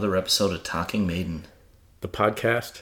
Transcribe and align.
another 0.00 0.16
episode 0.16 0.50
of 0.50 0.62
Talking 0.62 1.06
Maiden 1.06 1.44
The 2.00 2.08
podcast 2.08 2.80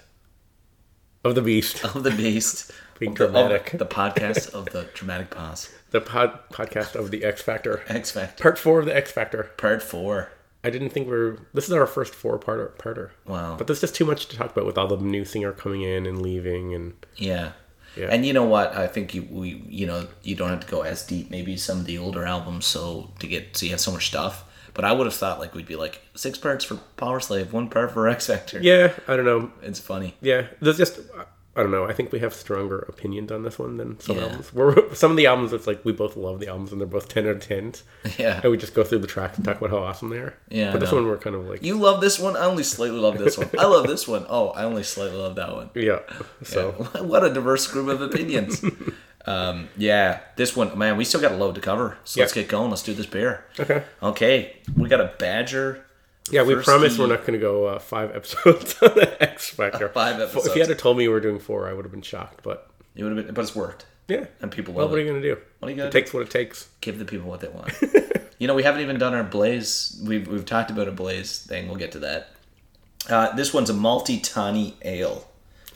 of 1.25 1.35
the 1.35 1.43
beast. 1.43 1.83
of 1.97 2.05
the 2.05 2.13
Beast. 2.13 2.71
Being 3.01 3.11
of 3.11 3.19
the, 3.19 3.25
of 3.25 3.33
dramatic. 3.33 3.71
the 3.77 3.87
podcast 3.87 4.55
of 4.55 4.67
the 4.67 4.89
dramatic 4.95 5.29
pause. 5.31 5.69
The 5.91 6.01
pod 6.01 6.39
podcast 6.53 6.95
of 6.95 7.11
the 7.11 7.25
X 7.25 7.43
Factor. 7.43 7.83
X 7.89 8.13
Factor. 8.13 8.41
Part 8.41 8.57
four 8.57 8.79
of 8.79 8.87
the 8.87 8.95
X 8.97 9.11
Factor. 9.11 9.51
Part 9.57 9.83
four. 9.83 10.31
I 10.63 10.71
didn't 10.71 10.91
think 10.91 11.09
we 11.09 11.17
are 11.17 11.39
This 11.53 11.67
is 11.67 11.73
our 11.73 11.89
first 11.89 12.15
four 12.15 12.39
parter. 12.39 12.71
parter. 12.77 13.11
Wow. 13.27 13.57
But 13.57 13.67
there's 13.67 13.81
just 13.81 13.97
too 13.97 14.05
much 14.05 14.27
to 14.27 14.37
talk 14.37 14.53
about 14.53 14.65
with 14.65 14.79
all 14.79 14.87
the 14.87 14.97
new 14.99 15.25
singer 15.25 15.51
coming 15.51 15.83
in 15.83 16.07
and 16.07 16.23
leaving, 16.23 16.73
and 16.73 16.95
Yeah. 17.17 17.51
Yeah. 17.97 18.11
And 18.13 18.25
you 18.25 18.33
know 18.33 18.45
what? 18.45 18.77
I 18.77 18.87
think 18.87 19.13
you 19.13 19.27
we 19.29 19.65
you 19.69 19.89
know 19.89 20.07
you 20.23 20.37
don't 20.37 20.51
have 20.51 20.61
to 20.61 20.69
go 20.71 20.83
as 20.83 21.05
deep. 21.05 21.33
Maybe 21.33 21.57
some 21.57 21.81
of 21.81 21.87
the 21.87 21.99
older 21.99 22.25
albums, 22.25 22.67
so 22.67 23.13
to 23.19 23.27
get 23.27 23.57
so 23.57 23.67
you 23.67 23.73
have 23.73 23.81
so 23.81 23.91
much 23.91 24.07
stuff. 24.07 24.45
But 24.79 24.85
I 24.85 24.93
would 24.93 25.09
have 25.09 25.15
thought 25.15 25.41
like 25.41 25.57
we'd 25.57 25.67
be 25.67 25.75
like 25.75 26.01
six 26.15 26.39
parts 26.39 26.65
for 26.65 26.77
Powerslave, 26.97 27.51
one 27.51 27.69
part 27.69 27.91
for 27.91 28.07
X 28.07 28.29
Factor. 28.29 28.61
yeah, 28.63 28.93
I 29.09 29.17
don't 29.17 29.25
know. 29.25 29.51
It's 29.61 29.81
funny. 29.81 30.15
Yeah, 30.21 30.47
there's 30.61 30.77
just 30.79 31.01
I 31.57 31.63
don't 31.65 31.73
know. 31.73 31.85
I 31.85 31.93
think 31.93 32.13
we 32.13 32.21
have 32.21 32.33
stronger 32.33 32.79
opinions 32.89 33.33
on 33.33 33.43
this 33.43 33.59
one 33.59 33.79
than 33.79 33.99
some 33.99 34.17
Yeah. 34.17 34.27
albums. 34.27 34.55
We're, 34.55 34.95
some 34.95 35.11
of 35.11 35.17
the 35.17 35.27
albums, 35.27 35.53
it's 35.53 35.67
like 35.67 35.85
we 35.85 35.91
both 35.91 36.17
love 36.17 36.39
the 36.39 36.47
albums 36.47 36.71
and 36.71 36.81
they're 36.81 36.87
both 36.87 37.09
ten 37.09 37.25
out 37.27 37.31
of 37.35 37.41
tens, 37.41 37.83
Yeah. 38.17 38.39
and 38.41 38.53
we 38.53 38.57
just 38.57 38.73
go 38.75 38.85
through 38.85 39.01
the 39.01 39.09
tracks 39.09 39.37
and 39.37 39.45
talk 39.45 39.59
about 39.59 39.71
how 39.71 39.79
awesome 39.79 40.11
they 40.11 40.19
are. 40.19 40.35
Yeah, 40.49 40.71
but 40.71 40.79
this 40.79 40.93
one 40.93 41.05
we're 41.09 41.19
kind 41.19 41.35
of 41.35 41.45
like 41.49 41.65
You 41.65 41.77
love 41.77 42.01
this 42.01 42.21
one. 42.21 42.37
I 42.37 42.45
only 42.45 42.63
slightly 42.63 43.01
love 43.01 43.19
this 43.19 43.37
one. 43.37 43.51
I 43.59 43.65
love 43.67 43.89
this 43.89 44.07
one. 44.07 44.25
Oh, 44.29 44.51
I 44.51 44.63
only 44.63 44.85
slightly 44.85 45.17
love 45.19 45.35
that 45.35 45.53
one. 45.53 45.71
yeah. 45.75 45.99
So 46.45 46.71
what 47.03 47.25
a 47.25 47.35
diverse 47.35 47.67
group 47.67 47.89
of 47.89 48.01
opinions. 48.03 48.65
um, 49.29 49.69
yeah, 49.77 50.21
this 50.37 50.57
one, 50.57 50.77
man, 50.79 50.97
we 50.97 51.05
still 51.05 51.21
got 51.21 51.33
a 51.33 51.37
load 51.37 51.55
to 51.57 51.61
cover. 51.61 51.99
So 52.05 52.21
let's 52.21 52.33
get 52.33 52.49
going. 52.49 52.71
Let's 52.71 52.83
do 52.83 52.95
this 52.95 53.07
beer. 53.07 53.45
okay. 53.61 53.83
Okay, 54.03 54.57
we 54.77 54.89
got 54.89 55.01
a 55.01 55.13
Badger. 55.19 55.85
Yeah, 56.31 56.43
we 56.43 56.55
promise 56.57 56.99
we're 56.99 57.07
not 57.07 57.21
going 57.21 57.33
to 57.33 57.39
go 57.39 57.67
uh, 57.67 57.79
five 57.79 58.15
episodes 58.15 58.77
on 58.83 58.91
the 58.95 59.17
X 59.23 59.51
Factor. 59.51 59.89
Five 59.95 60.21
episodes. 60.21 60.47
If 60.49 60.57
you 60.57 60.65
had 60.65 60.79
told 60.79 60.99
me 60.99 61.09
we 61.09 61.15
were 61.15 61.21
doing 61.21 61.39
four, 61.39 61.69
I 61.69 61.73
would 61.73 61.85
have 61.87 61.93
been 61.93 62.03
shocked. 62.03 62.43
But 62.43 62.71
It 62.95 63.03
would 63.03 63.17
have 63.17 63.27
been, 63.27 63.35
but 63.35 63.41
it's 63.43 63.57
worked, 63.57 63.87
yeah, 64.09 64.27
and 64.43 64.51
people 64.53 64.75
well, 64.75 64.89
what 64.89 64.99
are 64.99 65.01
you 65.03 65.09
going 65.09 65.23
to 65.23 65.35
do? 65.35 65.41
What 65.59 65.69
are 65.69 65.71
you 65.71 65.77
gonna 65.77 65.89
It 65.89 65.93
do? 65.93 65.99
takes 66.01 66.13
what 66.13 66.23
it 66.23 66.31
takes. 66.31 66.69
Give 66.83 66.99
the 66.99 67.07
people 67.07 67.29
what 67.31 67.41
they 67.41 67.49
want. 67.49 67.73
you 68.39 68.47
know, 68.47 68.55
we 68.55 68.63
haven't 68.63 68.83
even 68.83 68.99
done 68.99 69.15
our 69.15 69.25
Blaze. 69.25 70.01
We've 70.07 70.27
we've 70.29 70.45
talked 70.47 70.71
about 70.71 70.87
a 70.89 70.93
Blaze 70.93 71.39
thing. 71.41 71.67
We'll 71.69 71.77
get 71.79 71.93
to 71.93 71.99
that. 72.01 72.29
Uh, 73.09 73.35
this 73.35 73.55
one's 73.55 73.71
a 73.71 73.75
malty 73.75 74.23
tawny 74.23 74.77
ale, 74.83 75.27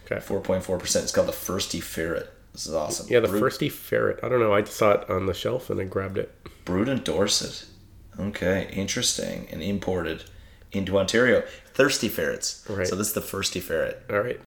Okay. 0.05 0.21
four 0.21 0.41
point 0.41 0.63
four 0.65 0.79
percent. 0.79 1.05
It's 1.05 1.13
called 1.13 1.29
the 1.29 1.33
Fursty 1.33 1.83
Ferret. 1.83 2.32
This 2.53 2.67
is 2.67 2.75
awesome. 2.75 3.07
Yeah, 3.09 3.21
the 3.21 3.29
Brewed- 3.29 3.43
Fursty 3.43 3.71
Ferret. 3.71 4.21
I 4.23 4.29
don't 4.29 4.41
know. 4.41 4.53
I 4.55 4.63
saw 4.65 4.93
it 4.93 5.09
on 5.11 5.27
the 5.27 5.35
shelf 5.35 5.71
and 5.71 5.81
I 5.81 5.85
grabbed 5.85 6.19
it. 6.19 6.35
brewed 6.65 6.89
in 6.89 7.03
Dorset. 7.03 7.65
Okay, 8.21 8.69
interesting, 8.73 9.49
and 9.51 9.63
imported 9.63 10.25
into 10.71 10.99
Ontario. 10.99 11.43
Thirsty 11.75 12.09
ferrets. 12.09 12.65
Right. 12.69 12.87
So 12.87 12.95
this 12.95 13.09
is 13.09 13.13
the 13.15 13.21
Fursty 13.23 13.61
Ferret. 13.61 14.03
All 14.11 14.21
right. 14.21 14.39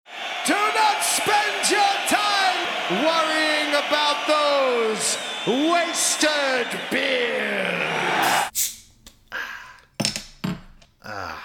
Do 0.45 0.53
not 0.53 1.01
spend 1.03 1.69
your 1.71 1.95
time 2.07 3.03
worrying 3.03 3.69
about 3.73 4.27
those 4.27 5.17
wasted 5.47 6.79
beers. 6.91 8.89
ah. 11.03 11.43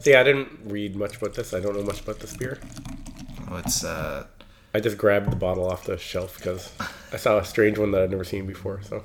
See, 0.00 0.14
I 0.14 0.22
didn't 0.22 0.48
read 0.64 0.94
much 0.96 1.16
about 1.16 1.34
this. 1.34 1.52
I 1.54 1.60
don't 1.60 1.74
know 1.76 1.82
much 1.84 2.00
about 2.00 2.20
this 2.20 2.36
beer. 2.36 2.58
Oh, 3.50 3.56
it's 3.56 3.82
uh, 3.84 4.26
I 4.72 4.80
just 4.80 4.98
grabbed 4.98 5.30
the 5.30 5.36
bottle 5.36 5.66
off 5.68 5.84
the 5.84 5.98
shelf 5.98 6.36
because 6.36 6.72
I 7.12 7.16
saw 7.16 7.38
a 7.38 7.44
strange 7.44 7.78
one 7.78 7.90
that 7.92 8.02
I'd 8.02 8.10
never 8.10 8.24
seen 8.24 8.46
before. 8.46 8.80
So 8.82 9.02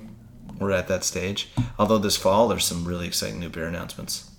we're 0.59 0.71
at 0.71 0.87
that 0.87 1.03
stage. 1.03 1.49
Although 1.79 1.97
this 1.97 2.17
fall 2.17 2.47
there's 2.47 2.65
some 2.65 2.85
really 2.85 3.07
exciting 3.07 3.39
new 3.39 3.49
beer 3.49 3.65
announcements 3.67 4.29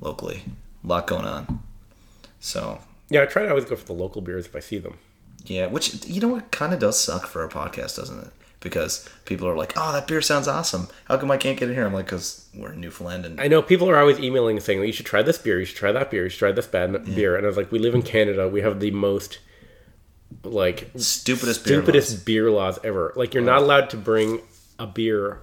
locally. 0.00 0.42
A 0.84 0.86
lot 0.86 1.06
going 1.06 1.24
on. 1.24 1.62
So 2.40 2.80
yeah, 3.08 3.22
I 3.22 3.26
try 3.26 3.42
to 3.42 3.48
always 3.48 3.64
go 3.64 3.76
for 3.76 3.86
the 3.86 3.92
local 3.92 4.20
beers 4.22 4.46
if 4.46 4.54
I 4.56 4.60
see 4.60 4.78
them. 4.78 4.98
yeah, 5.46 5.66
which 5.66 6.06
you 6.06 6.20
know 6.20 6.28
what 6.28 6.50
kind 6.50 6.72
of 6.72 6.78
does 6.78 7.00
suck 7.00 7.26
for 7.26 7.44
a 7.44 7.48
podcast, 7.48 7.96
doesn't 7.96 8.18
it? 8.20 8.32
Because 8.60 9.08
people 9.24 9.48
are 9.48 9.56
like, 9.56 9.72
"Oh, 9.76 9.92
that 9.92 10.06
beer 10.06 10.20
sounds 10.20 10.46
awesome. 10.46 10.88
How 11.06 11.16
come 11.16 11.30
I 11.30 11.38
can't 11.38 11.58
get 11.58 11.70
it 11.70 11.74
here?" 11.74 11.86
I'm 11.86 11.94
like, 11.94 12.06
"Cause 12.06 12.46
we're 12.54 12.72
in 12.72 12.80
Newfoundland 12.82 13.24
and 13.24 13.40
I 13.40 13.48
know 13.48 13.62
people 13.62 13.88
are 13.88 13.98
always 13.98 14.20
emailing 14.20 14.60
saying, 14.60 14.78
well, 14.78 14.86
"You 14.86 14.92
should 14.92 15.06
try 15.06 15.22
this 15.22 15.38
beer. 15.38 15.58
You 15.58 15.64
should 15.64 15.78
try 15.78 15.92
that 15.92 16.10
beer. 16.10 16.24
You 16.24 16.28
should 16.28 16.38
try 16.40 16.52
this 16.52 16.66
bad 16.66 16.92
beer." 17.14 17.36
And 17.36 17.46
I 17.46 17.48
was 17.48 17.56
like, 17.56 17.72
"We 17.72 17.78
live 17.78 17.94
in 17.94 18.02
Canada. 18.02 18.46
We 18.48 18.60
have 18.60 18.80
the 18.80 18.90
most 18.90 19.38
like 20.44 20.90
stupidest 20.96 21.64
beer 21.64 21.78
stupidest 21.78 22.10
laws. 22.12 22.22
beer 22.24 22.50
laws 22.50 22.78
ever. 22.84 23.12
Like 23.16 23.34
you're 23.34 23.42
not 23.42 23.62
allowed 23.62 23.90
to 23.90 23.96
bring 23.96 24.40
a 24.78 24.86
beer 24.86 25.40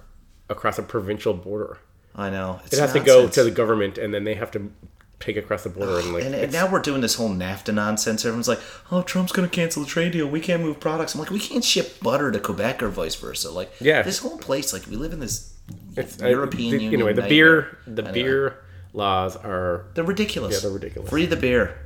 across 0.48 0.78
a 0.78 0.82
provincial 0.82 1.34
border. 1.34 1.78
I 2.14 2.30
know 2.30 2.60
It 2.70 2.78
has 2.78 2.92
to 2.94 3.00
go 3.00 3.28
to 3.28 3.44
the 3.44 3.50
government, 3.50 3.96
and 3.98 4.12
then 4.12 4.24
they 4.24 4.34
have 4.34 4.50
to 4.52 4.72
take 5.20 5.36
across 5.36 5.62
the 5.64 5.68
border. 5.68 5.98
And 6.00 6.12
like, 6.12 6.24
And, 6.24 6.34
and 6.34 6.52
now 6.52 6.70
we're 6.70 6.80
doing 6.80 7.00
this 7.00 7.14
whole 7.14 7.28
NAFTA 7.28 7.72
nonsense. 7.74 8.24
Everyone's 8.24 8.48
like, 8.48 8.60
"Oh, 8.90 9.02
Trump's 9.02 9.30
going 9.32 9.48
to 9.48 9.54
cancel 9.54 9.84
the 9.84 9.88
trade 9.88 10.12
deal. 10.12 10.26
We 10.26 10.40
can't 10.40 10.62
move 10.62 10.80
products." 10.80 11.14
I'm 11.14 11.20
like, 11.20 11.30
"We 11.30 11.38
can't 11.38 11.64
ship 11.64 12.00
butter 12.02 12.32
to 12.32 12.40
Quebec 12.40 12.82
or 12.82 12.88
vice 12.88 13.14
versa." 13.14 13.50
Like, 13.50 13.70
Yeah. 13.80 14.02
this 14.02 14.18
whole 14.18 14.38
place, 14.38 14.72
like, 14.72 14.86
we 14.86 14.96
live 14.96 15.12
in 15.12 15.20
this 15.20 15.54
it's 15.96 16.20
I- 16.20 16.30
European 16.30 16.70
the, 16.70 16.82
Union. 16.84 16.94
Anyway, 16.94 17.12
the 17.12 17.28
beer, 17.28 17.78
the 17.86 18.02
beer 18.02 18.58
laws 18.92 19.36
are 19.36 19.84
they're 19.94 20.02
ridiculous. 20.04 20.54
Yeah, 20.54 20.60
they're 20.62 20.70
ridiculous. 20.70 21.08
Free 21.10 21.26
the 21.26 21.36
beer. 21.36 21.78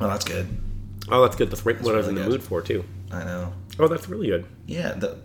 Well, 0.00 0.08
that's 0.10 0.24
good. 0.24 0.46
Oh, 1.10 1.22
that's 1.22 1.36
good. 1.36 1.50
That's 1.50 1.64
right 1.66 1.80
what 1.82 1.94
I 1.94 1.98
was 1.98 2.06
really 2.06 2.08
in 2.08 2.14
the 2.24 2.30
good. 2.30 2.40
mood 2.40 2.42
for 2.42 2.62
too. 2.62 2.84
I 3.12 3.24
know. 3.24 3.52
Oh, 3.78 3.88
that's 3.88 4.08
really 4.08 4.28
good. 4.28 4.46
Yeah, 4.66 4.92
the, 4.92 5.16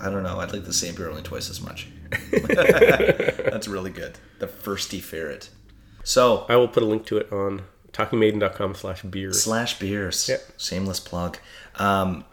I 0.00 0.10
don't 0.10 0.22
know. 0.22 0.38
I'd 0.40 0.52
like 0.52 0.64
the 0.64 0.72
same 0.72 0.94
beer 0.94 1.08
only 1.08 1.22
twice 1.22 1.48
as 1.50 1.60
much. 1.60 1.88
that's 2.30 3.68
really 3.68 3.90
good. 3.90 4.18
The 4.38 4.46
Fursty 4.46 5.00
Ferret. 5.00 5.50
So 6.04 6.46
I 6.48 6.56
will 6.56 6.68
put 6.68 6.82
a 6.82 6.86
link 6.86 7.06
to 7.06 7.18
it 7.18 7.32
on 7.32 7.62
talkingmaiden.com 7.92 8.74
slash 8.74 9.02
beers. 9.02 9.42
slash 9.42 9.78
beers. 9.78 10.28
Yep. 10.28 10.40
Shameless 10.58 11.00
plug. 11.00 11.38
Um, 11.76 12.24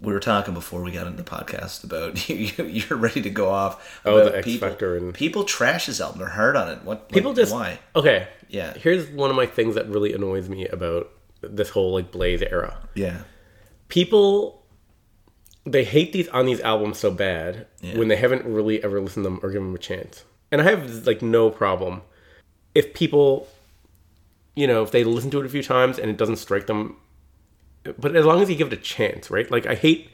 we 0.00 0.12
were 0.12 0.20
talking 0.20 0.54
before 0.54 0.82
we 0.82 0.90
got 0.92 1.06
into 1.06 1.22
the 1.22 1.30
podcast 1.30 1.84
about 1.84 2.28
you, 2.28 2.64
you're 2.64 2.98
ready 2.98 3.22
to 3.22 3.30
go 3.30 3.50
off. 3.50 4.00
Oh, 4.04 4.24
the 4.24 4.38
X 4.38 4.56
Factor 4.56 4.96
and- 4.96 5.14
people 5.14 5.44
trash 5.44 5.86
his 5.86 6.00
album. 6.00 6.18
They're 6.20 6.28
hard 6.28 6.56
on 6.56 6.68
it. 6.70 6.82
What? 6.84 7.08
People 7.10 7.30
like, 7.32 7.36
just 7.36 7.52
why? 7.52 7.78
okay. 7.94 8.28
Yeah. 8.48 8.74
Here's 8.74 9.08
one 9.08 9.30
of 9.30 9.36
my 9.36 9.46
things 9.46 9.74
that 9.76 9.86
really 9.88 10.12
annoys 10.12 10.48
me 10.48 10.66
about 10.66 11.10
this 11.42 11.70
whole 11.70 11.92
like 11.92 12.10
Blaze 12.12 12.42
era. 12.42 12.76
Yeah. 12.94 13.22
People 13.88 14.62
they 15.66 15.84
hate 15.84 16.12
these 16.12 16.28
on 16.28 16.46
these 16.46 16.60
albums 16.60 16.98
so 16.98 17.10
bad 17.10 17.66
Yeah. 17.82 17.98
when 17.98 18.08
they 18.08 18.16
haven't 18.16 18.44
really 18.46 18.82
ever 18.82 19.00
listened 19.00 19.24
to 19.24 19.30
them 19.30 19.40
or 19.42 19.50
given 19.50 19.68
them 19.68 19.74
a 19.74 19.78
chance. 19.78 20.24
And 20.50 20.60
I 20.60 20.64
have 20.64 21.06
like 21.06 21.22
no 21.22 21.50
problem 21.50 22.02
if 22.74 22.94
people, 22.94 23.46
you 24.56 24.66
know, 24.66 24.82
if 24.82 24.90
they 24.90 25.04
listen 25.04 25.30
to 25.32 25.40
it 25.40 25.46
a 25.46 25.48
few 25.48 25.62
times 25.62 25.98
and 25.98 26.10
it 26.10 26.16
doesn't 26.16 26.36
strike 26.36 26.66
them. 26.66 26.96
But 27.98 28.16
as 28.16 28.24
long 28.24 28.40
as 28.42 28.48
you 28.50 28.56
give 28.56 28.68
it 28.68 28.72
a 28.78 28.82
chance, 28.82 29.30
right? 29.30 29.50
Like 29.50 29.66
I 29.66 29.74
hate 29.74 30.10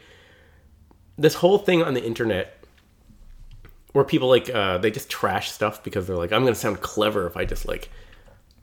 this 1.19 1.35
whole 1.35 1.59
thing 1.59 1.83
on 1.83 1.95
the 1.95 2.05
internet 2.05 2.53
where 3.93 4.05
people 4.05 4.29
like 4.29 4.51
uh, 4.51 4.79
they 4.79 4.91
just 4.91 5.09
trash 5.09 5.51
stuff 5.51 5.83
because 5.83 6.07
they're 6.07 6.17
like, 6.17 6.33
I'm 6.33 6.43
gonna 6.45 6.55
sound 6.55 6.81
clever 6.81 7.27
if 7.27 7.37
I 7.37 7.45
just 7.45 7.67
like 7.67 7.89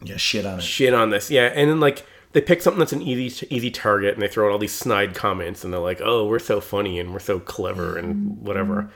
Yeah. 0.04 0.18
Shit 0.18 0.46
on 0.46 0.60
it. 0.60 0.64
shit 0.64 0.94
on 0.94 1.10
this. 1.12 1.32
Yeah, 1.32 1.46
and 1.46 1.70
then 1.70 1.80
like 1.80 2.06
they 2.34 2.42
pick 2.42 2.62
something 2.62 2.80
that's 2.80 2.94
an 2.94 3.02
easy 3.02 3.48
easy 3.50 3.72
target 3.72 4.14
and 4.14 4.22
they 4.22 4.28
throw 4.28 4.48
out 4.48 4.52
all 4.52 4.58
these 4.58 4.74
snide 4.74 5.16
comments 5.16 5.64
and 5.64 5.72
they're 5.72 5.80
like, 5.80 6.02
"Oh, 6.04 6.26
we're 6.26 6.40
so 6.40 6.60
funny 6.60 7.00
and 7.00 7.14
we're 7.14 7.20
so 7.20 7.40
clever 7.40 7.98
and 7.98 8.16
mm-hmm. 8.16 8.46
whatever." 8.46 8.92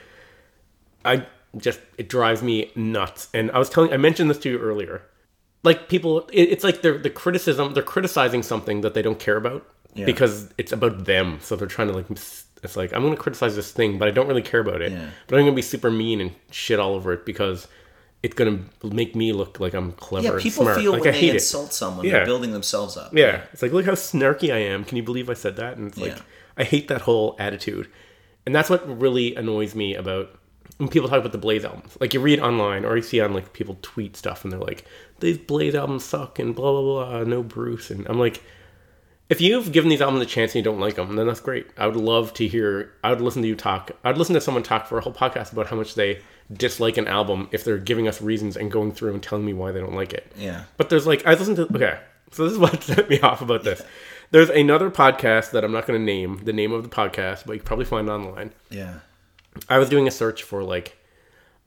I 1.05 1.25
just 1.55 1.79
it 1.97 2.09
drives 2.09 2.41
me 2.43 2.71
nuts. 2.75 3.29
And 3.33 3.51
I 3.51 3.59
was 3.59 3.69
telling 3.69 3.93
I 3.93 3.97
mentioned 3.97 4.29
this 4.29 4.39
to 4.39 4.49
you 4.49 4.59
earlier. 4.59 5.01
Like 5.63 5.87
people 5.87 6.27
it, 6.33 6.43
it's 6.43 6.63
like 6.63 6.81
they're 6.81 6.97
the 6.97 7.09
criticism 7.09 7.73
they're 7.73 7.83
criticizing 7.83 8.43
something 8.43 8.81
that 8.81 8.93
they 8.93 9.01
don't 9.01 9.19
care 9.19 9.37
about 9.37 9.67
Yeah. 9.93 10.05
because 10.05 10.53
it's 10.57 10.71
about 10.71 11.05
them. 11.05 11.39
So 11.41 11.55
they're 11.55 11.67
trying 11.67 11.87
to 11.89 11.93
like 11.93 12.09
it's 12.63 12.75
like 12.75 12.93
I'm 12.93 13.01
going 13.01 13.15
to 13.15 13.21
criticize 13.21 13.55
this 13.55 13.71
thing, 13.71 13.97
but 13.97 14.07
I 14.07 14.11
don't 14.11 14.27
really 14.27 14.41
care 14.41 14.59
about 14.59 14.81
it. 14.81 14.91
Yeah. 14.91 15.09
But 15.27 15.35
I'm 15.35 15.43
going 15.43 15.53
to 15.53 15.55
be 15.55 15.61
super 15.61 15.91
mean 15.91 16.21
and 16.21 16.31
shit 16.51 16.79
all 16.79 16.93
over 16.93 17.13
it 17.13 17.25
because 17.25 17.67
it's 18.23 18.33
going 18.33 18.67
to 18.81 18.87
make 18.87 19.15
me 19.15 19.31
look 19.31 19.59
like 19.59 19.73
I'm 19.73 19.91
clever 19.93 20.37
Yeah, 20.37 20.41
people 20.43 20.63
smart. 20.63 20.77
feel 20.79 20.91
like 20.91 21.01
when 21.01 21.09
I 21.09 21.11
they 21.13 21.19
hate 21.19 21.29
it. 21.29 21.33
insult 21.35 21.71
someone, 21.73 22.05
Yeah. 22.05 22.13
they're 22.13 22.25
building 22.25 22.51
themselves 22.51 22.97
up. 22.97 23.13
Yeah, 23.15 23.41
it's 23.53 23.61
like 23.61 23.71
look 23.71 23.85
how 23.85 23.91
snarky 23.93 24.51
I 24.53 24.57
am. 24.57 24.83
Can 24.83 24.97
you 24.97 25.03
believe 25.03 25.29
I 25.29 25.33
said 25.35 25.55
that? 25.57 25.77
And 25.77 25.87
it's 25.89 25.97
like 25.97 26.15
Yeah. 26.17 26.21
I 26.57 26.63
hate 26.63 26.87
that 26.87 27.01
whole 27.01 27.35
attitude, 27.39 27.87
and 28.45 28.55
that's 28.55 28.69
what 28.69 28.99
really 28.99 29.35
annoys 29.35 29.75
me 29.75 29.93
about 29.95 30.31
when 30.77 30.89
people 30.89 31.07
talk 31.07 31.19
about 31.19 31.31
the 31.31 31.37
Blaze 31.37 31.63
albums. 31.63 31.95
Like 31.99 32.13
you 32.15 32.19
read 32.19 32.39
online 32.39 32.83
or 32.85 32.95
you 32.95 33.03
see 33.03 33.21
on 33.21 33.33
like 33.33 33.53
people 33.53 33.77
tweet 33.83 34.17
stuff, 34.17 34.43
and 34.43 34.51
they're 34.51 34.59
like, 34.59 34.83
"These 35.19 35.37
Blaze 35.37 35.75
albums 35.75 36.03
suck," 36.03 36.39
and 36.39 36.55
blah 36.55 36.71
blah 36.71 36.81
blah. 36.81 37.19
Uh, 37.19 37.23
no 37.23 37.43
Bruce, 37.43 37.91
and 37.91 38.07
I'm 38.09 38.19
like, 38.19 38.41
if 39.29 39.41
you've 39.41 39.71
given 39.71 39.89
these 39.89 40.01
albums 40.01 40.23
a 40.23 40.25
chance 40.25 40.51
and 40.51 40.55
you 40.55 40.63
don't 40.63 40.79
like 40.79 40.95
them, 40.95 41.15
then 41.15 41.27
that's 41.27 41.39
great. 41.41 41.67
I 41.77 41.85
would 41.85 41.95
love 41.95 42.33
to 42.35 42.47
hear. 42.47 42.93
I 43.03 43.11
would 43.11 43.21
listen 43.21 43.41
to 43.43 43.47
you 43.47 43.55
talk. 43.55 43.91
I'd 44.03 44.17
listen 44.17 44.33
to 44.35 44.41
someone 44.41 44.63
talk 44.63 44.87
for 44.87 44.97
a 44.97 45.01
whole 45.01 45.13
podcast 45.13 45.51
about 45.51 45.67
how 45.67 45.75
much 45.75 45.93
they 45.95 46.21
dislike 46.51 46.97
an 46.97 47.07
album 47.07 47.49
if 47.51 47.63
they're 47.63 47.77
giving 47.77 48.07
us 48.07 48.21
reasons 48.21 48.55
and 48.55 48.71
going 48.71 48.91
through 48.91 49.13
and 49.13 49.21
telling 49.21 49.45
me 49.45 49.53
why 49.53 49.71
they 49.71 49.79
don't 49.79 49.95
like 49.95 50.13
it. 50.13 50.31
Yeah. 50.37 50.63
But 50.77 50.89
there's 50.89 51.07
like 51.07 51.25
I 51.25 51.33
listened 51.33 51.57
to 51.57 51.73
okay, 51.73 51.99
so 52.31 52.43
this 52.43 52.53
is 52.53 52.59
what 52.59 52.83
set 52.83 53.09
me 53.09 53.19
off 53.19 53.41
about 53.41 53.63
this. 53.63 53.81
There's 54.31 54.49
another 54.49 54.91
podcast 54.91 55.51
that 55.51 55.63
I'm 55.63 55.71
not 55.71 55.87
going 55.87 55.99
to 55.99 56.05
name 56.05 56.43
the 56.43 56.53
name 56.53 56.73
of 56.73 56.83
the 56.83 56.89
podcast, 56.89 57.45
but 57.45 57.53
you 57.53 57.59
can 57.59 57.65
probably 57.65 57.85
find 57.85 58.07
it 58.07 58.11
online. 58.11 58.53
Yeah. 58.69 58.99
I 59.69 59.77
was 59.77 59.89
doing 59.89 60.07
a 60.07 60.11
search 60.11 60.43
for 60.43 60.63
like 60.63 60.97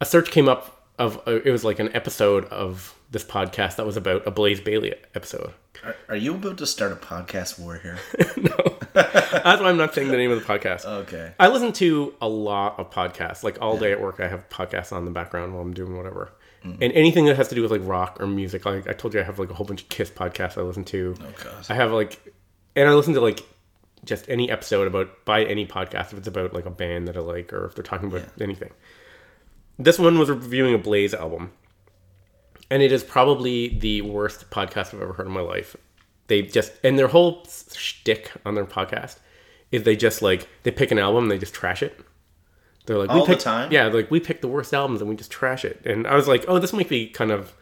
a 0.01 0.05
search 0.05 0.31
came 0.31 0.49
up 0.49 0.87
of 0.99 1.17
uh, 1.27 1.41
it 1.45 1.51
was 1.51 1.65
like 1.65 1.79
an 1.79 1.95
episode 1.95 2.45
of 2.47 2.95
this 3.11 3.25
podcast 3.25 3.77
that 3.77 3.87
was 3.87 3.97
about 3.97 4.27
a 4.27 4.31
Blaze 4.31 4.61
Bayley 4.61 4.95
episode. 5.15 5.53
Are, 5.85 5.97
are 6.11 6.17
you 6.17 6.35
about 6.35 6.59
to 6.59 6.67
start 6.67 6.93
a 6.93 6.97
podcast 6.97 7.59
war 7.59 7.79
here? 7.79 7.99
No. 8.37 8.77
That's 8.93 9.63
why 9.63 9.69
I'm 9.69 9.77
not 9.77 9.95
saying 9.95 10.09
the 10.09 10.17
name 10.17 10.33
of 10.33 10.41
the 10.41 10.45
podcast. 10.45 10.85
Okay. 10.85 11.33
I 11.39 11.49
listen 11.49 11.73
to 11.75 12.13
a 12.21 12.29
lot 12.29 12.79
of 12.79 12.91
podcasts. 12.91 13.45
Like 13.45 13.59
all 13.61 13.79
day 13.79 13.93
at 13.93 14.01
work, 14.01 14.19
I 14.19 14.27
have 14.27 14.49
podcasts 14.49 14.93
on 14.93 15.05
the 15.05 15.13
background 15.13 15.55
while 15.55 15.63
I'm 15.63 15.73
doing 15.73 15.97
whatever. 15.97 16.33
Mm-hmm. 16.65 16.83
And 16.83 16.93
anything 16.93 17.25
that 17.27 17.37
has 17.37 17.49
to 17.49 17.55
do 17.55 17.63
with 17.63 17.71
like 17.71 17.83
rock 17.85 18.19
or 18.21 18.27
music, 18.27 18.65
like 18.65 18.89
I 18.89 18.93
told 18.93 19.15
you, 19.15 19.21
I 19.21 19.23
have 19.23 19.39
like 19.39 19.51
a 19.51 19.55
whole 19.55 19.67
bunch 19.67 19.83
of 19.83 19.89
Kiss 19.89 20.11
podcasts 20.11 20.59
I 20.59 20.63
listen 20.63 20.85
to. 20.87 21.15
Oh, 21.21 21.45
God. 21.45 21.67
I 21.69 21.75
have 21.75 21.93
like, 21.93 22.35
and 22.75 22.89
I 22.89 22.95
listen 22.95 23.15
to 23.15 23.21
like 23.21 23.45
just 24.05 24.29
any 24.29 24.51
episode 24.51 24.87
about 24.87 25.25
by 25.25 25.45
any 25.45 25.67
podcast 25.67 26.13
if 26.13 26.15
it's 26.15 26.29
about 26.29 26.53
like 26.53 26.67
a 26.67 26.71
band 26.71 27.07
that 27.09 27.17
I 27.17 27.21
like 27.21 27.53
or 27.53 27.67
if 27.67 27.75
they're 27.75 27.85
talking 27.85 28.09
about 28.09 28.25
anything. 28.41 28.71
This 29.79 29.99
one 29.99 30.19
was 30.19 30.29
reviewing 30.29 30.75
a 30.75 30.79
Blaze 30.79 31.15
album, 31.15 31.53
and 32.71 32.83
it 32.83 32.93
is 32.93 33.03
probably 33.05 33.69
the 33.79 34.03
worst 34.03 34.51
podcast 34.51 34.95
I've 34.95 35.03
ever 35.03 35.13
heard 35.15 35.27
in 35.27 35.33
my 35.33 35.41
life. 35.41 35.77
They 36.29 36.43
just 36.43 36.73
and 36.85 36.99
their 36.99 37.09
whole 37.09 37.45
shtick 37.75 38.31
on 38.47 38.55
their 38.55 38.65
podcast 38.65 39.19
is 39.73 39.83
they 39.85 39.97
just 39.97 40.23
like 40.23 40.49
they 40.63 40.71
pick 40.71 40.91
an 40.91 40.99
album 40.99 41.25
and 41.25 41.31
they 41.31 41.39
just 41.39 41.55
trash 41.55 41.83
it. 41.83 41.99
They're 42.87 42.99
like 42.99 43.11
All 43.11 43.17
we 43.17 43.21
the 43.23 43.27
pick, 43.35 43.39
time? 43.41 43.71
yeah, 43.73 43.87
like 43.89 44.11
we 44.11 44.21
pick 44.21 44.41
the 44.41 44.49
worst 44.49 44.73
albums 44.73 45.01
and 45.01 45.09
we 45.11 45.17
just 45.17 45.31
trash 45.31 45.65
it. 45.65 45.81
And 45.85 46.07
I 46.07 46.15
was 46.17 46.27
like, 46.29 46.45
oh, 46.49 46.59
this 46.59 46.73
might 46.73 46.89
be 46.89 47.07
kind 47.09 47.31
of 47.31 47.53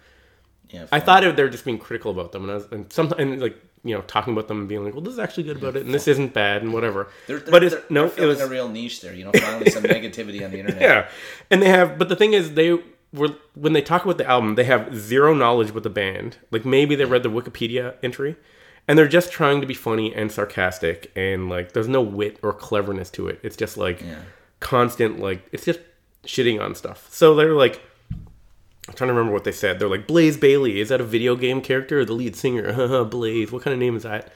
Yeah. 0.70 0.86
I 0.92 1.00
thought 1.00 1.24
it, 1.24 1.36
they 1.36 1.42
were 1.42 1.48
just 1.48 1.64
being 1.64 1.78
critical 1.78 2.10
about 2.10 2.32
them, 2.32 2.42
and 2.42 2.52
I 2.52 2.54
was 2.56 2.66
and 2.70 2.92
sometimes 2.92 3.40
like 3.42 3.56
you 3.84 3.94
know 3.94 4.02
talking 4.02 4.32
about 4.34 4.48
them 4.48 4.58
and 4.60 4.68
being 4.68 4.84
like, 4.84 4.92
well, 4.94 5.02
this 5.02 5.14
is 5.14 5.18
actually 5.18 5.44
good 5.44 5.56
about 5.56 5.76
it, 5.76 5.84
and 5.86 5.94
this 5.94 6.06
isn't 6.08 6.34
bad, 6.34 6.62
and 6.62 6.72
whatever. 6.74 7.08
They're, 7.26 7.38
they're, 7.40 7.50
but 7.50 7.64
it's 7.64 7.74
they're, 7.74 7.84
no, 7.90 8.08
they're 8.08 8.24
it 8.24 8.28
was 8.28 8.40
a 8.40 8.48
real 8.48 8.68
niche 8.68 9.00
there. 9.00 9.14
You 9.14 9.24
know, 9.24 9.32
finally 9.32 9.70
some 9.70 9.82
negativity 9.96 10.44
on 10.44 10.50
the 10.50 10.60
internet. 10.60 10.82
yeah, 10.82 11.08
and 11.50 11.60
they 11.62 11.68
have. 11.68 11.96
But 11.98 12.08
the 12.10 12.16
thing 12.16 12.32
is, 12.34 12.52
they 12.54 12.78
were 13.12 13.30
when 13.54 13.72
they 13.72 13.82
talk 13.82 14.04
about 14.04 14.18
the 14.18 14.26
album, 14.28 14.54
they 14.54 14.64
have 14.64 14.94
zero 14.94 15.34
knowledge 15.34 15.70
about 15.70 15.82
the 15.82 15.90
band. 15.90 16.36
Like 16.50 16.64
maybe 16.64 16.94
they 16.94 17.04
read 17.04 17.22
the 17.22 17.30
Wikipedia 17.30 17.94
entry, 18.02 18.36
and 18.86 18.98
they're 18.98 19.08
just 19.08 19.32
trying 19.32 19.60
to 19.60 19.66
be 19.66 19.74
funny 19.74 20.14
and 20.14 20.30
sarcastic, 20.30 21.10
and 21.16 21.48
like 21.48 21.72
there's 21.72 21.88
no 21.88 22.02
wit 22.02 22.38
or 22.42 22.52
cleverness 22.52 23.10
to 23.12 23.28
it. 23.28 23.40
It's 23.42 23.56
just 23.56 23.76
like 23.76 24.00
Yeah. 24.02 24.20
constant, 24.60 25.20
like 25.20 25.46
it's 25.52 25.64
just 25.64 25.80
shitting 26.24 26.60
on 26.60 26.74
stuff. 26.74 27.08
So 27.10 27.34
they're 27.34 27.54
like. 27.54 27.80
I'm 28.90 28.94
trying 28.94 29.08
to 29.08 29.12
remember 29.12 29.34
what 29.34 29.44
they 29.44 29.52
said. 29.52 29.78
They're 29.78 29.86
like 29.86 30.06
Blaze 30.06 30.38
Bayley. 30.38 30.80
Is 30.80 30.88
that 30.88 30.98
a 30.98 31.04
video 31.04 31.36
game 31.36 31.60
character 31.60 32.00
or 32.00 32.04
the 32.06 32.14
lead 32.14 32.34
singer? 32.34 33.04
Blaze. 33.04 33.52
What 33.52 33.60
kind 33.62 33.74
of 33.74 33.78
name 33.78 33.94
is 33.96 34.04
that? 34.04 34.32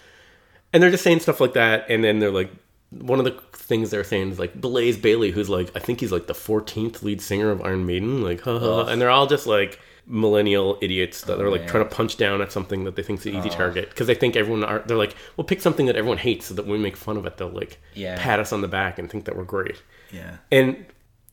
And 0.74 0.82
they're 0.82 0.90
just 0.90 1.02
saying 1.04 1.20
stuff 1.20 1.40
like 1.40 1.54
that. 1.54 1.86
And 1.88 2.04
then 2.04 2.18
they're 2.18 2.30
like, 2.30 2.52
one 3.00 3.18
of 3.18 3.24
the 3.24 3.32
things 3.52 3.90
they're 3.90 4.04
saying 4.04 4.30
is 4.32 4.38
like 4.38 4.60
Blaze 4.60 4.96
Bayley, 4.96 5.30
who's 5.30 5.48
like, 5.48 5.70
I 5.74 5.78
think 5.78 6.00
he's 6.00 6.12
like 6.12 6.26
the 6.26 6.34
14th 6.34 7.02
lead 7.02 7.20
singer 7.20 7.50
of 7.50 7.62
Iron 7.62 7.86
Maiden. 7.86 8.22
Like, 8.22 8.42
haha. 8.42 8.86
And 8.86 9.00
they're 9.00 9.10
all 9.10 9.26
just 9.26 9.46
like 9.46 9.80
millennial 10.06 10.78
idiots 10.82 11.22
that 11.22 11.40
are 11.40 11.46
oh, 11.46 11.50
like 11.50 11.62
man. 11.62 11.70
trying 11.70 11.84
to 11.88 11.94
punch 11.94 12.16
down 12.16 12.42
at 12.42 12.50
something 12.52 12.84
that 12.84 12.96
they 12.96 13.02
think's 13.02 13.24
an 13.24 13.34
easy 13.36 13.48
target 13.48 13.88
because 13.88 14.06
they 14.08 14.14
think 14.14 14.36
everyone 14.36 14.64
are. 14.64 14.80
They're 14.80 14.96
like, 14.96 15.14
well, 15.36 15.44
pick 15.44 15.60
something 15.62 15.86
that 15.86 15.96
everyone 15.96 16.18
hates 16.18 16.46
so 16.46 16.54
that 16.54 16.64
when 16.66 16.72
we 16.72 16.78
make 16.78 16.96
fun 16.96 17.16
of 17.16 17.24
it, 17.24 17.36
they'll 17.36 17.48
like 17.48 17.78
Yeah. 17.94 18.16
pat 18.18 18.40
us 18.40 18.52
on 18.52 18.60
the 18.60 18.68
back 18.68 18.98
and 18.98 19.08
think 19.10 19.24
that 19.26 19.36
we're 19.36 19.44
great 19.44 19.80
Yeah. 20.10 20.36
and 20.50 20.84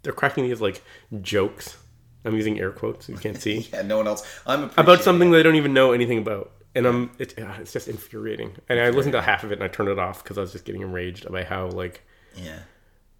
they're 0.04 0.14
cracking 0.14 0.44
these 0.46 0.62
like 0.62 0.82
jokes. 1.22 1.78
I'm 2.26 2.36
using 2.36 2.60
air 2.60 2.72
quotes. 2.72 3.10
You 3.10 3.16
can't 3.18 3.42
see 3.42 3.68
Yeah. 3.74 3.82
No 3.82 3.98
one 3.98 4.08
else. 4.08 4.24
I'm 4.46 4.70
about 4.78 5.02
something 5.04 5.30
it. 5.30 5.32
they 5.34 5.44
don't 5.44 5.56
even 5.56 5.74
know 5.74 5.92
anything 5.92 6.20
about, 6.20 6.52
and 6.76 6.86
I'm 6.86 7.12
it's 7.20 7.34
uh, 7.38 7.58
it's 7.60 7.74
just 7.74 7.88
infuriating. 7.88 8.52
And 8.68 8.80
I 8.80 8.90
listened 8.90 9.14
to 9.14 9.22
half 9.22 9.44
of 9.44 9.52
it 9.52 9.56
and 9.56 9.64
I 9.64 9.68
turned 9.68 9.90
it 9.90 10.00
off 10.00 10.24
because 10.24 10.38
I 10.38 10.42
was 10.42 10.52
just 10.52 10.66
getting 10.66 10.82
enraged 10.82 11.26
about 11.26 11.46
how 11.46 11.68
like 11.68 12.02
Yeah. 12.36 12.60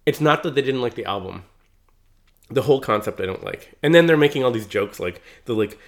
it's 0.06 0.20
not 0.20 0.42
that 0.42 0.54
they 0.54 0.62
didn't 0.62 0.82
like 0.82 0.94
the 0.94 1.04
album. 1.04 1.44
The 2.48 2.62
whole 2.62 2.80
concept 2.80 3.20
I 3.20 3.26
don't 3.26 3.44
like. 3.44 3.74
And 3.82 3.94
then 3.94 4.06
they're 4.06 4.16
making 4.16 4.44
all 4.44 4.50
these 4.50 4.66
jokes 4.66 4.98
like 5.00 5.22
they're 5.44 5.56
like 5.56 5.78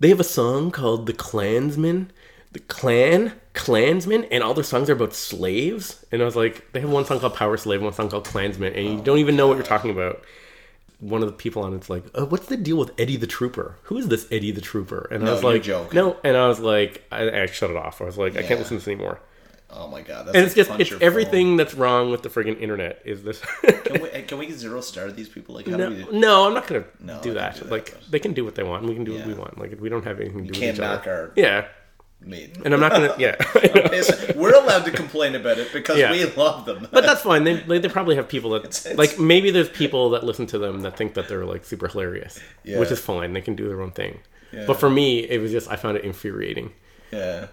they 0.00 0.08
have 0.08 0.20
a 0.20 0.24
song 0.24 0.70
called 0.70 1.06
The 1.06 1.12
Clansman. 1.12 2.10
The 2.52 2.60
Clan 2.60 3.32
Clansman 3.54 4.24
and 4.26 4.44
all 4.44 4.54
their 4.54 4.62
songs 4.64 4.88
are 4.88 4.92
about 4.92 5.12
slaves. 5.14 6.04
And 6.12 6.22
I 6.22 6.24
was 6.24 6.36
like, 6.36 6.72
they 6.72 6.80
have 6.80 6.90
one 6.90 7.04
song 7.04 7.18
called 7.20 7.34
Powerslave, 7.34 7.80
one 7.80 7.92
song 7.92 8.08
called 8.10 8.24
Clansman, 8.26 8.74
and 8.74 8.86
you 8.86 9.00
don't 9.00 9.18
even 9.18 9.34
know 9.36 9.48
what 9.48 9.54
you're 9.56 9.66
talking 9.66 9.90
about. 9.90 10.24
One 11.00 11.22
of 11.22 11.28
the 11.28 11.34
people 11.34 11.62
on 11.62 11.74
it's 11.74 11.90
like, 11.90 12.04
oh, 12.14 12.24
what's 12.26 12.46
the 12.46 12.56
deal 12.56 12.76
with 12.76 12.92
Eddie 12.98 13.16
the 13.16 13.26
Trooper? 13.26 13.76
Who 13.84 13.98
is 13.98 14.08
this 14.08 14.26
Eddie 14.30 14.52
the 14.52 14.60
Trooper? 14.60 15.08
And 15.10 15.28
I 15.28 15.32
was 15.32 15.42
like, 15.44 15.62
joking. 15.62 15.94
no. 15.96 16.16
And 16.24 16.36
I 16.36 16.48
was 16.48 16.60
like, 16.60 17.02
I, 17.12 17.42
I 17.42 17.46
shut 17.46 17.70
it 17.70 17.76
off. 17.76 18.00
I 18.00 18.04
was 18.04 18.16
like, 18.16 18.36
I 18.36 18.42
can't 18.42 18.58
listen 18.60 18.76
to 18.78 18.80
this 18.80 18.88
anymore. 18.88 19.20
Oh 19.70 19.88
my 19.88 20.02
god. 20.02 20.26
That's 20.26 20.36
And 20.36 20.46
it's 20.46 20.56
like 20.56 20.66
just, 20.68 20.80
it's 20.80 20.90
your 20.90 21.00
phone. 21.00 21.06
everything 21.06 21.56
that's 21.56 21.74
wrong 21.74 22.10
with 22.12 22.22
the 22.22 22.28
friggin' 22.28 22.60
internet 22.60 23.02
is 23.04 23.24
this. 23.24 23.40
Can 23.84 24.02
we, 24.02 24.08
can 24.28 24.38
we 24.38 24.52
zero 24.52 24.80
star 24.80 25.10
these 25.10 25.28
people? 25.28 25.56
Like, 25.56 25.66
how 25.66 25.76
No, 25.76 25.90
do 25.90 26.06
we 26.12 26.18
no, 26.18 26.46
I'm 26.46 26.54
not 26.54 26.68
gonna 26.68 26.84
No, 27.00 27.20
do 27.20 27.34
that. 27.34 27.54
do 27.56 27.60
that, 27.64 27.70
Like 27.72 27.90
but- 27.92 28.10
they 28.10 28.20
can 28.20 28.34
do 28.34 28.44
what 28.44 28.54
they 28.54 28.62
want. 28.62 28.84
We 28.84 28.94
can 28.94 29.02
do 29.04 29.14
what 29.14 29.26
we 29.26 29.34
want. 29.34 29.58
Like 29.58 29.80
we 29.80 29.88
don't 29.88 30.04
have 30.04 30.20
anything 30.20 30.46
to 30.46 30.52
do 30.52 30.60
Can't 30.60 30.76
with 30.78 30.84
each 30.86 30.90
knock 30.90 31.00
other. 31.02 31.12
our 31.12 31.32
Yeah, 31.34 31.66
maiden. 32.26 32.62
and 32.64 32.72
I'm 32.74 32.80
not 32.80 32.92
gonna. 32.92 33.14
Yeah, 33.18 33.36
We're 34.36 34.54
allowed 34.54 34.84
to 34.84 34.90
complain 34.90 35.34
about 35.34 35.58
it 35.58 35.72
because 35.72 35.98
Yeah. 35.98 36.10
we 36.10 36.24
love 36.34 36.64
them. 36.66 36.88
but 36.90 37.04
that's 37.04 37.22
fine. 37.22 37.44
They, 37.44 37.54
they 37.56 37.78
they 37.78 37.88
probably 37.88 38.16
have 38.16 38.28
people 38.28 38.50
that 38.50 38.64
it's- 38.64 38.96
like 38.96 39.18
maybe 39.18 39.50
there's 39.50 39.68
people 39.68 40.10
that 40.10 40.24
listen 40.24 40.46
to 40.48 40.58
them 40.58 40.80
that 40.82 40.96
think 40.96 41.14
that 41.14 41.28
they're 41.28 41.44
like 41.44 41.64
super 41.64 41.88
hilarious, 41.88 42.40
Yeah. 42.64 42.78
which 42.78 42.90
is 42.90 43.00
fine. 43.00 43.32
They 43.32 43.40
can 43.40 43.54
do 43.56 43.68
their 43.68 43.80
own 43.80 43.92
thing. 43.92 44.20
Yeah. 44.52 44.64
But 44.66 44.78
for 44.80 44.88
me, 44.90 45.20
it 45.20 45.40
was 45.40 45.50
just 45.52 45.70
I 45.70 45.76
found 45.76 45.96
it 45.96 46.04
infuriating 46.04 46.72
yeah. 47.12 47.46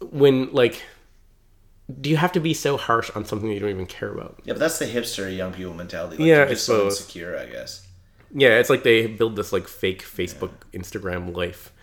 when 0.00 0.52
like. 0.52 0.82
Do 2.00 2.08
you 2.08 2.16
have 2.16 2.32
to 2.32 2.40
be 2.40 2.54
so 2.54 2.78
harsh 2.78 3.10
on 3.14 3.26
something 3.26 3.50
you 3.50 3.60
don't 3.60 3.68
even 3.68 3.84
care 3.84 4.10
about? 4.10 4.40
Yeah, 4.44 4.54
but 4.54 4.60
that's 4.60 4.78
the 4.78 4.86
hipster 4.86 5.34
young 5.36 5.52
people 5.52 5.74
mentality. 5.74 6.16
Like, 6.16 6.26
Yeah, 6.26 6.36
they're 6.36 6.46
I 6.46 6.48
just 6.50 6.64
so 6.64 6.86
insecure, 6.86 7.36
I 7.38 7.44
guess. 7.44 7.86
Yeah, 8.34 8.58
it's 8.58 8.70
like 8.70 8.84
they 8.84 9.06
build 9.06 9.36
this 9.36 9.52
like 9.52 9.68
fake 9.68 10.02
Facebook, 10.02 10.52
Instagram 10.72 11.36
life, 11.36 11.73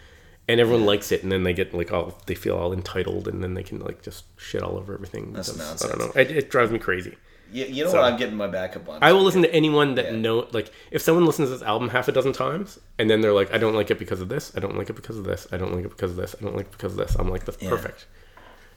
and 0.47 0.59
everyone 0.59 0.85
likes 0.85 1.11
it, 1.11 1.23
and 1.23 1.31
then 1.31 1.43
they 1.43 1.53
get 1.53 1.73
like 1.73 1.91
all 1.91 2.17
they 2.25 2.35
feel 2.35 2.55
all 2.57 2.73
entitled, 2.73 3.27
and 3.27 3.43
then 3.43 3.53
they 3.53 3.63
can 3.63 3.79
like 3.79 4.01
just 4.01 4.25
shit 4.39 4.61
all 4.63 4.77
over 4.77 4.93
everything. 4.93 5.33
That's 5.33 5.51
because- 5.51 5.83
I 5.85 5.87
don't 5.89 5.99
know. 5.99 6.21
It, 6.21 6.31
it 6.31 6.49
drives 6.49 6.71
me 6.71 6.79
crazy. 6.79 7.17
You, 7.53 7.65
you 7.65 7.83
know 7.83 7.91
So- 7.91 7.97
what 8.01 8.11
I'm 8.11 8.17
getting 8.17 8.35
my 8.37 8.47
backup 8.47 8.87
on? 8.87 8.99
I 9.01 9.11
will 9.11 9.23
listen 9.23 9.41
to 9.41 9.53
anyone 9.53 9.95
that 9.95 10.05
Yeah. 10.05 10.15
know 10.17 10.47
like 10.51 10.71
if 10.89 11.01
someone 11.01 11.25
listens 11.25 11.49
to 11.49 11.53
this 11.55 11.61
album 11.61 11.89
half 11.89 12.07
a 12.07 12.11
dozen 12.13 12.31
times 12.31 12.79
and 12.97 13.09
then 13.09 13.19
they're 13.21 13.33
like, 13.33 13.53
I 13.53 13.57
don't 13.57 13.75
like 13.75 13.91
it 13.91 13.99
because 13.99 14.21
of 14.21 14.29
this, 14.29 14.53
I 14.55 14.61
don't 14.61 14.77
like 14.77 14.89
it 14.89 14.95
because 14.95 15.17
of 15.17 15.25
this, 15.25 15.47
I 15.51 15.57
don't 15.57 15.73
like 15.75 15.83
it 15.83 15.89
because 15.91 16.11
of 16.11 16.17
this, 16.17 16.33
I 16.39 16.43
don't 16.45 16.55
like 16.55 16.67
it 16.67 16.71
because 16.71 16.93
of 16.93 16.97
this. 16.97 17.15
I'm 17.15 17.29
like, 17.29 17.43
that's 17.45 17.61
Yeah. 17.61 17.69
perfect. 17.69 18.07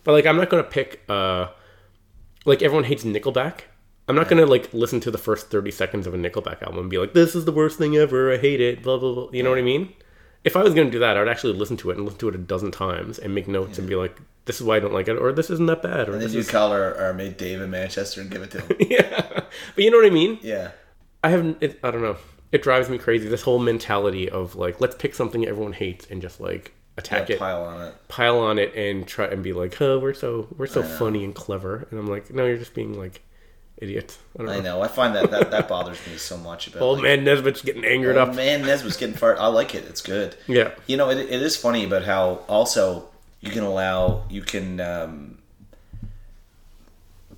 But 0.02 0.12
like 0.12 0.26
I'm 0.26 0.36
not 0.36 0.50
gonna 0.50 0.64
pick 0.64 1.02
uh 1.08 1.46
like 2.44 2.62
everyone 2.62 2.84
hates 2.84 3.04
Nickelback. 3.04 3.60
I'm 4.08 4.16
not 4.16 4.28
gonna 4.28 4.44
like 4.44 4.74
listen 4.74 4.98
to 5.00 5.10
the 5.10 5.18
first 5.18 5.50
thirty 5.50 5.70
seconds 5.70 6.06
of 6.08 6.12
a 6.14 6.18
Nickelback 6.18 6.60
album 6.62 6.80
and 6.80 6.90
be 6.90 6.98
like, 6.98 7.14
This 7.14 7.34
is 7.36 7.44
the 7.44 7.52
worst 7.52 7.78
thing 7.78 7.96
ever, 7.96 8.32
I 8.32 8.38
hate 8.38 8.60
it, 8.60 8.82
blah 8.82 8.98
blah 8.98 9.14
blah. 9.14 9.28
You 9.32 9.42
know 9.44 9.50
what 9.50 9.58
I 9.60 9.62
mean? 9.62 9.92
If 10.44 10.56
I 10.56 10.62
was 10.62 10.74
gonna 10.74 10.90
do 10.90 10.98
that, 11.00 11.16
I 11.16 11.20
would 11.20 11.28
actually 11.28 11.54
listen 11.54 11.76
to 11.78 11.90
it 11.90 11.96
and 11.96 12.04
listen 12.04 12.20
to 12.20 12.28
it 12.28 12.34
a 12.34 12.38
dozen 12.38 12.70
times 12.70 13.18
and 13.18 13.34
make 13.34 13.48
notes 13.48 13.78
and 13.78 13.88
be 13.88 13.96
like, 13.96 14.16
This 14.44 14.60
is 14.60 14.66
why 14.66 14.76
I 14.76 14.80
don't 14.80 14.92
like 14.92 15.08
it, 15.08 15.16
or 15.16 15.32
this 15.32 15.50
isn't 15.50 15.66
that 15.66 15.82
bad, 15.82 16.08
or 16.08 16.12
And 16.12 16.14
then 16.14 16.20
this 16.20 16.34
you 16.34 16.40
is 16.40 16.50
call 16.50 16.70
our, 16.72 16.94
our 16.96 17.12
mate 17.14 17.38
Dave 17.38 17.60
in 17.62 17.70
Manchester 17.70 18.20
and 18.20 18.30
give 18.30 18.42
it 18.42 18.50
to 18.52 18.60
him. 18.60 18.76
Yeah. 18.90 19.40
But 19.74 19.84
you 19.84 19.90
know 19.90 19.96
what 19.96 20.06
I 20.06 20.10
mean? 20.10 20.38
yeah. 20.42 20.72
I 21.22 21.30
haven't. 21.30 21.56
It, 21.62 21.80
I 21.82 21.90
don't 21.90 22.02
know. 22.02 22.16
It 22.52 22.62
drives 22.62 22.90
me 22.90 22.98
crazy. 22.98 23.28
This 23.28 23.40
whole 23.42 23.58
mentality 23.58 24.28
of 24.28 24.54
like, 24.56 24.80
let's 24.80 24.94
pick 24.94 25.14
something 25.14 25.46
everyone 25.46 25.72
hates 25.72 26.06
and 26.10 26.20
just 26.20 26.38
like 26.38 26.74
attack 26.98 27.28
yeah 27.30 27.36
it, 27.36 27.38
pile. 27.38 27.64
pile 27.64 27.74
on 27.74 27.86
it. 27.88 27.94
Pile 28.08 28.38
on 28.38 28.58
it, 28.58 28.74
and 28.74 29.06
try 29.08 29.26
and 29.26 29.42
be 29.42 29.54
like, 29.54 29.80
oh, 29.80 29.98
we're 29.98 30.12
so 30.12 30.46
we're 30.58 30.66
so 30.66 30.82
funny 30.82 31.24
and 31.24 31.34
clever. 31.34 31.88
And 31.90 31.98
I'm 31.98 32.06
like, 32.06 32.30
no, 32.32 32.44
you're 32.46 32.58
just 32.58 32.74
being 32.74 32.98
like 32.98 33.22
idiots. 33.78 34.18
I 34.34 34.38
don't 34.38 34.46
know. 34.46 34.52
I 34.52 34.60
know. 34.60 34.82
I 34.82 34.88
find 34.88 35.14
that 35.16 35.30
that, 35.30 35.50
that 35.50 35.68
bothers 35.68 35.98
me 36.06 36.16
so 36.16 36.36
much 36.36 36.68
about 36.68 36.82
Old 36.82 36.98
like, 36.98 37.04
man 37.04 37.24
Nesbitt's 37.24 37.62
getting 37.62 37.84
angered 37.84 38.16
Oh, 38.16 38.22
up. 38.22 38.34
man, 38.34 38.62
Nesbitt's 38.62 38.96
getting 38.96 39.16
far. 39.16 39.38
I 39.38 39.46
like 39.48 39.74
it. 39.74 39.84
It's 39.84 40.00
good. 40.00 40.36
Yeah. 40.46 40.70
You 40.86 40.96
know, 40.96 41.10
it, 41.10 41.18
it 41.18 41.42
is 41.42 41.56
funny 41.56 41.84
about 41.84 42.04
how 42.04 42.40
also 42.48 43.08
you 43.40 43.50
can 43.50 43.62
allow 43.64 44.24
you 44.30 44.42
can 44.42 44.80
um, 44.80 45.38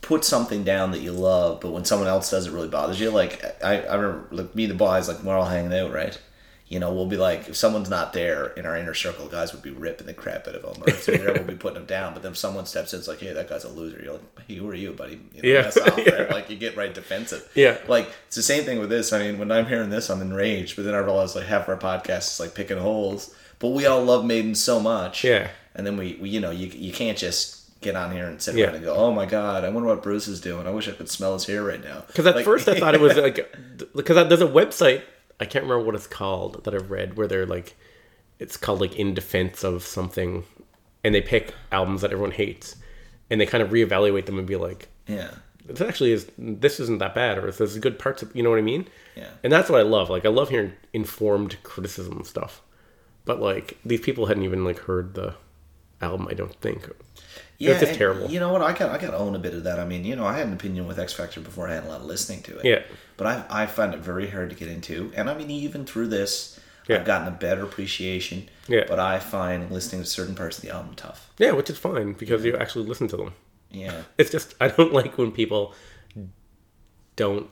put 0.02 0.24
something 0.24 0.62
down 0.62 0.92
that 0.92 1.00
you 1.00 1.12
love, 1.12 1.60
but 1.60 1.72
when 1.72 1.84
someone 1.84 2.08
else 2.08 2.30
does, 2.30 2.46
it 2.46 2.52
really 2.52 2.68
bothers 2.68 3.00
you. 3.00 3.10
Like 3.10 3.42
I, 3.64 3.80
I 3.82 3.94
remember, 3.96 4.28
like 4.30 4.54
me 4.54 4.64
and 4.64 4.70
the 4.72 4.76
boys, 4.76 5.08
like 5.08 5.22
we're 5.22 5.36
all 5.36 5.46
hanging 5.46 5.74
out, 5.76 5.92
right? 5.92 6.18
You 6.68 6.80
know, 6.80 6.92
we'll 6.92 7.06
be 7.06 7.16
like, 7.16 7.48
if 7.48 7.54
someone's 7.56 7.88
not 7.88 8.12
there 8.12 8.48
in 8.48 8.66
our 8.66 8.76
inner 8.76 8.92
circle, 8.92 9.28
guys 9.28 9.52
would 9.52 9.62
be 9.62 9.70
ripping 9.70 10.08
the 10.08 10.12
crap 10.14 10.48
out 10.48 10.56
of 10.56 10.62
them, 10.62 10.82
or 10.84 10.90
so 10.98 11.12
we'll 11.12 11.44
be 11.44 11.54
putting 11.54 11.76
them 11.78 11.86
down. 11.86 12.12
But 12.12 12.24
then 12.24 12.32
if 12.32 12.38
someone 12.38 12.66
steps 12.66 12.92
in, 12.92 12.98
it's 12.98 13.06
like, 13.06 13.20
hey, 13.20 13.32
that 13.32 13.48
guy's 13.48 13.62
a 13.62 13.68
loser. 13.68 14.00
You're 14.02 14.14
like, 14.14 14.40
hey, 14.48 14.54
who 14.56 14.68
are 14.68 14.74
you, 14.74 14.92
buddy? 14.92 15.20
You 15.32 15.42
know, 15.42 15.48
Yeah. 15.48 15.62
mess 15.62 15.76
off, 15.76 15.96
right? 15.96 16.28
Like 16.28 16.50
you 16.50 16.56
get 16.56 16.76
right 16.76 16.92
defensive. 16.92 17.48
Yeah. 17.54 17.78
Like 17.86 18.10
it's 18.26 18.34
the 18.34 18.42
same 18.42 18.64
thing 18.64 18.80
with 18.80 18.90
this. 18.90 19.12
I 19.12 19.20
mean, 19.20 19.38
when 19.38 19.52
I'm 19.52 19.66
hearing 19.66 19.90
this, 19.90 20.10
I'm 20.10 20.20
enraged. 20.20 20.74
But 20.74 20.86
then 20.86 20.94
I 20.94 20.98
realize 20.98 21.36
like 21.36 21.46
half 21.46 21.68
of 21.68 21.68
our 21.68 22.00
podcast 22.00 22.32
is 22.32 22.40
like 22.40 22.54
picking 22.56 22.78
holes. 22.78 23.32
But 23.60 23.68
we 23.68 23.86
all 23.86 24.02
love 24.02 24.24
Maiden 24.24 24.56
so 24.56 24.80
much. 24.80 25.22
Yeah. 25.22 25.48
And 25.76 25.86
then 25.86 25.96
we, 25.96 26.18
we 26.20 26.30
you 26.30 26.40
know, 26.40 26.50
you 26.50 26.66
you 26.66 26.92
can't 26.92 27.16
just 27.16 27.80
get 27.80 27.94
on 27.94 28.10
here 28.10 28.26
and 28.26 28.42
sit 28.42 28.56
Yeah. 28.56 28.64
around 28.66 28.74
and 28.76 28.84
go, 28.84 28.94
oh 28.96 29.12
my 29.12 29.26
god, 29.26 29.62
I 29.62 29.68
wonder 29.68 29.88
what 29.88 30.02
Bruce 30.02 30.26
is 30.26 30.40
doing. 30.40 30.66
I 30.66 30.70
wish 30.70 30.88
I 30.88 30.92
could 30.92 31.08
smell 31.08 31.34
his 31.34 31.46
hair 31.46 31.62
right 31.62 31.82
now. 31.84 32.02
Because 32.08 32.26
at 32.26 32.34
Like- 32.34 32.44
first 32.44 32.68
I 32.68 32.80
thought 32.80 32.96
it 32.96 33.00
was 33.00 33.16
like, 33.16 33.54
because 33.94 34.28
there's 34.28 34.40
a 34.40 34.46
website 34.48 35.02
I 35.40 35.44
can't 35.44 35.64
remember 35.64 35.84
what 35.84 35.94
it's 35.94 36.06
called 36.06 36.64
that 36.64 36.74
I've 36.74 36.90
read 36.90 37.16
where 37.16 37.26
they're 37.26 37.46
like, 37.46 37.76
it's 38.38 38.56
called 38.56 38.80
like 38.80 38.96
in 38.96 39.14
defense 39.14 39.64
of 39.64 39.82
something, 39.82 40.44
and 41.04 41.14
they 41.14 41.20
pick 41.20 41.54
albums 41.72 42.02
that 42.02 42.12
everyone 42.12 42.32
hates, 42.32 42.76
and 43.30 43.40
they 43.40 43.46
kind 43.46 43.62
of 43.62 43.70
reevaluate 43.70 44.26
them 44.26 44.38
and 44.38 44.46
be 44.46 44.56
like, 44.56 44.88
yeah. 45.06 45.30
this 45.66 45.80
actually 45.80 46.12
is 46.12 46.30
this 46.38 46.80
isn't 46.80 46.98
that 46.98 47.14
bad, 47.14 47.38
or 47.38 47.50
there's 47.50 47.78
good 47.78 47.98
parts 47.98 48.22
of 48.22 48.34
you 48.34 48.42
know 48.42 48.50
what 48.50 48.58
I 48.58 48.62
mean. 48.62 48.88
Yeah. 49.14 49.30
And 49.42 49.52
that's 49.52 49.70
what 49.70 49.80
I 49.80 49.84
love. 49.84 50.10
Like 50.10 50.24
I 50.24 50.30
love 50.30 50.50
hearing 50.50 50.72
informed 50.92 51.62
criticism 51.62 52.24
stuff. 52.24 52.62
But 53.24 53.40
like 53.40 53.78
these 53.84 54.00
people 54.00 54.26
hadn't 54.26 54.44
even 54.44 54.64
like 54.64 54.78
heard 54.80 55.14
the 55.14 55.34
album. 56.00 56.28
I 56.30 56.34
don't 56.34 56.54
think. 56.60 56.88
Yeah, 57.58 57.72
it's 57.72 57.82
and 57.82 57.96
terrible. 57.96 58.30
You 58.30 58.40
know 58.40 58.52
what? 58.52 58.62
I 58.62 58.72
got 58.72 58.90
I 58.90 58.98
got 58.98 59.12
to 59.12 59.16
own 59.16 59.34
a 59.34 59.38
bit 59.38 59.54
of 59.54 59.64
that. 59.64 59.78
I 59.80 59.84
mean, 59.84 60.04
you 60.04 60.14
know, 60.16 60.26
I 60.26 60.36
had 60.36 60.46
an 60.46 60.52
opinion 60.52 60.86
with 60.86 60.98
X 60.98 61.12
Factor 61.12 61.40
before 61.40 61.68
I 61.68 61.74
had 61.74 61.84
a 61.84 61.88
lot 61.88 62.00
of 62.00 62.06
listening 62.06 62.42
to 62.44 62.58
it. 62.58 62.64
Yeah. 62.64 62.82
But 63.16 63.26
I 63.26 63.44
I 63.62 63.66
find 63.66 63.94
it 63.94 64.00
very 64.00 64.28
hard 64.28 64.50
to 64.50 64.56
get 64.56 64.68
into, 64.68 65.12
and 65.16 65.30
I 65.30 65.34
mean, 65.34 65.50
even 65.50 65.84
through 65.86 66.08
this, 66.08 66.60
Yeah. 66.88 66.96
I've 66.96 67.04
gotten 67.06 67.28
a 67.28 67.36
better 67.36 67.62
appreciation. 67.64 68.48
Yeah. 68.68 68.84
But 68.86 68.98
I 68.98 69.18
find 69.20 69.70
listening 69.70 70.02
to 70.02 70.08
certain 70.08 70.34
parts 70.34 70.58
of 70.58 70.62
the 70.64 70.70
album 70.70 70.94
tough. 70.96 71.30
Yeah, 71.38 71.52
which 71.52 71.70
is 71.70 71.78
fine 71.78 72.12
because 72.12 72.44
you 72.44 72.56
actually 72.56 72.86
listen 72.86 73.08
to 73.08 73.16
them. 73.16 73.32
Yeah. 73.70 74.02
It's 74.18 74.30
just 74.30 74.54
I 74.60 74.68
don't 74.68 74.92
like 75.00 75.16
when 75.18 75.32
people 75.32 75.74
don't. 77.16 77.48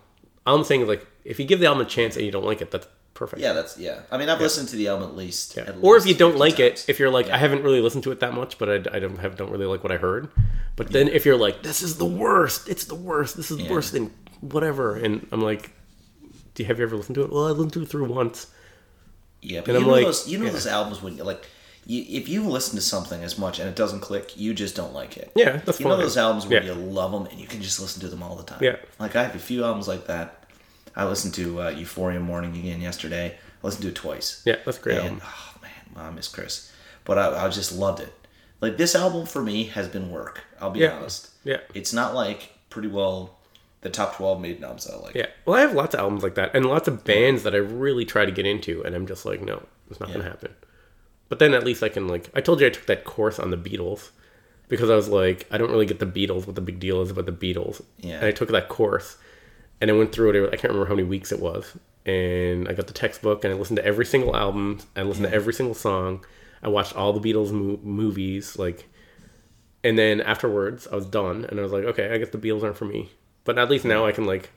I'm 0.46 0.64
saying 0.64 0.86
like 0.86 1.06
if 1.24 1.38
you 1.40 1.46
give 1.46 1.60
the 1.60 1.66
album 1.66 1.86
a 1.86 1.88
chance 1.88 2.16
and 2.16 2.24
you 2.26 2.30
don't 2.32 2.44
like 2.44 2.60
it, 2.60 2.70
that's 2.70 2.86
perfect. 3.14 3.40
Yeah, 3.40 3.52
that's 3.52 3.78
yeah. 3.78 4.00
I 4.10 4.18
mean, 4.18 4.28
I've 4.28 4.40
listened 4.40 4.68
to 4.70 4.76
the 4.76 4.88
album 4.88 5.08
at 5.08 5.16
least. 5.16 5.56
Yeah. 5.56 5.64
at 5.64 5.76
Or 5.80 5.96
if 5.96 6.06
you 6.06 6.14
don't 6.14 6.36
like 6.36 6.56
times. 6.56 6.84
it, 6.84 6.88
if 6.90 6.98
you're 6.98 7.10
like, 7.10 7.28
Yeah. 7.28 7.36
I 7.36 7.38
haven't 7.38 7.62
really 7.62 7.80
listened 7.80 8.04
to 8.04 8.10
it 8.12 8.20
that 8.20 8.34
much, 8.34 8.58
but 8.58 8.68
I, 8.68 8.74
I 8.96 8.98
don't 8.98 9.18
have 9.18 9.36
don't 9.36 9.50
really 9.50 9.66
like 9.66 9.82
what 9.82 9.92
I 9.92 9.96
heard. 9.96 10.28
But 10.76 10.90
then 10.90 11.08
if 11.08 11.24
you're 11.24 11.36
like, 11.36 11.62
this 11.62 11.82
is 11.82 11.98
the 11.98 12.04
worst, 12.04 12.68
it's 12.68 12.84
the 12.84 12.94
worst, 12.96 13.36
this 13.36 13.50
is 13.50 13.58
Yeah. 13.58 13.70
worse 13.70 13.90
than 13.90 14.10
whatever, 14.40 14.96
and 14.96 15.26
I'm 15.32 15.40
like, 15.40 15.70
do 16.54 16.62
you 16.62 16.66
have 16.66 16.78
you 16.78 16.84
ever 16.84 16.96
listened 16.96 17.14
to 17.16 17.22
it? 17.22 17.30
Well, 17.32 17.46
I 17.46 17.50
listened 17.50 17.72
to 17.74 17.82
it 17.82 17.88
through 17.88 18.04
once. 18.12 18.48
Yeah, 19.42 19.60
but 19.60 19.70
And 19.70 19.74
you 19.76 19.80
I'm 19.82 19.86
know 19.86 19.92
like- 19.92 20.04
those 20.06 20.28
you 20.28 20.38
know 20.38 20.46
yeah. 20.46 20.50
those 20.52 20.66
albums 20.66 21.02
when 21.02 21.16
you 21.16 21.24
like. 21.24 21.46
You, 21.86 22.02
if 22.08 22.30
you 22.30 22.44
listen 22.48 22.76
to 22.76 22.80
something 22.82 23.22
as 23.22 23.36
much 23.38 23.58
and 23.58 23.68
it 23.68 23.76
doesn't 23.76 24.00
click, 24.00 24.38
you 24.38 24.54
just 24.54 24.74
don't 24.74 24.94
like 24.94 25.18
it. 25.18 25.30
Yeah, 25.34 25.58
that's 25.66 25.78
you 25.80 25.86
know 25.86 25.98
those 25.98 26.16
albums 26.16 26.46
where 26.46 26.62
Yeah. 26.64 26.72
you 26.72 26.80
love 26.80 27.12
them 27.12 27.26
and 27.26 27.38
you 27.38 27.46
can 27.46 27.60
just 27.60 27.78
listen 27.78 28.00
to 28.00 28.08
them 28.08 28.22
all 28.22 28.36
the 28.36 28.42
time. 28.42 28.60
Yeah. 28.62 28.76
like 28.98 29.14
I 29.16 29.22
have 29.24 29.34
a 29.36 29.38
few 29.38 29.64
albums 29.64 29.86
like 29.86 30.06
that. 30.06 30.43
I 30.96 31.04
listened 31.06 31.34
to 31.34 31.62
uh, 31.62 31.68
Euphoria 31.70 32.20
Morning 32.20 32.56
again 32.56 32.80
yesterday. 32.80 33.36
I 33.62 33.66
listened 33.66 33.82
to 33.82 33.88
it 33.88 33.94
twice. 33.94 34.42
Yeah, 34.44 34.56
that's 34.64 34.78
great 34.78 34.98
And, 34.98 35.20
oh 35.24 35.54
man, 35.62 36.06
I 36.06 36.10
miss 36.10 36.28
Chris, 36.28 36.72
but 37.04 37.18
I, 37.18 37.44
I 37.46 37.48
just 37.48 37.72
loved 37.72 38.00
it. 38.00 38.12
Like 38.60 38.76
this 38.76 38.94
album 38.94 39.26
for 39.26 39.42
me 39.42 39.64
has 39.64 39.88
been 39.88 40.10
work. 40.10 40.42
I'll 40.60 40.70
be 40.70 40.80
Yeah. 40.80 40.92
honest. 40.96 41.30
Yeah. 41.44 41.60
It's 41.74 41.92
not 41.92 42.14
like 42.14 42.52
pretty 42.70 42.88
well 42.88 43.38
the 43.82 43.90
top 43.90 44.16
twelve 44.16 44.40
Maiden 44.40 44.64
albums 44.64 44.88
I 44.88 44.96
like. 44.96 45.14
Yeah. 45.14 45.26
Well, 45.44 45.56
I 45.56 45.60
have 45.60 45.74
lots 45.74 45.94
of 45.94 46.00
albums 46.00 46.22
like 46.22 46.36
that, 46.36 46.54
and 46.54 46.64
lots 46.64 46.88
of 46.88 47.04
bands 47.04 47.42
that 47.42 47.54
I 47.54 47.58
really 47.58 48.04
try 48.06 48.24
to 48.24 48.32
get 48.32 48.46
into, 48.46 48.82
and 48.82 48.94
I'm 48.94 49.06
just 49.06 49.26
like, 49.26 49.42
no, 49.42 49.66
it's 49.90 50.00
not 50.00 50.08
Yeah. 50.08 50.16
gonna 50.16 50.28
happen. 50.30 50.54
But 51.28 51.38
then 51.38 51.52
at 51.52 51.64
least 51.64 51.82
I 51.82 51.88
can 51.90 52.06
like, 52.08 52.30
I 52.34 52.40
told 52.40 52.60
you 52.60 52.66
I 52.66 52.70
took 52.70 52.86
that 52.86 53.04
course 53.04 53.38
on 53.38 53.50
the 53.50 53.56
Beatles 53.58 54.10
because 54.68 54.88
I 54.88 54.94
was 54.94 55.08
like, 55.08 55.46
I 55.50 55.58
don't 55.58 55.70
really 55.70 55.84
get 55.86 55.98
the 55.98 56.06
Beatles. 56.06 56.46
What 56.46 56.54
the 56.54 56.60
big 56.62 56.78
deal 56.80 57.02
is 57.02 57.10
about 57.10 57.26
the 57.26 57.32
Beatles. 57.32 57.82
Yeah. 57.98 58.16
And 58.16 58.26
I 58.26 58.30
took 58.30 58.48
that 58.50 58.68
course, 58.68 59.16
and 59.84 59.90
I 59.90 59.94
went 59.94 60.12
through 60.12 60.30
it. 60.30 60.46
I 60.48 60.56
can't 60.56 60.72
remember 60.72 60.86
how 60.86 60.94
many 60.94 61.06
weeks 61.06 61.30
it 61.30 61.40
was, 61.40 61.76
and 62.06 62.66
I 62.68 62.72
got 62.72 62.86
the 62.86 62.94
textbook, 62.94 63.44
and 63.44 63.52
I 63.52 63.56
listened 63.58 63.76
to 63.76 63.84
every 63.84 64.06
single 64.06 64.34
album. 64.34 64.78
I 64.96 65.02
listened 65.02 65.26
to 65.26 65.34
every 65.34 65.52
single 65.52 65.74
song. 65.74 66.24
I 66.62 66.68
watched 66.68 66.96
all 66.96 67.12
the 67.12 67.20
Beatles 67.20 67.52
mo- 67.52 67.78
movies, 67.82 68.58
like, 68.58 68.88
and 69.82 69.98
then 69.98 70.22
afterwards 70.22 70.88
I 70.90 70.94
was 70.94 71.04
done, 71.04 71.44
and 71.50 71.60
I 71.60 71.62
was 71.62 71.72
like, 71.72 71.84
okay, 71.84 72.14
I 72.14 72.16
guess 72.16 72.30
the 72.30 72.38
Beatles 72.38 72.62
aren't 72.62 72.78
for 72.78 72.86
me. 72.86 73.10
But 73.44 73.58
at 73.58 73.68
least 73.68 73.84
now 73.84 74.06
I 74.06 74.12
can 74.12 74.24
like 74.24 74.48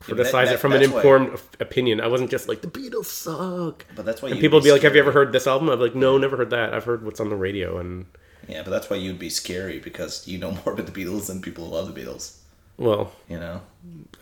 criticize 0.00 0.50
it 0.50 0.58
from 0.58 0.72
an 0.72 0.80
that's 0.80 0.90
why- 0.92 0.98
informed 0.98 1.40
opinion. 1.60 2.00
I 2.00 2.08
wasn't 2.08 2.30
just 2.30 2.48
like 2.48 2.60
the 2.62 2.68
Beatles 2.68 3.04
suck. 3.04 3.86
But 3.94 4.04
that's 4.04 4.20
why 4.22 4.30
And 4.30 4.40
people 4.40 4.58
would 4.58 4.64
be 4.64 4.72
like, 4.72 4.82
"Have 4.82 4.94
you 4.96 5.00
ever 5.00 5.12
heard 5.12 5.32
this 5.32 5.46
album?" 5.46 5.68
I'm 5.68 5.78
like, 5.80 5.94
"No, 5.94 6.18
never 6.18 6.36
heard 6.36 6.50
that. 6.50 6.74
I've 6.74 6.84
heard 6.84 7.04
what's 7.04 7.20
on 7.20 7.28
the 7.28 7.36
radio." 7.36 7.78
And 7.78 8.06
Yeah, 8.48 8.62
but 8.64 8.70
that's 8.70 8.90
why 8.90 8.96
you'd 8.96 9.18
be 9.20 9.30
scary 9.30 9.78
because 9.78 10.26
you 10.26 10.38
know 10.38 10.50
more 10.64 10.72
about 10.74 10.86
the 10.86 10.92
Beatles 11.04 11.26
than 11.28 11.40
people 11.40 11.66
who 11.66 11.74
love 11.74 11.92
the 11.94 12.00
Beatles. 12.00 12.36
Well, 12.78 13.12
You 13.28 13.38
know. 13.38 13.60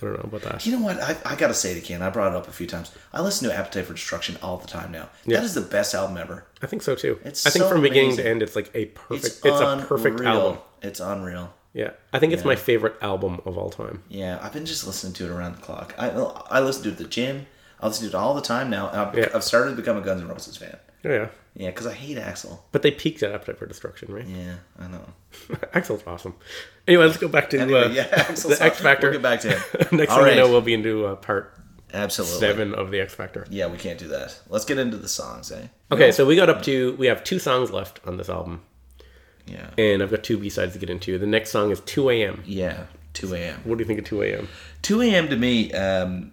I 0.01 0.05
don't 0.05 0.13
know 0.15 0.21
about 0.37 0.43
that. 0.43 0.67
You 0.67 0.73
know 0.77 0.85
what? 0.85 1.01
I, 1.01 1.17
I 1.25 1.37
gotta 1.37 1.55
say 1.55 1.73
it 1.73 1.83
again. 1.83 2.03
I 2.03 2.11
brought 2.11 2.33
it 2.33 2.37
up 2.37 2.49
a 2.49 2.53
few 2.53 2.67
times. 2.67 2.93
I 3.13 3.21
listen 3.23 3.49
to 3.49 3.55
Appetite 3.55 3.87
for 3.87 3.95
Destruction 3.95 4.37
all 4.43 4.59
the 4.59 4.67
time 4.67 4.93
now. 4.93 5.09
Yeah. 5.25 5.39
That 5.39 5.45
is 5.45 5.55
the 5.55 5.61
best 5.63 5.95
album 5.95 6.17
ever. 6.19 6.45
I 6.63 6.67
think 6.67 6.83
so 6.83 6.95
too. 6.95 7.19
It's 7.25 7.47
I 7.47 7.51
think 7.51 7.63
so 7.65 7.69
from 7.69 7.83
beginning 7.83 8.17
to 8.17 8.27
end, 8.27 8.43
it's 8.43 8.55
like 8.55 8.71
a 8.75 8.87
perfect. 8.87 9.25
It's, 9.27 9.41
It's, 9.45 9.61
a 9.61 9.85
perfect 9.89 10.21
album. 10.21 10.59
It's 10.83 11.01
unreal. 11.01 11.53
Yeah, 11.73 11.91
I 12.13 12.19
think 12.19 12.33
it's 12.33 12.45
my 12.45 12.57
favorite 12.57 12.97
album 13.03 13.41
of 13.45 13.59
all 13.59 13.71
time. 13.71 14.03
Yeah, 14.09 14.39
I've 14.41 14.53
been 14.53 14.65
just 14.67 14.87
listening 14.87 15.13
to 15.15 15.25
it 15.27 15.31
around 15.31 15.57
the 15.57 15.63
clock. 15.63 15.95
I 15.99 16.09
I 16.11 16.61
listen 16.61 16.85
to 16.85 16.89
it 16.91 16.93
at 16.93 16.99
the 16.99 17.05
gym. 17.05 17.47
I 17.81 17.87
listen 17.89 18.05
to 18.09 18.17
it 18.17 18.19
all 18.19 18.35
the 18.35 18.41
time 18.43 18.71
now. 18.71 18.89
I've, 18.91 19.17
Yeah. 19.19 19.29
I've 19.35 19.45
started 19.45 19.71
to 19.71 19.77
become 19.77 19.97
a 19.99 20.01
Guns 20.01 20.23
N' 20.23 20.29
Roses 20.29 20.57
fan. 20.57 20.79
Oh, 21.05 21.11
yeah, 21.13 21.29
Yeah, 21.55 21.69
because 21.71 21.87
I 21.87 21.93
hate 21.93 22.17
Axl. 22.17 22.61
but 22.73 22.81
they 22.83 22.91
peaked 22.91 23.23
at 23.23 23.33
Appetite 23.33 23.59
for 23.59 23.67
Destruction, 23.67 24.13
right? 24.15 24.27
Yeah, 24.27 24.55
I 24.79 24.87
know. 24.89 25.05
Axl's 25.75 26.03
awesome. 26.07 26.35
Anyway, 26.89 27.05
let's 27.07 27.17
go 27.19 27.29
back 27.29 27.51
to 27.51 27.59
Anyway, 27.59 27.81
uh, 27.85 27.89
yeah, 27.91 28.05
Axl's 28.05 28.59
the 28.59 28.65
X 28.65 28.81
Factor. 28.81 29.09
We'll 29.11 29.21
get 29.21 29.23
back 29.23 29.41
to 29.41 29.51
him. 29.59 29.63
Next 29.99 30.13
All 30.13 30.19
thing 30.19 30.25
right. 30.27 30.37
you 30.37 30.41
know, 30.43 30.49
we'll 30.51 30.61
be 30.61 30.75
into 30.75 31.07
uh, 31.07 31.17
part 31.17 31.53
Absolutely. 31.93 32.39
seven 32.39 32.75
of 32.75 32.91
the 32.91 33.01
X 33.01 33.15
Factor. 33.15 33.47
Yeah, 33.51 33.67
we 33.67 33.77
can't 33.79 33.99
do 33.99 34.09
that. 34.09 34.39
Let's 34.49 34.65
get 34.65 34.79
into 34.79 34.97
the 34.97 35.09
songs, 35.09 35.51
eh? 35.51 35.67
Okay, 35.91 36.13
so 36.13 36.25
we 36.27 36.37
got 36.37 36.49
up 36.49 36.63
to 36.63 36.95
we 36.97 37.07
have 37.07 37.25
two 37.25 37.39
songs 37.39 37.71
left 37.73 38.01
on 38.07 38.17
this 38.19 38.29
album, 38.29 38.63
Yeah. 39.47 39.71
and 39.79 40.03
I've 40.03 40.11
got 40.11 40.23
two 40.23 40.39
B 40.39 40.49
sides 40.49 40.75
to 40.75 40.79
get 40.79 40.91
into. 40.91 41.19
The 41.19 41.27
next 41.27 41.51
song 41.51 41.71
is 41.71 41.81
2 41.81 42.11
a.m. 42.11 42.43
Yeah. 42.47 42.85
2 43.15 43.35
a.m. 43.35 43.61
What 43.65 43.79
do 43.79 43.83
you 43.83 43.87
think 43.89 43.99
of 43.99 44.05
2 44.05 44.23
a.m.? 44.23 44.49
2 44.83 45.03
a.m. 45.03 45.29
to 45.31 45.37
me, 45.37 45.73
um, 45.73 46.33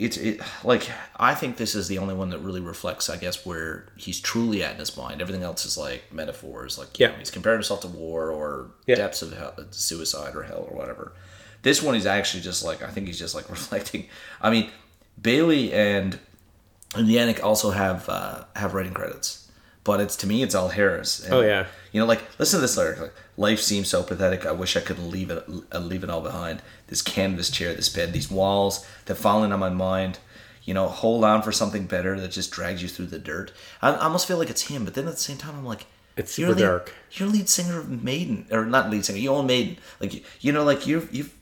it's 0.00 0.16
it 0.16 0.40
like 0.64 0.88
I 1.16 1.34
think 1.34 1.56
this 1.56 1.74
is 1.74 1.88
the 1.88 1.98
only 1.98 2.14
one 2.14 2.30
that 2.30 2.38
really 2.38 2.60
reflects, 2.60 3.10
I 3.10 3.16
guess, 3.16 3.44
where 3.44 3.86
he's 3.96 4.18
truly 4.20 4.62
at 4.64 4.72
in 4.72 4.78
his 4.78 4.96
mind. 4.96 5.20
Everything 5.20 5.42
else 5.42 5.64
is 5.66 5.76
like 5.76 6.02
metaphors, 6.12 6.78
like 6.78 6.98
Yeah. 6.98 7.08
know, 7.08 7.16
he's 7.18 7.30
comparing 7.30 7.58
himself 7.58 7.80
to 7.82 7.88
war 7.88 8.30
or 8.30 8.70
Yeah. 8.86 8.96
depths 8.96 9.22
of 9.22 9.32
hell, 9.36 9.54
suicide 9.70 10.34
or 10.34 10.42
hell 10.44 10.66
or 10.70 10.76
whatever. 10.76 11.12
This 11.62 11.82
one, 11.82 11.94
he's 11.94 12.06
actually 12.06 12.42
just 12.42 12.64
like 12.64 12.82
I 12.82 12.88
think 12.90 13.06
he's 13.06 13.18
just 13.18 13.34
like 13.34 13.48
reflecting. 13.58 14.06
I 14.40 14.50
mean, 14.50 14.70
Bayley 15.20 15.72
and 15.72 16.18
and 16.96 17.06
Janick 17.06 17.42
also 17.42 17.70
have 17.70 18.08
uh, 18.08 18.44
have 18.56 18.74
writing 18.74 18.94
credits, 18.94 19.39
but 19.84 20.00
it's 20.00 20.16
to 20.16 20.26
me 20.26 20.42
it's 20.42 20.54
all 20.54 20.68
Harris. 20.68 21.20
And, 21.24 21.34
Oh, 21.34 21.40
yeah. 21.40 21.66
you 21.92 22.00
know, 22.00 22.06
like 22.06 22.22
listen 22.38 22.58
to 22.58 22.62
this 22.62 22.76
lyric. 22.76 23.00
Like, 23.00 23.14
life 23.36 23.60
seems 23.60 23.88
so 23.88 24.02
pathetic. 24.02 24.44
I 24.46 24.52
wish 24.52 24.76
I 24.76 24.80
could 24.80 24.98
leave 24.98 25.30
it, 25.30 25.48
leave 25.74 26.04
it 26.04 26.10
all 26.10 26.20
behind. 26.20 26.62
This 26.88 27.02
canvas 27.02 27.50
chair, 27.50 27.74
this 27.74 27.88
bed, 27.88 28.12
these 28.12 28.30
walls 28.30 28.86
that 29.06 29.14
fall 29.16 29.42
in 29.44 29.52
on 29.52 29.60
my 29.60 29.70
mind. 29.70 30.18
You 30.64 30.74
know, 30.74 30.88
hold 30.88 31.24
on 31.24 31.42
for 31.42 31.50
something 31.52 31.86
better 31.86 32.20
that 32.20 32.30
just 32.30 32.50
drags 32.52 32.82
you 32.82 32.88
through 32.88 33.06
the 33.06 33.18
dirt. 33.18 33.50
I, 33.80 33.90
I 33.92 34.04
almost 34.04 34.28
feel 34.28 34.36
like 34.38 34.50
it's 34.50 34.62
him, 34.68 34.84
but 34.84 34.94
then 34.94 35.06
at 35.08 35.12
the 35.14 35.20
same 35.20 35.38
time, 35.38 35.54
I'm 35.56 35.64
like, 35.64 35.86
It's 36.16 36.38
you're 36.38 36.50
super 36.50 36.60
lead- 36.60 36.66
dark. 36.66 36.94
You're 37.12 37.28
lead 37.28 37.48
singer 37.48 37.78
of 37.80 38.04
Maiden, 38.04 38.46
or 38.52 38.66
not 38.66 38.90
lead 38.90 39.04
singer. 39.06 39.18
You 39.18 39.30
own 39.30 39.46
Maiden. 39.46 39.78
Like 40.00 40.12
you, 40.14 40.20
you 40.40 40.52
know, 40.52 40.62
like 40.64 40.86
you've 40.86 41.12
you've 41.14 41.34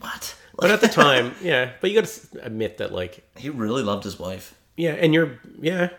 what? 0.00 0.34
But 0.58 0.70
at 0.70 0.80
the 0.80 0.88
time, 0.88 1.34
yeah. 1.42 1.72
But 1.82 1.90
you 1.90 2.00
got 2.00 2.08
to 2.08 2.20
admit 2.42 2.78
that, 2.78 2.90
like, 2.90 3.22
he 3.36 3.50
really 3.50 3.82
loved 3.82 4.04
his 4.04 4.18
wife. 4.18 4.54
yeah, 4.74 4.92
and 4.92 5.12
you're, 5.12 5.38
yeah, 5.60 5.90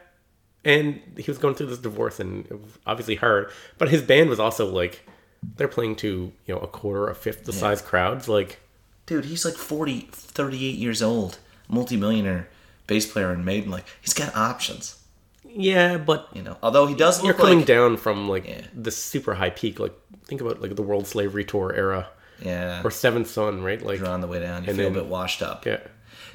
and 0.67 1.01
he 1.17 1.29
was 1.31 1.37
going 1.37 1.55
through 1.55 1.67
this 1.67 1.79
divorce, 1.79 2.19
and 2.19 2.45
it 2.47 2.59
obviously 2.85 3.15
hard. 3.15 3.49
But 3.77 3.89
his 3.89 4.01
band 4.01 4.29
was 4.29 4.39
also 4.39 4.65
like, 4.71 5.07
they're 5.55 5.67
playing 5.67 5.95
to 5.97 6.31
you 6.45 6.53
know 6.53 6.59
a 6.61 6.67
quarter, 6.67 7.07
a 7.09 7.15
fifth 7.15 7.45
the 7.45 7.53
size 7.53 7.81
crowds. 7.81 8.27
Like, 8.27 8.59
Dude, 9.05 9.25
he's 9.25 9.45
like 9.45 9.55
40, 9.55 10.09
38 10.11 10.75
years 10.75 11.01
old, 11.01 11.39
multimillionaire 11.69 12.49
bass 12.87 13.11
player 13.11 13.33
in 13.33 13.45
Maiden. 13.45 13.71
Like 13.71 13.85
he's 14.01 14.13
got 14.13 14.35
options. 14.35 15.01
yeah, 15.45 15.97
but 15.97 16.27
You 16.33 16.41
know, 16.43 16.57
although 16.61 16.85
he 16.87 16.95
does 16.95 17.23
you're 17.23 17.33
coming 17.33 17.59
like 17.59 17.67
down 17.67 17.97
from 17.97 18.27
like 18.29 18.45
Yeah. 18.47 18.61
the 18.73 18.91
super 18.91 19.33
high 19.35 19.49
peak. 19.49 19.79
Like, 19.79 19.93
think 20.25 20.41
about 20.41 20.61
like 20.61 20.75
the 20.75 20.81
World 20.83 21.07
Slavery 21.07 21.45
Tour 21.45 21.73
era 21.73 22.09
yeah, 22.43 22.81
or 22.83 22.91
Seventh 22.91 23.29
Son, 23.29 23.63
right? 23.63 23.81
Like, 23.81 23.97
you're 23.99 24.07
on 24.09 24.21
the 24.21 24.27
way 24.27 24.39
down. 24.39 24.63
You 24.63 24.69
and 24.69 24.77
feel 24.77 24.89
then- 24.89 24.97
a 24.99 25.01
bit 25.03 25.09
washed 25.09 25.41
up. 25.41 25.65
yeah, 25.65 25.79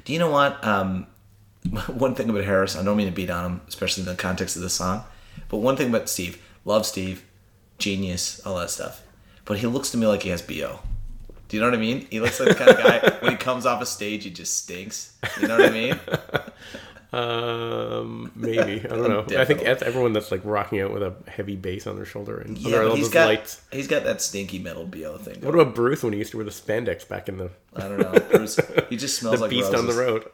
Do 0.03 0.11
you 0.13 0.19
know 0.19 0.29
what? 0.31 0.61
Um, 0.65 1.07
one 1.87 2.15
thing 2.15 2.29
about 2.29 2.43
Harris, 2.43 2.75
I 2.75 2.83
don't 2.83 2.97
mean 2.97 3.07
to 3.07 3.13
beat 3.13 3.29
on 3.29 3.45
him, 3.45 3.61
especially 3.67 4.03
in 4.03 4.09
the 4.09 4.15
context 4.15 4.55
of 4.55 4.61
the 4.61 4.69
song, 4.69 5.03
but 5.49 5.57
one 5.57 5.75
thing 5.75 5.89
about 5.89 6.09
Steve, 6.09 6.41
love 6.65 6.85
Steve, 6.85 7.23
genius, 7.77 8.45
all 8.45 8.57
that 8.59 8.69
stuff. 8.69 9.01
But 9.45 9.59
he 9.59 9.67
looks 9.67 9.91
to 9.91 9.97
me 9.97 10.07
like 10.07 10.23
he 10.23 10.29
has 10.29 10.41
BO. 10.41 10.79
Do 11.49 11.57
you 11.57 11.61
know 11.61 11.67
what 11.67 11.75
I 11.77 11.81
mean? 11.81 12.07
He 12.09 12.19
looks 12.19 12.39
like 12.39 12.49
the 12.49 12.55
kind 12.55 12.71
of 12.71 12.77
guy 12.77 13.17
when 13.21 13.31
he 13.33 13.37
comes 13.37 13.65
off 13.65 13.81
a 13.81 13.85
stage, 13.85 14.23
he 14.23 14.29
just 14.29 14.57
stinks. 14.57 15.15
You 15.39 15.47
know 15.47 15.57
what 15.57 15.69
I 15.69 15.73
mean? 15.73 15.99
um, 17.13 18.31
maybe 18.35 18.83
I 18.85 18.87
don't 18.87 19.09
know. 19.09 19.39
I 19.39 19.45
think 19.45 19.61
that's 19.61 19.83
everyone 19.83 20.13
that's 20.13 20.31
like 20.31 20.41
rocking 20.43 20.81
out 20.81 20.91
with 20.91 21.03
a 21.03 21.13
heavy 21.27 21.55
bass 21.55 21.85
on 21.85 21.95
their 21.95 22.05
shoulder 22.05 22.39
and 22.39 22.57
Yeah, 22.57 22.77
under 22.77 22.83
but 22.83 22.89
all 22.91 22.97
those 22.97 23.09
got 23.09 23.27
lights. 23.27 23.61
he's 23.71 23.87
got 23.87 24.03
that 24.05 24.21
stinky 24.21 24.57
metal 24.59 24.85
BO 24.85 25.17
thing. 25.19 25.41
What 25.41 25.53
about 25.53 25.75
Bruce 25.75 26.01
when 26.01 26.13
he 26.13 26.19
used 26.19 26.31
to 26.31 26.37
wear 26.37 26.45
the 26.45 26.51
spandex 26.51 27.07
back 27.07 27.29
in 27.29 27.37
the 27.37 27.51
I 27.75 27.81
don't 27.87 27.99
know. 27.99 28.19
Bruce, 28.31 28.59
he 28.89 28.97
just 28.97 29.19
smells 29.19 29.35
the 29.35 29.41
like 29.41 29.51
beast 29.51 29.73
on 29.75 29.85
the 29.85 29.93
road. 29.93 30.25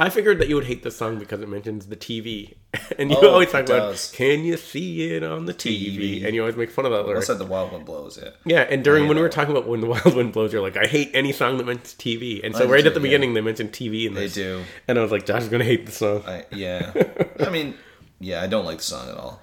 I 0.00 0.10
figured 0.10 0.38
that 0.38 0.48
you 0.48 0.54
would 0.54 0.66
hate 0.66 0.84
this 0.84 0.96
song 0.96 1.18
because 1.18 1.40
it 1.40 1.48
mentions 1.48 1.86
the 1.86 1.96
TV, 1.96 2.54
and 2.98 3.10
you 3.10 3.16
Oh, 3.20 3.30
always 3.30 3.50
talk 3.50 3.64
about 3.64 3.90
does. 3.90 4.12
"Can 4.12 4.44
you 4.44 4.56
see 4.56 5.10
it 5.12 5.24
on 5.24 5.46
the 5.46 5.52
TV?" 5.52 5.96
TV. 5.98 6.24
and 6.24 6.34
you 6.36 6.40
always 6.42 6.54
make 6.56 6.70
fun 6.70 6.86
of 6.86 6.92
that 6.92 7.04
lyric. 7.04 7.26
That? 7.26 7.38
The 7.38 7.44
wild 7.44 7.72
wind 7.72 7.84
blows. 7.84 8.16
Yeah. 8.22 8.30
Yeah, 8.44 8.60
and 8.60 8.84
during 8.84 9.08
when 9.08 9.16
we 9.16 9.22
were 9.22 9.28
talking 9.28 9.50
about 9.56 9.66
when 9.68 9.80
the 9.80 9.86
wild 9.94 10.14
wind 10.14 10.32
blows, 10.32 10.52
you're 10.52 10.62
like, 10.62 10.76
I 10.76 10.86
hate 10.86 11.10
any 11.14 11.32
song 11.32 11.56
that 11.58 11.66
mentions 11.66 11.94
TV, 11.94 12.44
and 12.44 12.54
so 12.54 12.64
I 12.64 12.68
right 12.68 12.82
too, 12.82 12.88
at 12.88 12.94
the 12.94 13.00
yeah. 13.00 13.02
beginning 13.02 13.34
they 13.34 13.40
mentioned 13.40 13.72
TV 13.72 14.06
in 14.06 14.14
They 14.14 14.28
do. 14.28 14.62
and 14.86 14.98
I 14.98 15.02
was 15.02 15.10
like, 15.10 15.26
Josh 15.26 15.42
is 15.42 15.48
gonna 15.48 15.64
hate 15.64 15.84
the 15.86 15.92
song. 15.92 16.22
I, 16.26 16.44
yeah. 16.52 16.92
I 17.40 17.50
mean, 17.50 17.74
yeah, 18.20 18.40
I 18.40 18.46
don't 18.46 18.64
like 18.64 18.78
the 18.78 18.84
song 18.84 19.08
at 19.08 19.16
all. 19.16 19.40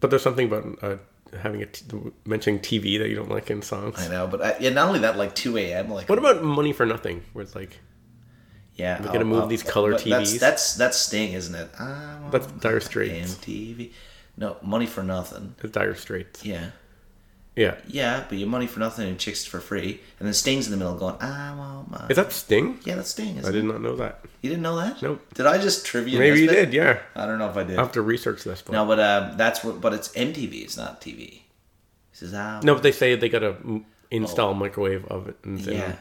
But 0.00 0.10
there's 0.10 0.22
something 0.22 0.46
about 0.52 0.78
uh, 0.82 0.96
having 1.40 1.62
a 1.62 1.66
t- 1.66 1.86
mentioning 2.26 2.60
TV 2.60 2.98
that 2.98 3.08
you 3.08 3.14
don't 3.16 3.30
like 3.30 3.50
in 3.50 3.62
songs. 3.62 3.98
I 3.98 4.08
know, 4.08 4.26
but 4.26 4.42
I, 4.42 4.56
yeah, 4.60 4.68
not 4.68 4.88
only 4.88 5.00
that, 5.00 5.16
like 5.16 5.34
two 5.34 5.56
a.m. 5.56 5.88
Like 5.88 6.10
What 6.10 6.18
about 6.18 6.44
Money 6.44 6.74
for 6.74 6.84
Nothing? 6.84 7.22
Where 7.32 7.42
it's 7.42 7.54
like 7.54 7.80
yeah, 8.76 9.00
we're 9.00 9.12
gonna 9.12 9.24
move 9.24 9.48
these 9.48 9.62
color 9.62 9.92
but 9.92 10.04
That's, 10.04 10.32
TVs? 10.34 10.38
that's 10.40 10.74
that's 10.74 10.96
Sting, 10.98 11.32
isn't 11.32 11.54
it? 11.54 11.70
I 11.78 12.18
want 12.20 12.32
That's 12.32 12.46
Dire 12.48 12.80
Straits. 12.80 13.34
MTV. 13.36 13.92
No, 14.36 14.56
money 14.62 14.86
for 14.86 15.02
nothing. 15.02 15.54
the 15.58 15.68
Dire 15.68 15.94
Straits. 15.94 16.44
Yeah, 16.44 16.70
Yeah. 17.54 17.76
yeah, 17.86 18.24
but 18.28 18.36
your 18.38 18.48
money 18.48 18.66
for 18.66 18.80
nothing 18.80 19.08
and 19.08 19.16
chicks 19.18 19.44
for 19.44 19.60
free, 19.60 20.00
and 20.18 20.26
then 20.26 20.34
Sting's 20.34 20.66
in 20.66 20.72
the 20.72 20.76
middle 20.76 20.96
going, 20.96 21.14
I 21.20 21.54
want 21.54 21.90
my. 21.90 22.06
Is 22.10 22.16
that 22.16 22.32
Sting? 22.32 22.80
yeah, 22.84 22.96
that's 22.96 23.10
Sting. 23.10 23.36
I 23.36 23.40
Isn't 23.40 23.52
did 23.52 23.64
it? 23.64 23.66
not 23.68 23.80
know 23.80 23.94
that. 23.96 24.24
You 24.42 24.50
didn't 24.50 24.62
know 24.62 24.76
that? 24.76 25.00
Nope. 25.00 25.24
Did 25.34 25.46
I 25.46 25.58
just 25.58 25.86
trivia? 25.86 26.18
Maybe 26.18 26.40
you 26.40 26.48
bit? 26.48 26.72
did. 26.72 26.74
Yeah. 26.74 26.98
I 27.14 27.26
don't 27.26 27.38
know 27.38 27.48
if 27.48 27.56
I 27.56 27.62
did. 27.62 27.78
I'll 27.78 27.84
have 27.84 27.94
to 27.94 28.02
research 28.02 28.42
this. 28.42 28.60
But 28.60 28.72
No, 28.72 28.84
but 28.86 28.98
um, 28.98 29.36
that's 29.36 29.62
what. 29.62 29.80
But 29.80 29.94
it's 29.94 30.08
MTV. 30.08 30.62
It's 30.64 30.76
not 30.76 31.00
TV. 31.00 31.16
He 31.16 31.42
says, 32.12 32.34
ah, 32.34 32.60
No, 32.64 32.74
but 32.74 32.82
they 32.82 32.92
say 32.92 33.14
they 33.16 33.28
gotta 33.28 33.50
m- 33.64 33.86
install 34.10 34.52
microwave 34.54 35.04
ovens. 35.06 35.66
and 35.68 35.96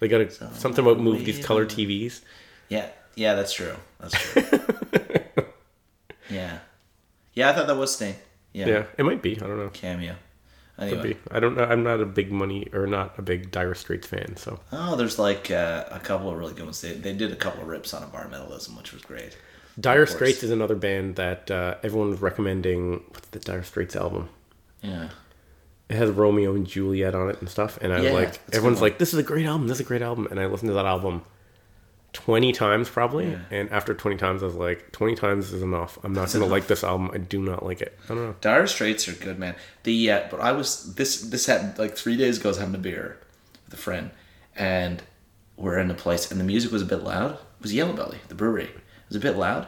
Oh. 0.00 0.04
Yeah. 0.04 0.18
They 0.18 0.26
gotta 0.26 0.54
something 0.54 0.84
about 0.84 1.00
move 1.00 1.24
these 1.24 1.44
color. 1.44 1.66
TVs. 1.66 2.20
Yeah, 2.68 2.88
yeah, 3.14 3.34
that's 3.34 3.52
true. 3.52 3.74
That's 4.00 4.14
true. 4.14 4.42
yeah, 6.30 6.58
yeah, 7.34 7.50
I 7.50 7.52
thought 7.52 7.66
that 7.66 7.76
was 7.76 7.94
Sting. 7.94 8.14
Yeah, 8.52 8.66
Yeah, 8.66 8.84
it 8.96 9.04
might 9.04 9.22
be. 9.22 9.36
I 9.36 9.46
don't 9.46 9.58
know. 9.58 9.68
cameo. 9.70 10.14
Could 10.78 10.86
Anyway, 10.86 11.12
be. 11.14 11.18
I 11.32 11.40
don't 11.40 11.56
know. 11.56 11.64
I'm 11.64 11.82
not 11.82 12.00
a 12.00 12.06
big 12.06 12.30
money 12.30 12.68
or 12.72 12.86
not 12.86 13.18
a 13.18 13.22
big 13.22 13.50
Dire 13.50 13.74
Straits 13.74 14.06
fan. 14.06 14.36
So 14.36 14.60
oh, 14.72 14.94
there's 14.94 15.18
like 15.18 15.50
uh, 15.50 15.84
a 15.90 15.98
couple 15.98 16.30
of 16.30 16.38
really 16.38 16.54
good 16.54 16.64
ones. 16.64 16.80
They, 16.80 16.92
they 16.92 17.12
did 17.14 17.32
a 17.32 17.36
couple 17.36 17.62
of 17.62 17.68
rips 17.68 17.92
on 17.92 18.08
environmentalism, 18.08 18.76
which 18.76 18.92
was 18.92 19.02
great. 19.02 19.36
Dire. 19.80 20.06
Straits 20.06 20.42
is 20.42 20.50
another 20.50 20.74
band 20.76 21.16
that 21.16 21.50
uh, 21.50 21.76
everyone 21.82 22.10
was 22.10 22.20
recommending. 22.20 23.02
What's 23.10 23.28
the 23.28 23.38
Dire 23.40 23.64
Straits 23.64 23.96
album? 23.96 24.28
Yeah, 24.82 25.08
It 25.88 25.96
has 25.96 26.10
Romeo 26.10 26.54
and 26.54 26.66
Juliet 26.66 27.14
on 27.14 27.30
it 27.30 27.40
and 27.40 27.48
stuff. 27.48 27.78
And 27.80 27.92
I 27.92 28.02
Yeah, 28.02 28.12
like 28.12 28.32
that's 28.32 28.36
a 28.36 28.40
good 28.40 28.56
everyone's 28.56 28.82
like, 28.82 28.98
"This 28.98 29.12
is 29.12 29.18
a 29.18 29.22
great 29.22 29.46
album. 29.46 29.68
This 29.68 29.76
is 29.78 29.80
a 29.80 29.88
great 29.88 30.02
album." 30.02 30.28
And 30.30 30.38
I 30.38 30.46
listened 30.46 30.68
to 30.68 30.74
that 30.74 30.86
album 30.86 31.22
twenty 32.12 32.52
times 32.52 32.88
probably. 32.88 33.30
Yeah. 33.30 33.38
And 33.50 33.70
after 33.70 33.94
twenty 33.94 34.16
times, 34.16 34.42
I 34.42 34.46
was 34.46 34.54
like, 34.54 34.92
20 34.92 35.14
times 35.14 35.52
is 35.52 35.62
enough. 35.62 35.98
I'm 36.02 36.12
not 36.12 36.26
gonna 36.32 36.44
enough. 36.44 36.50
like 36.50 36.66
this 36.66 36.84
album. 36.84 37.10
I 37.12 37.18
do 37.18 37.40
not 37.40 37.64
like 37.64 37.80
it. 37.80 37.98
I 38.04 38.08
don't 38.08 38.18
know. 38.18 38.34
Dire 38.40 38.66
Straits 38.66 39.08
are 39.08 39.12
good, 39.12 39.38
man. 39.38 39.54
The 39.84 40.10
uh, 40.10 40.22
but 40.30 40.40
I 40.40 40.52
was 40.52 40.94
this 40.94 41.22
this 41.22 41.46
happened 41.46 41.78
like 41.78 41.96
three 41.96 42.16
days 42.16 42.38
ago. 42.38 42.48
I 42.48 42.50
was 42.50 42.58
having 42.58 42.74
a 42.74 42.78
beer 42.78 43.18
with 43.64 43.74
a 43.74 43.78
friend, 43.78 44.10
and 44.56 45.02
we're 45.56 45.78
in 45.78 45.90
a 45.90 45.94
place, 45.94 46.30
and 46.30 46.38
the 46.40 46.44
music 46.44 46.70
was 46.72 46.82
a 46.82 46.86
bit 46.86 47.02
loud. 47.02 47.32
It 47.32 47.62
was 47.62 47.74
Yellow 47.74 47.92
Belly, 47.92 48.18
the 48.28 48.34
brewery. 48.34 48.64
It 48.64 49.08
was 49.08 49.16
a 49.16 49.20
bit 49.20 49.36
loud, 49.36 49.66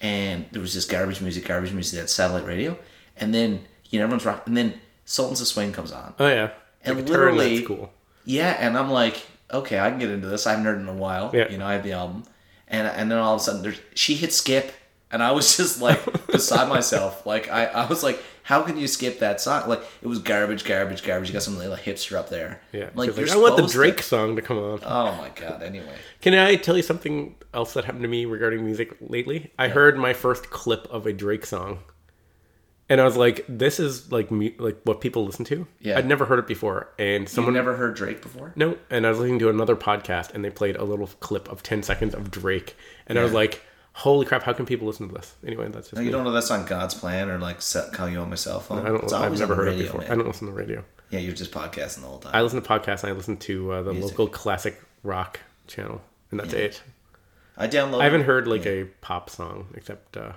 and 0.00 0.46
there 0.52 0.60
was 0.60 0.72
just 0.72 0.90
garbage 0.90 1.20
music, 1.20 1.44
garbage 1.46 1.72
music. 1.72 2.00
That 2.00 2.08
satellite 2.08 2.46
radio, 2.46 2.78
and 3.16 3.34
then 3.34 3.64
you 3.88 3.98
know 3.98 4.04
everyone's 4.04 4.26
rock, 4.26 4.46
and 4.46 4.56
then 4.56 4.80
Sultans 5.10 5.40
of 5.40 5.48
Swing 5.48 5.72
comes 5.72 5.90
on. 5.90 6.14
Oh 6.20 6.28
yeah, 6.28 6.50
And 6.84 6.98
in 7.00 7.06
literally- 7.06 7.56
that's 7.56 7.66
cool. 7.66 7.92
Yeah, 8.24 8.56
and 8.60 8.78
I'm 8.78 8.90
like, 8.90 9.26
okay, 9.52 9.80
I 9.80 9.90
can 9.90 9.98
get 9.98 10.10
into 10.10 10.28
this. 10.28 10.46
I 10.46 10.50
haven't 10.50 10.66
heard 10.66 10.76
it 10.78 10.82
in 10.82 10.88
a 10.88 10.92
while. 10.94 11.30
Yeah. 11.34 11.48
You 11.50 11.58
know, 11.58 11.66
I 11.66 11.72
have 11.72 11.82
the 11.82 11.92
album, 11.92 12.22
and 12.68 12.86
and 12.86 13.10
then 13.10 13.18
all 13.18 13.34
of 13.34 13.40
a 13.40 13.44
sudden, 13.44 13.62
there's, 13.62 13.80
she 13.94 14.14
hit 14.14 14.32
skip, 14.32 14.72
and 15.10 15.22
I 15.22 15.32
was 15.32 15.56
just 15.56 15.80
like 15.80 16.00
beside 16.28 16.68
myself. 16.68 17.26
Like 17.26 17.50
I, 17.50 17.64
I 17.64 17.86
was 17.86 18.02
like, 18.04 18.22
how 18.44 18.62
can 18.62 18.76
you 18.76 18.86
skip 18.86 19.18
that 19.18 19.40
song? 19.40 19.68
Like 19.68 19.82
it 20.02 20.06
was 20.06 20.20
garbage, 20.20 20.64
garbage, 20.64 21.02
garbage. 21.02 21.28
You 21.30 21.32
got 21.32 21.42
some 21.42 21.58
like 21.58 21.82
hipster 21.82 22.16
up 22.16 22.28
there. 22.28 22.60
Yeah, 22.72 22.90
like, 22.94 23.16
like, 23.16 23.30
I 23.30 23.36
want 23.36 23.56
the 23.56 23.62
supposed 23.66 23.72
to- 23.72 23.78
Drake 23.78 24.02
song 24.02 24.36
to 24.36 24.42
come 24.42 24.58
on. 24.58 24.78
Oh 24.84 25.16
my 25.16 25.30
god. 25.34 25.62
Anyway, 25.64 25.96
Can 26.20 26.34
I 26.34 26.54
tell 26.54 26.76
you 26.76 26.82
something 26.84 27.34
else 27.52 27.72
that 27.72 27.84
happened 27.86 28.02
to 28.04 28.08
me 28.08 28.26
regarding 28.26 28.64
music 28.64 28.94
lately? 29.00 29.50
I 29.58 29.68
heard 29.68 29.96
my 29.98 30.12
first 30.12 30.50
clip 30.50 30.86
of 30.90 31.06
a 31.06 31.12
Drake 31.12 31.46
song, 31.46 31.78
and 32.90 33.00
I 33.00 33.04
was 33.04 33.16
like, 33.16 33.44
"This 33.48 33.80
is 33.80 34.12
like 34.12 34.30
mu- 34.30 34.52
like 34.58 34.76
what 34.84 35.00
people 35.00 35.24
listen 35.24 35.46
to." 35.46 35.66
Yeah. 35.80 35.96
I'd 35.96 36.06
never 36.06 36.26
heard 36.26 36.38
it 36.40 36.46
before, 36.46 36.88
and 36.98 37.22
you 37.22 37.28
someone 37.28 37.54
never 37.54 37.76
heard 37.76 37.94
Drake 37.96 38.20
before? 38.20 38.52
no, 38.56 38.76
and 38.90 39.06
I 39.06 39.10
was 39.10 39.18
listening 39.20 39.38
to 39.38 39.48
another 39.48 39.76
podcast, 39.76 40.34
and 40.34 40.44
they 40.44 40.50
played 40.50 40.76
a 40.76 40.84
little 40.84 41.06
clip 41.20 41.48
of 41.48 41.62
ten 41.62 41.82
seconds 41.82 42.14
of 42.14 42.30
Drake, 42.30 42.76
and 43.06 43.18
I 43.18 43.22
was 43.22 43.32
like, 43.32 43.62
"Holy 43.94 44.26
crap! 44.26 44.42
How 44.42 44.52
can 44.52 44.66
people 44.66 44.86
listen 44.86 45.08
to 45.08 45.14
this?" 45.14 45.34
Anyway, 45.46 45.68
that's 45.68 45.88
just 45.90 46.00
You 46.02 46.06
me. 46.06 46.12
don't 46.12 46.24
know 46.24 46.32
that's 46.32 46.50
on 46.50 46.66
God's 46.66 46.94
plan 46.94 47.30
or 47.30 47.38
like 47.38 47.62
set, 47.62 47.92
call 47.92 48.08
you 48.08 48.18
on 48.18 48.28
my 48.28 48.36
cell 48.36 48.60
phone. 48.60 48.84
I 48.84 48.88
don't. 48.90 49.04
It's 49.04 49.12
I've 49.14 49.24
always 49.24 49.40
never 49.40 49.54
on 49.54 49.58
the 49.60 49.64
heard 49.70 49.74
it 49.80 49.82
before. 49.84 50.00
man. 50.02 50.10
I 50.10 50.14
don't 50.16 50.26
listen 50.26 50.46
to 50.48 50.52
the 50.52 50.58
radio. 50.58 50.84
Yeah, 51.10 51.20
you're 51.20 51.34
just 51.34 51.52
podcasting 51.52 52.02
the 52.02 52.06
whole 52.08 52.18
time. 52.18 52.32
I 52.34 52.42
listen 52.42 52.60
to 52.62 52.68
podcasts. 52.68 53.02
and 53.04 53.12
I 53.12 53.16
listen 53.16 53.36
to 53.38 53.72
uh, 53.72 53.82
the 53.82 53.92
Music. 53.94 54.10
local 54.10 54.28
classic 54.28 54.80
rock 55.02 55.40
channel, 55.66 56.00
and 56.30 56.38
that's 56.40 56.52
it. 56.52 56.82
I 57.56 57.66
download. 57.68 58.00
I 58.00 58.04
haven't 58.04 58.22
heard 58.24 58.46
like 58.48 58.64
a 58.66 58.84
pop 59.00 59.28
song 59.30 59.66
except 59.74 60.16
uh, 60.16 60.32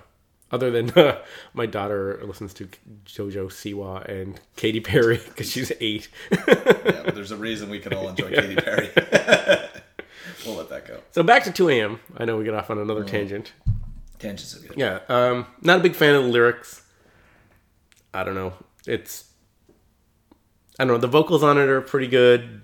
other 0.54 0.70
than 0.70 0.90
uh, 0.96 1.18
my 1.52 1.66
daughter 1.66 2.20
listens 2.24 2.54
to 2.54 2.68
JoJo 3.06 3.46
Siwa 3.48 4.04
and 4.08 4.40
Katy 4.56 4.80
Perry 4.80 5.16
because 5.16 5.50
she's 5.50 5.72
eight. 5.80 6.08
Yeah, 6.30 7.02
but 7.04 7.14
there's 7.14 7.32
a 7.32 7.36
reason 7.36 7.70
we 7.70 7.80
can 7.80 7.94
all 7.94 8.08
enjoy 8.08 8.30
Katy 8.30 8.56
Perry. 8.56 8.90
we'll 10.46 10.54
let 10.56 10.68
that 10.68 10.86
go. 10.86 11.00
so 11.10 11.22
back 11.22 11.44
to 11.44 11.52
2 11.52 11.70
a.m. 11.70 12.00
I 12.16 12.24
know 12.24 12.36
we 12.36 12.44
get 12.44 12.54
off 12.54 12.70
on 12.70 12.78
another 12.78 13.04
tangent. 13.04 13.52
Tangents 14.18 14.54
are 14.56 14.60
good. 14.60 14.76
Yeah, 14.76 15.00
um, 15.08 15.46
not 15.62 15.80
a 15.80 15.82
big 15.82 15.94
fan 15.94 16.14
of 16.14 16.24
the 16.24 16.28
lyrics. 16.28 16.82
I 18.12 18.22
don't 18.22 18.34
know. 18.34 18.52
It's 18.86 19.24
I 20.78 20.84
don't 20.84 20.94
know. 20.94 20.98
The 20.98 21.08
vocals 21.08 21.42
on 21.42 21.58
it 21.58 21.68
are 21.68 21.80
pretty 21.80 22.06
good. 22.08 22.62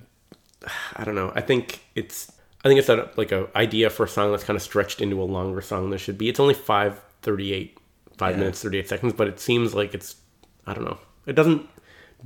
I 0.94 1.04
don't 1.04 1.14
know. 1.14 1.32
I 1.34 1.40
think 1.40 1.80
it's 1.94 2.30
I 2.64 2.68
think 2.68 2.78
it's 2.78 2.88
a, 2.88 3.10
like 3.16 3.32
a 3.32 3.48
idea 3.56 3.88
for 3.88 4.04
a 4.04 4.08
song 4.08 4.30
that's 4.30 4.44
kind 4.44 4.56
of 4.56 4.62
stretched 4.62 5.00
into 5.00 5.22
a 5.22 5.24
longer 5.24 5.60
song 5.62 5.84
than 5.84 5.94
it 5.94 5.98
should 5.98 6.18
be. 6.18 6.28
It's 6.28 6.40
only 6.40 6.54
five 6.54 7.00
thirty 7.22 7.52
eight, 7.52 7.78
five 8.20 8.34
Yeah. 8.36 8.40
minutes 8.40 8.62
thirty 8.62 8.78
eight 8.78 8.88
seconds, 8.88 9.12
but 9.14 9.26
it 9.28 9.40
seems 9.40 9.74
like 9.74 9.94
it's 9.94 10.16
I 10.66 10.74
don't 10.74 10.84
know. 10.84 10.98
It 11.26 11.34
doesn't 11.34 11.66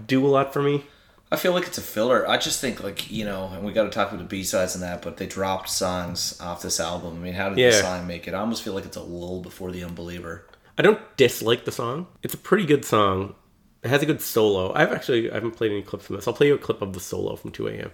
do 0.07 0.27
a 0.27 0.29
lot 0.37 0.53
for 0.53 0.61
me. 0.63 0.85
I 1.33 1.37
feel 1.37 1.53
like 1.53 1.67
it's 1.67 1.79
a 1.79 1.83
filler. 1.97 2.29
I 2.29 2.37
just 2.37 2.61
think 2.61 2.83
like 2.83 3.11
you 3.11 3.25
know, 3.25 3.51
and 3.53 3.65
we 3.65 3.73
got 3.73 3.85
to 3.85 3.91
talk 3.91 4.09
about 4.09 4.19
the 4.19 4.25
B 4.37 4.43
sides 4.45 4.75
and 4.75 4.83
that, 4.85 5.03
but 5.03 5.17
they 5.17 5.27
dropped 5.27 5.69
songs 5.71 6.39
off 6.41 6.63
this 6.63 6.79
album. 6.81 7.17
I 7.17 7.19
mean, 7.19 7.35
how 7.35 7.49
did 7.49 7.59
Yeah. 7.59 7.71
the 7.71 7.77
song 7.81 8.07
make 8.07 8.29
it? 8.29 8.35
I 8.35 8.39
almost 8.41 8.63
feel 8.63 8.75
like 8.75 8.85
it's 8.85 8.97
a 8.97 9.03
lull 9.03 9.41
before 9.41 9.71
the 9.73 9.83
Unbeliever. 9.85 10.47
I 10.77 10.83
don't 10.83 11.01
dislike 11.17 11.65
the 11.65 11.73
song. 11.73 12.07
It's 12.23 12.35
a 12.35 12.39
pretty 12.39 12.67
good 12.67 12.85
song. 12.85 13.35
It 13.85 13.89
has 13.91 14.03
a 14.03 14.07
good 14.07 14.21
solo. 14.21 14.73
I've 14.75 14.93
actually 14.93 15.31
I 15.31 15.35
haven't 15.35 15.53
played 15.53 15.71
any 15.73 15.83
clips 15.83 16.07
from 16.07 16.17
this. 16.17 16.27
I'll 16.29 16.35
play 16.35 16.49
you 16.49 16.55
a 16.55 16.59
clip 16.59 16.83
of 16.83 16.93
the 16.93 17.01
solo 17.01 17.37
from 17.37 17.51
2 17.53 17.69
a.m. 17.69 17.91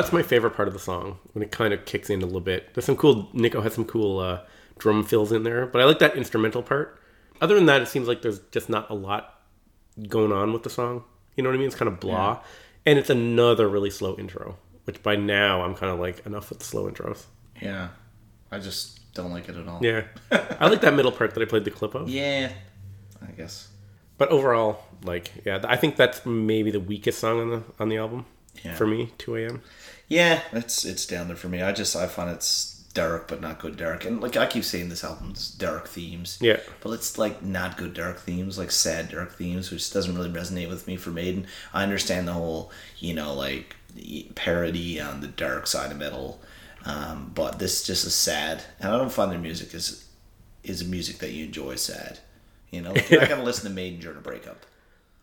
that's 0.00 0.12
my 0.12 0.22
favorite 0.22 0.54
part 0.54 0.68
of 0.68 0.74
the 0.74 0.80
song 0.80 1.18
when 1.32 1.42
it 1.42 1.50
kind 1.50 1.74
of 1.74 1.84
kicks 1.84 2.08
in 2.08 2.22
a 2.22 2.26
little 2.26 2.40
bit. 2.40 2.72
There's 2.74 2.84
some 2.84 2.96
cool. 2.96 3.28
Nicko 3.32 3.60
has 3.62 3.74
some 3.74 3.84
cool 3.84 4.20
uh, 4.20 4.40
drum 4.78 5.04
fills 5.04 5.32
in 5.32 5.42
there, 5.42 5.66
but 5.66 5.82
I 5.82 5.84
like 5.84 5.98
that 5.98 6.16
instrumental 6.16 6.62
part. 6.62 7.00
Other 7.40 7.54
than 7.54 7.66
that, 7.66 7.82
it 7.82 7.88
seems 7.88 8.08
like 8.08 8.22
there's 8.22 8.38
just 8.50 8.68
not 8.68 8.90
a 8.90 8.94
lot 8.94 9.42
going 10.08 10.32
on 10.32 10.52
with 10.52 10.62
the 10.62 10.70
song. 10.70 11.04
You 11.36 11.42
know 11.42 11.50
what 11.50 11.56
I 11.56 11.58
mean? 11.58 11.66
It's 11.66 11.76
kind 11.76 11.88
of 11.88 12.00
blah, 12.00 12.40
and 12.86 12.98
it's 12.98 13.10
another 13.10 13.68
really 13.68 13.90
slow 13.90 14.16
intro. 14.16 14.56
Which 14.84 15.02
by 15.02 15.16
now 15.16 15.62
I'm 15.62 15.74
kind 15.74 15.92
of 15.92 16.00
like 16.00 16.24
enough 16.24 16.48
with 16.48 16.60
the 16.60 16.64
slow 16.64 16.90
intros. 16.90 17.24
Yeah, 17.60 17.88
I 18.50 18.58
just 18.58 19.12
don't 19.14 19.32
like 19.32 19.48
it 19.48 19.56
at 19.56 19.68
all. 19.68 19.80
Yeah, 19.82 20.04
I 20.30 20.68
like 20.68 20.80
that 20.80 20.94
middle 20.94 21.12
part 21.12 21.34
that 21.34 21.42
I 21.42 21.44
played 21.44 21.64
the 21.64 21.70
clip 21.70 21.94
of. 21.94 22.08
yeah, 22.08 22.52
I 23.20 23.32
guess. 23.32 23.68
But 24.16 24.30
overall, 24.30 24.82
like, 25.04 25.30
yeah, 25.44 25.60
I 25.64 25.76
think 25.76 25.96
that's 25.96 26.24
maybe 26.26 26.70
the 26.70 26.80
weakest 26.80 27.18
song 27.20 27.40
on 27.40 27.50
the 27.50 27.62
on 27.78 27.88
the 27.88 27.96
album 27.98 28.26
Yeah. 28.64 28.74
for 28.74 28.86
me. 28.86 29.12
2 29.18 29.36
a.m. 29.36 29.62
Yeah, 30.08 30.40
it's 30.52 30.84
it's 30.84 31.06
down 31.06 31.28
there 31.28 31.36
for 31.36 31.48
me. 31.48 31.60
I 31.62 31.72
just 31.72 31.94
I 31.94 32.06
find 32.06 32.30
it's 32.30 32.74
dark, 32.94 33.28
but 33.28 33.40
not 33.40 33.58
good 33.60 33.76
dark. 33.76 34.04
And 34.06 34.20
like 34.20 34.36
I 34.36 34.46
keep 34.46 34.64
saying, 34.64 34.88
this 34.88 35.04
album's 35.04 35.50
dark 35.50 35.86
themes. 35.88 36.38
Yeah. 36.40 36.58
but 36.80 36.90
it's 36.92 37.18
like 37.18 37.42
not 37.42 37.76
good 37.76 37.94
dark 37.94 38.18
themes, 38.18 38.56
like 38.58 38.70
sad 38.70 39.10
dark 39.10 39.34
themes, 39.36 39.70
which 39.70 39.92
doesn't 39.92 40.14
really 40.16 40.30
resonate 40.30 40.68
with 40.68 40.86
me 40.86 40.96
for 40.96 41.10
Maiden. 41.10 41.46
I 41.74 41.82
understand 41.82 42.26
the 42.26 42.32
whole, 42.32 42.72
you 42.98 43.14
know, 43.14 43.34
like 43.34 43.76
parody 44.34 45.00
on 45.00 45.20
the 45.20 45.28
dark 45.28 45.66
side 45.66 45.90
of 45.92 45.98
metal, 45.98 46.40
um, 46.84 47.30
but 47.34 47.58
this 47.58 47.84
just 47.84 48.06
is 48.06 48.14
sad, 48.14 48.62
and 48.80 48.90
I 48.92 48.96
don't 48.98 49.12
find 49.12 49.30
their 49.30 49.38
music 49.38 49.74
is 49.74 50.06
is 50.64 50.84
music 50.84 51.18
that 51.18 51.32
you 51.32 51.44
enjoy 51.46 51.76
sad. 51.76 52.18
You 52.70 52.82
know, 52.82 52.92
like, 52.92 53.10
you're 53.10 53.20
not 53.20 53.28
gonna 53.28 53.44
listen 53.44 53.64
to 53.68 53.74
Maiden 53.74 54.00
during 54.00 54.18
a 54.18 54.20
breakup. 54.22 54.64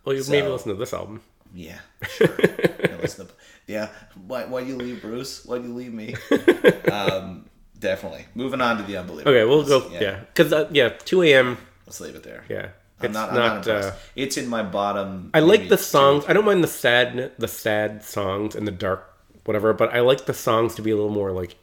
Well, 0.04 0.16
you 0.16 0.24
maybe 0.30 0.46
So- 0.48 0.54
listen 0.54 0.70
to 0.70 0.76
this 0.78 0.94
album. 0.94 1.22
Yeah, 1.56 1.80
sure. 2.10 2.36
yeah, 2.40 2.98
listen 3.02 3.28
to, 3.28 3.34
yeah. 3.66 3.88
Why 4.28 4.44
why 4.46 4.60
you 4.60 4.76
leave 4.76 5.02
Bruce? 5.02 5.46
Why 5.46 5.56
you 5.56 5.74
leave 5.74 5.94
me? 5.94 6.16
um, 6.92 7.50
definitely. 7.80 8.26
Moving 8.36 8.60
on 8.60 8.78
to 8.78 8.84
the 8.84 8.98
unbelievable. 8.98 9.32
Okay, 9.32 9.46
we'll 9.46 9.64
go. 9.66 9.90
Yeah, 9.90 10.20
because 10.20 10.52
uh, 10.52 10.68
yeah, 10.72 10.90
two 10.90 11.24
a.m. 11.24 11.58
Let's 11.86 12.02
leave 12.02 12.16
it 12.16 12.24
there. 12.24 12.44
Yeah, 12.50 12.70
I'm 13.00 13.06
it's 13.06 13.14
not, 13.14 13.30
I'm 13.30 13.36
not. 13.36 13.66
not 13.66 13.68
uh, 13.68 13.92
it's 14.18 14.36
in 14.38 14.48
my 14.50 14.64
bottom. 14.64 15.32
I 15.34 15.40
like 15.40 15.70
the 15.70 15.78
songs. 15.78 16.26
I 16.28 16.34
don't 16.34 16.46
mind 16.46 16.62
the 16.64 16.68
sad, 16.68 17.32
the 17.38 17.48
sad 17.48 18.04
songs 18.04 18.54
and 18.56 18.68
the 18.68 18.72
dark, 18.72 19.14
whatever. 19.46 19.72
But 19.74 19.94
I 19.94 20.02
like 20.02 20.26
the 20.26 20.34
songs 20.34 20.76
to 20.76 20.82
be 20.82 20.92
a 20.92 20.96
little 20.96 21.10
more 21.10 21.32
like 21.32 21.56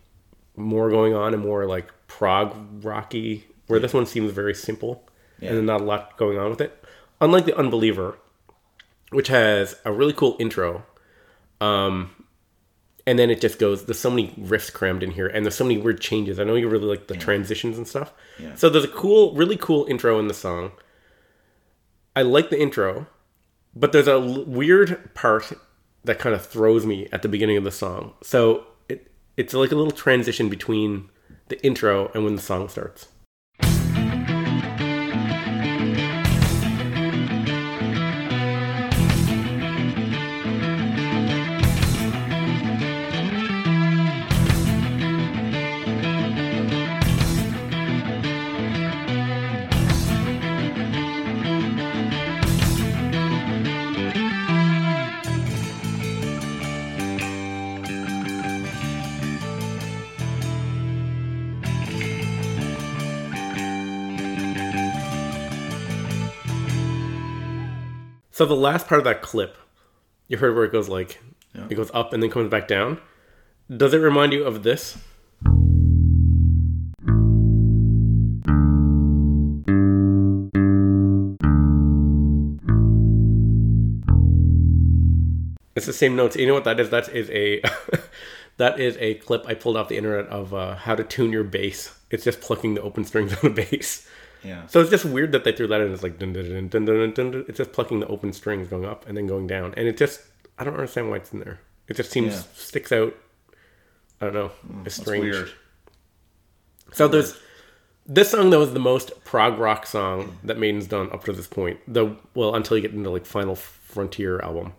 more 0.56 0.88
going 0.90 1.14
on 1.14 1.34
and 1.34 1.42
more 1.42 1.66
like 1.66 1.92
prog 2.06 2.54
rocky. 2.84 3.44
Where 3.66 3.78
this 3.78 3.94
one 3.94 4.06
seems 4.06 4.32
very 4.32 4.54
simple 4.54 5.08
Yeah. 5.40 5.52
and 5.52 5.66
not 5.66 5.80
a 5.80 5.84
lot 5.84 6.16
going 6.18 6.38
on 6.38 6.50
with 6.50 6.60
it. 6.60 6.84
Unlike 7.20 7.46
the 7.46 7.56
Unbeliever, 7.56 8.18
which 9.12 9.28
has 9.28 9.76
a 9.84 9.92
really 9.92 10.12
cool 10.12 10.36
intro, 10.38 10.84
um, 11.60 12.10
and 13.06 13.18
then 13.18 13.30
it 13.30 13.40
just 13.40 13.58
goes. 13.58 13.84
There's 13.84 13.98
so 13.98 14.10
many 14.10 14.28
riffs 14.38 14.72
crammed 14.72 15.02
in 15.02 15.10
here, 15.12 15.26
and 15.26 15.44
there's 15.44 15.54
so 15.54 15.64
many 15.64 15.78
weird 15.78 16.00
changes. 16.00 16.38
I 16.38 16.44
know 16.44 16.54
you 16.54 16.68
really 16.68 16.86
like 16.86 17.08
the 17.08 17.16
transitions 17.16 17.76
and 17.76 17.86
stuff. 17.86 18.12
Yeah. 18.38 18.54
So 18.54 18.68
there's 18.68 18.84
a 18.84 18.88
cool, 18.88 19.34
really 19.34 19.56
cool 19.56 19.86
intro 19.86 20.18
in 20.18 20.28
the 20.28 20.34
song. 20.34 20.72
I 22.14 22.22
like 22.22 22.50
the 22.50 22.60
intro, 22.60 23.06
but 23.74 23.92
there's 23.92 24.08
a 24.08 24.12
l- 24.12 24.44
weird 24.44 25.14
part 25.14 25.52
that 26.04 26.18
kind 26.18 26.34
of 26.34 26.44
throws 26.44 26.84
me 26.84 27.08
at 27.12 27.22
the 27.22 27.28
beginning 27.28 27.56
of 27.56 27.64
the 27.64 27.70
song. 27.70 28.14
So 28.22 28.66
it 28.88 29.10
it's 29.36 29.54
like 29.54 29.72
a 29.72 29.76
little 29.76 29.92
transition 29.92 30.48
between 30.48 31.08
the 31.48 31.64
intro 31.64 32.10
and 32.14 32.24
when 32.24 32.36
the 32.36 32.42
song 32.42 32.68
starts. 32.68 33.08
So 68.34 68.46
the 68.46 68.56
last 68.56 68.86
part 68.86 68.98
of 68.98 69.04
that 69.04 69.20
clip, 69.20 69.58
you 70.26 70.38
heard 70.38 70.54
where 70.54 70.64
it 70.64 70.72
goes 70.72 70.88
like 70.88 71.20
it 71.68 71.74
goes 71.74 71.90
up 71.92 72.14
and 72.14 72.22
then 72.22 72.30
comes 72.30 72.48
back 72.48 72.66
down. 72.66 72.98
Does 73.68 73.92
it 73.92 73.98
remind 73.98 74.32
you 74.32 74.44
of 74.44 74.62
this? 74.62 74.96
It's 85.76 85.84
the 85.84 85.92
same 85.92 86.16
notes. 86.16 86.34
You 86.34 86.46
know 86.46 86.54
what 86.54 86.64
that 86.64 86.80
is? 86.80 86.88
That 86.88 87.10
is 87.10 87.28
a 87.28 87.60
that 88.56 88.80
is 88.80 88.96
a 88.98 89.16
clip 89.16 89.44
I 89.46 89.52
pulled 89.52 89.76
off 89.76 89.88
the 89.88 89.98
internet 89.98 90.28
of 90.28 90.54
uh, 90.54 90.76
how 90.76 90.94
to 90.94 91.04
tune 91.04 91.32
your 91.32 91.44
bass. 91.44 91.94
It's 92.10 92.24
just 92.24 92.40
plucking 92.40 92.76
the 92.76 92.80
open 92.80 93.04
strings 93.04 93.34
on 93.34 93.40
the 93.42 93.50
bass. 93.70 94.08
Yeah. 94.44 94.66
So 94.66 94.80
it's 94.80 94.90
just 94.90 95.04
weird 95.04 95.32
that 95.32 95.44
they 95.44 95.52
threw 95.52 95.66
that 95.68 95.80
in. 95.80 95.92
It's 95.92 96.02
like 96.02 96.18
dun, 96.18 96.32
dun, 96.32 96.44
dun, 96.44 96.68
dun, 96.68 96.84
dun, 96.84 96.96
dun, 96.98 97.12
dun, 97.14 97.30
dun. 97.30 97.44
it's 97.48 97.58
just 97.58 97.72
plucking 97.72 98.00
the 98.00 98.06
open 98.08 98.32
strings 98.32 98.68
going 98.68 98.84
up 98.84 99.06
and 99.08 99.16
then 99.16 99.26
going 99.26 99.46
down, 99.46 99.74
and 99.76 99.86
it 99.88 99.96
just 99.96 100.20
I 100.58 100.64
don't 100.64 100.74
understand 100.74 101.10
why 101.10 101.16
it's 101.16 101.32
in 101.32 101.38
there. 101.40 101.60
It 101.88 101.96
just 101.96 102.10
seems 102.10 102.32
Yeah. 102.34 102.42
sticks 102.54 102.92
out. 102.92 103.14
I 104.20 104.26
don't 104.26 104.34
know. 104.34 104.52
It's 104.84 104.96
That's 104.96 105.06
strange. 105.08 105.24
weird. 105.24 105.50
So 106.92 107.08
there's 107.08 107.38
this 108.06 108.30
song 108.30 108.50
that 108.50 108.58
was 108.58 108.72
the 108.72 108.80
most 108.80 109.24
prog 109.24 109.58
rock 109.58 109.86
song 109.86 110.38
that 110.44 110.58
Maiden's 110.58 110.86
done 110.86 111.10
up 111.12 111.24
to 111.24 111.32
this 111.32 111.46
point. 111.46 111.80
The 111.92 112.16
well 112.34 112.54
until 112.54 112.76
you 112.76 112.82
get 112.82 112.92
into 112.92 113.10
like 113.10 113.26
Final 113.26 113.54
Frontier 113.56 114.40
album. 114.40 114.74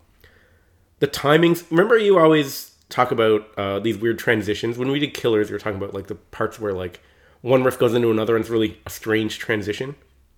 The 0.99 1.07
timings. 1.07 1.69
Remember, 1.69 1.97
you 1.97 2.17
always 2.19 2.71
talk 2.89 3.11
about 3.11 3.47
uh, 3.57 3.79
these 3.79 3.97
weird 3.97 4.19
transitions. 4.19 4.77
When 4.77 4.89
we 4.91 4.99
did 4.99 5.13
Killers, 5.13 5.49
you 5.49 5.55
were 5.55 5.59
talking 5.59 5.77
about 5.77 5.93
like 5.93 6.07
the 6.07 6.15
parts 6.15 6.59
where 6.59 6.73
like 6.73 7.01
one 7.43 7.63
riff 7.63 7.77
goes 7.77 7.93
into 7.93 8.09
another, 8.09 8.35
and 8.35 8.41
it's 8.41 8.49
really 8.49 8.79
a 8.85 8.89
strange 8.89 9.37
transition. 9.37 9.95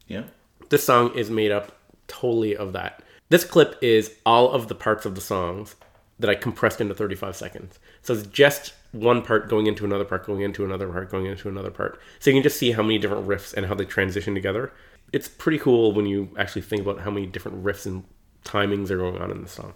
Yeah. 0.08 0.24
This 0.70 0.84
song 0.84 1.13
is 1.15 1.30
made 1.30 1.52
up 1.52 1.72
totally 2.08 2.58
of 2.58 2.74
that. 2.74 3.04
This 3.30 3.46
clip 3.46 3.78
is 3.82 4.12
all 4.26 4.52
of 4.52 4.68
the 4.68 4.76
parts 4.76 5.06
of 5.06 5.13
the 5.13 5.22
songs 5.22 5.76
that 6.18 6.32
I 6.32 6.36
compressed 6.36 6.82
into 6.82 6.96
35 6.96 7.36
seconds. 7.36 7.78
So 8.02 8.13
it's 8.13 8.28
just 8.28 8.74
one 8.91 9.22
part 9.22 9.50
going 9.50 9.68
into 9.68 9.86
another 9.86 10.04
part, 10.04 10.26
going 10.26 10.41
into 10.41 10.65
another 10.65 10.88
part, 10.88 11.12
going 11.12 11.28
into 11.28 11.48
another 11.48 11.70
part. 11.70 12.00
So 12.20 12.32
you 12.32 12.36
can 12.36 12.44
just 12.44 12.58
see 12.58 12.72
how 12.72 12.82
many 12.82 12.98
different 12.98 13.28
riffs 13.28 13.54
and 13.54 13.68
how 13.68 13.76
they 13.76 13.86
transition 13.86 14.34
together. 14.34 14.74
It's 15.13 15.28
pretty 15.28 15.60
cool 15.60 15.91
when 15.91 16.08
you 16.08 16.30
actually 16.39 16.63
think 16.63 16.82
about 16.82 17.02
how 17.02 17.12
many 17.12 17.28
different 17.28 17.63
riffs 17.63 17.86
and 17.86 18.04
timings 18.44 18.89
are 18.89 18.98
going 18.98 19.22
on 19.22 19.30
in 19.30 19.44
the 19.44 19.50
song. 19.50 19.76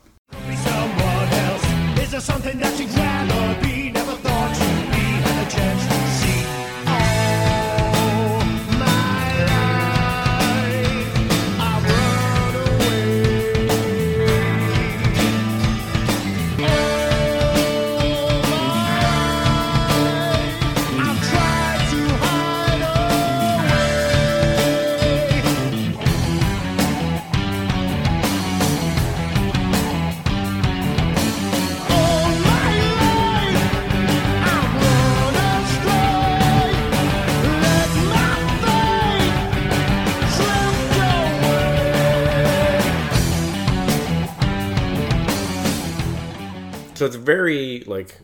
So 46.99 47.05
it's 47.05 47.15
very 47.15 47.79
like 47.87 48.19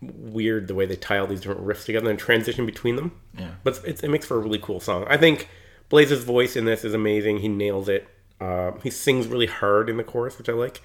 weird 0.00 0.68
the 0.68 0.76
way 0.76 0.86
they 0.86 0.94
tie 0.94 1.18
all 1.18 1.26
these 1.26 1.40
different 1.40 1.66
riffs 1.66 1.84
together 1.84 2.08
and 2.08 2.16
transition 2.16 2.64
between 2.64 2.94
them. 2.94 3.10
Yeah. 3.36 3.50
But 3.64 3.80
it's, 3.84 4.00
it 4.04 4.10
makes 4.10 4.24
for 4.24 4.36
a 4.36 4.38
really 4.38 4.60
cool 4.60 4.78
song. 4.78 5.04
I 5.08 5.16
think 5.16 5.48
Blaze's 5.88 6.22
voice 6.22 6.54
in 6.54 6.66
this 6.66 6.84
is 6.84 6.94
amazing. 6.94 7.38
He 7.38 7.48
nails 7.48 7.88
it. 7.88 8.06
Uh, 8.40 8.72
he 8.84 8.90
sings 8.90 9.26
really 9.26 9.46
hard 9.46 9.90
in 9.90 9.96
the 9.96 10.04
chorus, 10.04 10.38
which 10.38 10.48
I 10.48 10.52
like. 10.52 10.82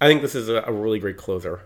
I 0.00 0.06
think 0.06 0.22
this 0.22 0.36
is 0.36 0.48
a, 0.48 0.62
a 0.64 0.72
really 0.72 1.00
great 1.00 1.16
closer. 1.16 1.62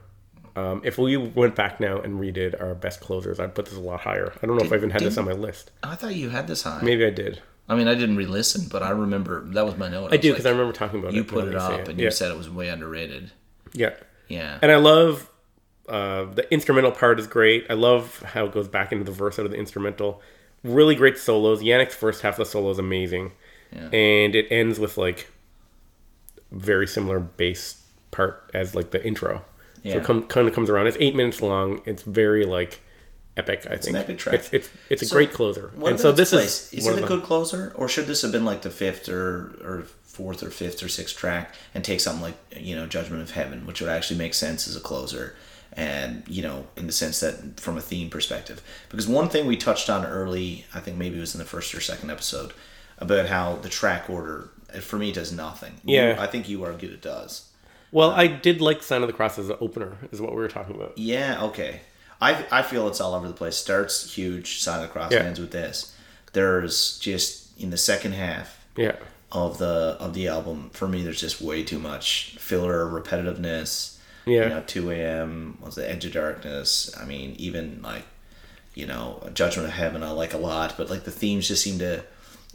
Um, 0.56 0.80
if 0.84 0.96
we 0.96 1.18
went 1.18 1.54
back 1.54 1.78
now 1.78 2.00
and 2.00 2.18
redid 2.18 2.58
our 2.58 2.74
best 2.74 3.00
closers, 3.00 3.38
I'd 3.38 3.54
put 3.54 3.66
this 3.66 3.76
a 3.76 3.80
lot 3.80 4.00
higher. 4.00 4.32
I 4.42 4.46
don't 4.46 4.56
know 4.56 4.64
if 4.64 4.72
I 4.72 4.76
even 4.76 4.88
had 4.88 5.02
this 5.02 5.18
on 5.18 5.26
my 5.26 5.32
list. 5.32 5.70
I 5.82 5.96
thought 5.96 6.14
you 6.14 6.30
had 6.30 6.46
this 6.46 6.62
high. 6.62 6.80
Maybe 6.82 7.04
I 7.04 7.10
did. 7.10 7.42
I 7.68 7.74
mean, 7.74 7.88
I 7.88 7.94
didn't 7.94 8.16
re-listen, 8.16 8.68
but 8.70 8.82
I 8.82 8.88
remember 8.88 9.44
that 9.50 9.66
was 9.66 9.76
my 9.76 9.88
note. 9.88 10.14
I 10.14 10.16
do 10.16 10.30
because 10.30 10.46
like, 10.46 10.54
I 10.54 10.56
remember 10.56 10.72
talking 10.72 11.00
about 11.00 11.12
you 11.12 11.20
it. 11.20 11.28
put 11.28 11.46
it 11.46 11.52
you 11.52 11.58
up 11.58 11.88
and 11.88 11.98
yeah. 11.98 12.06
you 12.06 12.10
said 12.10 12.30
it 12.30 12.38
was 12.38 12.48
way 12.48 12.70
underrated. 12.70 13.32
yeah. 13.74 13.92
Yeah. 14.32 14.58
And 14.62 14.70
I 14.72 14.76
love 14.76 15.30
uh, 15.88 16.24
the 16.24 16.50
instrumental 16.52 16.90
part 16.92 17.20
is 17.20 17.26
great. 17.26 17.66
I 17.68 17.74
love 17.74 18.20
how 18.22 18.46
it 18.46 18.52
goes 18.52 18.68
back 18.68 18.92
into 18.92 19.04
the 19.04 19.12
verse 19.12 19.38
out 19.38 19.44
of 19.44 19.52
the 19.52 19.58
instrumental. 19.58 20.22
Really 20.64 20.94
great 20.94 21.18
solos. 21.18 21.62
Janick's 21.62 21.94
first 21.94 22.22
half 22.22 22.34
of 22.34 22.38
the 22.38 22.44
solo 22.46 22.70
is 22.70 22.78
amazing, 22.78 23.32
Yeah. 23.72 23.88
and 23.92 24.34
it 24.34 24.46
ends 24.50 24.78
with 24.78 24.96
like 24.96 25.28
very 26.50 26.86
similar 26.86 27.18
bass 27.20 27.82
part 28.10 28.50
as 28.54 28.74
like 28.74 28.90
the 28.90 29.04
intro. 29.04 29.44
So 29.84 29.96
it 29.98 30.04
come, 30.04 30.28
kind 30.28 30.46
of 30.46 30.54
comes 30.54 30.70
around. 30.70 30.86
It's 30.86 30.96
eight 31.00 31.16
minutes 31.16 31.42
long. 31.42 31.82
It's 31.84 32.04
very 32.04 32.44
like 32.44 32.80
epic. 33.36 33.66
I 33.68 33.76
think 33.76 33.96
an 33.96 33.96
epic 33.96 34.18
track. 34.18 34.34
It's 34.36 34.52
it's, 34.52 34.70
it's 34.88 35.02
a 35.02 35.06
So, 35.06 35.16
great 35.16 35.32
closer. 35.32 35.72
And 35.84 35.98
so 35.98 36.12
this 36.12 36.32
its 36.32 36.72
is 36.72 36.78
is 36.84 36.86
it 36.86 37.02
a 37.02 37.06
good 37.06 37.24
closer, 37.24 37.72
or 37.74 37.88
should 37.88 38.06
this 38.06 38.22
have 38.22 38.30
been 38.30 38.44
like 38.44 38.62
the 38.62 38.70
fifth 38.70 39.08
or 39.08 39.56
or 39.64 39.86
fourth 40.12 40.42
or 40.42 40.50
fifth 40.50 40.82
or 40.82 40.88
sixth 40.88 41.16
track 41.16 41.54
and 41.74 41.84
take 41.84 42.00
something 42.00 42.22
like 42.22 42.36
you 42.56 42.74
know 42.76 42.86
Judgment 42.86 43.22
of 43.22 43.30
Heaven, 43.32 43.66
which 43.66 43.80
would 43.80 43.90
actually 43.90 44.18
make 44.18 44.34
sense 44.34 44.68
as 44.68 44.76
a 44.76 44.80
closer, 44.80 45.34
and 45.72 46.22
you 46.28 46.42
know 46.42 46.66
in 46.76 46.86
the 46.86 46.92
sense 46.92 47.20
that 47.20 47.58
from 47.60 47.76
a 47.76 47.80
theme 47.80 48.10
perspective, 48.10 48.62
because 48.90 49.08
one 49.08 49.28
thing 49.28 49.46
we 49.46 49.56
touched 49.56 49.88
on 49.90 50.04
early, 50.04 50.66
I 50.74 50.80
think 50.80 50.96
maybe 50.98 51.16
it 51.16 51.20
was 51.20 51.34
in 51.34 51.38
the 51.38 51.44
first 51.46 51.74
or 51.74 51.80
second 51.80 52.10
episode, 52.10 52.52
about 52.98 53.26
how 53.26 53.56
the 53.56 53.68
track 53.68 54.08
order 54.10 54.50
for 54.80 54.96
me 54.98 55.12
does 55.12 55.32
nothing. 55.32 55.74
You- 55.84 55.96
Yeah. 55.96 56.16
I 56.18 56.26
think 56.26 56.48
you 56.48 56.64
argued 56.64 56.92
it 56.92 57.02
does. 57.02 57.46
Well, 57.90 58.10
uh, 58.10 58.16
I 58.16 58.26
did 58.26 58.60
like 58.62 58.82
Sign 58.82 59.02
of 59.02 59.06
the 59.06 59.12
Cross 59.12 59.38
as 59.38 59.50
an 59.50 59.56
opener, 59.60 59.98
is 60.10 60.20
what 60.20 60.30
we 60.30 60.38
were 60.38 60.48
talking 60.48 60.74
about. 60.76 60.96
Yeah, 60.96 61.42
okay. 61.44 61.80
I 62.20 62.46
I 62.50 62.62
feel 62.62 62.86
it's 62.88 63.00
all 63.00 63.14
over 63.14 63.26
the 63.28 63.34
place. 63.34 63.56
Starts 63.56 64.14
huge, 64.14 64.60
Sign 64.60 64.76
of 64.76 64.82
the 64.82 64.88
Cross 64.92 65.12
Yeah. 65.12 65.20
ends 65.24 65.40
with 65.40 65.50
this. 65.50 65.92
There's 66.32 66.98
just 66.98 67.48
in 67.58 67.68
the 67.70 67.76
second 67.76 68.12
half, 68.12 68.58
Yeah. 68.76 68.96
Of 69.32 69.58
the 69.58 69.96
of 69.98 70.14
the 70.14 70.28
album. 70.28 70.70
For 70.72 70.86
me, 70.86 71.02
there's 71.02 71.20
just 71.20 71.40
way 71.40 71.64
too 71.64 71.78
much 71.80 72.36
filler, 72.38 72.86
repetitiveness. 72.86 73.98
Yeah. 74.26 74.44
You 74.44 74.48
know, 74.50 74.62
two 74.66 74.90
a.m. 74.92 75.58
was 75.60 75.74
the 75.74 75.88
Edge 75.90 76.04
of 76.04 76.12
Darkness. 76.12 76.94
I 77.00 77.04
mean, 77.04 77.34
even 77.38 77.82
like, 77.82 78.04
you 78.74 78.86
know, 78.86 79.28
Judgment 79.34 79.66
of 79.68 79.74
Heaven. 79.74 80.02
I 80.04 80.10
like 80.12 80.32
a 80.34 80.38
lot, 80.38 80.74
but 80.76 80.88
like 80.90 81.02
the 81.04 81.10
themes 81.10 81.48
just 81.48 81.62
seem 81.64 81.78
to. 81.80 82.04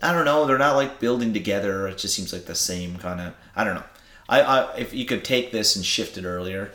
I 0.02 0.14
don't 0.14 0.26
know. 0.26 0.46
They're 0.46 0.58
not 0.60 0.76
like 0.76 1.00
building 1.00 1.34
together. 1.34 1.88
It 1.88 1.98
just 1.98 2.14
seems 2.16 2.32
like 2.32 2.46
the 2.46 2.56
same 2.56 2.98
kind 2.98 3.20
of. 3.20 3.34
I 3.56 3.64
don't 3.64 3.76
know. 3.76 3.84
I, 4.30 4.42
I 4.42 4.76
if 4.78 4.94
you 4.94 5.06
could 5.06 5.24
take 5.26 5.52
this 5.52 5.76
and 5.76 5.84
shift 5.84 6.18
it 6.18 6.24
earlier, 6.26 6.72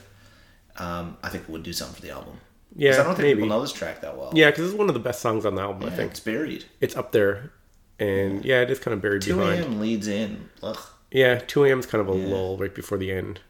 um, 0.78 1.16
I 1.22 1.28
think 1.28 1.44
it 1.44 1.50
would 1.50 1.62
do 1.62 1.72
something 1.72 1.94
for 1.96 2.02
the 2.02 2.10
album 2.10 2.40
Yeah, 2.74 2.92
I 2.94 2.96
don't 3.04 3.14
think 3.14 3.18
maybe. 3.28 3.34
people 3.42 3.48
know 3.50 3.60
this 3.60 3.72
track 3.72 4.00
that 4.00 4.16
well. 4.18 4.32
Yeah, 4.34 4.50
because 4.50 4.70
it's 4.70 4.78
one 4.78 4.88
of 4.88 4.94
the 4.94 5.00
best 5.00 5.20
songs 5.20 5.44
on 5.46 5.54
the 5.54 5.62
album. 5.62 5.86
I 5.88 5.94
think 5.94 6.10
it's 6.12 6.20
buried. 6.20 6.64
it's 6.80 6.96
up 6.96 7.12
there, 7.12 7.52
and 7.98 8.44
yeah, 8.44 8.60
it 8.62 8.70
is 8.70 8.78
kind 8.78 8.94
of 8.94 9.00
buried 9.02 9.22
2 9.22 9.36
behind. 9.36 9.60
a.m. 9.64 9.80
leads 9.80 10.08
in. 10.08 10.48
Ugh. 10.62 10.78
Yeah, 11.10 11.38
2 11.38 11.64
a.m. 11.64 11.80
is 11.80 11.86
kind 11.86 12.00
of 12.06 12.14
a 12.14 12.18
Yeah. 12.18 12.26
lull 12.26 12.56
right 12.58 12.74
before 12.74 12.98
the 12.98 13.12
end. 13.12 13.40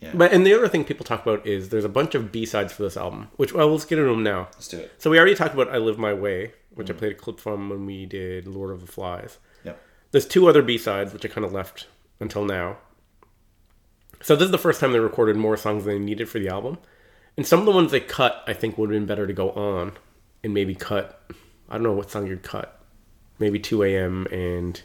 Yeah. 0.00 0.12
But 0.14 0.32
and 0.32 0.46
the 0.46 0.54
other 0.54 0.66
thing 0.68 0.84
people 0.84 1.04
talk 1.04 1.22
about 1.22 1.46
is 1.46 1.68
there's 1.68 1.84
a 1.84 1.88
bunch 1.88 2.14
of 2.14 2.32
B 2.32 2.46
sides 2.46 2.72
for 2.72 2.82
this 2.82 2.96
album, 2.96 3.28
which 3.36 3.52
well 3.52 3.68
let's 3.70 3.84
get 3.84 3.98
into 3.98 4.10
them 4.10 4.22
now. 4.22 4.48
Let's 4.54 4.68
do 4.68 4.78
it. 4.78 4.92
So 4.98 5.10
we 5.10 5.18
already 5.18 5.34
talked 5.34 5.52
about 5.54 5.68
"I 5.68 5.76
Live 5.78 5.98
My 5.98 6.14
Way," 6.14 6.52
which 6.70 6.86
Mm. 6.88 6.90
I 6.90 6.98
played 6.98 7.12
a 7.12 7.14
clip 7.16 7.38
from 7.38 7.68
when 7.68 7.84
we 7.86 8.06
did 8.06 8.46
"Lord 8.46 8.70
of 8.70 8.80
the 8.80 8.86
Flies." 8.90 9.38
Yep. 9.64 9.78
There's 10.10 10.26
two 10.26 10.48
other 10.48 10.62
B 10.62 10.78
sides 10.78 11.12
which 11.12 11.24
I 11.24 11.28
kind 11.28 11.44
of 11.44 11.52
left 11.52 11.86
until 12.18 12.44
now. 12.44 12.78
So 14.22 14.36
this 14.36 14.46
is 14.46 14.50
the 14.50 14.58
first 14.58 14.80
time 14.80 14.92
they 14.92 14.98
recorded 15.00 15.36
more 15.36 15.56
songs 15.56 15.84
than 15.84 15.94
they 15.98 16.04
needed 16.04 16.28
for 16.28 16.38
the 16.38 16.48
album, 16.48 16.78
and 17.36 17.46
some 17.46 17.60
of 17.60 17.66
the 17.66 17.72
ones 17.72 17.90
they 17.90 18.00
cut 18.00 18.42
I 18.46 18.54
think 18.54 18.76
would 18.78 18.90
have 18.90 18.98
been 18.98 19.06
better 19.06 19.26
to 19.26 19.32
go 19.32 19.50
on, 19.50 19.92
and 20.42 20.52
maybe 20.54 20.74
cut. 20.74 21.22
I 21.68 21.74
don't 21.74 21.82
know 21.82 21.92
what 21.92 22.10
song 22.10 22.26
you'd 22.26 22.42
cut. 22.42 22.79
Maybe 23.40 23.58
2 23.58 23.82
a.m. 23.82 24.26
and 24.30 24.80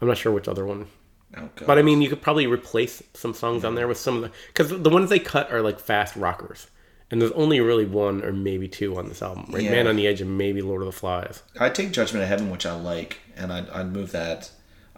I'm 0.00 0.08
not 0.08 0.18
sure 0.18 0.32
which 0.32 0.48
other 0.48 0.66
one. 0.66 0.88
Oh, 1.36 1.48
But 1.64 1.78
I 1.78 1.82
mean, 1.82 2.02
you 2.02 2.08
could 2.08 2.20
probably 2.20 2.46
replace 2.46 3.02
some 3.14 3.32
songs 3.34 3.64
on 3.64 3.76
there 3.76 3.86
with 3.86 3.98
some 3.98 4.16
of 4.16 4.22
the 4.22 4.30
because 4.48 4.68
the 4.68 4.90
ones 4.90 5.08
they 5.10 5.20
cut 5.20 5.50
are 5.52 5.62
like 5.62 5.78
fast 5.78 6.16
rockers, 6.16 6.66
and 7.10 7.22
there's 7.22 7.30
only 7.32 7.60
really 7.60 7.86
one 7.86 8.24
or 8.24 8.32
maybe 8.32 8.66
two 8.66 8.96
on 8.98 9.08
this 9.08 9.22
album, 9.22 9.46
right? 9.50 9.62
Yeah. 9.62 9.70
Man 9.70 9.86
on 9.86 9.94
the 9.94 10.08
Edge 10.08 10.20
and 10.20 10.36
maybe 10.36 10.60
Lord 10.60 10.82
of 10.82 10.86
the 10.86 10.92
Flies. 10.92 11.44
I'd 11.58 11.74
take 11.76 11.92
Judgment 11.92 12.24
of 12.24 12.28
Heaven, 12.28 12.50
which 12.50 12.66
I 12.66 12.74
like, 12.74 13.18
and 13.36 13.52
I'd, 13.52 13.70
I'd 13.70 13.92
move 13.92 14.10
that. 14.10 14.50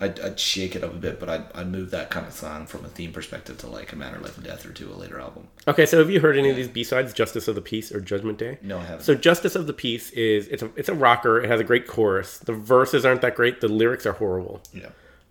I'd, 0.03 0.21
I'd 0.21 0.41
shake 0.41 0.75
it 0.77 0.83
up 0.85 0.93
a 0.93 0.97
bit, 0.97 1.21
but 1.21 1.29
I'd, 1.29 1.45
I'd 1.55 1.71
move 1.71 1.91
that 1.93 2.11
kind 2.11 2.27
of 2.27 2.33
song 2.33 2.67
from 2.67 2.85
a 2.85 2.89
theme 2.89 3.13
perspective 3.13 3.57
to 3.59 3.67
like 3.69 3.93
a 3.93 3.97
Matter 3.97 4.17
of 4.17 4.23
Life 4.23 4.37
and 4.37 4.45
Death 4.45 4.67
or 4.67 4.73
to 4.73 4.93
a 4.93 4.97
later 4.97 5.21
album. 5.21 5.49
Okay, 5.69 5.87
so 5.87 5.99
have 5.99 6.11
you 6.11 6.21
heard 6.21 6.37
any 6.37 6.51
of 6.51 6.57
these 6.57 6.69
B 6.69 6.83
sides, 6.85 7.13
Justice 7.13 7.47
of 7.49 7.55
the 7.55 7.61
Peace 7.63 7.93
or 7.93 8.01
Judgment 8.01 8.37
Day? 8.39 8.59
No, 8.63 8.79
I 8.79 8.83
haven't. 8.85 9.05
So 9.05 9.15
Justice 9.15 9.55
of 9.55 9.67
the 9.67 9.73
Peace 9.73 10.11
is 10.11 10.49
it's 10.49 10.63
a 10.63 10.71
it's 10.77 10.89
a 10.89 10.95
rocker. 10.95 11.41
It 11.41 11.49
has 11.49 11.61
a 11.61 11.65
great 11.65 11.87
chorus. 11.87 12.39
The 12.39 12.53
verses 12.53 13.05
aren't 13.07 13.21
that 13.23 13.35
great. 13.37 13.61
The 13.61 13.69
lyrics 13.69 14.05
are 14.07 14.13
horrible. 14.15 14.61
Yeah. 14.75 14.91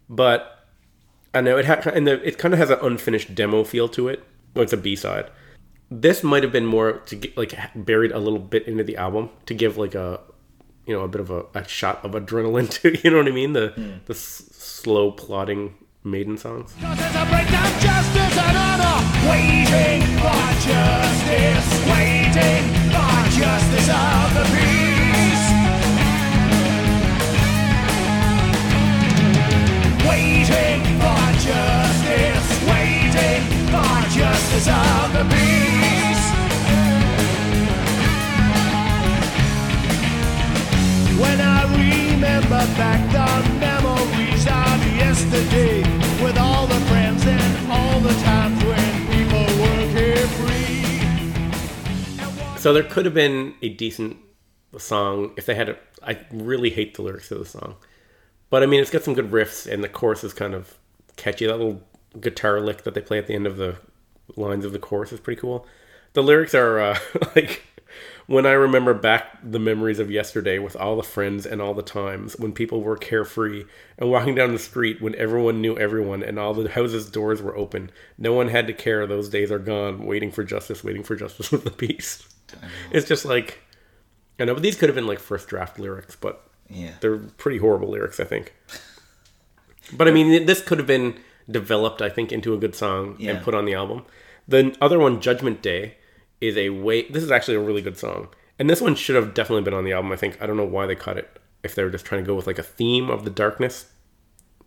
but 0.10 0.58
I 1.34 1.42
know 1.42 1.58
it 1.58 1.66
ha- 1.66 1.82
and 1.94 2.06
the, 2.08 2.26
it 2.28 2.38
kind 2.38 2.54
of 2.54 2.58
has 2.60 2.70
an 2.70 2.80
unfinished 2.82 3.36
demo 3.36 3.64
feel 3.64 3.88
to 3.90 4.08
it. 4.10 4.24
Well, 4.54 4.64
it's 4.64 4.74
a 4.74 4.78
B 4.78 4.96
side. 4.96 5.30
This 5.90 6.24
might 6.24 6.44
have 6.44 6.52
been 6.54 6.66
more 6.66 6.94
to 7.08 7.16
get 7.16 7.36
like 7.38 7.54
buried 7.76 8.12
a 8.12 8.20
little 8.20 8.40
bit 8.40 8.68
into 8.68 8.84
the 8.84 8.96
album 8.98 9.30
to 9.46 9.54
give 9.54 9.78
like 9.78 9.96
a 9.96 10.20
you 10.86 10.96
know 10.96 11.04
a 11.04 11.08
bit 11.08 11.22
of 11.22 11.30
a, 11.30 11.46
a 11.54 11.68
shot 11.68 12.04
of 12.04 12.12
adrenaline 12.12 12.70
to 12.82 12.98
you 13.04 13.12
know 13.12 13.18
what 13.18 13.28
I 13.28 13.32
mean 13.32 13.54
the 13.54 13.70
hmm. 13.70 13.92
the 14.06 14.14
s- 14.14 14.50
slow 14.52 15.12
plodding 15.12 15.76
maiden 16.04 16.38
songs. 16.38 16.74
Cause 16.82 16.98
there's 16.98 17.16
a 17.16 17.26
breakdown, 17.30 17.72
justice 17.80 18.38
and 18.38 18.58
honor. 18.58 18.98
Waiting 19.30 20.02
for 20.18 20.44
justice. 20.66 21.70
Waiting 21.86 22.66
for 22.90 23.18
justice 23.38 23.90
of 23.90 24.34
the 24.34 24.46
peace. 24.52 25.46
Waiting 30.08 30.82
for 31.00 31.24
justice. 31.46 32.48
Waiting 32.68 33.44
for 33.70 34.10
justice 34.10 34.68
of 34.68 35.14
the 35.14 35.36
peace. 35.36 35.61
When 41.22 41.40
I 41.40 41.64
remember 41.72 42.62
back 42.78 43.02
the 43.12 43.28
memories 43.60 44.46
of 44.48 44.78
yesterday 44.98 45.84
with 46.24 46.38
all 46.38 46.68
the 46.68 46.80
friends 46.90 47.24
and 47.26 47.72
all 47.72 48.00
the 48.00 48.14
times 48.24 48.64
when 48.64 49.08
people 49.08 49.46
were 49.62 49.86
carefree. 49.94 51.00
So 52.60 52.74
there 52.74 52.84
could 52.84 53.06
have 53.06 53.14
been 53.14 53.54
a 53.62 53.70
decent 53.70 54.18
song 54.78 55.34
if 55.38 55.46
they 55.46 55.56
had. 55.56 55.70
A, 55.70 55.78
I 56.04 56.20
really 56.32 56.72
hate 56.72 56.96
the 56.96 57.04
lyrics 57.04 57.30
of 57.32 57.40
the 57.40 57.46
song, 57.46 57.76
but 58.50 58.64
I 58.64 58.66
mean 58.66 58.82
it's 58.82 58.90
got 58.90 59.04
some 59.04 59.14
good 59.14 59.32
riffs 59.32 59.72
and 59.72 59.84
the 59.84 59.90
chorus 59.90 60.24
is 60.24 60.34
kind 60.34 60.54
of 60.54 60.78
catchy. 61.18 61.46
That 61.46 61.58
little 61.58 61.84
guitar 62.20 62.60
lick 62.60 62.84
that 62.84 62.94
they 62.94 63.02
play 63.02 63.18
at 63.18 63.28
the 63.28 63.36
end 63.36 63.46
of 63.48 63.58
the 63.58 63.78
lines 64.36 64.66
of 64.66 64.72
the 64.72 64.80
chorus 64.80 65.12
is 65.12 65.20
pretty 65.20 65.40
cool. 65.40 65.68
The 66.14 66.24
lyrics 66.24 66.54
are 66.54 66.80
uh, 66.80 67.00
like 67.36 67.62
when 68.32 68.46
I 68.46 68.52
remember 68.54 68.94
back 68.94 69.38
the 69.44 69.60
memories 69.60 70.00
of 70.00 70.10
yesterday 70.10 70.58
with 70.60 70.76
all 70.76 70.96
the 70.96 71.04
friends 71.04 71.46
and 71.46 71.62
all 71.62 71.74
the 71.74 71.82
times 71.84 72.38
when 72.40 72.52
people 72.54 72.82
were 72.82 72.96
carefree 72.98 73.66
and 73.98 74.10
walking 74.10 74.36
down 74.36 74.52
the 74.54 74.60
street 74.60 75.02
when 75.02 75.14
everyone 75.16 75.62
knew 75.62 75.78
everyone 75.78 76.24
and 76.24 76.40
all 76.40 76.54
the 76.54 76.70
houses' 76.70 77.10
doors 77.10 77.42
were 77.42 77.56
open. 77.58 77.92
No 78.18 78.34
one 78.34 78.48
had 78.48 78.68
to 78.68 78.74
care. 78.74 79.06
Those 79.06 79.30
days 79.30 79.52
are 79.52 79.60
gone. 79.60 80.06
Waiting 80.06 80.32
for 80.32 80.44
justice, 80.44 80.84
waiting 80.84 81.04
for 81.04 81.16
justice 81.16 81.52
with 81.52 81.64
the 81.64 81.72
peace. 81.72 82.28
It's 82.92 83.08
just 83.08 83.26
like 83.26 83.60
I 84.40 84.46
know, 84.46 84.54
but 84.56 84.64
these 84.64 84.76
could 84.78 84.90
have 84.90 84.96
been 84.96 85.08
like 85.08 85.20
first 85.20 85.48
draft 85.48 85.78
lyrics, 85.78 86.16
but 86.16 86.44
Yeah. 86.70 86.92
they're 87.02 87.18
pretty 87.18 87.58
horrible 87.60 87.90
lyrics, 87.90 88.20
I 88.20 88.24
think. 88.24 88.56
But 89.94 90.08
I 90.08 90.12
mean, 90.12 90.46
this 90.46 90.62
could 90.62 90.78
have 90.78 90.88
been 90.88 91.20
developed, 91.50 92.02
I 92.02 92.10
think, 92.10 92.32
into 92.32 92.54
a 92.54 92.58
good 92.58 92.76
song 92.76 93.16
Yeah. 93.20 93.32
and 93.32 93.44
put 93.44 93.54
on 93.54 93.66
the 93.66 93.74
album. 93.74 94.06
The 94.48 94.76
other 94.82 94.98
one, 95.00 95.22
Judgment 95.22 95.62
Day, 95.62 95.96
is 96.42 96.58
a 96.58 96.70
way. 96.70 97.04
This 97.04 97.24
is 97.24 97.32
actually 97.32 97.56
a 97.56 97.62
really 97.62 97.82
good 97.82 97.98
song, 97.98 98.30
and 98.60 98.70
this 98.70 98.82
one 98.82 98.96
should 98.96 99.16
have 99.16 99.34
definitely 99.34 99.64
been 99.64 99.74
on 99.74 99.86
the 99.86 99.94
album. 99.94 100.12
I 100.12 100.18
think. 100.18 100.42
I 100.42 100.48
don't 100.48 100.58
know 100.58 100.66
why 100.66 100.86
they 100.86 100.96
cut 100.96 101.18
it. 101.18 101.40
If 101.64 101.76
they 101.76 101.84
were 101.84 101.92
just 101.92 102.06
trying 102.06 102.24
to 102.24 102.28
go 102.28 102.36
with 102.36 102.48
like 102.48 102.60
a 102.60 102.64
theme 102.64 103.10
of 103.10 103.24
the 103.24 103.30
darkness, 103.30 103.86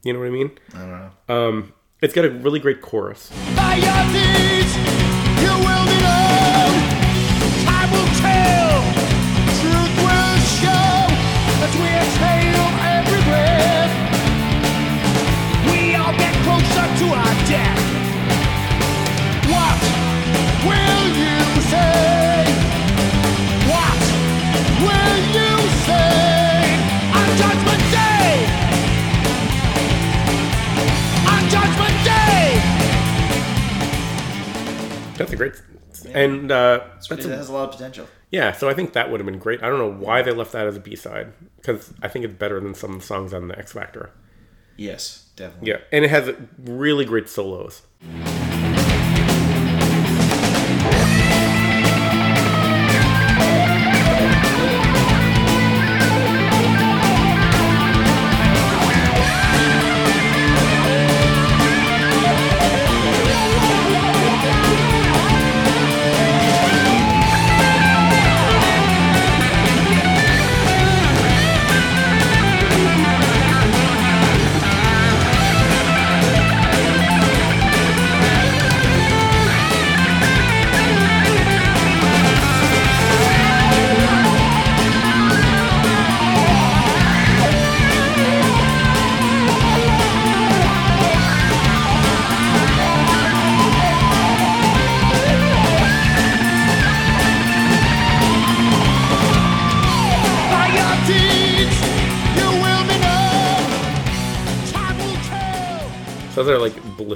you 0.04 0.12
know 0.12 0.20
what 0.20 0.28
I 0.28 0.30
mean? 0.30 0.52
I 0.74 0.78
don't 0.78 0.90
know. 0.90 1.34
Um, 1.34 1.72
it's 2.00 2.14
got 2.14 2.24
a 2.24 2.30
really 2.30 2.60
great 2.60 2.80
chorus. 2.80 3.30
A 35.34 35.36
great, 35.36 35.62
and 36.12 36.50
uh, 36.50 36.80
It 37.10 37.20
has 37.24 37.48
a 37.48 37.52
lot 37.52 37.64
of 37.68 37.70
potential. 37.72 38.06
yeah. 38.30 38.52
So 38.52 38.68
I 38.68 38.74
think 38.74 38.92
that 38.94 39.10
would 39.10 39.20
have 39.20 39.26
been 39.26 39.38
great. 39.38 39.62
I 39.62 39.68
don't 39.68 39.78
know 39.78 39.92
why 40.06 40.22
they 40.22 40.32
left 40.32 40.52
that 40.52 40.66
as 40.66 40.76
a 40.76 40.80
B 40.80 40.96
side 40.96 41.32
because 41.56 41.92
I 42.02 42.08
think 42.08 42.24
it's 42.24 42.34
better 42.34 42.58
than 42.60 42.74
some 42.74 43.00
songs 43.00 43.32
on 43.34 43.48
the 43.48 43.58
X 43.58 43.72
Factor. 43.72 44.10
Yes, 44.76 45.28
definitely. 45.36 45.70
Yeah, 45.70 45.78
and 45.92 46.04
it 46.04 46.10
has 46.10 46.34
really 46.58 47.04
great 47.04 47.28
solos. 47.28 47.82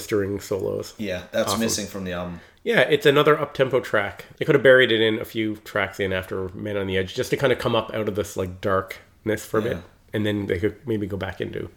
Blistering 0.09 0.41
solos. 0.41 0.95
Yeah, 0.99 1.23
that's 1.33 1.49
Awesome. 1.51 1.61
missing 1.61 1.87
from 1.87 2.05
the 2.05 2.13
album. 2.13 2.41
Yeah, 2.65 2.81
it's 2.81 3.07
another 3.07 3.39
up 3.39 3.55
tempo 3.55 3.81
track. 3.81 4.27
They 4.39 4.45
could 4.45 4.55
have 4.55 4.63
buried 4.65 4.91
it 4.93 5.01
in 5.01 5.19
a 5.19 5.25
few 5.25 5.57
tracks 5.57 6.01
in 6.01 6.13
after 6.13 6.49
Man 6.51 6.77
on 6.77 6.87
the 6.87 6.97
Edge 6.99 7.15
just 7.15 7.31
to 7.31 7.37
kind 7.37 7.53
of 7.53 7.59
come 7.59 7.75
up 7.75 7.93
out 7.95 8.09
of 8.09 8.15
this 8.15 8.37
like 8.37 8.61
darkness 8.61 9.45
for 9.45 9.59
a 9.59 9.63
bit. 9.63 9.79
And 10.13 10.25
then 10.27 10.47
they 10.47 10.59
could 10.59 10.87
maybe 10.87 11.07
go 11.07 11.17
back 11.17 11.41
into 11.41 11.71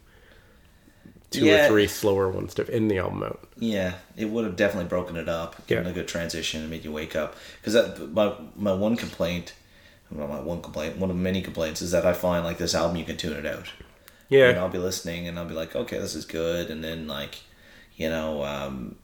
two 1.30 1.46
Yeah. 1.46 1.66
or 1.66 1.70
three 1.70 1.88
slower 1.88 2.30
ones 2.30 2.54
to 2.56 2.70
end 2.74 2.90
the 2.90 2.98
album 2.98 3.24
out. 3.24 3.48
Yeah, 3.58 3.94
it 4.18 4.26
would 4.26 4.46
have 4.46 4.56
definitely 4.56 4.90
broken 4.90 5.16
it 5.18 5.30
up, 5.30 5.66
given 5.68 5.86
Yeah. 5.86 5.92
a 5.92 5.94
good 5.94 6.08
transition, 6.08 6.62
and 6.62 6.70
made 6.70 6.84
you 6.84 6.92
wake 6.92 7.16
up. 7.16 7.36
Because 7.62 8.00
my 8.14 8.34
my 8.56 8.74
one 8.74 8.96
complaint, 8.98 9.54
well, 10.10 10.28
my 10.28 10.40
one 10.40 10.62
complaint, 10.62 10.98
one 10.98 11.10
of 11.10 11.16
many 11.16 11.42
complaints, 11.42 11.82
is 11.82 11.92
that 11.92 12.06
I 12.06 12.14
find 12.14 12.44
like 12.44 12.58
this 12.58 12.74
album 12.76 12.98
you 12.98 13.06
can 13.06 13.18
tune 13.18 13.34
it 13.34 13.46
out. 13.46 13.68
Yeah. 14.30 14.50
And 14.50 14.60
I'll 14.60 14.70
be 14.70 14.78
listening, 14.78 15.28
and 15.28 15.38
I'll 15.38 15.46
be 15.46 15.54
like, 15.54 15.76
okay, 15.76 16.00
this 16.00 16.16
is 16.16 16.26
good, 16.26 16.70
and 16.70 16.82
then 16.84 17.06
like, 17.08 17.36
you 18.02 18.10
know, 18.10 18.44
um, 18.44 18.96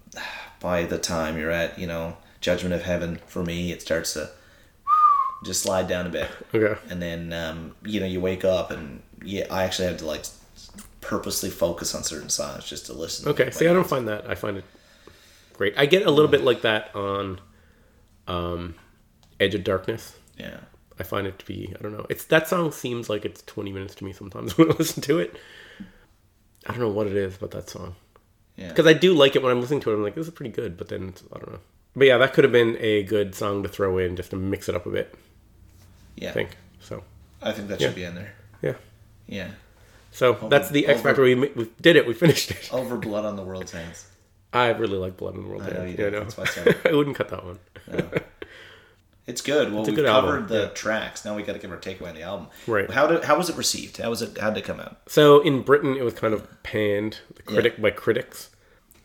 by 0.60 0.84
the 0.84 0.98
time 0.98 1.38
you're 1.38 1.52
at 1.52 1.78
you 1.78 1.86
know 1.86 2.18
Judgment 2.42 2.74
of 2.74 2.82
Heaven, 2.84 3.20
for 3.28 3.44
me, 3.44 3.72
it 3.72 3.82
starts 3.82 4.14
to 4.14 4.32
just 5.46 5.62
slide 5.62 5.88
down 5.88 6.08
a 6.08 6.10
bit. 6.10 6.30
Okay. 6.54 6.80
and 6.90 7.00
then 7.02 7.32
um, 7.32 7.76
you 7.86 8.00
know 8.00 8.08
you 8.08 8.20
wake 8.20 8.44
up 8.44 8.72
and 8.72 9.04
yeah 9.24 9.46
i 9.52 9.64
actually 9.64 9.88
have 9.88 9.98
to 9.98 10.06
like 10.06 10.24
purposely 11.02 11.50
focus 11.50 11.94
on 11.96 12.04
certain 12.04 12.30
songs 12.30 12.66
just 12.66 12.86
to 12.88 12.94
listen 12.94 13.28
Okay. 13.30 13.52
See, 13.52 13.68
I 13.68 13.74
don't 13.74 13.88
find 13.88 14.08
that. 14.08 14.30
I 14.30 14.36
find 14.36 14.58
it 14.58 14.66
great. 15.54 15.74
I 15.78 15.86
get 15.86 16.06
a 16.06 16.12
little 16.12 16.30
bit 16.30 16.42
like 16.42 16.62
that 16.62 16.94
on 16.96 17.40
um, 18.28 18.76
Edge 19.40 19.56
of 19.56 19.64
Darkness. 19.64 20.16
yeah 20.38 20.58
I 21.00 21.04
find 21.04 21.28
it 21.28 21.38
to 21.40 21.46
be 21.46 21.74
I 21.78 21.82
don't 21.84 21.94
know. 21.94 22.06
It's 22.10 22.26
that 22.26 22.48
song 22.48 22.72
seems 22.72 23.10
like 23.10 23.24
it's 23.26 23.44
20 23.44 23.72
minutes 23.72 23.94
to 23.96 24.04
me 24.06 24.12
sometimes 24.14 24.58
when 24.58 24.72
I 24.72 24.76
listen 24.76 25.02
to 25.04 25.20
it. 25.20 25.38
I 26.66 26.72
don't 26.72 26.82
know 26.82 26.90
what 26.90 27.08
it 27.08 27.16
is 27.16 27.38
about 27.38 27.52
that 27.52 27.70
song. 27.70 27.96
Yeah 28.58 28.68
Because 28.70 28.86
I 28.88 28.94
do 28.94 29.14
like 29.14 29.36
it 29.36 29.42
when 29.44 29.52
I'm 29.52 29.62
listening 29.62 29.80
to 29.82 29.92
it. 29.92 29.94
I'm 29.96 30.04
like, 30.04 30.16
this 30.16 30.28
is 30.28 30.34
pretty 30.34 30.52
good. 30.52 30.76
But 30.78 30.90
then 30.90 31.10
it's, 31.10 31.24
I 31.34 31.38
don't 31.40 31.52
know. 31.54 31.60
But 31.96 32.08
yeah, 32.08 32.18
that 32.18 32.34
could 32.34 32.44
have 32.44 32.52
been 32.54 32.76
a 32.80 33.04
good 33.04 33.34
song 33.36 33.64
to 33.64 33.70
throw 33.70 33.98
in 33.98 34.16
just 34.16 34.30
to 34.32 34.36
mix 34.36 34.68
it 34.70 34.76
up 34.76 34.86
a 34.86 34.90
bit. 34.92 35.16
yeah 36.16 36.30
I 36.30 36.34
think 36.34 36.50
so. 36.80 37.04
i 37.42 37.52
think 37.52 37.68
that 37.70 37.80
Yeah. 37.80 37.88
should 37.88 37.96
be 37.96 38.04
in 38.04 38.16
there 38.16 38.34
Yeah. 38.62 38.74
yeah 39.28 39.50
So 40.12 40.34
that's 40.50 40.70
the 40.70 40.88
X 40.88 41.02
Factor. 41.02 41.22
We, 41.24 41.36
we 41.36 41.70
did 41.82 41.96
it. 41.96 42.06
We 42.08 42.14
finished 42.14 42.52
it. 42.52 42.70
over 42.74 42.98
blood 42.98 43.26
on 43.26 43.36
the 43.36 43.44
world's 43.44 43.72
hands 43.72 44.06
I 44.54 44.70
really 44.70 44.98
like 44.98 45.18
Blood 45.18 45.36
in 45.36 45.44
the 45.44 45.50
World. 45.50 45.62
I 45.64 45.70
know 45.70 45.74
Hand. 45.82 45.90
you 45.92 46.04
Yeah, 46.04 46.10
do. 46.10 46.18
no. 46.18 46.24
That's 46.24 46.38
why 46.38 46.74
I. 46.86 46.90
I 46.90 46.94
wouldn't 46.94 47.18
cut 47.18 47.30
that 47.30 47.44
one. 47.46 47.60
It's 49.28 49.42
good 49.42 49.72
well 49.74 49.84
a 49.84 49.86
we've 49.86 49.96
good 49.96 50.06
covered 50.06 50.42
album, 50.44 50.48
the 50.48 50.62
yeah. 50.64 50.70
tracks 50.70 51.24
now 51.26 51.36
we 51.36 51.44
got 51.44 51.54
to 51.54 51.60
give 51.60 51.70
our 51.72 51.78
takeaway 51.78 52.10
on 52.10 52.16
the 52.16 52.22
album 52.24 52.48
Right. 52.66 52.90
how 52.90 53.06
did 53.08 53.24
how 53.26 53.38
was 53.38 53.50
it 53.50 53.56
received 53.58 53.98
how 53.98 54.10
was 54.10 54.22
it 54.22 54.38
how 54.38 54.50
did 54.50 54.60
it 54.60 54.66
come 54.66 54.80
out 54.80 54.98
So 55.08 55.42
in 55.42 55.62
Britain, 55.62 55.96
it 55.96 56.04
was 56.04 56.14
kind 56.14 56.34
of 56.34 56.48
panned 56.64 57.20
the 57.36 57.44
critic 57.44 57.82
by 57.82 57.92
critics. 57.92 58.50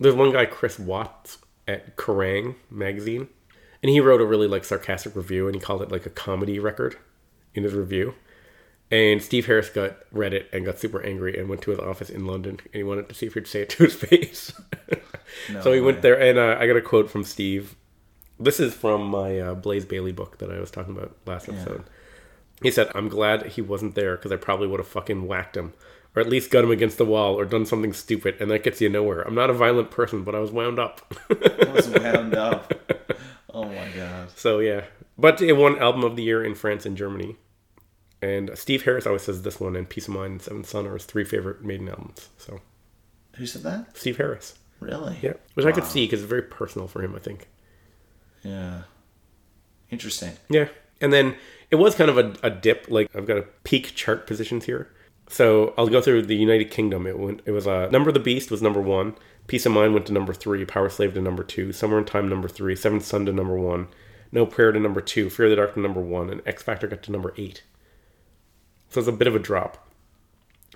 There's 0.00 0.14
one 0.14 0.32
guy, 0.32 0.46
Chris 0.46 0.78
Watts, 0.78 1.38
at 1.68 1.96
Kerrang 1.96 2.56
magazine, 2.70 3.28
and 3.82 3.90
he 3.90 4.00
wrote 4.00 4.20
a 4.20 4.24
really 4.26 4.48
like 4.48 4.64
sarcastic 4.64 5.14
review, 5.14 5.46
and 5.46 5.54
he 5.54 5.60
called 5.60 5.80
it 5.82 5.92
like 5.92 6.06
a 6.06 6.10
comedy 6.10 6.58
record 6.58 6.96
in 7.54 7.62
his 7.62 7.72
review. 7.74 8.14
And 8.90 9.22
Steve 9.22 9.46
Harris 9.46 9.70
got 9.70 9.96
read 10.10 10.34
it 10.34 10.50
and 10.52 10.64
got 10.66 10.78
super 10.78 11.00
angry 11.02 11.38
and 11.38 11.48
went 11.48 11.62
to 11.62 11.70
his 11.70 11.78
office 11.78 12.10
in 12.10 12.26
London, 12.26 12.58
and 12.64 12.74
he 12.74 12.82
wanted 12.82 13.08
to 13.08 13.14
see 13.14 13.26
if 13.26 13.34
he'd 13.34 13.46
say 13.46 13.62
it 13.62 13.70
to 13.70 13.84
his 13.84 13.94
face. 14.08 14.52
so 15.62 15.72
he 15.72 15.80
way. 15.80 15.86
went 15.86 16.02
there, 16.02 16.20
and 16.20 16.36
uh, 16.38 16.56
I 16.58 16.66
got 16.66 16.76
a 16.76 16.82
quote 16.82 17.08
from 17.10 17.22
Steve. 17.24 17.76
This 18.42 18.60
is 18.60 18.74
from 18.74 19.06
my 19.06 19.38
uh, 19.38 19.54
Blaze 19.54 19.84
Bayley 19.84 20.12
book 20.12 20.38
that 20.38 20.50
I 20.50 20.60
was 20.60 20.70
talking 20.70 20.96
about 20.96 21.16
last 21.26 21.48
episode. 21.48 21.84
He 22.62 22.70
said, 22.70 22.90
I'm 22.94 23.08
glad 23.08 23.46
he 23.46 23.60
wasn't 23.60 23.94
there 23.94 24.16
because 24.16 24.32
I 24.32 24.36
probably 24.36 24.68
would 24.68 24.80
have 24.80 24.88
fucking 24.88 25.26
whacked 25.26 25.56
him. 25.56 25.72
Or 26.14 26.20
at 26.20 26.28
least 26.28 26.50
got 26.50 26.64
him 26.64 26.70
against 26.70 26.98
the 26.98 27.06
wall 27.06 27.34
or 27.34 27.46
done 27.46 27.64
something 27.64 27.94
stupid, 27.94 28.36
and 28.38 28.50
that 28.50 28.62
gets 28.62 28.82
you 28.82 28.90
nowhere. 28.90 29.22
I'm 29.22 29.34
not 29.34 29.48
a 29.48 29.54
violent 29.54 29.90
person, 29.90 30.24
but 30.24 30.34
I 30.34 30.40
was 30.40 30.50
wound 30.50 30.78
up. 30.78 31.14
it 31.30 31.72
was 31.72 31.88
wound 32.00 32.34
up 32.34 32.74
oh 33.52 33.64
my 33.64 33.88
god 33.94 34.28
so, 34.34 34.58
yeah. 34.58 34.84
But 35.18 35.40
it 35.40 35.52
won 35.52 35.78
Album 35.78 36.04
of 36.04 36.16
the 36.16 36.22
Year 36.22 36.44
in 36.44 36.54
France 36.54 36.86
and 36.86 36.96
Germany. 36.96 37.36
And 38.20 38.50
Steve 38.54 38.84
Harris 38.84 39.06
always 39.06 39.22
says 39.22 39.42
this 39.42 39.60
one 39.60 39.76
and 39.76 39.88
Piece 39.88 40.08
of 40.08 40.14
Mind 40.14 40.32
and 40.32 40.42
Seventh 40.42 40.68
Son 40.68 40.86
are 40.86 40.94
his 40.94 41.04
three 41.04 41.24
favorite 41.24 41.64
Maiden 41.64 41.88
albums. 41.88 42.28
So, 42.38 42.60
who 43.36 43.46
said 43.46 43.62
that 43.64 43.96
Steve 43.96 44.16
Harris. 44.16 44.54
really 44.80 45.18
Yeah. 45.20 45.34
Which 45.54 45.66
I 45.66 45.72
could 45.72 45.84
see 45.84 46.06
because 46.06 46.20
it's 46.20 46.28
very 46.30 46.42
personal 46.42 46.88
for 46.88 47.02
him, 47.02 47.14
I 47.14 47.18
think. 47.18 47.48
Yeah 48.42 48.82
interesting 49.92 50.32
Yeah. 50.48 50.68
And 51.00 51.12
then 51.12 51.36
it 51.70 51.76
was 51.76 51.94
kind 51.94 52.10
of 52.10 52.18
a, 52.18 52.34
a 52.42 52.50
dip. 52.50 52.86
Like 52.88 53.14
I've 53.14 53.26
got 53.26 53.36
a 53.36 53.42
peak 53.64 53.94
chart 53.94 54.26
positions 54.26 54.64
here. 54.64 54.88
So 55.28 55.74
I'll 55.78 55.88
go 55.88 56.00
through 56.00 56.22
the 56.22 56.36
United 56.36 56.70
Kingdom. 56.70 57.06
It 57.06 57.18
went. 57.18 57.42
It 57.44 57.52
was 57.52 57.66
uh, 57.66 57.88
Number 57.90 58.10
of 58.10 58.14
the 58.14 58.20
Beast 58.20 58.50
was 58.50 58.62
number 58.62 58.80
one. 58.80 59.14
Piece 59.46 59.66
of 59.66 59.72
Mind 59.72 59.94
went 59.94 60.06
to 60.06 60.12
number 60.12 60.32
three. 60.32 60.64
Powerslave 60.64 61.14
to 61.14 61.20
number 61.20 61.42
two. 61.42 61.72
Somewhere 61.72 61.98
in 61.98 62.04
Time 62.04 62.28
number 62.28 62.48
three. 62.48 62.76
Seventh 62.76 63.04
Son 63.04 63.26
to 63.26 63.32
number 63.32 63.56
one. 63.56 63.88
No 64.30 64.46
Prayer 64.46 64.72
to 64.72 64.80
number 64.80 65.00
two. 65.00 65.30
Fear 65.30 65.50
the 65.50 65.56
Dark 65.56 65.74
to 65.74 65.80
number 65.80 66.00
one. 66.00 66.30
And 66.30 66.42
X 66.46 66.62
Factor 66.62 66.86
got 66.86 67.02
to 67.04 67.12
number 67.12 67.34
eight. 67.36 67.62
So 68.88 69.00
it's 69.00 69.08
a 69.08 69.12
bit 69.12 69.28
of 69.28 69.34
a 69.34 69.40
drop. 69.40 69.88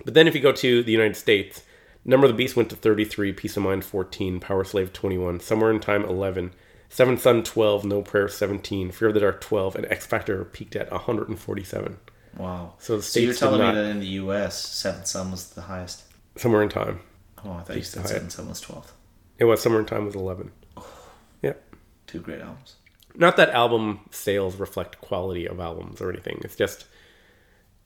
But 0.03 0.13
then 0.13 0.27
if 0.27 0.35
you 0.35 0.41
go 0.41 0.51
to 0.51 0.83
the 0.83 0.91
United 0.91 1.15
States, 1.15 1.63
Number 2.05 2.25
of 2.25 2.31
the 2.31 2.37
Beast 2.37 2.55
went 2.55 2.69
to 2.69 2.75
33, 2.77 3.33
Piece 3.33 3.57
of 3.57 3.63
Mind 3.63 3.83
14, 3.83 4.39
Powerslave 4.39 4.93
21, 4.93 5.41
Somewhere 5.41 5.71
in 5.71 5.81
Time 5.81 6.05
11, 6.05 6.53
Seventh 6.89 7.21
Son 7.21 7.43
12, 7.43 7.85
No 7.85 8.01
Prayer 8.01 8.27
17, 8.27 8.91
Fear 8.91 9.07
of 9.09 9.13
the 9.13 9.19
Dark 9.19 9.41
12, 9.41 9.75
and 9.75 9.85
X 9.87 10.05
Factor 10.05 10.43
peaked 10.45 10.75
at 10.75 10.89
147. 10.91 11.97
wow 12.37 12.73
So 12.79 12.97
the 12.97 13.03
so 13.03 13.19
you're 13.19 13.33
telling 13.33 13.59
not- 13.59 13.75
me 13.75 13.81
that 13.81 13.89
in 13.89 13.99
the 13.99 14.07
us 14.07 14.57
seventh 14.57 15.07
son 15.07 15.31
was 15.31 15.49
the 15.49 15.61
highest 15.61 16.03
Somewhere 16.37 16.61
in 16.63 16.69
Time. 16.69 16.99
oh 17.43 17.51
i 17.53 17.61
thought 17.61 17.75
you 17.75 17.81
said 17.83 18.07
seventh 18.07 18.31
son 18.31 18.47
was 18.47 18.61
12th 18.61 18.91
It 19.39 19.45
was 19.45 19.61
Somewhere 19.61 19.81
in 19.81 19.87
Time 19.87 20.05
was 20.05 20.15
11. 20.15 20.51
Yeah. 21.41 21.53
two 22.07 22.19
great 22.19 22.41
albums 22.41 22.75
Not 23.15 23.37
that 23.37 23.49
album 23.49 24.01
sales 24.11 24.55
reflect 24.55 25.01
quality 25.01 25.45
of 25.47 25.59
albums 25.59 25.99
or 26.01 26.09
anything. 26.11 26.39
It's 26.43 26.55
just, 26.55 26.85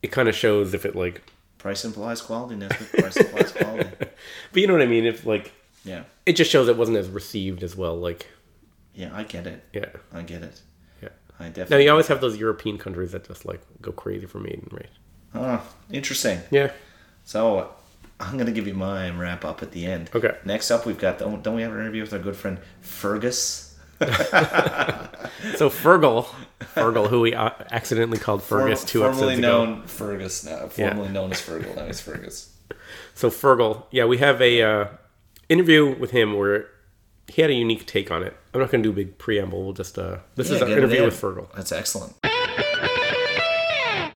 it 0.02 0.12
kind 0.12 0.28
of 0.30 0.36
shows 0.36 0.74
if 0.74 0.86
it 0.86 0.96
like, 0.96 1.24
price 1.58 1.84
implies 1.86 2.22
quality 2.22 2.56
Nesbitt. 2.56 2.92
price 3.02 3.18
implies 3.18 3.52
quality 3.52 3.90
but 4.00 4.62
you 4.62 4.68
know 4.68 4.74
what 4.74 4.82
I 4.82 4.86
mean? 4.88 5.06
If 5.06 5.26
like, 5.26 5.52
yeah 5.84 6.04
it 6.26 6.34
just 6.36 6.52
shows 6.52 6.68
it 6.68 6.78
wasn't 6.78 6.98
as 6.98 7.08
received 7.10 7.64
as 7.64 7.76
well. 7.76 7.98
Like, 7.98 8.28
Yeah, 8.94 9.10
I 9.14 9.24
get 9.24 9.48
it. 9.48 9.64
yeah. 9.74 9.86
I 10.14 10.22
get 10.22 10.44
it. 10.44 10.62
Yeah. 11.02 11.10
I 11.40 11.46
definitely. 11.48 11.78
Now 11.78 11.84
you 11.84 11.92
always 11.92 12.08
have 12.08 12.22
those 12.22 12.38
European 12.38 12.78
countries 12.78 13.12
that 13.14 13.26
just 13.28 13.46
like 13.46 13.62
go 13.82 13.92
crazy 13.92 14.26
for 14.26 14.40
Maiden, 14.40 14.68
right? 14.72 14.90
Oh, 15.34 15.62
interesting. 15.92 16.40
Yeah. 16.52 16.72
So 17.24 17.74
I'm 18.20 18.38
gonna 18.38 18.52
give 18.52 18.68
you 18.68 18.74
my 18.74 19.10
wrap 19.12 19.46
up 19.46 19.62
at 19.64 19.72
the 19.72 19.86
end. 19.86 20.10
Okay. 20.14 20.36
Next 20.46 20.70
up, 20.72 20.86
we've 20.86 20.98
got 21.00 21.20
don't, 21.20 21.42
don't 21.42 21.56
we 21.56 21.62
have 21.62 21.72
an 21.74 21.80
interview 21.80 22.02
with 22.02 22.14
our 22.14 22.20
good 22.20 22.36
friend 22.36 22.60
Fergus? 22.82 23.68
So 25.56 25.70
Fergal, 25.70 26.26
Fergal, 26.76 27.08
who 27.08 27.22
we 27.22 27.34
uh, 27.34 27.50
accidentally 27.72 28.20
called 28.20 28.44
Fergus 28.44 28.80
Form- 28.82 28.88
two 28.88 29.00
formerly 29.00 29.34
episodes 29.34 29.40
ago. 29.40 29.66
known 29.66 29.88
Fergus 29.88 30.44
now, 30.46 30.70
Yeah. 30.76 30.90
formerly 30.90 31.10
known 31.10 31.32
as 31.32 31.42
Fergal. 31.42 31.76
Now 31.76 31.86
he's 31.88 32.00
Fergus. 32.00 32.56
So 33.16 33.30
Fergal, 33.30 33.84
yeah, 33.92 34.06
we 34.06 34.18
have 34.20 34.40
a 34.42 34.62
uh, 34.62 34.88
interview 35.50 35.96
with 35.98 36.12
him 36.12 36.36
where 36.38 36.68
he 37.32 37.42
had 37.42 37.50
a 37.50 37.54
unique 37.54 37.86
take 37.86 38.12
on 38.12 38.24
it. 38.24 38.36
I'm 38.54 38.60
not 38.60 38.72
going 38.72 38.84
to 38.84 38.88
do 38.88 38.92
a 38.92 39.06
big 39.06 39.18
preamble. 39.18 39.64
We'll 39.64 39.74
just 39.74 39.98
uh, 39.98 40.18
this 40.36 40.50
Yeah, 40.50 40.58
is 40.58 40.62
our 40.62 40.70
interview 40.70 41.04
with 41.06 41.20
Fergal. 41.20 41.48
That's 41.56 41.72
excellent. 41.72 42.14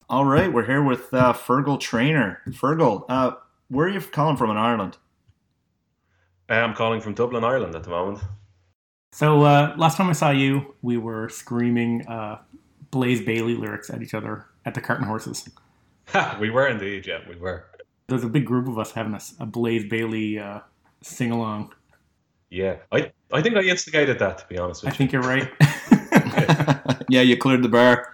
All 0.10 0.26
right, 0.26 0.52
we're 0.52 0.66
here 0.66 0.84
with 0.84 1.14
uh, 1.14 1.34
Fergal 1.34 1.80
Trainer. 1.80 2.42
Fergal, 2.50 3.06
uh, 3.10 3.32
where 3.70 3.88
are 3.88 3.90
you 3.90 4.02
calling 4.02 4.38
from 4.38 4.52
in 4.52 4.58
Ireland? 4.58 4.98
I'm 6.50 6.76
calling 6.76 7.02
from 7.02 7.14
Dublin, 7.16 7.44
Ireland 7.44 7.74
at 7.76 7.84
the 7.84 7.90
moment. 7.90 8.20
So 9.14 9.44
uh, 9.44 9.74
last 9.78 9.98
time 9.98 10.10
I 10.10 10.14
saw 10.14 10.30
you, 10.30 10.76
we 10.82 10.98
were 10.98 11.30
screaming 11.30 12.06
uh, 12.08 12.40
Blaze 12.92 13.22
Bayley 13.22 13.56
lyrics 13.56 13.90
at 13.90 14.02
each 14.04 14.14
other 14.14 14.46
at 14.66 14.76
the 14.76 14.82
Cart 14.82 15.00
and 15.00 15.08
Horses. 15.08 15.50
we 16.40 16.50
were 16.50 16.68
indeed, 16.68 17.08
yeah, 17.08 17.20
we 17.28 17.36
were. 17.36 17.66
There's 18.08 18.24
a 18.24 18.30
big 18.30 18.46
group 18.46 18.68
of 18.68 18.78
us 18.78 18.92
having 18.92 19.18
a 19.40 19.46
Blaze 19.46 19.86
Bayley 19.90 20.38
uh, 20.38 20.60
sing 21.02 21.32
along. 21.32 21.74
Yeah, 22.50 22.78
I, 22.92 23.12
I 23.34 23.42
think 23.42 23.58
I 23.58 23.62
instigated 23.62 24.20
that, 24.20 24.38
to 24.40 24.48
be 24.48 24.58
honest 24.58 24.84
with 24.84 24.92
you. 24.92 24.94
I 24.94 24.98
think 24.98 25.12
you're 25.12 25.22
right. 25.22 25.52
yeah, 27.10 27.22
you 27.22 27.38
cleared 27.38 27.64
the 27.64 27.70
bar. 27.70 28.14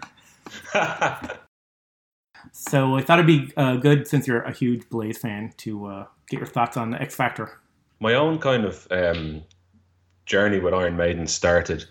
so 2.51 2.95
I 2.95 3.01
thought 3.01 3.20
it'd 3.20 3.28
be 3.28 3.51
uh, 3.58 3.76
good, 3.76 4.08
since 4.08 4.28
you're 4.28 4.41
a 4.41 4.53
huge 4.53 4.89
Blaze 4.89 5.18
fan, 5.18 5.53
to 5.58 5.86
uh, 5.86 6.06
get 6.30 6.39
your 6.39 6.47
thoughts 6.47 6.78
on 6.78 6.91
the 6.91 7.01
X 7.01 7.16
Factor. 7.16 7.60
My 7.99 8.14
own 8.16 8.39
kind 8.39 8.66
of 8.66 8.88
um, 8.89 9.43
journey 10.26 10.60
with 10.60 10.74
Iron 10.74 10.97
Maiden 10.97 11.28
started 11.28 11.86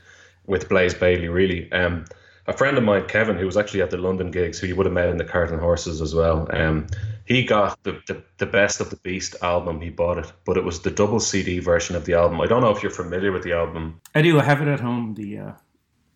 with 0.46 0.68
Blaze 0.68 0.94
Bayley, 0.94 1.28
really. 1.28 1.70
Um, 1.72 2.04
a 2.46 2.52
friend 2.52 2.78
of 2.78 2.84
mine, 2.84 3.06
Kevin, 3.06 3.36
who 3.36 3.46
was 3.46 3.56
actually 3.56 3.82
at 3.82 3.90
the 3.90 3.96
London 3.96 4.30
gigs, 4.30 4.58
who 4.58 4.66
you 4.66 4.76
would 4.76 4.86
have 4.86 4.92
met 4.92 5.08
in 5.08 5.18
the 5.18 5.24
Cart 5.24 5.50
and 5.50 5.60
Horses 5.60 6.00
as 6.00 6.14
well, 6.14 6.48
um, 6.52 6.86
he 7.26 7.44
got 7.44 7.82
the, 7.84 8.00
the, 8.06 8.22
the 8.38 8.46
Best 8.46 8.80
of 8.80 8.90
the 8.90 8.96
Beast 8.96 9.36
album. 9.42 9.80
He 9.80 9.90
bought 9.90 10.18
it, 10.18 10.32
but 10.44 10.56
it 10.56 10.64
was 10.64 10.80
the 10.80 10.90
double 10.90 11.20
CD 11.20 11.58
version 11.58 11.96
of 11.96 12.04
the 12.04 12.14
album. 12.14 12.40
I 12.40 12.46
don't 12.46 12.62
know 12.62 12.70
if 12.70 12.82
you're 12.82 12.90
familiar 12.90 13.32
with 13.32 13.42
the 13.42 13.52
album. 13.52 14.00
I 14.14 14.22
do. 14.22 14.38
I 14.38 14.42
have 14.42 14.62
it 14.62 14.68
at 14.68 14.80
home. 14.80 15.14
The 15.14 15.38
uh, 15.38 15.52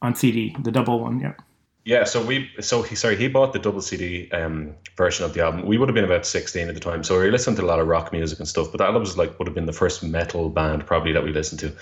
on 0.03 0.14
CD, 0.14 0.57
the 0.62 0.72
double 0.72 1.01
one. 1.01 1.20
Yeah. 1.20 1.35
Yeah, 1.87 2.05
so 2.05 2.24
we 2.24 2.51
so 2.61 2.80
he 2.80 2.97
sorry 2.97 3.16
he 3.16 3.28
bought 3.28 3.53
the 3.53 3.59
double 3.59 3.82
CD 3.82 4.30
um, 4.30 4.74
version 4.97 5.26
of 5.26 5.35
the 5.35 5.43
album. 5.45 5.66
We 5.66 5.76
would 5.76 5.87
have 5.87 5.95
been 5.95 6.07
about 6.07 6.24
sixteen 6.24 6.68
at 6.68 6.74
the 6.74 6.80
time, 6.80 7.05
so 7.05 7.20
we 7.20 7.30
listening 7.30 7.57
to 7.57 7.62
a 7.62 7.66
lot 7.66 7.78
of 7.78 7.87
rock 7.87 8.11
music 8.11 8.39
and 8.39 8.49
stuff. 8.49 8.72
But 8.72 8.78
that 8.78 8.95
was 8.95 9.18
like 9.18 9.39
would 9.39 9.47
have 9.49 9.55
been 9.55 9.66
the 9.66 9.72
first 9.74 10.03
metal 10.03 10.49
band 10.49 10.87
probably 10.87 11.12
that 11.12 11.22
we 11.22 11.30
listened 11.30 11.61
to. 11.61 11.72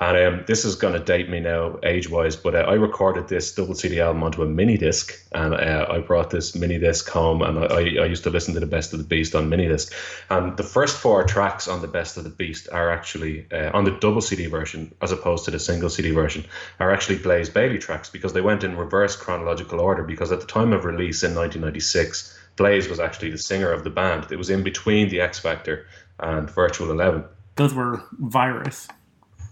And 0.00 0.16
um, 0.16 0.44
this 0.46 0.64
is 0.64 0.76
going 0.76 0.94
to 0.94 0.98
date 0.98 1.28
me 1.28 1.40
now 1.40 1.78
age 1.82 2.08
wise, 2.08 2.36
but 2.36 2.54
uh, 2.54 2.60
I 2.60 2.72
recorded 2.72 3.28
this 3.28 3.54
double 3.54 3.74
CD 3.74 4.00
album 4.00 4.22
onto 4.22 4.42
a 4.42 4.46
mini 4.46 4.78
disc, 4.78 5.12
and 5.32 5.52
uh, 5.52 5.86
I 5.90 5.98
brought 5.98 6.30
this 6.30 6.54
mini 6.54 6.78
disc 6.78 7.06
home, 7.10 7.42
and 7.42 7.58
I, 7.58 8.02
I 8.02 8.06
used 8.06 8.24
to 8.24 8.30
listen 8.30 8.54
to 8.54 8.60
the 8.60 8.66
Best 8.66 8.94
of 8.94 8.98
the 8.98 9.04
Beast 9.04 9.34
on 9.34 9.50
mini 9.50 9.68
disc. 9.68 9.92
And 10.30 10.56
the 10.56 10.62
first 10.62 10.96
four 10.96 11.22
tracks 11.24 11.68
on 11.68 11.82
the 11.82 11.88
Best 11.88 12.16
of 12.16 12.24
the 12.24 12.30
Beast 12.30 12.70
are 12.72 12.90
actually 12.90 13.46
uh, 13.52 13.72
on 13.74 13.84
the 13.84 13.90
double 13.90 14.22
CD 14.22 14.46
version, 14.46 14.94
as 15.02 15.12
opposed 15.12 15.44
to 15.44 15.50
the 15.50 15.58
single 15.58 15.90
CD 15.90 16.12
version, 16.12 16.46
are 16.78 16.90
actually 16.90 17.18
Blaze 17.18 17.50
Bayley 17.50 17.76
tracks 17.76 18.08
because 18.08 18.32
they 18.32 18.40
went 18.40 18.64
in 18.64 18.74
reverse 18.74 19.16
chronological 19.16 19.49
order. 19.80 20.02
Because 20.02 20.32
at 20.32 20.40
the 20.40 20.46
time 20.46 20.72
of 20.72 20.84
release 20.84 21.22
in 21.22 21.34
1996, 21.34 22.38
Blaze 22.56 22.88
was 22.88 23.00
actually 23.00 23.30
the 23.30 23.38
singer 23.38 23.72
of 23.72 23.84
the 23.84 23.90
band. 23.90 24.26
It 24.30 24.36
was 24.36 24.50
in 24.50 24.62
between 24.62 25.08
the 25.08 25.20
X 25.20 25.38
Factor 25.38 25.86
and 26.18 26.50
Virtual 26.50 26.90
Eleven. 26.90 27.24
Those 27.56 27.74
were 27.74 28.02
Virus. 28.18 28.88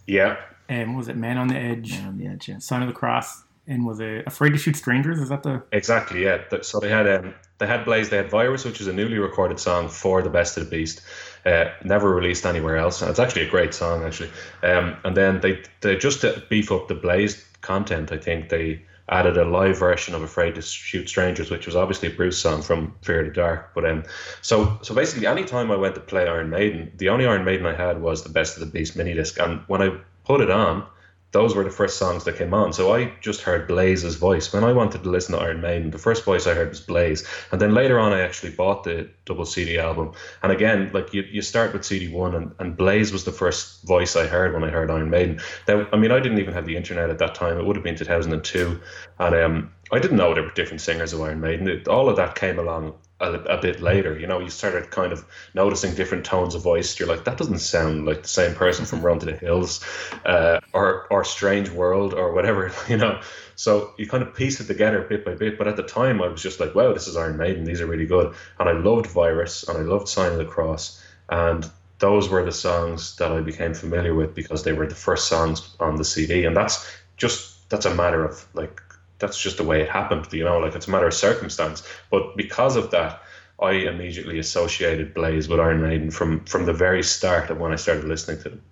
Yeah, 0.06 0.36
And 0.68 0.96
was 0.96 1.08
it 1.08 1.16
Man 1.16 1.38
on 1.38 1.48
the 1.48 1.56
Edge, 1.56 1.92
Man 1.92 2.08
On 2.08 2.18
the 2.18 2.26
edge, 2.26 2.48
yeah. 2.48 2.58
Sign 2.58 2.82
of 2.82 2.88
the 2.88 2.94
Cross, 2.94 3.44
and 3.66 3.84
was 3.84 4.00
it 4.00 4.26
Afraid 4.26 4.50
to 4.50 4.58
Shoot 4.58 4.76
Strangers? 4.76 5.20
Is 5.20 5.28
that 5.28 5.42
the 5.42 5.62
Exactly, 5.72 6.24
yeah. 6.24 6.42
So 6.62 6.80
they 6.80 6.88
had 6.88 7.08
um, 7.08 7.34
they 7.58 7.66
had 7.66 7.84
Blaze, 7.84 8.08
they 8.08 8.16
had 8.16 8.30
Virus, 8.30 8.64
which 8.64 8.80
is 8.80 8.86
a 8.86 8.92
newly 8.92 9.18
recorded 9.18 9.60
song 9.60 9.88
for 9.88 10.22
the 10.22 10.30
Best 10.30 10.56
of 10.56 10.64
the 10.64 10.70
Beast, 10.70 11.02
uh, 11.44 11.66
never 11.84 12.14
released 12.14 12.46
anywhere 12.46 12.76
else. 12.76 13.02
And 13.02 13.10
it's 13.10 13.18
actually 13.18 13.46
a 13.46 13.50
great 13.50 13.74
song, 13.74 14.04
actually. 14.04 14.30
Um, 14.62 14.96
and 15.04 15.16
then 15.16 15.40
they 15.40 15.62
they 15.80 15.96
just 15.96 16.22
to 16.22 16.42
beef 16.48 16.72
up 16.72 16.88
the 16.88 16.94
Blaze 16.94 17.44
content, 17.60 18.12
I 18.12 18.18
think 18.18 18.48
they 18.48 18.82
added 19.08 19.36
a 19.36 19.44
live 19.44 19.78
version 19.78 20.14
of 20.14 20.22
Afraid 20.22 20.54
to 20.56 20.62
Shoot 20.62 21.08
Strangers, 21.08 21.50
which 21.50 21.66
was 21.66 21.76
obviously 21.76 22.08
a 22.08 22.14
Bruce 22.14 22.38
song 22.38 22.62
from 22.62 22.94
Fear 23.02 23.24
the 23.24 23.30
Dark. 23.30 23.74
But 23.74 23.86
um, 23.86 24.04
so 24.42 24.78
so 24.82 24.94
basically, 24.94 25.26
any 25.26 25.44
time 25.44 25.70
I 25.70 25.76
went 25.76 25.94
to 25.94 26.00
play 26.00 26.28
Iron 26.28 26.50
Maiden, 26.50 26.92
the 26.96 27.08
only 27.08 27.26
Iron 27.26 27.44
Maiden 27.44 27.66
I 27.66 27.74
had 27.74 28.00
was 28.02 28.22
the 28.22 28.30
Best 28.30 28.56
of 28.56 28.60
the 28.60 28.66
Beast 28.66 28.96
mini 28.96 29.14
disc, 29.14 29.38
and 29.40 29.60
when 29.66 29.82
I 29.82 29.96
put 30.24 30.40
it 30.40 30.50
on 30.50 30.86
those 31.30 31.54
were 31.54 31.64
the 31.64 31.70
first 31.70 31.98
songs 31.98 32.24
that 32.24 32.36
came 32.36 32.54
on. 32.54 32.72
So 32.72 32.94
I 32.94 33.12
just 33.20 33.42
heard 33.42 33.68
Blaze's 33.68 34.16
voice. 34.16 34.50
When 34.52 34.64
I 34.64 34.72
wanted 34.72 35.02
to 35.02 35.10
listen 35.10 35.34
to 35.34 35.40
Iron 35.42 35.60
Maiden, 35.60 35.90
the 35.90 35.98
first 35.98 36.24
voice 36.24 36.46
I 36.46 36.54
heard 36.54 36.70
was 36.70 36.80
Blaze. 36.80 37.26
And 37.52 37.60
then 37.60 37.74
later 37.74 37.98
on, 37.98 38.14
I 38.14 38.20
actually 38.20 38.52
bought 38.52 38.84
the 38.84 39.10
double 39.26 39.44
CD 39.44 39.78
album. 39.78 40.12
And 40.42 40.50
again, 40.50 40.90
like 40.94 41.12
you, 41.12 41.22
you 41.22 41.42
start 41.42 41.74
with 41.74 41.84
CD 41.84 42.08
one, 42.08 42.34
and, 42.34 42.54
and 42.58 42.76
Blaze 42.76 43.12
was 43.12 43.24
the 43.24 43.32
first 43.32 43.86
voice 43.86 44.16
I 44.16 44.26
heard 44.26 44.54
when 44.54 44.64
I 44.64 44.70
heard 44.70 44.90
Iron 44.90 45.10
Maiden. 45.10 45.40
Now, 45.66 45.86
I 45.92 45.96
mean, 45.96 46.12
I 46.12 46.20
didn't 46.20 46.38
even 46.38 46.54
have 46.54 46.66
the 46.66 46.76
internet 46.76 47.10
at 47.10 47.18
that 47.18 47.34
time. 47.34 47.58
It 47.58 47.66
would 47.66 47.76
have 47.76 47.84
been 47.84 47.96
2002. 47.96 48.80
And 49.18 49.34
um, 49.34 49.72
I 49.92 49.98
didn't 49.98 50.16
know 50.16 50.32
there 50.32 50.42
were 50.42 50.50
different 50.52 50.80
singers 50.80 51.12
of 51.12 51.20
Iron 51.20 51.40
Maiden. 51.40 51.68
It, 51.68 51.88
all 51.88 52.08
of 52.08 52.16
that 52.16 52.36
came 52.36 52.58
along 52.58 52.94
a, 53.20 53.32
a 53.32 53.60
bit 53.60 53.80
later. 53.80 54.18
You 54.18 54.26
know, 54.26 54.38
you 54.38 54.50
started 54.50 54.90
kind 54.90 55.12
of 55.12 55.24
noticing 55.54 55.94
different 55.94 56.24
tones 56.24 56.54
of 56.54 56.62
voice. 56.62 56.98
You're 56.98 57.08
like, 57.08 57.24
that 57.24 57.36
doesn't 57.36 57.58
sound 57.58 58.06
like 58.06 58.22
the 58.22 58.28
same 58.28 58.54
person 58.54 58.84
from 58.84 59.02
Run 59.02 59.18
to 59.20 59.26
the 59.26 59.36
Hills, 59.36 59.84
uh, 60.24 60.60
or 60.72 61.06
or 61.10 61.24
Strange 61.24 61.70
World, 61.70 62.14
or 62.14 62.32
whatever. 62.32 62.72
You 62.88 62.96
know, 62.96 63.20
so 63.54 63.92
you 63.98 64.06
kind 64.06 64.22
of 64.22 64.34
piece 64.34 64.60
it 64.60 64.66
together 64.66 65.02
bit 65.02 65.24
by 65.24 65.34
bit. 65.34 65.58
But 65.58 65.68
at 65.68 65.76
the 65.76 65.82
time, 65.82 66.22
I 66.22 66.28
was 66.28 66.42
just 66.42 66.58
like, 66.58 66.74
wow, 66.74 66.94
this 66.94 67.06
is 67.06 67.16
Iron 67.16 67.36
Maiden. 67.36 67.64
These 67.64 67.82
are 67.82 67.86
really 67.86 68.06
good. 68.06 68.34
And 68.58 68.68
I 68.68 68.72
loved 68.72 69.06
Virus, 69.06 69.68
and 69.68 69.76
I 69.76 69.82
loved 69.82 70.08
Sign 70.08 70.32
of 70.32 70.38
the 70.38 70.46
Cross, 70.46 71.02
and 71.28 71.68
those 71.98 72.28
were 72.28 72.44
the 72.44 72.52
songs 72.52 73.16
that 73.16 73.32
I 73.32 73.40
became 73.40 73.74
familiar 73.74 74.14
with 74.14 74.34
because 74.34 74.62
they 74.62 74.72
were 74.72 74.86
the 74.86 74.94
first 74.94 75.28
songs 75.28 75.74
on 75.80 75.96
the 75.96 76.04
CD. 76.04 76.44
And 76.44 76.56
that's 76.56 76.96
just 77.16 77.68
that's 77.68 77.86
a 77.86 77.94
matter 77.94 78.24
of 78.24 78.46
like 78.54 78.80
that's 79.18 79.40
just 79.40 79.56
the 79.56 79.64
way 79.64 79.82
it 79.82 79.88
happened, 79.88 80.26
you 80.32 80.44
know, 80.44 80.58
like 80.58 80.74
it's 80.74 80.88
a 80.88 80.90
matter 80.90 81.06
of 81.06 81.14
circumstance. 81.14 81.82
But 82.10 82.36
because 82.36 82.76
of 82.76 82.90
that, 82.90 83.22
I 83.60 83.72
immediately 83.72 84.38
associated 84.38 85.14
Blaze 85.14 85.48
with 85.48 85.60
Iron 85.60 85.82
Maiden 85.82 86.10
from 86.10 86.44
from 86.44 86.64
the 86.64 86.72
very 86.72 87.02
start 87.02 87.50
of 87.50 87.58
when 87.58 87.72
I 87.72 87.76
started 87.76 88.04
listening 88.04 88.42
to 88.42 88.50
them. 88.50 88.62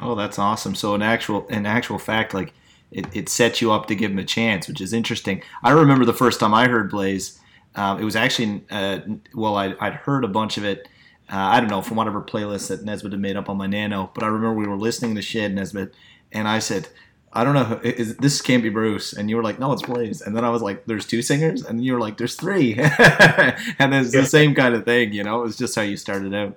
Oh, 0.00 0.14
that's 0.14 0.38
awesome. 0.38 0.74
So 0.74 0.94
in 0.94 1.02
actual 1.02 1.46
in 1.48 1.64
actual 1.64 1.98
fact, 1.98 2.34
like 2.34 2.52
it, 2.90 3.06
it 3.14 3.28
set 3.28 3.60
you 3.60 3.72
up 3.72 3.86
to 3.86 3.94
give 3.94 4.10
him 4.10 4.18
a 4.18 4.24
chance, 4.24 4.68
which 4.68 4.80
is 4.80 4.92
interesting. 4.92 5.42
I 5.62 5.70
remember 5.70 6.04
the 6.04 6.12
first 6.12 6.38
time 6.40 6.52
I 6.52 6.68
heard 6.68 6.90
Blaze. 6.90 7.40
Um, 7.74 8.00
it 8.00 8.04
was 8.04 8.16
actually 8.16 8.62
uh, 8.70 9.00
well, 9.34 9.56
I, 9.56 9.74
I'd 9.80 9.94
heard 9.94 10.24
a 10.24 10.28
bunch 10.28 10.58
of 10.58 10.64
it. 10.64 10.88
Uh, 11.30 11.36
I 11.36 11.60
don't 11.60 11.70
know 11.70 11.82
from 11.82 11.96
whatever 11.96 12.22
playlist 12.22 12.68
that 12.68 12.84
Nesbitt 12.84 13.12
had 13.12 13.20
made 13.20 13.36
up 13.36 13.48
on 13.48 13.56
my 13.56 13.66
Nano, 13.66 14.10
but 14.14 14.22
I 14.22 14.28
remember 14.28 14.54
we 14.54 14.68
were 14.68 14.76
listening 14.76 15.14
to 15.16 15.22
shit 15.22 15.50
Nesbitt, 15.50 15.92
and 16.30 16.46
I 16.46 16.60
said, 16.60 16.88
"I 17.36 17.44
don't 17.44 17.54
know, 17.54 17.64
who- 17.64 17.80
is, 17.88 18.16
this 18.16 18.40
can't 18.40 18.62
be 18.62 18.68
Bruce," 18.70 19.12
and 19.12 19.28
you 19.30 19.36
were 19.36 19.42
like, 19.42 19.58
"No, 19.58 19.72
it's 19.72 19.82
Blaze," 19.82 20.20
and 20.22 20.34
then 20.36 20.44
I 20.44 20.50
was 20.50 20.62
like, 20.62 20.86
"There's 20.86 21.06
two 21.06 21.22
singers," 21.22 21.64
and 21.64 21.84
you 21.84 21.92
were 21.94 22.00
like, 22.00 22.16
"There's 22.16 22.34
three," 22.34 22.74
and 22.78 23.94
it's 23.94 24.14
Yeah. 24.14 24.22
the 24.22 24.26
same 24.26 24.54
kind 24.54 24.74
of 24.74 24.84
thing, 24.84 25.12
you 25.12 25.22
know. 25.24 25.40
It 25.40 25.44
was 25.44 25.56
just 25.56 25.74
how 25.76 25.82
you 25.82 25.96
started 25.96 26.34
out. 26.34 26.56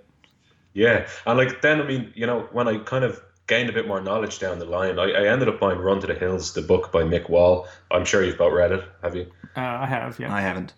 Yeah, 0.73 1.07
and 1.25 1.37
like 1.37 1.61
then 1.61 1.81
I 1.81 1.85
mean, 1.85 2.11
you 2.15 2.25
know, 2.25 2.47
when 2.51 2.67
I 2.67 2.77
kind 2.79 3.03
of 3.03 3.19
gained 3.47 3.69
a 3.69 3.73
bit 3.73 3.87
more 3.87 3.99
knowledge 3.99 4.39
down 4.39 4.59
the 4.59 4.65
line, 4.65 4.99
I, 4.99 5.05
I 5.11 5.27
ended 5.27 5.49
up 5.49 5.59
buying 5.59 5.79
Run 5.79 5.99
to 6.01 6.07
the 6.07 6.13
Hills, 6.13 6.53
the 6.53 6.61
book 6.61 6.91
by 6.91 7.01
Mick 7.03 7.29
Wall. 7.29 7.67
I'm 7.91 8.05
sure 8.05 8.23
you've 8.23 8.37
both 8.37 8.53
read 8.53 8.71
it, 8.71 8.83
have 9.01 9.15
you? 9.15 9.25
uh, 9.57 9.61
I 9.61 9.87
have, 9.87 10.19
yeah. 10.19 10.33
I 10.33 10.41
haven't. 10.41 10.73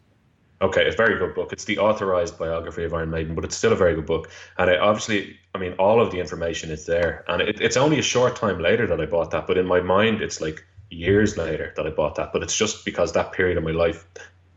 Okay, 0.61 0.85
it's 0.85 0.93
a 0.93 0.97
very 0.97 1.17
good 1.17 1.33
book. 1.33 1.51
It's 1.51 1.65
the 1.65 1.79
authorized 1.79 2.37
biography 2.37 2.83
of 2.83 2.93
Iron 2.93 3.09
Maiden, 3.09 3.33
but 3.33 3.43
it's 3.43 3.57
still 3.57 3.73
a 3.73 3.75
very 3.75 3.95
good 3.95 4.05
book. 4.05 4.29
And 4.59 4.69
it, 4.69 4.79
obviously, 4.79 5.39
I 5.55 5.57
mean, 5.57 5.73
all 5.79 5.99
of 5.99 6.11
the 6.11 6.19
information 6.19 6.69
is 6.69 6.85
there. 6.85 7.25
And 7.27 7.41
it, 7.41 7.59
it's 7.59 7.77
only 7.77 7.97
a 7.97 8.03
short 8.03 8.35
time 8.35 8.59
later 8.59 8.85
that 8.85 9.01
I 9.01 9.07
bought 9.07 9.31
that, 9.31 9.47
but 9.47 9.57
in 9.57 9.65
my 9.65 9.81
mind, 9.81 10.21
it's 10.21 10.39
like 10.39 10.63
years 10.91 11.35
later 11.35 11.73
that 11.77 11.87
I 11.87 11.89
bought 11.89 12.15
that. 12.15 12.31
But 12.31 12.43
it's 12.43 12.55
just 12.55 12.85
because 12.85 13.13
that 13.13 13.31
period 13.31 13.57
of 13.57 13.63
my 13.63 13.71
life 13.71 14.05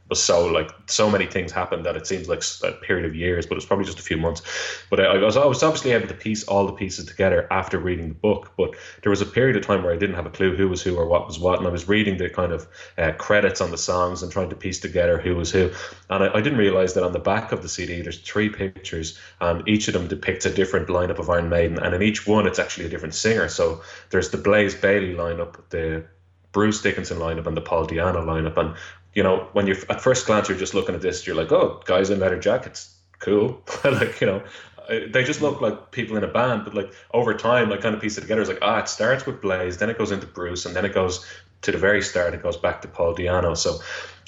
was 0.09 0.23
so 0.23 0.47
like 0.47 0.71
so 0.87 1.11
many 1.11 1.27
things 1.27 1.51
happened 1.51 1.87
that 1.87 1.97
it 1.97 2.07
seems 2.07 2.29
like 2.29 2.43
a 2.63 2.73
period 2.73 3.07
of 3.07 3.15
years, 3.15 3.47
but 3.47 3.57
it's 3.57 3.65
probably 3.65 3.87
just 3.87 3.99
a 3.99 4.03
few 4.03 4.19
months. 4.19 4.43
But 4.91 5.01
I, 5.01 5.05
I 5.05 5.19
was 5.19 5.37
I 5.37 5.45
was 5.47 5.63
obviously 5.63 5.93
able 5.93 6.09
to 6.09 6.15
piece 6.15 6.45
all 6.45 6.67
the 6.67 6.73
pieces 6.73 7.07
together 7.07 7.49
after 7.51 7.79
reading 7.79 8.09
the 8.09 8.15
book. 8.15 8.53
But 8.57 8.75
there 9.03 9.11
was 9.11 9.23
a 9.23 9.27
period 9.27 9.57
of 9.57 9.67
time 9.67 9.83
where 9.83 9.93
I 9.93 9.97
didn't 9.97 10.17
have 10.17 10.27
a 10.27 10.31
clue 10.31 10.55
who 10.55 10.69
was 10.69 10.83
who 10.83 10.97
or 10.97 11.07
what 11.07 11.27
was 11.27 11.39
what, 11.39 11.59
and 11.59 11.67
I 11.67 11.71
was 11.71 11.89
reading 11.89 12.19
the 12.19 12.29
kind 12.29 12.53
of 12.53 12.69
uh, 12.99 13.13
credits 13.13 13.61
on 13.61 13.71
the 13.71 13.79
songs 13.79 14.23
and 14.23 14.31
trying 14.31 14.51
to 14.51 14.57
piece 14.57 14.79
together 14.79 15.19
who 15.19 15.37
was 15.37 15.51
who. 15.51 15.71
And 16.11 16.25
I, 16.25 16.35
I 16.35 16.41
didn't 16.43 16.59
realize 16.59 16.95
that 16.95 17.05
on 17.05 17.13
the 17.13 17.19
back 17.19 17.53
of 17.53 17.63
the 17.63 17.69
CD 17.69 18.03
there's 18.03 18.21
three 18.21 18.51
pictures, 18.51 19.19
and 19.41 19.67
each 19.67 19.89
of 19.89 19.95
them 19.95 20.07
depicts 20.07 20.45
a 20.45 20.53
different 20.53 20.89
lineup 20.89 21.19
of 21.19 21.31
Iron 21.31 21.49
Maiden, 21.49 21.79
and 21.79 21.95
in 21.95 22.03
each 22.03 22.27
one 22.27 22.47
it's 22.47 22.59
actually 22.59 22.87
a 22.87 22.91
different 22.91 23.15
singer. 23.15 23.49
So 23.49 23.81
there's 24.11 24.31
the 24.31 24.39
Blaze 24.39 24.75
Bayley 24.75 25.15
lineup, 25.15 25.57
the 25.71 26.05
Bruce 26.53 26.83
Dickinson 26.83 27.19
lineup 27.19 27.47
and 27.47 27.57
the 27.57 27.61
Paul 27.61 27.87
Di'Anno 27.87 28.25
lineup. 28.25 28.57
And, 28.59 28.75
you 29.15 29.23
know, 29.23 29.49
when 29.53 29.67
you're 29.67 29.77
at 29.89 30.01
first 30.01 30.27
glance, 30.27 30.49
you're 30.49 30.59
just 30.59 30.75
looking 30.75 30.95
at 30.95 31.01
this, 31.01 31.27
you're 31.27 31.37
like, 31.37 31.53
oh, 31.53 31.83
guys 31.85 32.11
in 32.11 32.21
leather 32.21 32.39
jackets, 32.39 32.95
cool. 33.21 33.63
like, 33.85 34.21
you 34.21 34.27
know, 34.27 34.43
uh, 34.89 35.01
they 35.11 35.25
just 35.25 35.41
look 35.41 35.61
like 35.61 35.93
people 35.93 36.17
in 36.17 36.25
a 36.25 36.29
band. 36.29 36.65
But 36.65 36.75
like 36.75 36.93
over 37.13 37.35
time, 37.35 37.73
I 37.73 37.77
kind 37.77 37.95
of 37.95 38.01
piece 38.01 38.19
it 38.19 38.23
together. 38.23 38.41
It's 38.41 38.51
like, 38.51 38.59
ah, 38.63 38.81
it 38.81 38.89
starts 38.89 39.25
with 39.27 39.41
Blaze, 39.41 39.79
then 39.79 39.91
it 39.91 39.99
goes 39.99 40.11
into 40.11 40.27
Bruce, 40.27 40.67
and 40.67 40.75
then 40.75 40.85
it 40.85 40.95
goes 40.95 41.25
to 41.63 41.73
the 41.73 41.79
very 41.79 42.03
start, 42.03 42.35
it 42.35 42.43
goes 42.43 42.57
back 42.57 42.83
to 42.83 42.89
Paul 42.89 43.15
Di'Anno. 43.15 43.57
So 43.57 43.79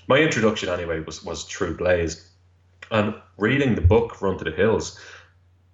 my 0.07 0.19
introduction, 0.19 0.69
anyway, 0.69 1.01
was, 1.01 1.23
was 1.25 1.45
through 1.45 1.77
Blaze. 1.77 2.31
And 2.91 3.15
reading 3.37 3.75
the 3.75 3.81
book, 3.81 4.23
Run 4.23 4.39
to 4.39 4.45
the 4.45 4.53
Hills, 4.53 4.99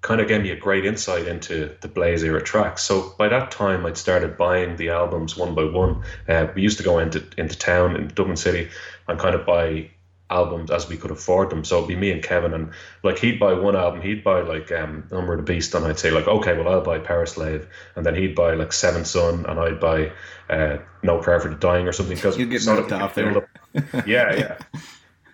kind 0.00 0.20
of 0.20 0.26
gave 0.26 0.42
me 0.42 0.50
a 0.50 0.56
great 0.56 0.84
insight 0.84 1.28
into 1.28 1.76
the 1.80 1.88
Blaze 1.88 2.24
era 2.24 2.42
tracks. 2.42 2.82
So 2.82 3.14
by 3.16 3.28
that 3.28 3.50
time, 3.50 3.86
I'd 3.86 3.96
started 3.96 4.36
buying 4.36 4.76
the 4.76 4.90
albums 4.90 5.36
one 5.36 5.54
by 5.54 5.64
one. 5.64 6.02
Uh, 6.28 6.48
we 6.54 6.62
used 6.62 6.78
to 6.78 6.84
go 6.84 6.98
into 6.98 7.24
into 7.38 7.56
town 7.56 7.96
in 7.96 8.08
Dublin 8.08 8.36
City 8.36 8.68
and 9.12 9.20
kind 9.20 9.34
of 9.34 9.46
buy 9.46 9.90
albums 10.32 10.70
as 10.70 10.88
we 10.88 10.96
could 10.96 11.10
afford 11.10 11.50
them. 11.50 11.64
So 11.64 11.76
it'd 11.76 11.88
be 11.88 11.96
me 11.96 12.10
and 12.10 12.22
Kevin, 12.22 12.54
and 12.54 12.70
like 13.02 13.18
he'd 13.18 13.38
buy 13.38 13.52
one 13.52 13.76
album, 13.76 14.00
he'd 14.00 14.24
buy 14.24 14.40
like 14.40 14.72
um, 14.72 15.06
Number 15.12 15.34
of 15.34 15.38
the 15.44 15.52
Beast, 15.52 15.74
and 15.74 15.84
I'd 15.84 15.98
say 15.98 16.10
like, 16.10 16.26
okay, 16.26 16.56
well 16.56 16.68
I'll 16.68 16.80
buy 16.80 16.98
Powerslave, 16.98 17.66
and 17.94 18.04
then 18.04 18.14
he'd 18.14 18.34
buy 18.34 18.54
like 18.54 18.72
Seven 18.72 19.04
Son, 19.04 19.46
and 19.46 19.60
I'd 19.60 19.78
buy 19.78 20.12
uh, 20.48 20.78
No 21.02 21.18
Prayer 21.18 21.38
for 21.38 21.50
the 21.50 21.56
Dying 21.56 21.86
or 21.86 21.92
something 21.92 22.16
because 22.16 22.38
You'd 22.38 22.50
get 22.50 22.62
so 22.62 22.74
knocked 22.74 22.88
could 22.88 23.02
off 23.02 23.14
there. 23.14 23.48
yeah, 24.06 24.34
yeah. 24.34 24.58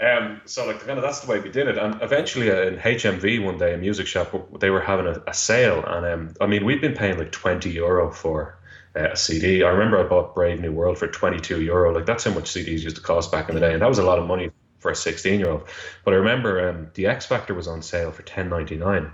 Um, 0.00 0.40
so 0.44 0.66
like 0.66 0.80
kind 0.80 0.98
of 0.98 1.02
that's 1.02 1.20
the 1.20 1.30
way 1.30 1.40
we 1.40 1.50
did 1.50 1.68
it, 1.68 1.78
and 1.78 2.02
eventually 2.02 2.50
uh, 2.50 2.62
in 2.62 2.76
HMV 2.76 3.44
one 3.44 3.58
day, 3.58 3.74
a 3.74 3.78
music 3.78 4.06
shop, 4.06 4.60
they 4.60 4.70
were 4.70 4.80
having 4.80 5.06
a, 5.06 5.22
a 5.26 5.34
sale, 5.34 5.84
and 5.84 6.06
um, 6.06 6.34
I 6.40 6.46
mean 6.46 6.64
we'd 6.64 6.80
been 6.80 6.94
paying 6.94 7.18
like 7.18 7.32
twenty 7.32 7.70
euro 7.70 8.12
for 8.12 8.57
a 8.98 9.16
CD. 9.16 9.62
I 9.62 9.70
remember 9.70 9.98
I 9.98 10.08
bought 10.08 10.34
Brave 10.34 10.60
New 10.60 10.72
World 10.72 10.98
for 10.98 11.08
twenty 11.08 11.40
two 11.40 11.62
euro. 11.62 11.94
Like 11.94 12.06
that's 12.06 12.24
how 12.24 12.32
much 12.32 12.44
CDs 12.44 12.82
used 12.82 12.96
to 12.96 13.02
cost 13.02 13.32
back 13.32 13.48
in 13.48 13.54
the 13.54 13.60
day, 13.60 13.72
and 13.72 13.82
that 13.82 13.88
was 13.88 13.98
a 13.98 14.04
lot 14.04 14.18
of 14.18 14.26
money 14.26 14.50
for 14.78 14.90
a 14.90 14.96
sixteen 14.96 15.40
year 15.40 15.50
old. 15.50 15.68
But 16.04 16.14
I 16.14 16.18
remember 16.18 16.68
um, 16.68 16.88
the 16.94 17.06
X 17.06 17.26
Factor 17.26 17.54
was 17.54 17.68
on 17.68 17.82
sale 17.82 18.12
for 18.12 18.22
ten 18.22 18.48
ninety 18.48 18.76
nine 18.76 19.10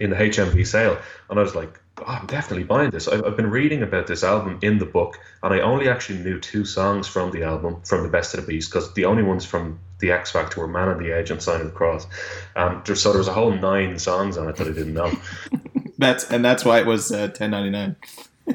in 0.00 0.10
the 0.10 0.16
HMV 0.16 0.66
sale, 0.66 0.98
and 1.28 1.38
I 1.38 1.42
was 1.42 1.54
like, 1.54 1.78
oh, 1.98 2.04
I'm 2.06 2.26
definitely 2.26 2.64
buying 2.64 2.90
this. 2.90 3.06
I've, 3.06 3.24
I've 3.24 3.36
been 3.36 3.50
reading 3.50 3.82
about 3.82 4.06
this 4.06 4.24
album 4.24 4.58
in 4.62 4.78
the 4.78 4.86
book, 4.86 5.18
and 5.42 5.52
I 5.52 5.60
only 5.60 5.88
actually 5.88 6.20
knew 6.20 6.40
two 6.40 6.64
songs 6.64 7.06
from 7.06 7.30
the 7.30 7.44
album, 7.44 7.82
from 7.82 8.02
the 8.02 8.08
Best 8.08 8.34
of 8.34 8.40
the 8.40 8.46
Beast, 8.46 8.70
because 8.70 8.92
the 8.94 9.04
only 9.04 9.22
ones 9.22 9.44
from 9.44 9.78
the 9.98 10.10
X 10.10 10.30
Factor 10.30 10.60
were 10.60 10.66
Man 10.66 10.88
on 10.88 11.02
the 11.02 11.12
Edge 11.12 11.30
and 11.30 11.42
Sign 11.42 11.60
of 11.60 11.66
the 11.66 11.72
Cross. 11.72 12.06
Um, 12.56 12.82
there, 12.86 12.96
so 12.96 13.10
there 13.10 13.18
was 13.18 13.28
a 13.28 13.34
whole 13.34 13.52
nine 13.52 13.98
songs 13.98 14.38
on 14.38 14.48
it 14.48 14.56
that 14.56 14.66
I 14.66 14.72
didn't 14.72 14.94
know. 14.94 15.12
That's 15.98 16.30
and 16.30 16.42
that's 16.42 16.64
why 16.64 16.78
it 16.80 16.86
was 16.86 17.12
uh, 17.12 17.28
ten 17.28 17.50
ninety 17.50 17.68
nine. 17.68 17.94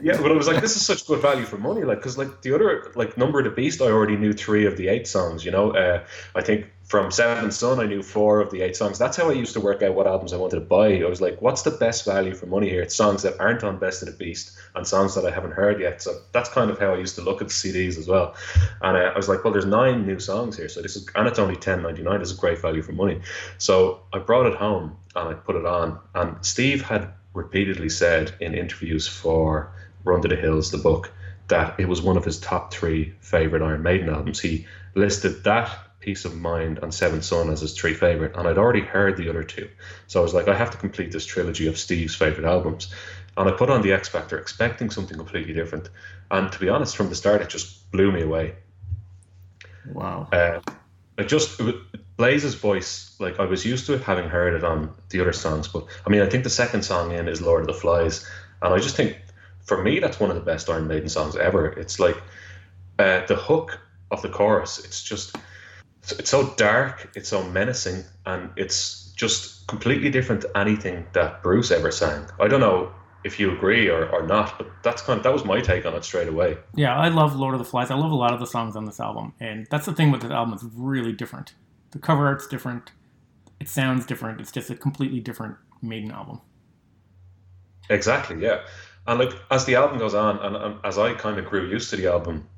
Yeah, 0.02 0.22
but 0.22 0.32
I 0.32 0.36
was 0.36 0.48
like, 0.48 0.62
this 0.62 0.76
is 0.76 0.86
such 0.86 1.06
good 1.08 1.22
value 1.22 1.46
for 1.46 1.58
money. 1.58 1.84
Like, 1.84 2.00
because 2.00 2.18
like 2.18 2.42
the 2.42 2.54
other 2.54 2.92
like 2.96 3.18
Number 3.18 3.40
of 3.40 3.46
the 3.46 3.52
Beast, 3.52 3.82
I 3.82 3.86
already 3.86 4.16
knew 4.16 4.34
three 4.34 4.66
of 4.66 4.78
the 4.78 4.88
eight 4.88 5.08
songs. 5.08 5.46
You 5.46 5.52
know, 5.52 5.72
uh, 5.72 6.04
I 6.34 6.42
think 6.42 6.68
from 6.84 7.12
Seven 7.12 7.52
Son, 7.52 7.80
I 7.80 7.86
knew 7.86 8.04
four 8.04 8.42
of 8.42 8.52
the 8.52 8.62
eight 8.62 8.76
songs. 8.76 9.00
That's 9.00 9.18
how 9.18 9.30
I 9.30 9.34
used 9.34 9.54
to 9.54 9.60
work 9.60 9.82
out 9.82 9.96
what 9.96 10.08
albums 10.08 10.34
I 10.34 10.38
wanted 10.38 10.56
to 10.56 10.62
buy. 10.62 11.02
I 11.02 11.06
was 11.06 11.22
like, 11.22 11.42
what's 11.42 11.64
the 11.64 11.72
best 11.72 12.06
value 12.06 12.34
for 12.36 12.46
money 12.46 12.70
here? 12.70 12.82
It's 12.82 12.96
songs 12.96 13.24
that 13.24 13.40
aren't 13.40 13.64
on 13.64 13.80
Best 13.80 14.02
of 14.04 14.08
the 14.08 14.16
Beast 14.16 14.58
and 14.76 14.86
songs 14.86 15.16
that 15.16 15.26
I 15.26 15.32
haven't 15.32 15.54
heard 15.54 15.80
yet. 15.80 16.02
So 16.02 16.20
that's 16.32 16.50
kind 16.50 16.70
of 16.70 16.78
how 16.78 16.94
I 16.94 16.98
used 16.98 17.16
to 17.16 17.22
look 17.22 17.42
at 17.42 17.48
the 17.48 17.54
CDs 17.54 17.98
as 17.98 18.08
well. 18.08 18.36
And 18.82 18.98
uh, 18.98 19.12
I 19.14 19.18
was 19.18 19.30
like, 19.30 19.44
well, 19.44 19.54
there's 19.54 19.66
nine 19.66 20.06
new 20.06 20.20
songs 20.20 20.58
here, 20.58 20.70
so 20.70 20.82
this 20.82 20.96
is 20.96 21.08
and 21.16 21.28
it's 21.28 21.40
only 21.40 21.56
ten 21.56 21.82
ninety 21.82 22.04
nine. 22.04 22.20
This 22.20 22.32
is 22.32 22.38
great 22.38 22.62
value 22.62 22.82
for 22.82 22.92
money. 22.92 23.22
So 23.58 24.02
I 24.14 24.20
brought 24.20 24.46
it 24.46 24.56
home 24.56 24.98
and 25.16 25.30
I 25.30 25.34
put 25.34 25.56
it 25.56 25.66
on. 25.66 26.00
And 26.14 26.46
Steve 26.46 26.82
had 26.82 27.14
repeatedly 27.36 27.90
said 27.90 28.34
in 28.40 28.56
interviews 28.56 29.08
for 29.08 29.72
Run 30.04 30.22
to 30.22 30.28
the 30.28 30.36
Hills, 30.36 30.72
the 30.72 30.78
book, 30.78 31.12
that 31.48 31.80
it 31.80 31.88
was 31.88 32.02
one 32.02 32.18
of 32.18 32.26
his 32.26 32.40
top 32.40 32.74
three 32.74 33.14
favorite 33.20 33.62
Iron 33.62 33.84
Maiden 33.84 34.10
albums. 34.10 34.40
He 34.40 34.66
listed 34.96 35.44
that 35.44 35.70
Piece 36.00 36.26
of 36.26 36.36
Mind 36.36 36.80
and 36.82 36.94
Seventh 36.94 37.24
Son 37.24 37.50
as 37.50 37.62
his 37.62 37.74
three 37.74 37.94
favorite, 37.94 38.36
and 38.36 38.48
I'd 38.48 38.58
already 38.58 38.82
heard 38.82 39.18
the 39.18 39.30
other 39.30 39.44
two. 39.44 39.70
So 40.08 40.20
I 40.20 40.24
was 40.24 40.34
like, 40.34 40.48
I 40.48 40.56
have 40.56 40.72
to 40.72 40.78
complete 40.78 41.12
this 41.12 41.26
trilogy 41.26 41.68
of 41.68 41.78
Steve's 41.78 42.16
favorite 42.16 42.46
albums. 42.46 42.94
And 43.38 43.50
I 43.50 43.52
put 43.52 43.70
on 43.70 43.82
the 43.82 43.92
X 43.92 44.08
Factor 44.08 44.40
expecting 44.40 44.90
something 44.90 45.18
completely 45.18 45.54
different. 45.54 45.90
And 46.32 46.52
to 46.52 46.60
be 46.60 46.70
honest, 46.70 46.96
from 46.96 47.10
the 47.10 47.16
start, 47.16 47.42
it 47.42 47.50
just 47.50 47.92
blew 47.92 48.12
me 48.12 48.22
away. 48.22 48.56
Wow. 49.92 50.30
Uh, 50.32 50.62
it 51.18 51.28
just 51.28 51.60
it, 51.60 51.64
was- 51.64 51.76
Blaze's 52.18 52.56
voice, 52.56 53.16
like 53.20 53.40
I 53.40 53.46
was 53.46 53.66
used 53.66 53.86
to 53.88 53.94
it 53.94 54.02
having 54.02 54.30
heard 54.30 54.54
it 54.54 54.64
on 54.64 54.94
the 55.10 55.20
other 55.20 55.34
songs, 55.34 55.68
but 55.68 55.86
I 56.06 56.10
mean, 56.10 56.22
I 56.22 56.30
think 56.30 56.44
the 56.44 56.50
second 56.50 56.84
song 56.84 57.12
in 57.12 57.28
is 57.28 57.42
Lord 57.42 57.62
of 57.62 57.68
the 57.68 57.74
Flies, 57.74 58.26
and 58.62 58.74
I 58.74 58.78
just 58.78 58.96
think 58.96 59.18
for 59.64 59.84
me 59.84 60.00
that's 60.00 60.20
one 60.20 60.30
of 60.30 60.36
the 60.36 60.42
best 60.42 60.70
Iron 60.70 60.88
Maiden 60.88 61.10
songs 61.10 61.36
ever. 61.36 61.68
It's 61.68 62.00
like 62.00 62.18
uh, 63.00 63.26
the 63.26 63.36
hook 63.36 63.80
of 64.12 64.22
the 64.22 64.30
chorus. 64.30 64.84
It's 64.84 65.04
just 65.04 65.36
it's 66.20 66.30
so 66.30 66.54
dark, 66.56 67.12
it's 67.16 67.30
so 67.30 67.44
menacing, 67.44 68.04
and 68.26 68.50
it's 68.56 69.12
just 69.16 69.68
completely 69.68 70.10
different 70.10 70.42
to 70.42 70.58
anything 70.58 71.06
that 71.14 71.42
Bruce 71.42 71.72
ever 71.72 71.92
sang. 71.92 72.26
I 72.40 72.48
don't 72.48 72.60
know 72.60 72.92
if 73.24 73.40
you 73.40 73.52
agree 73.52 73.90
or, 73.90 74.08
or 74.10 74.26
not, 74.26 74.58
but 74.58 74.68
that's 74.84 75.02
kind 75.02 75.18
of 75.18 75.24
that 75.24 75.34
was 75.34 75.44
my 75.44 75.60
take 75.60 75.86
on 75.86 75.96
it 75.96 76.06
straight 76.06 76.28
away. 76.28 76.58
Yeah, 76.76 76.96
I 76.96 77.10
love 77.10 77.36
Lord 77.36 77.56
of 77.56 77.60
the 77.60 77.66
Flies. 77.66 77.90
I 77.90 77.96
love 77.96 78.12
a 78.12 78.16
lot 78.16 78.34
of 78.34 78.40
the 78.40 78.46
songs 78.46 78.76
on 78.76 78.86
this 78.86 79.00
album, 79.00 79.34
and 79.40 79.68
that's 79.70 79.86
the 79.86 79.94
thing 79.94 80.12
with 80.12 80.22
this 80.22 80.32
album. 80.32 80.54
It's 80.54 80.64
really 80.76 81.12
different. 81.12 81.54
The 81.96 82.02
cover 82.02 82.28
art's 82.28 82.46
different. 82.46 82.92
It 83.62 83.70
sounds 83.70 84.06
different. 84.06 84.42
It's 84.42 84.52
just 84.52 84.70
a 84.70 84.76
completely 84.76 85.22
different 85.22 85.56
Maiden 85.82 86.12
album. 86.12 86.42
Exactly, 87.90 88.44
yeah. 88.44 88.66
And 89.08 89.18
like 89.18 89.32
as 89.50 89.64
the 89.64 89.76
album 89.76 89.98
goes 89.98 90.14
on, 90.14 90.38
and, 90.40 90.58
and 90.58 90.76
as 90.84 90.98
I 90.98 91.14
kind 91.14 91.40
of 91.40 91.46
grew 91.46 91.70
used 91.70 91.90
to 91.92 91.96
the 91.96 92.08
album, 92.08 92.50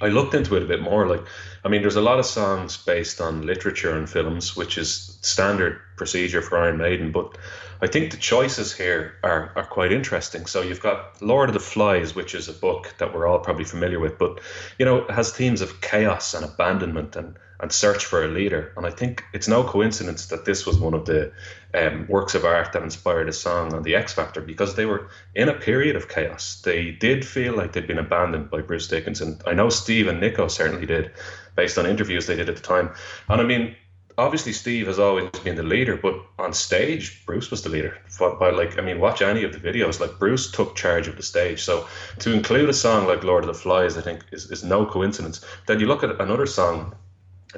I 0.00 0.08
looked 0.08 0.34
into 0.34 0.56
it 0.56 0.62
a 0.64 0.66
bit 0.66 0.82
more. 0.82 1.06
Like, 1.06 1.24
I 1.64 1.68
mean, 1.68 1.82
there's 1.82 1.94
a 1.94 2.00
lot 2.00 2.18
of 2.18 2.26
songs 2.26 2.76
based 2.76 3.20
on 3.20 3.46
literature 3.46 3.96
and 3.96 4.10
films, 4.10 4.56
which 4.56 4.76
is 4.76 5.20
standard 5.22 5.80
procedure 5.96 6.42
for 6.42 6.58
Iron 6.58 6.78
Maiden. 6.78 7.12
But 7.12 7.36
I 7.80 7.86
think 7.86 8.10
the 8.10 8.16
choices 8.16 8.72
here 8.72 9.14
are 9.22 9.52
are 9.56 9.66
quite 9.66 9.92
interesting. 9.92 10.46
So 10.46 10.62
you've 10.62 10.80
got 10.80 11.20
Lord 11.22 11.48
of 11.48 11.54
the 11.54 11.60
Flies, 11.60 12.14
which 12.14 12.34
is 12.34 12.48
a 12.48 12.52
book 12.52 12.94
that 12.98 13.14
we're 13.14 13.26
all 13.26 13.38
probably 13.38 13.64
familiar 13.64 14.00
with, 14.00 14.18
but 14.18 14.40
you 14.78 14.84
know, 14.84 15.06
has 15.08 15.32
themes 15.32 15.60
of 15.60 15.80
chaos 15.80 16.34
and 16.34 16.44
abandonment 16.44 17.16
and 17.16 17.36
and 17.60 17.72
search 17.72 18.04
for 18.04 18.24
a 18.24 18.28
leader. 18.28 18.72
And 18.76 18.84
I 18.84 18.90
think 18.90 19.24
it's 19.32 19.48
no 19.48 19.64
coincidence 19.64 20.26
that 20.26 20.44
this 20.44 20.66
was 20.66 20.78
one 20.78 20.92
of 20.92 21.06
the 21.06 21.32
um, 21.72 22.06
works 22.08 22.34
of 22.34 22.44
art 22.44 22.72
that 22.72 22.82
inspired 22.82 23.28
a 23.28 23.32
song 23.32 23.72
on 23.72 23.82
the 23.82 23.94
X 23.94 24.12
Factor 24.12 24.40
because 24.40 24.74
they 24.74 24.86
were 24.86 25.08
in 25.34 25.48
a 25.48 25.54
period 25.54 25.96
of 25.96 26.08
chaos. 26.08 26.60
They 26.62 26.90
did 26.90 27.24
feel 27.24 27.56
like 27.56 27.72
they'd 27.72 27.86
been 27.86 27.98
abandoned 27.98 28.50
by 28.50 28.60
Bruce 28.60 28.88
Dickinson. 28.88 29.40
I 29.46 29.54
know 29.54 29.68
Steve 29.68 30.08
and 30.08 30.20
Nicko 30.20 30.48
certainly 30.48 30.86
did, 30.86 31.12
based 31.56 31.78
on 31.78 31.86
interviews 31.86 32.26
they 32.26 32.36
did 32.36 32.48
at 32.48 32.56
the 32.56 32.62
time. 32.62 32.90
And 33.28 33.40
I 33.40 33.44
mean, 33.44 33.76
obviously 34.16 34.52
Steve 34.52 34.86
has 34.86 34.98
always 34.98 35.30
been 35.42 35.56
the 35.56 35.62
leader, 35.62 35.96
but 35.96 36.14
on 36.38 36.52
stage, 36.52 37.24
Bruce 37.26 37.50
was 37.50 37.62
the 37.62 37.68
leader. 37.68 37.98
By 38.18 38.50
like, 38.50 38.78
I 38.78 38.82
mean, 38.82 39.00
watch 39.00 39.22
any 39.22 39.44
of 39.44 39.52
the 39.52 39.58
videos. 39.58 40.00
Like 40.00 40.18
Bruce 40.18 40.50
took 40.50 40.76
charge 40.76 41.08
of 41.08 41.16
the 41.16 41.22
stage. 41.22 41.62
So 41.62 41.86
to 42.20 42.32
include 42.32 42.68
a 42.68 42.74
song 42.74 43.06
like 43.06 43.24
Lord 43.24 43.44
of 43.44 43.48
the 43.48 43.54
Flies, 43.54 43.96
I 43.96 44.02
think 44.02 44.24
is, 44.32 44.50
is 44.50 44.64
no 44.64 44.86
coincidence. 44.86 45.44
Then 45.66 45.80
you 45.80 45.86
look 45.86 46.02
at 46.02 46.20
another 46.20 46.46
song 46.46 46.94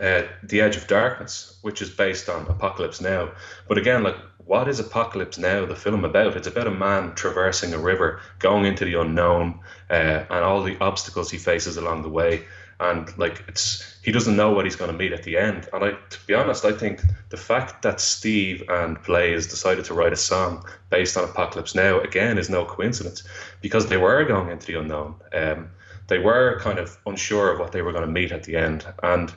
uh, 0.00 0.22
The 0.42 0.61
Edge 0.61 0.76
of 0.76 0.86
Darkness, 0.86 1.59
which 1.62 1.82
is 1.82 1.90
based 1.90 2.28
on 2.28 2.46
Apocalypse 2.46 3.00
Now. 3.00 3.30
But 3.68 3.78
again, 3.78 4.02
like, 4.02 4.16
what 4.38 4.68
is 4.68 4.78
Apocalypse 4.78 5.38
Now, 5.38 5.66
the 5.66 5.74
film 5.74 6.04
about? 6.04 6.36
It's 6.36 6.46
about 6.46 6.66
a 6.66 6.70
man 6.70 7.14
traversing 7.14 7.74
a 7.74 7.78
river, 7.78 8.20
going 8.38 8.64
into 8.64 8.84
the 8.84 9.00
unknown, 9.00 9.61
uh, 9.90 10.24
and 10.30 10.44
all 10.44 10.62
the 10.62 10.78
obstacles 10.80 11.30
he 11.30 11.38
faces 11.38 11.76
along 11.76 12.02
the 12.02 12.09
way. 12.09 12.44
And 12.81 13.16
like, 13.18 13.43
it's 13.49 13.99
he 14.03 14.12
doesn't 14.12 14.37
know 14.37 14.53
what 14.53 14.64
he's 14.66 14.77
going 14.77 14.91
to 14.91 14.97
meet 14.97 15.12
at 15.12 15.22
the 15.22 15.37
end. 15.37 15.68
And 15.72 15.85
I, 15.85 15.91
to 15.93 16.18
be 16.27 16.35
honest, 16.35 16.64
I 16.64 16.72
think 16.72 17.01
the 17.31 17.37
fact 17.37 17.83
that 17.83 18.01
Steve 18.01 18.62
and 18.68 19.03
Blaze 19.03 19.47
decided 19.47 19.85
to 19.87 19.95
write 19.95 20.12
a 20.12 20.16
song 20.16 20.64
based 20.91 21.16
on 21.16 21.24
Apocalypse 21.24 21.74
Now 21.74 22.01
again 22.01 22.39
is 22.39 22.51
no 22.51 22.64
coincidence, 22.64 23.24
because 23.62 23.87
they 23.87 23.97
were 23.97 24.24
going 24.24 24.51
into 24.51 24.66
the 24.66 24.79
unknown. 24.79 25.16
Um, 25.33 25.70
they 26.09 26.18
were 26.18 26.61
kind 26.61 26.79
of 26.79 26.97
unsure 27.07 27.53
of 27.53 27.59
what 27.59 27.72
they 27.72 27.83
were 27.83 27.93
going 27.93 28.07
to 28.07 28.11
meet 28.11 28.31
at 28.31 28.45
the 28.45 28.57
end, 28.57 28.87
and 29.03 29.33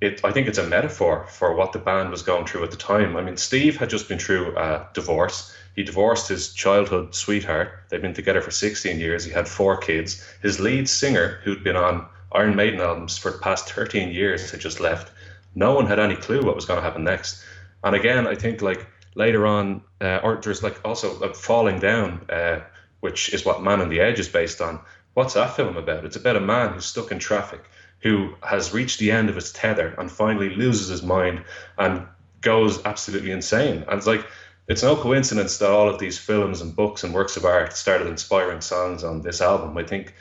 it, 0.00 0.24
I 0.24 0.32
think 0.32 0.48
it's 0.48 0.58
a 0.58 0.66
metaphor 0.66 1.26
for 1.28 1.54
what 1.54 1.72
the 1.72 1.78
band 1.78 2.10
was 2.10 2.22
going 2.22 2.46
through 2.46 2.64
at 2.64 2.70
the 2.70 2.76
time. 2.76 3.16
I 3.16 3.22
mean, 3.22 3.36
Steve 3.36 3.76
had 3.76 3.90
just 3.90 4.08
been 4.08 4.18
through 4.18 4.56
a 4.56 4.88
divorce. 4.92 5.54
He 5.76 5.82
divorced 5.82 6.28
his 6.28 6.52
childhood 6.52 7.14
sweetheart. 7.14 7.84
They'd 7.88 8.02
been 8.02 8.14
together 8.14 8.40
for 8.40 8.50
16 8.50 9.00
years. 9.00 9.24
He 9.24 9.32
had 9.32 9.48
four 9.48 9.76
kids. 9.76 10.24
His 10.42 10.60
lead 10.60 10.88
singer, 10.88 11.40
who'd 11.42 11.64
been 11.64 11.76
on 11.76 12.06
Iron 12.34 12.56
Maiden 12.56 12.80
albums 12.80 13.16
for 13.16 13.30
the 13.30 13.38
past 13.38 13.70
13 13.72 14.10
years, 14.10 14.50
had 14.50 14.60
just 14.60 14.80
left. 14.80 15.12
No 15.54 15.74
one 15.74 15.86
had 15.86 16.00
any 16.00 16.16
clue 16.16 16.42
what 16.42 16.56
was 16.56 16.66
going 16.66 16.78
to 16.78 16.84
happen 16.84 17.04
next. 17.04 17.42
And 17.82 17.94
again, 17.94 18.26
I 18.26 18.34
think 18.34 18.60
like 18.60 18.86
later 19.14 19.46
on, 19.46 19.82
uh, 20.00 20.20
or 20.22 20.40
there's 20.42 20.62
like 20.62 20.80
also 20.84 21.18
like 21.18 21.36
falling 21.36 21.78
down, 21.78 22.26
uh, 22.28 22.60
which 23.00 23.32
is 23.32 23.44
what 23.44 23.62
Man 23.62 23.80
on 23.80 23.88
the 23.88 24.00
Edge 24.00 24.18
is 24.18 24.28
based 24.28 24.60
on. 24.60 24.80
What's 25.14 25.34
that 25.34 25.54
film 25.54 25.76
about? 25.76 26.04
It's 26.04 26.16
about 26.16 26.36
a 26.36 26.40
man 26.40 26.72
who's 26.72 26.86
stuck 26.86 27.12
in 27.12 27.20
traffic 27.20 27.62
who 28.04 28.34
has 28.42 28.74
reached 28.74 28.98
the 28.98 29.10
end 29.10 29.30
of 29.30 29.34
his 29.34 29.52
tether 29.52 29.94
and 29.96 30.10
finally 30.10 30.50
loses 30.50 30.88
his 30.88 31.02
mind 31.02 31.42
and 31.78 32.06
goes 32.42 32.84
absolutely 32.84 33.30
insane. 33.30 33.84
And 33.88 33.96
it's 33.96 34.06
like, 34.06 34.26
it's 34.68 34.82
no 34.82 34.94
coincidence 34.94 35.58
that 35.58 35.70
all 35.70 35.88
of 35.88 35.98
these 35.98 36.18
films 36.18 36.60
and 36.60 36.76
books 36.76 37.02
and 37.02 37.14
works 37.14 37.36
of 37.36 37.46
art 37.46 37.74
started 37.74 38.06
inspiring 38.06 38.60
songs 38.60 39.04
on 39.04 39.22
this 39.22 39.40
album. 39.40 39.76
I 39.78 39.84
think 39.84 40.14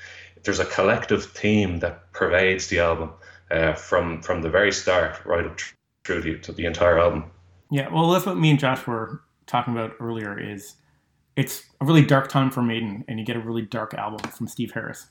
there's 0.43 0.59
a 0.59 0.65
collective 0.65 1.25
theme 1.25 1.79
that 1.79 2.11
pervades 2.11 2.67
the 2.67 2.79
album 2.79 3.11
uh, 3.51 3.73
from 3.73 4.21
from 4.21 4.41
the 4.41 4.49
very 4.49 4.71
start 4.71 5.23
right 5.25 5.45
up 5.45 5.59
through 6.05 6.21
the, 6.21 6.37
to 6.39 6.51
the 6.51 6.65
entire 6.65 6.99
album. 6.99 7.25
Yeah, 7.71 7.89
well, 7.89 8.09
that's 8.11 8.25
what 8.25 8.37
me 8.37 8.51
and 8.51 8.59
Josh 8.59 8.85
were 8.85 9.21
talking 9.47 9.73
about 9.73 9.95
earlier. 9.99 10.39
Is 10.39 10.75
it's 11.35 11.63
a 11.81 11.85
really 11.85 12.05
dark 12.05 12.29
time 12.29 12.51
for 12.51 12.61
Maiden, 12.61 13.05
and 13.07 13.19
you 13.19 13.25
get 13.25 13.35
a 13.35 13.41
really 13.41 13.61
dark 13.61 13.93
album 13.93 14.29
from 14.31 14.47
Steve 14.47 14.71
Harris. 14.71 15.07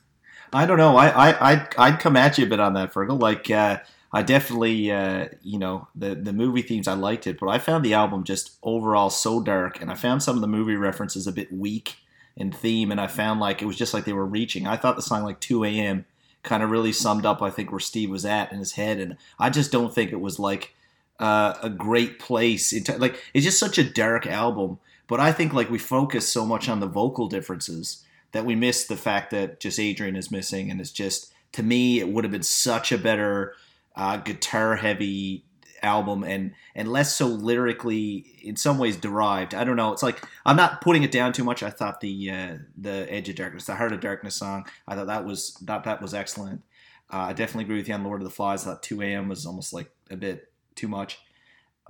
I 0.52 0.66
don't 0.66 0.76
know. 0.76 0.96
I, 0.96 1.08
I 1.08 1.52
I'd, 1.52 1.74
I'd 1.78 2.00
come 2.00 2.16
at 2.16 2.36
you 2.36 2.44
a 2.44 2.48
bit 2.48 2.60
on 2.60 2.74
that, 2.74 2.92
Fergal. 2.92 3.20
Like 3.20 3.50
uh, 3.50 3.78
I 4.12 4.22
definitely, 4.22 4.92
uh, 4.92 5.28
you 5.42 5.58
know, 5.58 5.88
the 5.94 6.14
the 6.14 6.32
movie 6.32 6.62
themes 6.62 6.86
I 6.86 6.94
liked 6.94 7.26
it, 7.26 7.38
but 7.40 7.48
I 7.48 7.58
found 7.58 7.84
the 7.84 7.94
album 7.94 8.24
just 8.24 8.58
overall 8.62 9.08
so 9.08 9.40
dark, 9.40 9.80
and 9.80 9.90
I 9.90 9.94
found 9.94 10.22
some 10.22 10.36
of 10.36 10.42
the 10.42 10.48
movie 10.48 10.76
references 10.76 11.26
a 11.26 11.32
bit 11.32 11.50
weak 11.50 11.96
in 12.36 12.52
theme, 12.52 12.90
and 12.90 13.00
I 13.00 13.06
found 13.06 13.40
like 13.40 13.62
it 13.62 13.66
was 13.66 13.76
just 13.76 13.94
like 13.94 14.04
they 14.04 14.12
were 14.12 14.26
reaching. 14.26 14.66
I 14.66 14.76
thought 14.76 14.96
the 14.96 15.02
song 15.02 15.22
like 15.22 15.40
2 15.40 15.64
a.m. 15.64 16.04
kind 16.42 16.62
of 16.62 16.70
really 16.70 16.92
summed 16.92 17.26
up, 17.26 17.42
I 17.42 17.50
think, 17.50 17.70
where 17.70 17.80
Steve 17.80 18.10
was 18.10 18.24
at 18.24 18.52
in 18.52 18.58
his 18.58 18.72
head, 18.72 18.98
and 18.98 19.16
I 19.38 19.50
just 19.50 19.72
don't 19.72 19.94
think 19.94 20.12
it 20.12 20.20
was 20.20 20.38
like 20.38 20.74
uh, 21.18 21.54
a 21.62 21.70
great 21.70 22.18
place. 22.18 22.72
Like 22.98 23.22
it's 23.34 23.44
just 23.44 23.58
such 23.58 23.78
a 23.78 23.84
dark 23.84 24.26
album, 24.26 24.78
but 25.06 25.20
I 25.20 25.32
think 25.32 25.52
like 25.52 25.70
we 25.70 25.78
focus 25.78 26.28
so 26.28 26.46
much 26.46 26.68
on 26.68 26.80
the 26.80 26.86
vocal 26.86 27.28
differences 27.28 28.04
that 28.32 28.46
we 28.46 28.54
miss 28.54 28.86
the 28.86 28.96
fact 28.96 29.30
that 29.30 29.60
just 29.60 29.78
Adrian 29.78 30.16
is 30.16 30.30
missing, 30.30 30.70
and 30.70 30.80
it's 30.80 30.90
just 30.90 31.32
to 31.52 31.62
me 31.62 32.00
it 32.00 32.08
would 32.08 32.24
have 32.24 32.32
been 32.32 32.42
such 32.42 32.92
a 32.92 32.98
better 32.98 33.54
uh, 33.94 34.16
guitar 34.16 34.76
heavy 34.76 35.44
album 35.82 36.24
and 36.24 36.52
and 36.74 36.88
less 36.88 37.14
so 37.14 37.26
lyrically 37.26 38.40
in 38.42 38.56
some 38.56 38.78
ways 38.78 38.96
derived. 38.96 39.54
I 39.54 39.64
don't 39.64 39.76
know. 39.76 39.92
It's 39.92 40.02
like 40.02 40.22
I'm 40.46 40.56
not 40.56 40.80
putting 40.80 41.02
it 41.02 41.10
down 41.10 41.32
too 41.32 41.44
much. 41.44 41.62
I 41.62 41.70
thought 41.70 42.00
the 42.00 42.30
uh, 42.30 42.56
the 42.76 43.06
Edge 43.10 43.28
of 43.28 43.36
Darkness, 43.36 43.66
the 43.66 43.74
Heart 43.74 43.92
of 43.92 44.00
Darkness 44.00 44.34
song, 44.34 44.66
I 44.86 44.94
thought 44.94 45.08
that 45.08 45.24
was 45.24 45.54
that 45.62 45.84
that 45.84 46.00
was 46.00 46.14
excellent. 46.14 46.62
Uh, 47.12 47.26
I 47.28 47.32
definitely 47.32 47.64
agree 47.64 47.76
with 47.76 47.88
you 47.88 47.94
on 47.94 48.04
Lord 48.04 48.22
of 48.22 48.24
the 48.24 48.34
Flies. 48.34 48.66
I 48.66 48.70
thought 48.70 48.82
2 48.82 49.02
a.m. 49.02 49.28
was 49.28 49.44
almost 49.44 49.72
like 49.74 49.90
a 50.10 50.16
bit 50.16 50.50
too 50.74 50.88
much, 50.88 51.18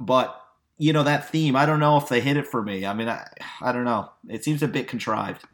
but 0.01 0.37
you 0.79 0.93
know 0.93 1.05
that 1.05 1.31
theme. 1.31 1.55
I 1.55 1.67
don't 1.67 1.81
know 1.81 1.97
if 1.97 2.09
they 2.09 2.21
hit 2.21 2.37
it 2.37 2.47
for 2.47 2.63
me. 2.63 2.85
I 2.85 2.95
mean, 2.95 3.09
I 3.09 3.27
I 3.61 3.73
don't 3.73 3.85
know. 3.85 4.11
It 4.29 4.45
seems 4.45 4.63
a 4.63 4.69
bit 4.69 4.89
contrived. 4.89 5.45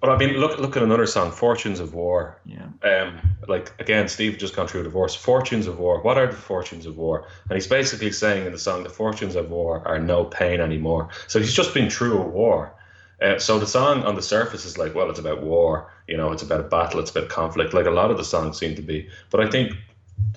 But 0.00 0.10
I 0.10 0.16
mean, 0.16 0.38
look 0.38 0.58
look 0.58 0.76
at 0.76 0.82
another 0.82 1.06
song, 1.06 1.30
"Fortunes 1.30 1.78
of 1.78 1.92
War." 1.92 2.38
Yeah. 2.46 2.68
Um, 2.82 3.20
like 3.48 3.72
again, 3.78 4.08
Steve 4.08 4.38
just 4.38 4.56
gone 4.56 4.66
through 4.66 4.80
a 4.80 4.84
divorce. 4.84 5.14
Fortunes 5.14 5.66
of 5.66 5.78
war. 5.78 6.00
What 6.00 6.16
are 6.16 6.26
the 6.26 6.36
fortunes 6.36 6.86
of 6.86 6.96
war? 6.96 7.26
And 7.48 7.54
he's 7.54 7.66
basically 7.66 8.10
saying 8.12 8.46
in 8.46 8.52
the 8.52 8.58
song, 8.58 8.82
the 8.82 8.88
fortunes 8.88 9.36
of 9.36 9.50
war 9.50 9.86
are 9.86 9.98
no 9.98 10.24
pain 10.24 10.60
anymore. 10.60 11.10
So 11.26 11.38
he's 11.38 11.52
just 11.52 11.74
been 11.74 11.90
through 11.90 12.18
a 12.18 12.26
war. 12.26 12.72
Uh, 13.20 13.38
so 13.38 13.58
the 13.58 13.66
song 13.66 14.02
on 14.04 14.14
the 14.14 14.22
surface 14.22 14.64
is 14.64 14.78
like, 14.78 14.94
well, 14.94 15.10
it's 15.10 15.18
about 15.18 15.42
war, 15.42 15.92
you 16.08 16.16
know, 16.16 16.32
it's 16.32 16.42
about 16.42 16.60
a 16.60 16.64
battle, 16.64 17.00
it's 17.00 17.10
about 17.10 17.28
conflict, 17.28 17.74
like 17.74 17.84
a 17.84 17.90
lot 17.90 18.10
of 18.10 18.16
the 18.16 18.24
songs 18.24 18.58
seem 18.58 18.74
to 18.74 18.82
be. 18.82 19.08
But 19.28 19.40
I 19.40 19.50
think 19.50 19.74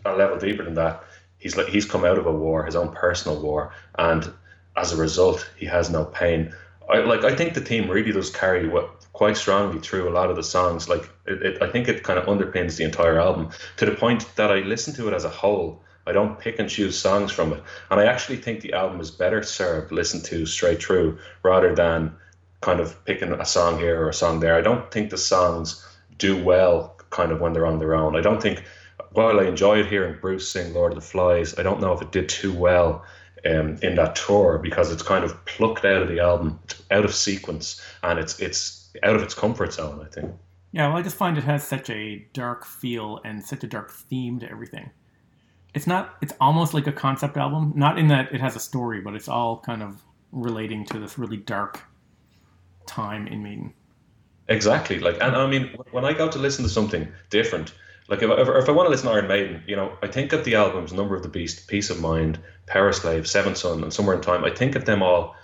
a 0.03 0.14
level 0.14 0.38
deeper 0.38 0.66
than 0.66 0.74
that, 0.74 1.01
he's 1.38 1.55
like 1.55 1.68
he's 1.68 1.86
come 1.86 2.03
out 2.03 2.18
of 2.18 2.26
a 2.26 2.32
war, 2.32 2.66
his 2.66 2.76
own 2.76 2.93
personal 2.93 3.41
war, 3.41 3.72
and 3.97 4.30
as 4.76 4.91
a 4.91 4.97
result, 4.97 5.49
he 5.55 5.66
has 5.68 5.89
no 5.89 6.03
pain. 6.03 6.53
I 6.89 6.99
like 6.99 7.23
I 7.23 7.36
think 7.36 7.53
the 7.53 7.61
theme 7.61 7.89
really 7.89 8.11
does 8.11 8.29
carry 8.29 8.67
what 8.67 8.89
quite 9.13 9.38
strongly 9.38 9.79
through 9.79 10.09
a 10.09 10.11
lot 10.11 10.29
of 10.29 10.36
the 10.36 10.43
songs. 10.43 10.89
Like 10.89 11.09
it, 11.25 11.41
it, 11.41 11.61
I 11.61 11.69
think 11.69 11.88
it 11.88 12.03
kind 12.03 12.19
of 12.19 12.25
underpins 12.25 12.77
the 12.77 12.84
entire 12.84 13.19
album 13.19 13.49
to 13.77 13.86
the 13.86 13.93
point 13.93 14.27
that 14.36 14.51
I 14.51 14.59
listen 14.59 14.93
to 14.95 15.07
it 15.07 15.13
as 15.13 15.23
a 15.23 15.29
whole. 15.29 15.81
I 16.05 16.11
don't 16.11 16.38
pick 16.38 16.59
and 16.59 16.69
choose 16.69 16.99
songs 16.99 17.31
from 17.31 17.53
it, 17.53 17.63
and 17.89 17.99
I 17.99 18.05
actually 18.05 18.38
think 18.38 18.59
the 18.59 18.73
album 18.73 18.99
is 18.99 19.09
better 19.09 19.41
served 19.41 19.91
listened 19.91 20.25
to 20.25 20.45
straight 20.45 20.84
through 20.84 21.17
rather 21.43 21.73
than 21.73 22.13
kind 22.59 22.79
of 22.79 23.03
picking 23.05 23.31
a 23.31 23.45
song 23.45 23.77
here 23.79 24.01
or 24.01 24.09
a 24.09 24.13
song 24.13 24.39
there. 24.39 24.55
I 24.55 24.61
don't 24.61 24.91
think 24.91 25.09
the 25.09 25.17
songs 25.17 25.86
do 26.17 26.41
well 26.43 26.97
kind 27.09 27.31
of 27.31 27.39
when 27.39 27.53
they're 27.53 27.65
on 27.65 27.79
their 27.79 27.95
own. 27.95 28.15
I 28.15 28.21
don't 28.21 28.41
think 28.41 28.63
while 29.11 29.39
I 29.39 29.43
enjoyed 29.43 29.86
hearing 29.86 30.17
Bruce 30.19 30.51
sing 30.51 30.73
Lord 30.73 30.91
of 30.91 30.95
the 30.95 31.05
Flies, 31.05 31.57
I 31.57 31.63
don't 31.63 31.79
know 31.79 31.93
if 31.93 32.01
it 32.01 32.11
did 32.11 32.27
too 32.27 32.53
well 32.53 33.05
um, 33.45 33.77
in 33.81 33.95
that 33.95 34.15
tour 34.15 34.57
because 34.57 34.91
it's 34.91 35.03
kind 35.03 35.23
of 35.23 35.43
plucked 35.45 35.85
out 35.85 36.01
of 36.01 36.07
the 36.07 36.19
album, 36.19 36.59
out 36.91 37.05
of 37.05 37.13
sequence, 37.13 37.81
and 38.03 38.19
it's 38.19 38.39
it's 38.39 38.89
out 39.03 39.15
of 39.15 39.23
its 39.23 39.33
comfort 39.33 39.73
zone. 39.73 40.05
I 40.05 40.09
think. 40.09 40.33
Yeah, 40.71 40.87
well, 40.87 40.97
I 40.97 41.01
just 41.03 41.15
find 41.15 41.37
it 41.37 41.43
has 41.43 41.65
such 41.65 41.89
a 41.89 42.25
dark 42.33 42.65
feel 42.65 43.19
and 43.23 43.43
such 43.43 43.63
a 43.63 43.67
dark 43.67 43.91
theme 43.91 44.39
to 44.39 44.49
everything. 44.49 44.89
It's 45.73 45.87
not. 45.87 46.15
It's 46.21 46.33
almost 46.39 46.73
like 46.73 46.87
a 46.87 46.91
concept 46.91 47.37
album, 47.37 47.73
not 47.75 47.99
in 47.99 48.07
that 48.07 48.33
it 48.33 48.41
has 48.41 48.55
a 48.55 48.59
story, 48.59 49.01
but 49.01 49.13
it's 49.15 49.27
all 49.27 49.59
kind 49.59 49.83
of 49.83 50.01
relating 50.31 50.85
to 50.85 50.99
this 50.99 51.17
really 51.17 51.37
dark 51.37 51.79
time 52.87 53.27
in 53.27 53.43
Maiden. 53.43 53.73
Exactly. 54.49 54.99
Like, 54.99 55.15
and 55.21 55.35
I 55.35 55.47
mean, 55.47 55.75
when 55.91 56.05
I 56.05 56.13
go 56.13 56.29
to 56.29 56.37
listen 56.37 56.63
to 56.63 56.69
something 56.69 57.07
different, 57.29 57.73
like 58.08 58.22
if 58.22 58.30
I, 58.30 58.60
if 58.60 58.70
I 58.70 58.72
want 58.72 58.88
to 58.88 58.91
listen 58.91 59.08
to 59.08 59.14
Iron 59.14 59.28
Maiden, 59.28 59.64
you 59.68 59.76
know, 59.76 59.97
I 60.01 60.08
think 60.08 60.34
of 60.34 60.43
the 60.43 60.56
albums 60.56 60.91
Number 60.93 61.16
of 61.16 61.24
the 61.24 61.30
Beast, 61.30 61.68
Piece 61.68 61.89
of 61.89 62.01
Mind, 62.01 62.39
Powerslave, 62.68 63.28
Seventh 63.28 63.58
Son, 63.58 63.84
and 63.84 63.93
Somewhere 63.93 64.16
in 64.16 64.22
Time. 64.22 64.43
I 64.43 64.49
think 64.49 64.76
of 64.76 64.86
them 64.86 65.01
all. 65.01 65.36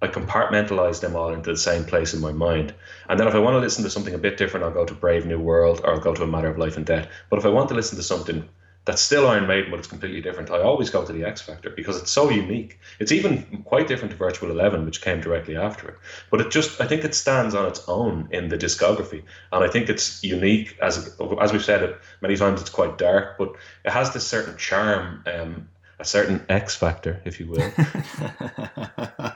I 0.00 0.08
compartmentalize 0.08 1.00
them 1.00 1.14
all 1.14 1.32
into 1.32 1.52
the 1.52 1.56
same 1.56 1.84
place 1.84 2.12
in 2.12 2.20
my 2.20 2.32
mind. 2.32 2.74
And 3.08 3.20
then 3.20 3.28
if 3.28 3.34
I 3.36 3.38
want 3.38 3.54
to 3.54 3.60
listen 3.60 3.84
to 3.84 3.90
something 3.90 4.14
a 4.14 4.18
bit 4.18 4.36
different, 4.36 4.66
I'll 4.66 4.72
go 4.72 4.84
to 4.84 4.94
Brave 4.94 5.26
New 5.26 5.38
World 5.38 5.80
or 5.84 5.92
I'll 5.92 6.00
go 6.00 6.12
to 6.12 6.24
A 6.24 6.26
Matter 6.26 6.48
of 6.48 6.58
Life 6.58 6.76
and 6.76 6.84
Death. 6.84 7.08
But 7.30 7.38
if 7.38 7.46
I 7.46 7.50
want 7.50 7.68
to 7.68 7.76
listen 7.76 7.96
to 7.98 8.02
something 8.02 8.48
that's 8.84 9.00
still 9.00 9.28
Iron 9.28 9.46
Maiden, 9.46 9.70
but 9.70 9.78
it's 9.78 9.88
completely 9.88 10.20
different, 10.20 10.50
I 10.50 10.60
always 10.60 10.90
go 10.90 11.04
to 11.04 11.12
the 11.12 11.24
X 11.24 11.40
Factor 11.40 11.70
because 11.70 11.96
it's 11.96 12.10
so 12.10 12.30
unique. 12.30 12.80
It's 12.98 13.12
even 13.12 13.62
quite 13.64 13.86
different 13.86 14.10
to 14.10 14.16
Virtual 14.16 14.50
Eleven, 14.50 14.84
which 14.84 15.00
came 15.00 15.20
directly 15.20 15.56
after 15.56 15.88
it. 15.88 15.94
But 16.30 16.40
it 16.40 16.50
just, 16.50 16.80
I 16.80 16.86
think 16.86 17.04
it 17.04 17.14
stands 17.14 17.54
on 17.54 17.66
its 17.66 17.88
own 17.88 18.28
in 18.32 18.48
the 18.48 18.58
discography, 18.58 19.22
and 19.52 19.62
I 19.64 19.68
think 19.68 19.88
it's 19.88 20.24
unique. 20.24 20.76
As 20.82 21.16
as 21.40 21.52
we've 21.52 21.64
said 21.64 21.82
it 21.82 21.96
many 22.20 22.36
times, 22.36 22.60
it's 22.60 22.70
quite 22.70 22.98
dark, 22.98 23.38
but 23.38 23.54
it 23.84 23.92
has 23.92 24.12
this 24.12 24.26
certain 24.26 24.56
charm. 24.56 25.22
Um, 25.26 25.68
a 26.02 26.04
certain 26.04 26.44
X 26.48 26.74
factor, 26.74 27.22
if 27.24 27.38
you 27.38 27.46
will. 27.46 27.62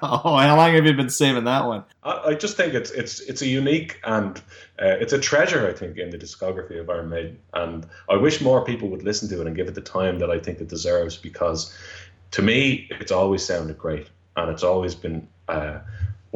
oh, 0.03 0.37
how 0.37 0.57
long 0.57 0.75
have 0.75 0.85
you 0.85 0.95
been 0.95 1.09
saving 1.09 1.45
that 1.45 1.65
one? 1.65 1.85
I, 2.03 2.23
I 2.27 2.35
just 2.35 2.57
think 2.57 2.75
it's 2.75 2.91
it's 2.91 3.21
it's 3.21 3.41
a 3.41 3.47
unique 3.47 4.01
and 4.05 4.37
uh, 4.83 4.97
it's 5.01 5.13
a 5.13 5.19
treasure. 5.19 5.69
I 5.69 5.73
think 5.73 5.97
in 5.97 6.11
the 6.11 6.19
discography 6.19 6.81
of 6.81 6.91
Iron 6.91 7.09
Maiden, 7.09 7.39
and 7.55 7.87
I 8.11 8.17
wish 8.17 8.41
more 8.41 8.65
people 8.65 8.89
would 8.89 9.05
listen 9.05 9.29
to 9.29 9.41
it 9.41 9.47
and 9.47 9.55
give 9.55 9.69
it 9.69 9.77
the 9.77 9.81
time 9.81 10.19
that 10.19 10.31
I 10.31 10.41
think 10.41 10.61
it 10.61 10.69
deserves. 10.69 11.17
Because 11.17 11.73
to 12.33 12.43
me, 12.43 12.89
it's 13.01 13.13
always 13.13 13.45
sounded 13.45 13.79
great, 13.79 14.09
and 14.37 14.51
it's 14.51 14.65
always 14.65 14.97
been 14.97 15.29
uh, 15.47 15.79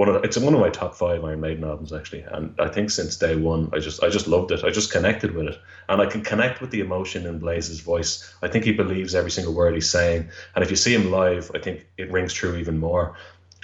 one 0.01 0.09
of 0.09 0.25
it's 0.25 0.39
one 0.39 0.55
of 0.55 0.61
my 0.61 0.71
top 0.71 0.95
five 0.95 1.23
Iron 1.23 1.43
Maiden 1.43 1.63
albums 1.63 1.93
actually. 1.93 2.23
And 2.23 2.55
I 2.59 2.69
think 2.69 2.91
since 2.91 3.17
day 3.17 3.37
one, 3.37 3.69
I 3.75 3.81
just 3.81 4.03
I 4.03 4.09
just 4.09 4.27
loved 4.27 4.51
it. 4.51 4.65
I 4.65 4.71
just 4.71 4.91
connected 4.91 5.35
with 5.35 5.49
it, 5.49 5.59
and 5.91 6.01
I 6.01 6.07
can 6.07 6.23
connect 6.23 6.63
with 6.63 6.71
the 6.71 6.81
emotion 6.81 7.27
in 7.27 7.39
Blaze's 7.39 7.81
voice. 7.81 8.35
I 8.41 8.49
think 8.49 8.65
he 8.65 8.73
believes 8.73 9.15
every 9.15 9.31
single 9.31 9.53
word 9.53 9.75
he's 9.75 9.91
saying, 9.91 10.31
and 10.55 10.65
if 10.65 10.71
you 10.71 10.77
see 10.77 10.95
him 10.95 11.11
live, 11.11 11.51
I 11.55 11.59
think 11.59 11.87
it 11.99 12.11
rings 12.11 12.33
true 12.33 12.57
even 12.57 12.79
more. 12.79 13.15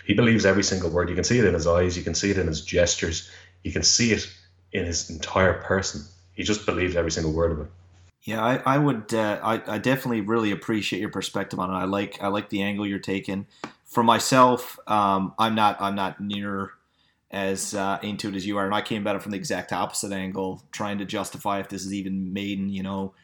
He 0.04 0.12
believes 0.12 0.44
every 0.44 0.62
single 0.62 0.90
word. 0.90 1.08
You 1.08 1.14
can 1.14 1.24
see 1.24 1.38
it 1.38 1.46
in 1.46 1.54
his 1.54 1.66
eyes. 1.66 1.96
You 1.96 2.04
can 2.04 2.14
see 2.14 2.30
it 2.30 2.36
in 2.36 2.46
his 2.46 2.60
gestures. 2.60 3.30
You 3.64 3.72
can 3.72 3.82
see 3.82 4.12
it 4.12 4.30
in 4.72 4.84
his 4.84 5.08
entire 5.08 5.54
person. 5.54 6.02
He 6.34 6.42
just 6.42 6.66
believes 6.66 6.96
every 6.96 7.12
single 7.12 7.32
word 7.32 7.52
of 7.52 7.60
it. 7.60 7.68
Yeah, 8.26 8.44
I, 8.44 8.74
I 8.74 8.78
would. 8.78 9.14
Uh, 9.14 9.38
I, 9.40 9.62
I 9.74 9.78
definitely 9.78 10.20
really 10.20 10.50
appreciate 10.50 10.98
your 10.98 11.10
perspective 11.10 11.60
on 11.60 11.70
it. 11.70 11.74
I 11.74 11.84
like 11.84 12.20
I 12.20 12.26
like 12.26 12.48
the 12.48 12.60
angle 12.62 12.84
you're 12.84 12.98
taking. 12.98 13.46
For 13.84 14.02
myself, 14.02 14.80
um, 14.88 15.32
I'm 15.38 15.54
not 15.54 15.80
I'm 15.80 15.94
not 15.94 16.20
near 16.20 16.72
as 17.30 17.72
uh, 17.72 18.00
into 18.02 18.28
it 18.28 18.34
as 18.34 18.44
you 18.44 18.58
are, 18.58 18.66
and 18.66 18.74
I 18.74 18.82
came 18.82 19.06
at 19.06 19.14
it 19.14 19.22
from 19.22 19.30
the 19.30 19.38
exact 19.38 19.72
opposite 19.72 20.10
angle, 20.10 20.64
trying 20.72 20.98
to 20.98 21.04
justify 21.04 21.60
if 21.60 21.68
this 21.68 21.86
is 21.86 21.94
even 21.94 22.32
Maiden. 22.32 22.68
You 22.68 22.82
know, 22.82 23.14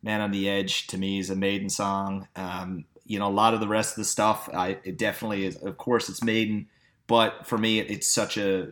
Man 0.00 0.20
on 0.20 0.30
the 0.30 0.48
Edge 0.48 0.86
to 0.88 0.98
me 0.98 1.18
is 1.18 1.28
a 1.28 1.34
Maiden 1.36 1.68
song. 1.68 2.28
Um, 2.36 2.84
you 3.04 3.18
know, 3.18 3.26
a 3.26 3.34
lot 3.34 3.54
of 3.54 3.60
the 3.60 3.66
rest 3.68 3.92
of 3.92 3.96
the 3.96 4.04
stuff, 4.04 4.48
I 4.54 4.78
it 4.84 4.96
definitely 4.96 5.44
is. 5.44 5.56
Of 5.56 5.76
course, 5.76 6.08
it's 6.08 6.22
Maiden, 6.22 6.68
but 7.08 7.48
for 7.48 7.58
me, 7.58 7.80
it, 7.80 7.90
it's 7.90 8.06
such 8.06 8.36
a 8.38 8.68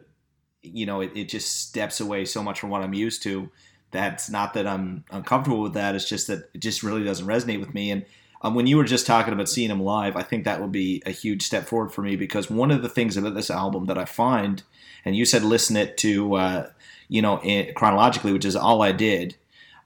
you 0.62 0.86
know, 0.86 1.00
it, 1.00 1.10
it 1.16 1.28
just 1.28 1.68
steps 1.68 2.00
away 2.00 2.24
so 2.24 2.42
much 2.42 2.60
from 2.60 2.70
what 2.70 2.82
I'm 2.82 2.94
used 2.94 3.22
to. 3.24 3.50
That's 3.90 4.30
not 4.30 4.54
that 4.54 4.66
I'm 4.66 5.04
uncomfortable 5.10 5.62
with 5.62 5.74
that. 5.74 5.94
It's 5.94 6.08
just 6.08 6.26
that 6.28 6.50
it 6.54 6.60
just 6.60 6.82
really 6.82 7.04
doesn't 7.04 7.26
resonate 7.26 7.60
with 7.60 7.74
me. 7.74 7.90
And 7.90 8.04
um, 8.42 8.54
when 8.54 8.66
you 8.66 8.76
were 8.76 8.84
just 8.84 9.06
talking 9.06 9.32
about 9.32 9.48
seeing 9.48 9.70
him 9.70 9.82
live, 9.82 10.16
I 10.16 10.22
think 10.22 10.44
that 10.44 10.60
would 10.60 10.72
be 10.72 11.02
a 11.04 11.10
huge 11.10 11.42
step 11.42 11.66
forward 11.66 11.92
for 11.92 12.02
me 12.02 12.16
because 12.16 12.48
one 12.48 12.70
of 12.70 12.82
the 12.82 12.88
things 12.88 13.16
about 13.16 13.34
this 13.34 13.50
album 13.50 13.86
that 13.86 13.98
I 13.98 14.04
find, 14.04 14.62
and 15.04 15.14
you 15.14 15.24
said 15.24 15.42
listen 15.42 15.76
it 15.76 15.96
to, 15.98 16.34
uh, 16.34 16.70
you 17.08 17.20
know, 17.20 17.40
in, 17.42 17.74
chronologically, 17.74 18.32
which 18.32 18.44
is 18.44 18.56
all 18.56 18.80
I 18.80 18.92
did, 18.92 19.36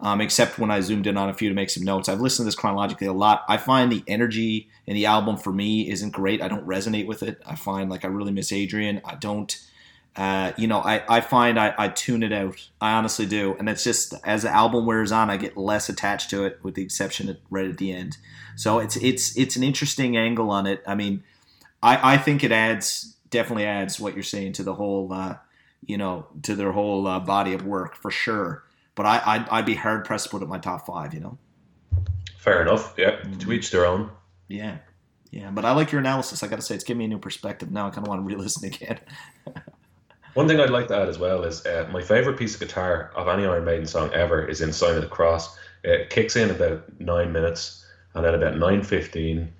um, 0.00 0.20
except 0.20 0.58
when 0.58 0.70
I 0.70 0.80
zoomed 0.80 1.06
in 1.06 1.16
on 1.16 1.30
a 1.30 1.34
few 1.34 1.48
to 1.48 1.54
make 1.54 1.70
some 1.70 1.82
notes. 1.82 2.08
I've 2.08 2.20
listened 2.20 2.44
to 2.44 2.48
this 2.48 2.54
chronologically 2.54 3.06
a 3.06 3.12
lot. 3.12 3.44
I 3.48 3.56
find 3.56 3.90
the 3.90 4.04
energy 4.06 4.68
in 4.86 4.94
the 4.94 5.06
album 5.06 5.36
for 5.36 5.52
me 5.52 5.90
isn't 5.90 6.10
great. 6.10 6.42
I 6.42 6.48
don't 6.48 6.66
resonate 6.66 7.06
with 7.06 7.22
it. 7.22 7.40
I 7.46 7.56
find 7.56 7.90
like 7.90 8.04
I 8.04 8.08
really 8.08 8.32
miss 8.32 8.52
Adrian. 8.52 9.00
I 9.04 9.14
don't. 9.16 9.56
Uh, 10.16 10.52
you 10.56 10.68
know, 10.68 10.78
I, 10.78 11.02
I 11.08 11.20
find 11.20 11.58
I, 11.58 11.74
I 11.76 11.88
tune 11.88 12.22
it 12.22 12.32
out. 12.32 12.68
I 12.80 12.92
honestly 12.92 13.26
do. 13.26 13.56
And 13.58 13.68
it's 13.68 13.82
just 13.82 14.14
as 14.24 14.42
the 14.42 14.50
album 14.50 14.86
wears 14.86 15.10
on, 15.10 15.28
I 15.28 15.36
get 15.36 15.56
less 15.56 15.88
attached 15.88 16.30
to 16.30 16.44
it, 16.44 16.60
with 16.62 16.74
the 16.74 16.82
exception 16.82 17.28
of 17.28 17.36
right 17.50 17.68
at 17.68 17.78
the 17.78 17.92
end. 17.92 18.16
So 18.56 18.78
it's 18.78 18.96
it's 18.96 19.36
it's 19.36 19.56
an 19.56 19.64
interesting 19.64 20.16
angle 20.16 20.50
on 20.50 20.66
it. 20.66 20.82
I 20.86 20.94
mean, 20.94 21.24
I, 21.82 22.14
I 22.14 22.18
think 22.18 22.44
it 22.44 22.52
adds 22.52 23.16
definitely 23.30 23.64
adds 23.64 23.98
what 23.98 24.14
you're 24.14 24.22
saying 24.22 24.52
to 24.52 24.62
the 24.62 24.74
whole 24.74 25.12
uh, 25.12 25.38
you 25.84 25.98
know 25.98 26.26
to 26.42 26.54
their 26.54 26.70
whole 26.70 27.06
uh, 27.08 27.18
body 27.18 27.52
of 27.52 27.66
work 27.66 27.96
for 27.96 28.12
sure. 28.12 28.62
But 28.94 29.06
I 29.06 29.22
I'd, 29.26 29.48
I'd 29.48 29.66
be 29.66 29.74
hard 29.74 30.04
pressed 30.04 30.26
to 30.26 30.30
put 30.30 30.42
it 30.42 30.44
in 30.44 30.50
my 30.50 30.58
top 30.58 30.86
five. 30.86 31.12
You 31.12 31.20
know. 31.20 31.38
Fair 32.38 32.62
enough. 32.62 32.94
Yeah, 32.96 33.20
to 33.40 33.52
each 33.52 33.72
their 33.72 33.86
own. 33.86 34.10
Yeah. 34.48 34.78
Yeah, 35.30 35.50
but 35.50 35.64
I 35.64 35.72
like 35.72 35.90
your 35.90 35.98
analysis. 35.98 36.44
I 36.44 36.46
got 36.46 36.56
to 36.56 36.62
say, 36.62 36.76
it's 36.76 36.84
giving 36.84 36.98
me 37.00 37.04
a 37.06 37.08
new 37.08 37.18
perspective. 37.18 37.72
Now 37.72 37.88
I 37.88 37.90
kind 37.90 38.06
of 38.06 38.08
want 38.08 38.20
to 38.20 38.24
re-listen 38.36 38.66
again. 38.66 39.00
One 40.34 40.48
thing 40.48 40.58
I'd 40.58 40.70
like 40.70 40.88
to 40.88 40.96
add 40.96 41.08
as 41.08 41.18
well 41.18 41.44
is 41.44 41.64
uh, 41.64 41.88
my 41.92 42.02
favorite 42.02 42.36
piece 42.36 42.54
of 42.54 42.60
guitar 42.60 43.12
of 43.14 43.28
any 43.28 43.46
Iron 43.46 43.64
Maiden 43.64 43.86
song 43.86 44.12
ever 44.12 44.44
is 44.44 44.60
in 44.60 44.72
Sign 44.72 44.96
of 44.96 45.02
the 45.02 45.08
Cross. 45.08 45.56
It 45.84 46.10
kicks 46.10 46.34
in 46.34 46.50
about 46.50 46.84
nine 46.98 47.32
minutes, 47.32 47.86
and 48.14 48.24
then 48.24 48.34
about 48.34 48.56
nine 48.56 48.82
fifteen, 48.82 49.52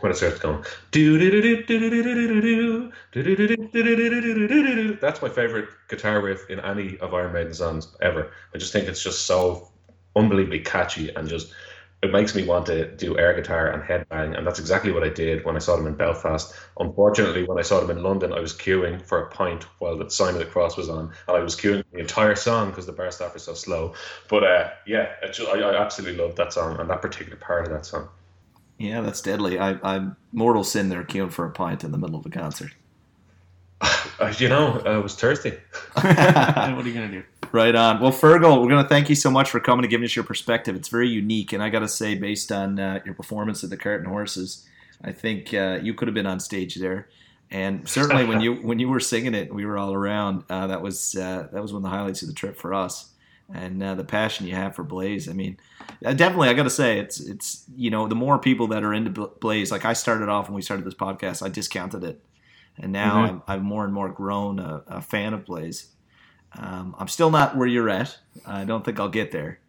when 0.00 0.10
it 0.10 0.16
starts 0.16 0.40
going, 0.40 0.64
that's 5.00 5.22
my 5.22 5.28
favorite 5.28 5.68
guitar 5.88 6.20
riff 6.20 6.50
in 6.50 6.58
any 6.60 6.98
of 6.98 7.14
Iron 7.14 7.32
Maiden 7.32 7.54
songs 7.54 7.94
ever. 8.00 8.32
I 8.54 8.58
just 8.58 8.72
think 8.72 8.88
it's 8.88 9.02
just 9.02 9.26
so 9.26 9.68
unbelievably 10.16 10.60
catchy 10.60 11.14
and 11.14 11.28
just 11.28 11.52
it 12.02 12.12
makes 12.12 12.34
me 12.34 12.44
want 12.44 12.64
to 12.66 12.90
do 12.96 13.18
air 13.18 13.34
guitar 13.34 13.70
and 13.70 13.82
headbang, 13.82 14.36
and 14.36 14.46
that's 14.46 14.58
exactly 14.58 14.90
what 14.90 15.04
I 15.04 15.10
did 15.10 15.44
when 15.44 15.54
I 15.54 15.58
saw 15.58 15.76
them 15.76 15.86
in 15.86 15.94
Belfast. 15.94 16.54
Unfortunately, 16.78 17.44
when 17.44 17.58
I 17.58 17.62
saw 17.62 17.80
them 17.80 17.94
in 17.94 18.02
London, 18.02 18.32
I 18.32 18.40
was 18.40 18.54
queuing 18.54 19.04
for 19.04 19.20
a 19.22 19.30
pint 19.30 19.64
while 19.80 19.98
the 19.98 20.08
Sign 20.08 20.32
of 20.32 20.38
the 20.38 20.46
Cross 20.46 20.78
was 20.78 20.88
on, 20.88 21.12
and 21.28 21.36
I 21.36 21.40
was 21.40 21.54
queuing 21.56 21.84
the 21.92 21.98
entire 21.98 22.34
song 22.34 22.70
because 22.70 22.86
the 22.86 22.92
bar 22.92 23.10
staff 23.10 23.36
is 23.36 23.42
so 23.42 23.52
slow. 23.52 23.94
But 24.28 24.44
uh, 24.44 24.70
yeah, 24.86 25.12
just, 25.30 25.48
I, 25.48 25.60
I 25.60 25.82
absolutely 25.82 26.22
love 26.22 26.36
that 26.36 26.54
song 26.54 26.80
and 26.80 26.88
that 26.88 27.02
particular 27.02 27.36
part 27.36 27.66
of 27.66 27.72
that 27.72 27.84
song. 27.84 28.08
Yeah, 28.78 29.02
that's 29.02 29.20
deadly. 29.20 29.58
I, 29.58 29.78
I'm 29.82 30.16
mortal 30.32 30.64
sin 30.64 30.88
there 30.88 31.04
queuing 31.04 31.30
for 31.30 31.44
a 31.44 31.50
pint 31.50 31.84
in 31.84 31.92
the 31.92 31.98
middle 31.98 32.18
of 32.18 32.24
a 32.24 32.30
concert. 32.30 32.72
You 34.38 34.50
know, 34.50 34.82
I 34.84 34.98
was 34.98 35.14
thirsty. 35.14 35.50
what 35.94 36.04
are 36.04 36.82
you 36.82 36.92
gonna 36.92 37.08
do? 37.08 37.22
Right 37.52 37.74
on. 37.74 38.00
Well, 38.00 38.12
Fergal, 38.12 38.60
we're 38.60 38.68
going 38.68 38.82
to 38.82 38.88
thank 38.88 39.08
you 39.08 39.16
so 39.16 39.30
much 39.30 39.50
for 39.50 39.58
coming 39.58 39.84
and 39.84 39.90
giving 39.90 40.04
us 40.04 40.14
your 40.14 40.24
perspective. 40.24 40.76
It's 40.76 40.88
very 40.88 41.08
unique, 41.08 41.52
and 41.52 41.62
I 41.62 41.68
got 41.68 41.80
to 41.80 41.88
say, 41.88 42.14
based 42.14 42.52
on 42.52 42.78
uh, 42.78 43.00
your 43.04 43.14
performance 43.14 43.64
at 43.64 43.70
the 43.70 43.76
Cart 43.76 44.00
and 44.00 44.08
Horses, 44.08 44.66
I 45.02 45.12
think 45.12 45.52
uh, 45.52 45.80
you 45.82 45.94
could 45.94 46.06
have 46.06 46.14
been 46.14 46.26
on 46.26 46.38
stage 46.38 46.76
there. 46.76 47.08
And 47.50 47.88
certainly, 47.88 48.24
when 48.24 48.40
you 48.40 48.54
when 48.54 48.78
you 48.78 48.88
were 48.88 49.00
singing 49.00 49.34
it, 49.34 49.52
we 49.52 49.66
were 49.66 49.76
all 49.76 49.92
around. 49.92 50.44
Uh, 50.48 50.68
that 50.68 50.82
was 50.82 51.16
uh, 51.16 51.48
that 51.52 51.60
was 51.60 51.72
one 51.72 51.84
of 51.84 51.90
the 51.90 51.96
highlights 51.96 52.22
of 52.22 52.28
the 52.28 52.34
trip 52.34 52.56
for 52.56 52.72
us. 52.72 53.10
And 53.52 53.82
uh, 53.82 53.96
the 53.96 54.04
passion 54.04 54.46
you 54.46 54.54
have 54.54 54.76
for 54.76 54.84
Blaze, 54.84 55.28
I 55.28 55.32
mean, 55.32 55.56
uh, 56.04 56.12
definitely, 56.12 56.50
I 56.50 56.52
got 56.52 56.62
to 56.62 56.70
say, 56.70 57.00
it's 57.00 57.18
it's 57.18 57.64
you 57.74 57.90
know, 57.90 58.06
the 58.06 58.14
more 58.14 58.38
people 58.38 58.68
that 58.68 58.84
are 58.84 58.94
into 58.94 59.10
Blaze, 59.40 59.72
like 59.72 59.84
I 59.84 59.94
started 59.94 60.28
off 60.28 60.46
when 60.46 60.54
we 60.54 60.62
started 60.62 60.86
this 60.86 60.94
podcast, 60.94 61.44
I 61.44 61.48
discounted 61.48 62.04
it 62.04 62.22
and 62.80 62.92
now 62.92 63.16
I'm, 63.24 63.42
I've 63.46 63.62
more 63.62 63.84
and 63.84 63.92
more 63.92 64.08
grown 64.08 64.58
a, 64.58 64.82
a 64.86 65.00
fan 65.00 65.34
of 65.34 65.44
Blaze. 65.44 65.88
Um, 66.58 66.94
I'm 66.98 67.08
still 67.08 67.30
not 67.30 67.56
where 67.56 67.68
you're 67.68 67.88
at. 67.88 68.18
I 68.46 68.64
don't 68.64 68.84
think 68.84 68.98
I'll 68.98 69.08
get 69.08 69.30
there. 69.30 69.60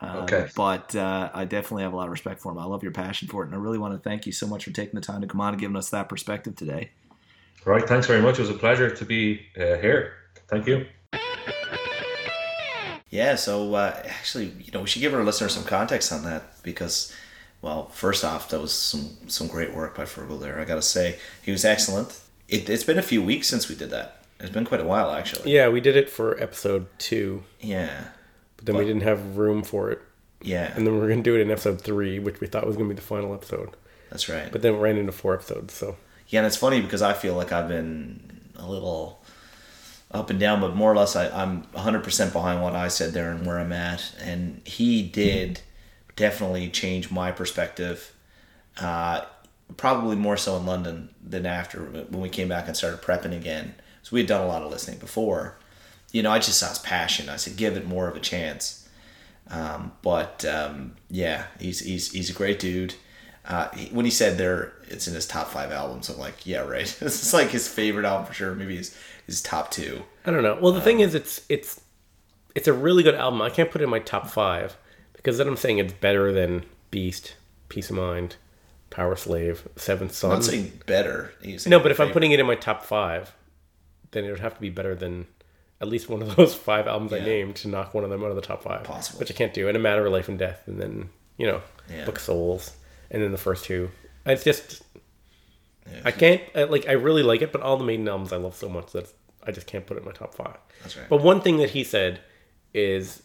Uh, 0.00 0.22
Okay. 0.22 0.48
But 0.56 0.94
uh, 0.96 1.30
I 1.34 1.44
definitely 1.44 1.82
have 1.82 1.92
a 1.92 1.96
lot 1.96 2.04
of 2.06 2.10
respect 2.12 2.40
for 2.40 2.52
him. 2.52 2.58
I 2.58 2.64
love 2.64 2.82
your 2.82 2.92
passion 2.92 3.28
for 3.28 3.42
it, 3.42 3.46
and 3.46 3.54
I 3.54 3.58
really 3.58 3.78
want 3.78 3.94
to 3.94 4.00
thank 4.08 4.24
you 4.26 4.32
so 4.32 4.46
much 4.46 4.64
for 4.64 4.70
taking 4.70 4.94
the 4.94 5.04
time 5.04 5.20
to 5.20 5.26
come 5.26 5.40
on 5.40 5.52
and 5.52 5.60
giving 5.60 5.76
us 5.76 5.90
that 5.90 6.08
perspective 6.08 6.56
today. 6.56 6.90
Right. 7.64 7.86
Thanks 7.86 8.06
very 8.06 8.22
much. 8.22 8.38
It 8.38 8.42
was 8.42 8.50
a 8.50 8.54
pleasure 8.54 8.88
to 8.88 9.04
be 9.04 9.46
uh, 9.56 9.76
here. 9.76 10.14
Thank 10.48 10.66
you. 10.66 10.86
Yeah, 13.10 13.34
so 13.34 13.74
uh, 13.74 14.00
actually, 14.06 14.46
you 14.60 14.70
know, 14.72 14.82
we 14.82 14.86
should 14.86 15.00
give 15.00 15.12
our 15.12 15.24
listeners 15.24 15.52
some 15.54 15.64
context 15.64 16.12
on 16.12 16.22
that 16.24 16.62
because, 16.62 17.12
well, 17.60 17.88
first 17.88 18.24
off, 18.24 18.48
that 18.50 18.60
was 18.60 18.72
some 18.72 19.10
some 19.26 19.48
great 19.48 19.74
work 19.74 19.96
by 19.96 20.04
Fergal 20.04 20.40
there. 20.40 20.60
I 20.60 20.64
got 20.64 20.76
to 20.76 20.82
say, 20.82 21.18
he 21.42 21.50
was 21.50 21.64
excellent. 21.64 22.20
It, 22.48 22.70
it's 22.70 22.84
been 22.84 22.98
a 22.98 23.02
few 23.02 23.20
weeks 23.20 23.48
since 23.48 23.68
we 23.68 23.74
did 23.74 23.90
that. 23.90 24.19
It's 24.40 24.50
been 24.50 24.64
quite 24.64 24.80
a 24.80 24.84
while, 24.84 25.10
actually. 25.12 25.52
Yeah, 25.52 25.68
we 25.68 25.80
did 25.80 25.96
it 25.96 26.08
for 26.10 26.40
episode 26.42 26.86
two, 26.98 27.42
Yeah, 27.60 28.04
but 28.56 28.66
then 28.66 28.76
we 28.76 28.84
didn't 28.84 29.02
have 29.02 29.36
room 29.36 29.62
for 29.62 29.90
it. 29.90 30.00
yeah, 30.42 30.72
And 30.74 30.86
then 30.86 30.94
we 30.94 31.00
are 31.00 31.06
going 31.08 31.22
to 31.22 31.30
do 31.30 31.36
it 31.36 31.42
in 31.42 31.50
episode 31.50 31.80
three, 31.80 32.18
which 32.18 32.40
we 32.40 32.46
thought 32.46 32.66
was 32.66 32.76
going 32.76 32.88
to 32.88 32.94
be 32.94 32.98
the 33.00 33.06
final 33.06 33.34
episode. 33.34 33.76
that's 34.10 34.28
right. 34.28 34.50
But 34.50 34.62
then 34.62 34.72
we 34.74 34.78
ran 34.80 34.96
into 34.96 35.12
four 35.12 35.34
episodes, 35.34 35.74
so. 35.74 35.96
Yeah, 36.28 36.40
and 36.40 36.46
it's 36.46 36.56
funny 36.56 36.80
because 36.80 37.02
I 37.02 37.12
feel 37.12 37.34
like 37.34 37.52
I've 37.52 37.68
been 37.68 38.40
a 38.56 38.68
little 38.68 39.22
up 40.12 40.30
and 40.30 40.40
down, 40.40 40.60
but 40.60 40.74
more 40.74 40.90
or 40.92 40.96
less 40.96 41.14
I, 41.16 41.28
I'm 41.28 41.64
100% 41.74 42.32
behind 42.32 42.62
what 42.62 42.74
I 42.74 42.88
said 42.88 43.12
there 43.12 43.30
and 43.30 43.46
where 43.46 43.58
I'm 43.58 43.72
at. 43.72 44.12
And 44.20 44.60
he 44.66 45.02
did 45.02 45.60
definitely 46.16 46.68
change 46.70 47.10
my 47.10 47.30
perspective, 47.32 48.12
uh, 48.80 49.22
probably 49.76 50.16
more 50.16 50.36
so 50.36 50.56
in 50.56 50.66
London 50.66 51.10
than 51.24 51.46
after 51.46 51.80
when 51.84 52.20
we 52.20 52.28
came 52.28 52.48
back 52.48 52.66
and 52.66 52.76
started 52.76 53.00
prepping 53.02 53.36
again. 53.36 53.74
So 54.10 54.14
we 54.14 54.20
had 54.20 54.26
done 54.26 54.40
a 54.40 54.48
lot 54.48 54.62
of 54.62 54.72
listening 54.72 54.98
before. 54.98 55.56
You 56.10 56.24
know, 56.24 56.32
I 56.32 56.40
just 56.40 56.58
saw 56.58 56.68
his 56.68 56.80
passion. 56.80 57.28
I 57.28 57.36
said, 57.36 57.56
give 57.56 57.76
it 57.76 57.86
more 57.86 58.08
of 58.08 58.16
a 58.16 58.20
chance. 58.20 58.88
Um, 59.48 59.92
but 60.02 60.44
um, 60.44 60.96
yeah, 61.08 61.44
he's, 61.60 61.78
he's, 61.78 62.10
he's 62.10 62.28
a 62.28 62.32
great 62.32 62.58
dude. 62.58 62.94
Uh, 63.46 63.68
he, 63.70 63.86
when 63.90 64.04
he 64.04 64.10
said 64.10 64.36
there, 64.36 64.72
it's 64.88 65.06
in 65.06 65.14
his 65.14 65.28
top 65.28 65.46
five 65.46 65.70
albums. 65.70 66.08
I'm 66.08 66.18
like, 66.18 66.44
yeah, 66.44 66.62
right. 66.62 66.86
this 67.00 67.22
is 67.22 67.32
like 67.32 67.50
his 67.50 67.68
favorite 67.68 68.04
album 68.04 68.26
for 68.26 68.34
sure. 68.34 68.52
Maybe 68.52 68.76
his 68.76 68.96
his 69.26 69.40
top 69.40 69.70
two. 69.70 70.02
I 70.26 70.32
don't 70.32 70.42
know. 70.42 70.58
Well, 70.60 70.72
the 70.72 70.80
thing 70.80 70.98
is, 70.98 71.14
it's 71.14 71.42
it's 71.48 71.80
it's 72.56 72.66
a 72.66 72.72
really 72.72 73.04
good 73.04 73.14
album. 73.14 73.40
I 73.40 73.48
can't 73.50 73.70
put 73.70 73.80
it 73.80 73.84
in 73.84 73.90
my 73.90 74.00
top 74.00 74.28
five 74.28 74.76
because 75.14 75.38
then 75.38 75.46
I'm 75.46 75.56
saying 75.56 75.78
it's 75.78 75.92
better 75.92 76.32
than 76.32 76.64
Beast, 76.90 77.36
Piece 77.68 77.90
of 77.90 77.96
Mind, 77.96 78.36
Powerslave, 78.90 79.60
Seventh 79.76 80.14
Son. 80.14 80.32
I'm 80.32 80.36
not 80.38 80.44
saying 80.44 80.80
better. 80.86 81.32
He's 81.42 81.62
saying 81.62 81.70
No, 81.70 81.78
but 81.78 81.92
if 81.92 82.00
I'm 82.00 82.10
putting 82.10 82.32
it 82.32 82.40
in 82.40 82.46
my 82.46 82.56
top 82.56 82.84
five, 82.84 83.32
then 84.12 84.24
it 84.24 84.30
would 84.30 84.40
have 84.40 84.54
to 84.54 84.60
be 84.60 84.70
better 84.70 84.94
than 84.94 85.26
at 85.80 85.88
least 85.88 86.08
one 86.08 86.22
of 86.22 86.36
those 86.36 86.54
five 86.54 86.86
albums 86.86 87.12
I 87.12 87.20
named 87.20 87.56
to 87.56 87.68
knock 87.68 87.94
one 87.94 88.04
of 88.04 88.10
them 88.10 88.22
out 88.22 88.30
of 88.30 88.36
the 88.36 88.42
top 88.42 88.62
five. 88.62 88.84
Possible. 88.84 89.20
Which 89.20 89.30
I 89.30 89.34
can't 89.34 89.54
do. 89.54 89.68
In 89.68 89.76
a 89.76 89.80
matter 89.80 90.04
of 90.06 90.12
life 90.12 90.28
and 90.28 90.38
death, 90.38 90.62
and 90.66 90.80
then 90.80 91.08
you 91.36 91.46
know, 91.46 91.62
Yeah. 91.90 92.04
Book 92.04 92.16
of 92.18 92.22
Souls, 92.22 92.76
and 93.10 93.22
then 93.22 93.32
the 93.32 93.38
first 93.38 93.64
two. 93.64 93.90
It's 94.26 94.44
just 94.44 94.82
Yeah. 95.90 96.02
I 96.04 96.10
can't 96.10 96.42
I, 96.54 96.64
like 96.64 96.88
I 96.88 96.92
really 96.92 97.22
like 97.22 97.42
it, 97.42 97.52
but 97.52 97.62
all 97.62 97.76
the 97.76 97.84
Maiden 97.84 98.08
albums 98.08 98.32
I 98.32 98.36
love 98.36 98.54
so 98.54 98.68
much 98.68 98.92
that 98.92 99.12
I 99.46 99.52
just 99.52 99.66
can't 99.66 99.86
put 99.86 99.96
it 99.96 100.00
in 100.00 100.06
my 100.06 100.12
top 100.12 100.34
five. 100.34 100.58
That's 100.82 100.96
right. 100.96 101.08
But 101.08 101.22
one 101.22 101.40
thing 101.40 101.56
that 101.58 101.70
he 101.70 101.82
said 101.82 102.20
is, 102.74 103.22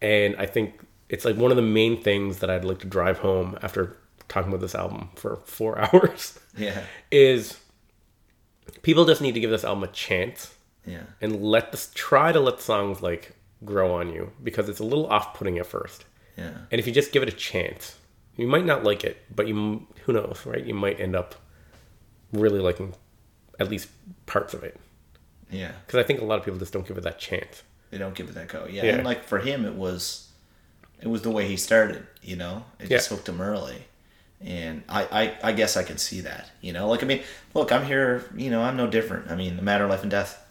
and 0.00 0.34
I 0.36 0.46
think 0.46 0.80
it's 1.08 1.24
like 1.26 1.36
one 1.36 1.50
of 1.50 1.56
the 1.56 1.62
main 1.62 2.02
things 2.02 2.38
that 2.38 2.48
I'd 2.48 2.64
like 2.64 2.78
to 2.80 2.86
drive 2.86 3.18
home 3.18 3.58
after 3.62 3.96
talking 4.28 4.48
about 4.48 4.62
this 4.62 4.74
album 4.74 5.10
for 5.16 5.36
four 5.44 5.78
hours 5.94 6.38
yeah, 6.56 6.82
is 7.10 7.58
people 8.82 9.04
just 9.04 9.20
need 9.20 9.32
to 9.34 9.40
give 9.40 9.50
this 9.50 9.64
album 9.64 9.84
a 9.84 9.88
chance 9.88 10.54
yeah, 10.86 11.02
and 11.20 11.42
let 11.42 11.70
this 11.72 11.90
try 11.94 12.32
to 12.32 12.40
let 12.40 12.60
songs 12.60 13.02
like 13.02 13.36
grow 13.64 13.94
on 13.94 14.12
you 14.12 14.32
because 14.42 14.68
it's 14.68 14.80
a 14.80 14.84
little 14.84 15.06
off-putting 15.06 15.58
at 15.58 15.66
first. 15.66 16.04
yeah, 16.36 16.50
And 16.70 16.78
if 16.80 16.86
you 16.86 16.92
just 16.92 17.12
give 17.12 17.22
it 17.22 17.28
a 17.28 17.36
chance, 17.36 17.96
you 18.36 18.46
might 18.48 18.64
not 18.66 18.82
like 18.82 19.04
it, 19.04 19.18
but 19.34 19.46
you 19.46 19.86
who 20.04 20.12
knows, 20.12 20.42
right? 20.44 20.64
You 20.64 20.74
might 20.74 20.98
end 21.00 21.14
up 21.14 21.34
really 22.32 22.58
liking 22.60 22.94
at 23.60 23.68
least 23.68 23.88
parts 24.26 24.54
of 24.54 24.64
it 24.64 24.76
yeah. 25.50 25.72
because 25.86 26.00
I 26.00 26.02
think 26.02 26.20
a 26.20 26.24
lot 26.24 26.38
of 26.38 26.44
people 26.44 26.58
just 26.58 26.72
don't 26.72 26.86
give 26.86 26.96
it 26.98 27.04
that 27.04 27.18
chance. 27.18 27.62
They 27.90 27.98
don't 27.98 28.14
give 28.14 28.28
it 28.28 28.34
that 28.34 28.48
go. 28.48 28.66
Yeah, 28.68 28.84
Yeah. 28.84 28.94
and 28.94 29.04
like 29.04 29.22
for 29.24 29.38
him, 29.38 29.64
it 29.66 29.74
was 29.74 30.28
it 31.00 31.08
was 31.08 31.22
the 31.22 31.30
way 31.30 31.46
he 31.46 31.56
started. 31.56 32.06
You 32.22 32.36
know, 32.36 32.64
it 32.80 32.88
just 32.88 33.08
hooked 33.10 33.28
him 33.28 33.40
early. 33.40 33.84
And 34.44 34.82
I, 34.88 35.04
I, 35.42 35.50
I 35.50 35.52
guess 35.52 35.76
I 35.76 35.84
can 35.84 35.98
see 35.98 36.20
that, 36.22 36.50
you 36.60 36.72
know. 36.72 36.88
Like 36.88 37.02
I 37.02 37.06
mean, 37.06 37.22
look, 37.54 37.70
I'm 37.72 37.84
here. 37.84 38.24
You 38.36 38.50
know, 38.50 38.62
I'm 38.62 38.76
no 38.76 38.86
different. 38.86 39.30
I 39.30 39.36
mean, 39.36 39.58
a 39.58 39.62
matter 39.62 39.84
of 39.84 39.90
life 39.90 40.02
and 40.02 40.10
death, 40.10 40.44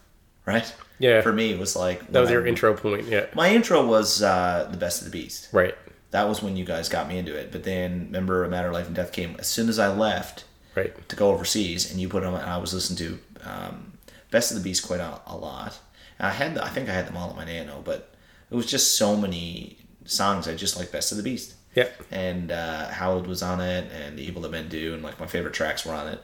right? 0.46 0.72
Yeah. 0.98 1.20
For 1.20 1.32
me, 1.32 1.50
it 1.52 1.58
was 1.58 1.74
like 1.76 2.06
That 2.12 2.20
was 2.20 2.30
your 2.30 2.44
I- 2.44 2.48
intro 2.48 2.74
point, 2.74 3.06
yeah. 3.08 3.26
My 3.34 3.52
intro 3.52 3.84
was 3.84 4.22
uh, 4.22 4.68
the 4.70 4.76
best 4.76 5.00
of 5.02 5.06
the 5.06 5.10
beast. 5.10 5.48
Right, 5.52 5.74
That 6.12 6.28
was 6.28 6.42
when 6.42 6.56
you 6.56 6.64
guys 6.64 6.88
got 6.88 7.08
me 7.08 7.18
into 7.18 7.34
it. 7.36 7.50
But 7.52 7.64
then, 7.64 8.06
remember, 8.06 8.44
a 8.44 8.48
matter 8.48 8.68
of 8.68 8.74
life 8.74 8.86
and 8.86 8.94
death 8.96 9.12
came 9.12 9.34
as 9.38 9.46
soon 9.48 9.68
as 9.68 9.78
I 9.78 9.88
left 9.92 10.44
right. 10.76 11.08
to 11.08 11.16
go 11.16 11.30
overseas, 11.30 11.90
and 11.90 12.00
you 12.00 12.08
put 12.08 12.22
them. 12.22 12.34
I 12.34 12.56
was 12.58 12.72
listening 12.72 12.98
to 12.98 13.48
um, 13.50 13.92
Best 14.30 14.52
of 14.52 14.56
the 14.56 14.62
Beast 14.62 14.86
quite 14.86 15.00
a, 15.00 15.20
a 15.26 15.36
lot. 15.36 15.78
And 16.18 16.28
I 16.28 16.30
had, 16.30 16.54
the, 16.54 16.64
I 16.64 16.68
think 16.68 16.88
I 16.88 16.92
had 16.92 17.06
them 17.06 17.16
all 17.16 17.30
at 17.30 17.36
my 17.36 17.44
nano, 17.44 17.82
but 17.84 18.14
it 18.50 18.54
was 18.54 18.66
just 18.66 18.96
so 18.96 19.16
many 19.16 19.78
songs 20.04 20.46
I 20.48 20.54
just 20.54 20.78
like 20.78 20.92
Best 20.92 21.10
of 21.10 21.16
the 21.16 21.24
Beast. 21.24 21.54
Yeah. 21.74 21.88
And 22.10 22.52
uh, 22.52 22.88
Howard 22.90 23.26
was 23.26 23.42
on 23.42 23.60
it, 23.60 23.90
and 23.92 24.18
The 24.18 24.22
Evil 24.22 24.42
That 24.42 24.50
Men 24.50 24.68
Do, 24.68 24.94
and 24.94 25.02
like 25.02 25.18
my 25.18 25.26
favorite 25.26 25.54
tracks 25.54 25.84
were 25.86 25.94
on 25.94 26.08
it. 26.08 26.20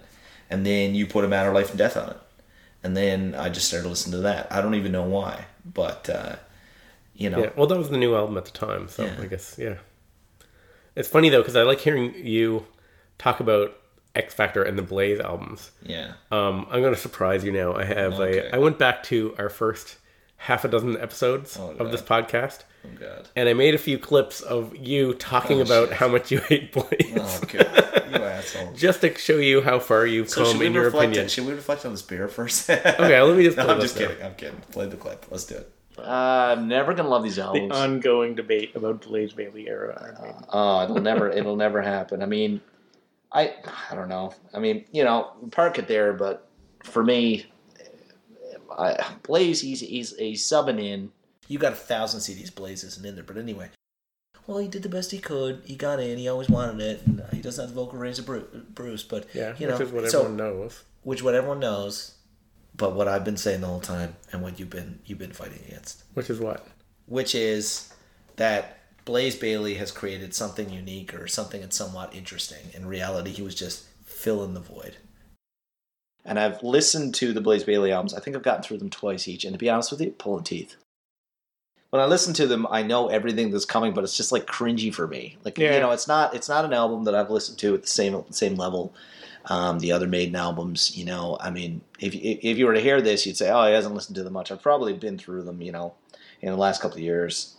And 0.51 0.65
then 0.67 0.95
you 0.95 1.07
put 1.07 1.25
a 1.25 1.29
matter 1.29 1.49
of 1.51 1.55
life 1.55 1.71
and 1.71 1.79
death 1.79 1.97
on 1.97 2.11
it, 2.11 2.17
and 2.83 2.97
then 2.97 3.35
I 3.35 3.49
just 3.49 3.69
started 3.69 3.89
listening 3.89 4.13
to 4.13 4.23
that. 4.23 4.51
I 4.51 4.61
don't 4.63 4.75
even 4.75 4.93
know 4.93 5.03
why, 5.05 5.45
but 5.65 6.09
uh, 6.11 6.37
you 7.15 7.29
know, 7.31 7.39
Yeah. 7.45 7.51
Well, 7.57 7.67
that 7.67 7.77
was 7.79 7.91
the 7.91 7.99
new 7.99 8.15
album 8.15 8.37
at 8.39 8.45
the 8.47 8.51
time, 8.53 8.89
so 8.89 9.05
Yeah. 9.05 9.17
I 9.21 9.27
guess 9.27 9.57
yeah. 9.59 9.75
It's 10.97 11.09
funny 11.09 11.29
though 11.29 11.41
because 11.43 11.57
I 11.57 11.63
like 11.63 11.81
hearing 11.81 12.15
you 12.15 12.67
talk 13.19 13.41
about 13.41 13.77
X 14.15 14.35
Factor 14.35 14.63
and 14.63 14.77
the 14.79 14.83
Blaze 14.83 15.21
albums. 15.21 15.71
yeah, 15.83 16.13
Um, 16.31 16.67
I'm 16.71 16.81
going 16.81 16.95
to 16.95 17.01
surprise 17.01 17.45
you 17.45 17.53
now. 17.53 17.75
I 17.75 17.85
have 17.85 18.15
Okay. 18.15 18.39
a. 18.49 18.55
I 18.55 18.59
went 18.59 18.79
back 18.79 19.03
to 19.05 19.35
our 19.39 19.49
first 19.49 19.97
half 20.39 20.65
a 20.65 20.69
dozen 20.69 20.97
episodes 20.99 21.57
Oh, 21.61 21.71
of 21.79 21.91
this 21.91 22.01
podcast, 22.03 22.61
oh 22.85 22.89
god, 22.99 23.29
and 23.37 23.49
I 23.49 23.53
made 23.55 23.75
a 23.75 23.79
few 23.79 23.99
clips 23.99 24.41
of 24.41 24.75
you 24.77 25.15
talking 25.15 25.59
Oh, 25.59 25.65
about 25.65 25.89
shit. 25.89 25.97
how 25.99 26.09
much 26.09 26.31
you 26.31 26.39
hate 26.39 26.73
Blaze, 26.73 26.87
oh 27.17 27.41
god, 27.53 28.05
you 28.11 28.17
asshole. 28.17 28.73
just 28.75 29.01
to 29.03 29.15
show 29.17 29.37
you 29.37 29.61
how 29.63 29.79
far 29.79 30.07
you've 30.07 30.31
So 30.31 30.45
come 30.51 30.63
in 30.63 30.73
your 30.73 30.85
reflect? 30.85 31.09
opinion. 31.11 31.29
Should 31.29 31.47
we 31.47 31.53
reflect 31.53 31.85
on 31.85 31.93
this 31.93 32.03
beer 32.03 32.29
first? 32.29 32.71
Okay, 32.71 33.21
let 33.21 33.37
me 33.37 33.45
just. 33.45 33.57
no, 33.57 33.65
play 33.65 33.75
I'm 33.75 33.81
this 33.81 33.93
just 33.93 34.01
now. 34.01 34.09
kidding. 34.09 34.25
I'm 34.27 34.35
kidding. 34.37 34.61
Play 34.73 34.87
the 34.87 34.97
clip. 34.97 35.27
Let's 35.31 35.45
do 35.45 35.57
it. 35.57 35.73
Uh, 35.99 36.55
I'm 36.57 36.69
never 36.69 36.95
gonna 36.95 37.09
love 37.09 37.25
these 37.25 37.39
albums. 37.41 37.71
The 37.71 37.75
ongoing 37.77 38.37
debate 38.37 38.77
about 38.77 39.03
Blaze 39.03 39.33
Bayley 39.33 39.69
era 39.69 39.99
Iron 40.01 40.17
Maiden. 40.23 40.45
Oh, 40.53 40.85
it'll 40.85 41.01
never, 41.01 41.29
it'll 41.29 41.57
never 41.57 41.83
happen. 41.83 42.23
I 42.23 42.27
mean, 42.27 42.61
I, 43.33 43.55
I 43.91 43.97
don't 43.97 44.09
know. 44.09 44.33
I 44.55 44.61
mean, 44.61 44.85
you 44.93 45.03
know, 45.03 45.33
park 45.51 45.79
it 45.81 45.89
there, 45.89 46.13
but 46.13 46.49
for 46.85 47.03
me, 47.03 47.47
I, 48.71 49.15
Blaze, 49.23 49.61
he's 49.61 49.81
he's 49.81 50.17
he's 50.17 50.43
subbing 50.45 50.83
in. 50.83 51.11
You 51.49 51.59
got 51.59 51.73
a 51.73 51.77
thousand 51.77 52.21
CDs. 52.21 52.55
Blaze 52.55 52.85
isn't 52.85 53.05
in 53.07 53.15
there, 53.15 53.25
but 53.25 53.37
anyway. 53.39 53.71
Well, 54.47 54.59
he 54.59 54.69
did 54.69 54.83
the 54.83 54.89
best 54.89 55.11
he 55.11 55.19
could. 55.19 55.63
He 55.65 55.77
got 55.77 56.01
in. 56.01 56.17
He 56.19 56.29
always 56.29 56.49
wanted 56.49 56.81
it, 56.81 57.03
and 57.07 57.21
uh, 57.21 57.25
he 57.33 57.41
doesn't 57.43 57.63
have 57.67 57.75
the 57.75 57.81
vocal 57.81 57.99
range 57.99 58.19
of 58.19 58.75
Bruce. 58.75 59.03
But 59.03 59.27
Yeah, 59.35 59.55
you 59.59 59.67
know, 59.67 59.75
which 59.77 59.87
is 59.89 59.93
what 59.93 60.11
so- 60.11 60.21
everyone 60.21 60.37
knows. 60.37 60.85
which 61.03 61.23
what 61.23 61.35
everyone 61.35 61.61
knows. 61.61 62.15
But 62.77 62.95
what 62.95 63.09
I've 63.09 63.25
been 63.25 63.37
saying 63.37 63.61
the 63.61 63.67
whole 63.67 63.81
time, 63.81 64.15
and 64.33 64.41
what 64.43 64.59
you've 64.59 64.71
been 64.71 65.01
you've 65.05 65.19
been 65.19 65.33
fighting 65.33 65.61
against, 65.67 66.03
Which 66.15 66.31
is 66.31 66.39
what? 66.41 66.67
which 67.07 67.35
is 67.35 67.93
that 68.37 68.79
Blaze 69.05 69.35
Bayley 69.37 69.75
has 69.75 69.91
created 69.91 70.35
something 70.35 70.71
unique 70.71 71.13
or 71.15 71.27
something 71.27 71.61
that's 71.63 71.77
somewhat 71.77 72.15
interesting. 72.15 72.71
In 72.75 72.87
reality, 72.87 73.31
he 73.33 73.43
was 73.43 73.55
just 73.55 73.85
filling 74.05 74.55
the 74.55 74.61
void. 74.61 74.97
And 76.29 76.39
I've 76.39 76.63
listened 76.63 77.15
to 77.17 77.33
the 77.33 77.41
Blaze 77.41 77.65
Bayley 77.65 77.91
albums. 77.91 78.13
I 78.13 78.21
think 78.21 78.37
I've 78.37 78.43
gotten 78.43 78.63
through 78.63 78.79
them 78.79 78.91
twice 78.91 79.27
each. 79.27 79.45
And 79.45 79.55
to 79.55 79.59
be 79.59 79.71
honest 79.71 79.91
with 79.91 80.01
you, 80.01 80.11
pulling 80.11 80.45
teeth. 80.45 80.77
When 81.91 82.03
I 82.03 82.05
listen 82.05 82.35
to 82.35 82.47
them, 82.47 82.67
I 82.71 82.83
know 82.83 83.09
everything 83.09 83.51
that's 83.51 83.65
coming, 83.65 83.95
but 83.95 84.05
it's 84.05 84.17
just 84.17 84.31
like 84.31 84.47
cringy 84.47 84.95
for 84.95 85.07
me. 85.07 85.39
Like 85.43 85.57
Yeah. 85.57 85.75
you 85.75 85.81
know, 85.81 85.91
it's 85.91 86.07
not 86.07 86.35
it's 86.35 86.49
not 86.49 86.67
an 86.67 86.75
album 86.75 87.05
that 87.05 87.15
I've 87.15 87.31
listened 87.31 87.59
to 87.61 87.75
at 87.75 87.81
the 87.83 87.89
same 87.89 88.25
same 88.31 88.57
level. 88.57 88.95
Um, 89.47 89.79
the 89.79 89.93
other 89.93 90.07
Maiden 90.07 90.37
albums, 90.37 90.95
you 90.99 91.07
know, 91.07 91.39
I 91.41 91.49
mean, 91.51 91.81
if 91.99 92.15
if 92.15 92.41
if 92.43 92.59
you 92.59 92.67
were 92.67 92.75
to 92.75 92.81
hear 92.81 93.01
this, 93.01 93.25
you'd 93.25 93.39
say, 93.39 93.51
"Oh, 93.51 93.67
he 93.67 93.73
hasn't 93.73 93.95
listened 93.95 94.17
to 94.17 94.23
them 94.23 94.35
much." 94.35 94.53
I've 94.53 94.61
probably 94.61 94.93
been 94.93 95.17
through 95.17 95.45
them, 95.45 95.63
you 95.63 95.73
know, 95.73 95.95
in 96.43 96.51
the 96.51 96.59
last 96.59 96.83
couple 96.83 96.99
of 96.99 97.03
years, 97.03 97.57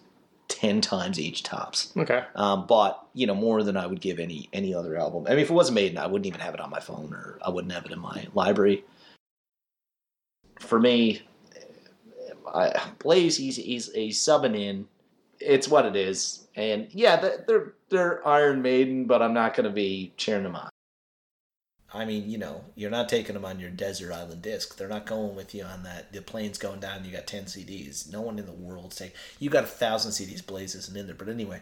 ten 0.60 0.82
times 0.82 1.18
each 1.18 1.44
tops. 1.44 1.94
Okay. 1.96 2.22
Um, 2.36 2.68
but 2.68 3.02
you 3.14 3.26
know, 3.26 3.36
more 3.36 3.64
than 3.64 3.78
I 3.78 3.88
would 3.88 4.02
give 4.02 4.20
any 4.20 4.50
any 4.52 4.74
other 4.74 4.98
album. 4.98 5.26
I 5.26 5.32
mean, 5.32 5.40
if 5.40 5.50
it 5.50 5.54
wasn't 5.54 5.76
Maiden, 5.76 5.98
I 5.98 6.08
wouldn't 6.08 6.26
even 6.26 6.42
have 6.42 6.54
it 6.54 6.60
on 6.60 6.70
my 6.70 6.82
phone, 6.82 7.14
or 7.14 7.40
I 7.46 7.50
wouldn't 7.50 7.74
have 7.74 7.86
it 7.86 7.94
in 7.94 8.00
my 8.00 8.28
library. 8.34 8.84
For 10.60 10.78
me, 10.78 11.22
I, 12.54 12.74
Blaze, 13.00 13.38
he's 13.38 13.56
he's 13.56 13.92
he's 13.94 14.20
subbing 14.20 14.60
in. 14.60 14.88
It's 15.40 15.70
what 15.70 15.86
it 15.86 15.96
is, 15.96 16.48
and 16.56 16.90
yeah, 16.92 17.16
they're 17.16 17.46
they're, 17.48 17.74
they're 17.90 18.28
Iron 18.28 18.62
Maiden, 18.62 19.06
but 19.06 19.22
I'm 19.22 19.34
not 19.34 19.54
going 19.54 19.64
to 19.64 19.74
be 19.74 20.12
cheering 20.18 20.44
them 20.44 20.58
on. 20.58 20.69
I 21.94 22.06
mean, 22.06 22.30
you 22.30 22.38
know, 22.38 22.64
you're 22.76 22.92
not 22.92 23.10
taking 23.10 23.34
them 23.34 23.46
on 23.46 23.60
your 23.60 23.72
desert 23.72 24.14
island 24.14 24.42
disc. 24.42 24.78
They're 24.78 24.88
not 24.88 25.06
going 25.06 25.36
with 25.36 25.56
you 25.56 25.64
on 25.64 25.84
that. 25.84 26.14
The 26.14 26.22
plane's 26.22 26.58
going 26.58 26.80
down. 26.80 27.04
You 27.04 27.12
got 27.12 27.26
ten 27.26 27.46
CDs. 27.46 28.12
No 28.12 28.22
one 28.22 28.38
in 28.38 28.46
the 28.46 28.52
world's 28.52 28.98
taking. 28.98 29.16
You 29.40 29.50
got 29.50 29.64
a 29.64 29.68
thousand 29.68 30.12
CDs. 30.12 30.46
Blaze 30.46 30.76
isn't 30.76 30.96
in 30.96 31.08
there. 31.08 31.16
But 31.16 31.30
anyway. 31.30 31.62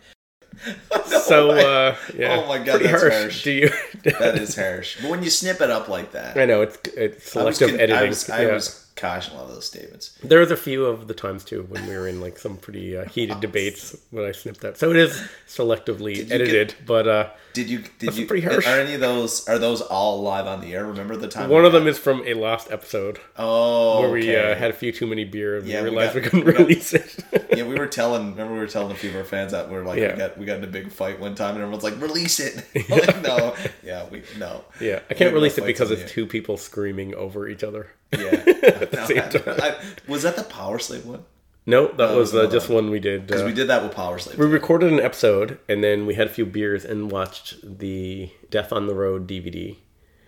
so 1.05 1.51
uh, 1.51 1.95
yeah. 2.15 2.41
Oh 2.41 2.47
my 2.47 2.57
God, 2.57 2.79
pretty 2.79 2.87
that's 2.87 3.01
harsh. 3.01 3.13
harsh. 3.13 3.43
Do 3.43 3.51
you? 3.51 3.69
That 4.03 4.37
is 4.37 4.55
harsh. 4.55 5.01
But 5.01 5.11
when 5.11 5.23
you 5.23 5.29
snip 5.29 5.61
it 5.61 5.69
up 5.69 5.87
like 5.87 6.11
that, 6.11 6.37
I 6.37 6.45
know 6.45 6.61
it's 6.61 6.77
it's 6.95 7.31
selective 7.31 7.69
con- 7.69 7.79
editing. 7.79 8.05
I 8.05 8.09
was, 8.09 8.29
I 8.29 8.41
yeah. 8.43 8.53
was 8.53 8.86
cautioning 8.97 9.37
a 9.37 9.41
lot 9.41 9.49
of 9.49 9.55
those 9.55 9.65
statements. 9.65 10.17
There 10.23 10.39
was 10.39 10.51
a 10.51 10.57
few 10.57 10.85
of 10.85 11.07
the 11.07 11.13
times 11.13 11.43
too 11.45 11.63
when 11.69 11.87
we 11.87 11.95
were 11.95 12.07
in 12.07 12.19
like 12.19 12.37
some 12.37 12.57
pretty 12.57 12.97
uh, 12.97 13.05
heated 13.05 13.39
debates 13.39 13.95
when 14.11 14.25
I 14.25 14.31
snipped 14.31 14.61
that. 14.61 14.77
So 14.77 14.89
it 14.91 14.97
is 14.97 15.21
selectively 15.47 16.29
edited, 16.31 16.75
but 16.85 17.07
uh, 17.07 17.29
Did 17.53 17.69
you? 17.69 17.83
Did 17.99 18.15
you? 18.15 18.25
pretty 18.27 18.45
harsh. 18.45 18.67
Are 18.67 18.79
any 18.79 18.93
of 18.95 19.01
those? 19.01 19.47
Are 19.47 19.57
those 19.59 19.81
all 19.81 20.21
live 20.21 20.47
on 20.47 20.61
the 20.61 20.73
air? 20.73 20.85
Remember 20.85 21.15
the 21.15 21.27
time? 21.27 21.49
one 21.49 21.65
of 21.65 21.71
them 21.71 21.87
is 21.87 21.97
from 21.97 22.23
a 22.27 22.33
lost 22.33 22.71
episode 22.71 23.19
Oh, 23.37 24.01
where 24.01 24.09
we 24.11 24.29
okay. 24.35 24.51
uh, 24.51 24.55
had 24.55 24.69
a 24.71 24.73
few 24.73 24.91
too 24.91 25.07
many 25.07 25.23
beer 25.23 25.57
and 25.57 25.67
Yeah, 25.67 25.81
we 25.83 25.89
we 25.89 25.95
realized 25.95 26.15
we, 26.15 26.21
got- 26.21 26.31
couldn't 26.31 26.45
we 26.45 26.51
got- 26.53 26.59
release 26.59 26.93
it. 26.93 27.23
yeah, 27.55 27.63
we 27.65 27.75
were 27.75 27.87
telling. 27.87 28.31
Remember, 28.31 28.53
we 28.53 28.59
were 28.59 28.67
telling 28.67 28.91
a 28.91 28.95
few 28.95 29.09
of 29.11 29.15
our 29.15 29.23
fans 29.23 29.51
that 29.51 29.69
we're 29.69 29.83
like, 29.85 29.99
Yeah. 29.99 30.11
we 30.13 30.17
got 30.17 30.37
we 30.39 30.45
got 30.45 30.57
in 30.57 30.63
a 30.63 30.67
big 30.67 30.91
fight 30.91 31.19
one 31.19 31.35
time, 31.35 31.55
and 31.55 31.59
everyone's 31.63 31.83
like, 31.83 31.99
release 32.01 32.39
it. 32.39 32.65
like, 32.89 33.21
no, 33.21 33.55
yeah, 33.83 34.07
we 34.09 34.23
no. 34.37 34.63
yeah, 34.81 34.99
I 35.09 35.13
can't 35.13 35.33
release 35.33 35.57
it 35.57 35.65
because 35.65 35.91
it's 35.91 36.11
two 36.11 36.25
people 36.25 36.57
screaming 36.57 37.13
over 37.15 37.47
each 37.47 37.63
other. 37.63 37.87
Yeah. 38.11 38.43
No, 38.93 39.05
same 39.05 39.17
I- 39.19 39.21
time. 39.27 39.59
I- 39.61 39.75
was 40.07 40.23
that 40.23 40.35
the 40.35 40.43
Powerslave 40.43 41.05
one? 41.05 41.23
No, 41.65 41.87
that 41.87 41.97
That 41.97 42.15
was 42.15 42.31
was 42.33 42.45
uh, 42.47 42.51
just 42.51 42.69
one. 42.69 42.89
we 42.89 42.99
did. 42.99 43.27
Because 43.27 43.41
uh, 43.41 43.45
we 43.45 43.53
did 43.53 43.67
that 43.67 43.83
with 43.83 43.93
Powerslave. 43.93 44.37
We 44.37 44.45
recorded 44.45 44.91
an 44.93 44.99
episode 45.01 45.59
and 45.67 45.83
then 45.83 46.05
we 46.05 46.15
had 46.15 46.27
a 46.27 46.29
few 46.29 46.45
beers 46.45 46.85
and 46.85 47.11
watched 47.11 47.57
the 47.79 48.29
Death 48.49 48.71
on 48.71 48.87
the 48.87 48.95
Road 48.95 49.27
DVD 49.27 49.75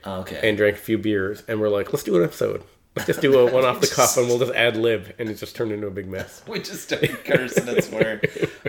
okay. 0.05 0.39
and 0.43 0.57
drank 0.57 0.75
a 0.75 0.79
few 0.79 0.97
beers 0.97 1.43
and 1.47 1.59
we're 1.61 1.69
like, 1.69 1.93
let's 1.93 2.03
do 2.03 2.17
an 2.17 2.23
episode. 2.23 2.63
Let's 2.95 3.07
just 3.07 3.21
do 3.21 3.37
a 3.39 3.51
one 3.53 3.63
off 3.63 3.79
the 3.79 3.87
cuff 3.87 4.17
and 4.17 4.27
we'll 4.27 4.39
just 4.39 4.53
ad 4.53 4.75
lib 4.75 5.13
and 5.17 5.29
it 5.29 5.35
just 5.35 5.55
turned 5.55 5.71
into 5.71 5.87
a 5.87 5.91
big 5.91 6.07
mess. 6.07 6.43
we 6.47 6.59
just 6.59 6.83
started 6.83 7.23
cursing 7.23 7.67
and 7.69 7.83
swearing. 7.83 8.19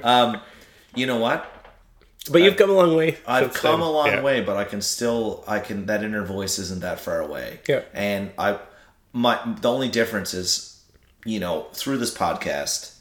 Um, 0.04 0.40
you 0.94 1.06
know 1.06 1.18
what? 1.18 1.52
But 2.30 2.42
you've 2.42 2.56
come 2.56 2.70
a 2.70 2.74
long 2.74 2.94
way. 2.94 3.18
I've 3.26 3.52
come 3.54 3.80
then. 3.80 3.88
a 3.88 3.90
long 3.90 4.06
Yeah. 4.06 4.22
way, 4.22 4.40
but 4.42 4.56
I 4.56 4.64
can 4.64 4.80
still 4.82 5.42
I 5.48 5.58
can 5.58 5.86
that 5.86 6.04
inner 6.04 6.22
voice 6.24 6.58
isn't 6.60 6.82
that 6.82 7.00
far 7.00 7.20
away. 7.20 7.60
Yeah. 7.68 7.82
And 7.94 8.30
I 8.38 8.58
my 9.12 9.38
the 9.60 9.70
only 9.70 9.88
difference 9.88 10.34
is, 10.34 10.82
you 11.24 11.40
know, 11.40 11.66
through 11.72 11.98
this 11.98 12.14
podcast, 12.16 12.94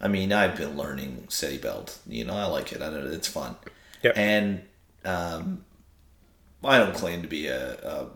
I 0.00 0.08
mean, 0.08 0.32
I've 0.32 0.56
been 0.56 0.76
learning 0.76 1.26
City 1.28 1.58
Belt. 1.58 1.98
You 2.06 2.24
know, 2.24 2.34
I 2.34 2.46
like 2.46 2.72
it. 2.72 2.82
I 2.82 2.90
know 2.90 3.06
it's 3.06 3.28
fun. 3.28 3.56
Yeah. 4.02 4.12
And 4.16 4.62
um 5.04 5.64
I 6.62 6.78
don't 6.78 6.94
claim 6.94 7.22
to 7.22 7.28
be 7.28 7.46
a, 7.46 7.72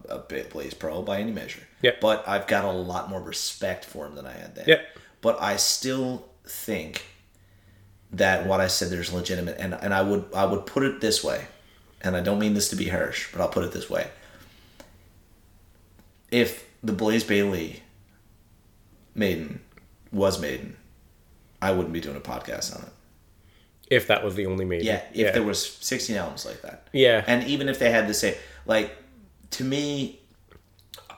a, 0.08 0.16
a 0.16 0.18
Blaze 0.18 0.74
pro 0.74 1.00
by 1.00 1.18
any 1.18 1.32
measure. 1.32 1.62
Yeah. 1.80 1.92
But 2.00 2.28
I've 2.28 2.46
got 2.46 2.64
a 2.64 2.70
lot 2.70 3.08
more 3.08 3.20
respect 3.20 3.84
for 3.84 4.06
him 4.06 4.14
than 4.16 4.26
I 4.26 4.32
had 4.32 4.54
then. 4.54 4.64
Yeah. 4.68 4.80
But 5.22 5.40
I 5.40 5.56
still 5.56 6.26
think 6.46 7.06
that 8.12 8.46
what 8.46 8.60
I 8.60 8.66
said 8.66 8.90
there's 8.90 9.12
legitimate 9.12 9.56
and, 9.58 9.74
and 9.74 9.94
I 9.94 10.02
would 10.02 10.26
I 10.34 10.44
would 10.44 10.66
put 10.66 10.82
it 10.82 11.00
this 11.00 11.24
way, 11.24 11.46
and 12.02 12.16
I 12.16 12.20
don't 12.20 12.38
mean 12.38 12.54
this 12.54 12.68
to 12.70 12.76
be 12.76 12.88
harsh, 12.88 13.32
but 13.32 13.40
I'll 13.40 13.48
put 13.48 13.64
it 13.64 13.72
this 13.72 13.88
way. 13.88 14.08
If 16.30 16.68
the 16.84 16.92
Blaze 16.92 17.24
Bayley 17.24 17.82
Maiden 19.14 19.60
was 20.12 20.40
Maiden, 20.40 20.76
I 21.60 21.72
wouldn't 21.72 21.92
be 21.92 22.00
doing 22.00 22.16
a 22.16 22.20
podcast 22.20 22.76
on 22.76 22.82
it. 22.82 22.92
If 23.90 24.06
that 24.08 24.24
was 24.24 24.34
the 24.34 24.46
only 24.46 24.64
Maiden. 24.64 24.86
Yeah, 24.86 25.02
if 25.12 25.34
there 25.34 25.42
was 25.42 25.76
16 25.76 26.16
albums 26.16 26.46
like 26.46 26.62
that. 26.62 26.88
Yeah. 26.92 27.24
And 27.26 27.46
even 27.48 27.68
if 27.68 27.78
they 27.78 27.90
had 27.90 28.06
the 28.06 28.14
same, 28.14 28.34
like, 28.66 28.94
to 29.52 29.64
me, 29.64 30.20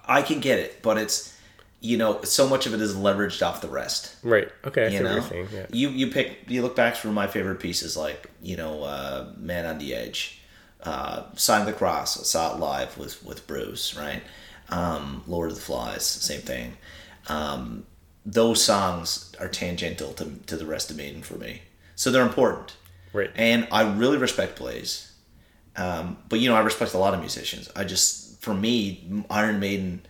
I 0.05 0.23
can 0.23 0.41
get 0.41 0.59
it, 0.59 0.83
but 0.83 0.99
it's, 0.99 1.37
you 1.81 1.97
know, 1.97 2.23
so 2.23 2.49
much 2.49 2.67
of 2.67 2.75
it 2.75 2.81
is 2.81 2.95
leveraged 2.95 3.45
off 3.45 3.61
the 3.61 3.69
rest. 3.69 4.17
Right. 4.23 4.49
Okay. 4.65 4.87
I 4.87 4.89
You 4.89 5.03
know. 5.03 5.25
Yeah. 5.53 5.67
you 5.71 5.91
you 5.91 6.11
pick 6.11 6.45
you 6.49 6.63
look 6.63 6.75
back 6.75 6.97
through 6.97 7.13
my 7.13 7.27
favorite 7.27 7.61
pieces 7.61 7.97
like 7.97 8.31
you 8.43 8.57
know 8.57 8.83
uh, 8.83 9.33
Man 9.37 9.67
on 9.67 9.79
the 9.79 9.95
Edge, 9.95 10.41
uh, 10.83 11.25
Sign 11.35 11.61
of 11.61 11.67
the 11.67 11.73
Cross. 11.73 12.19
I 12.19 12.23
saw 12.25 12.55
it 12.55 12.59
live 12.59 12.99
with 12.99 13.25
with 13.25 13.47
Bruce, 13.47 13.95
right? 13.97 14.23
Um, 14.69 15.23
Lord 15.27 15.51
of 15.51 15.57
the 15.57 15.63
Flies, 15.63 16.05
same 16.05 16.41
thing. 16.41 16.77
Um, 17.29 17.87
those 18.25 18.63
songs 18.63 19.33
are 19.39 19.49
tangential 19.49 20.13
to, 20.15 20.31
to 20.47 20.57
the 20.57 20.67
rest 20.67 20.91
of 20.91 20.97
Maiden 20.97 21.23
for 21.23 21.35
me, 21.37 21.63
so 21.95 22.11
they're 22.11 22.27
important. 22.27 22.77
Right. 23.13 23.31
And 23.37 23.69
I 23.71 23.83
really 23.83 24.19
respect 24.19 24.59
Blaze, 24.59 25.13
um, 25.77 26.19
but 26.29 26.41
you 26.41 26.49
know 26.49 26.57
I 26.57 26.61
respect 26.61 26.95
a 26.95 26.99
lot 26.99 27.15
of 27.15 27.21
musicians. 27.21 27.71
I 27.77 27.85
just 27.85 28.41
for 28.43 28.55
me 28.55 29.25
Iron 29.31 29.61
Maiden 29.61 30.03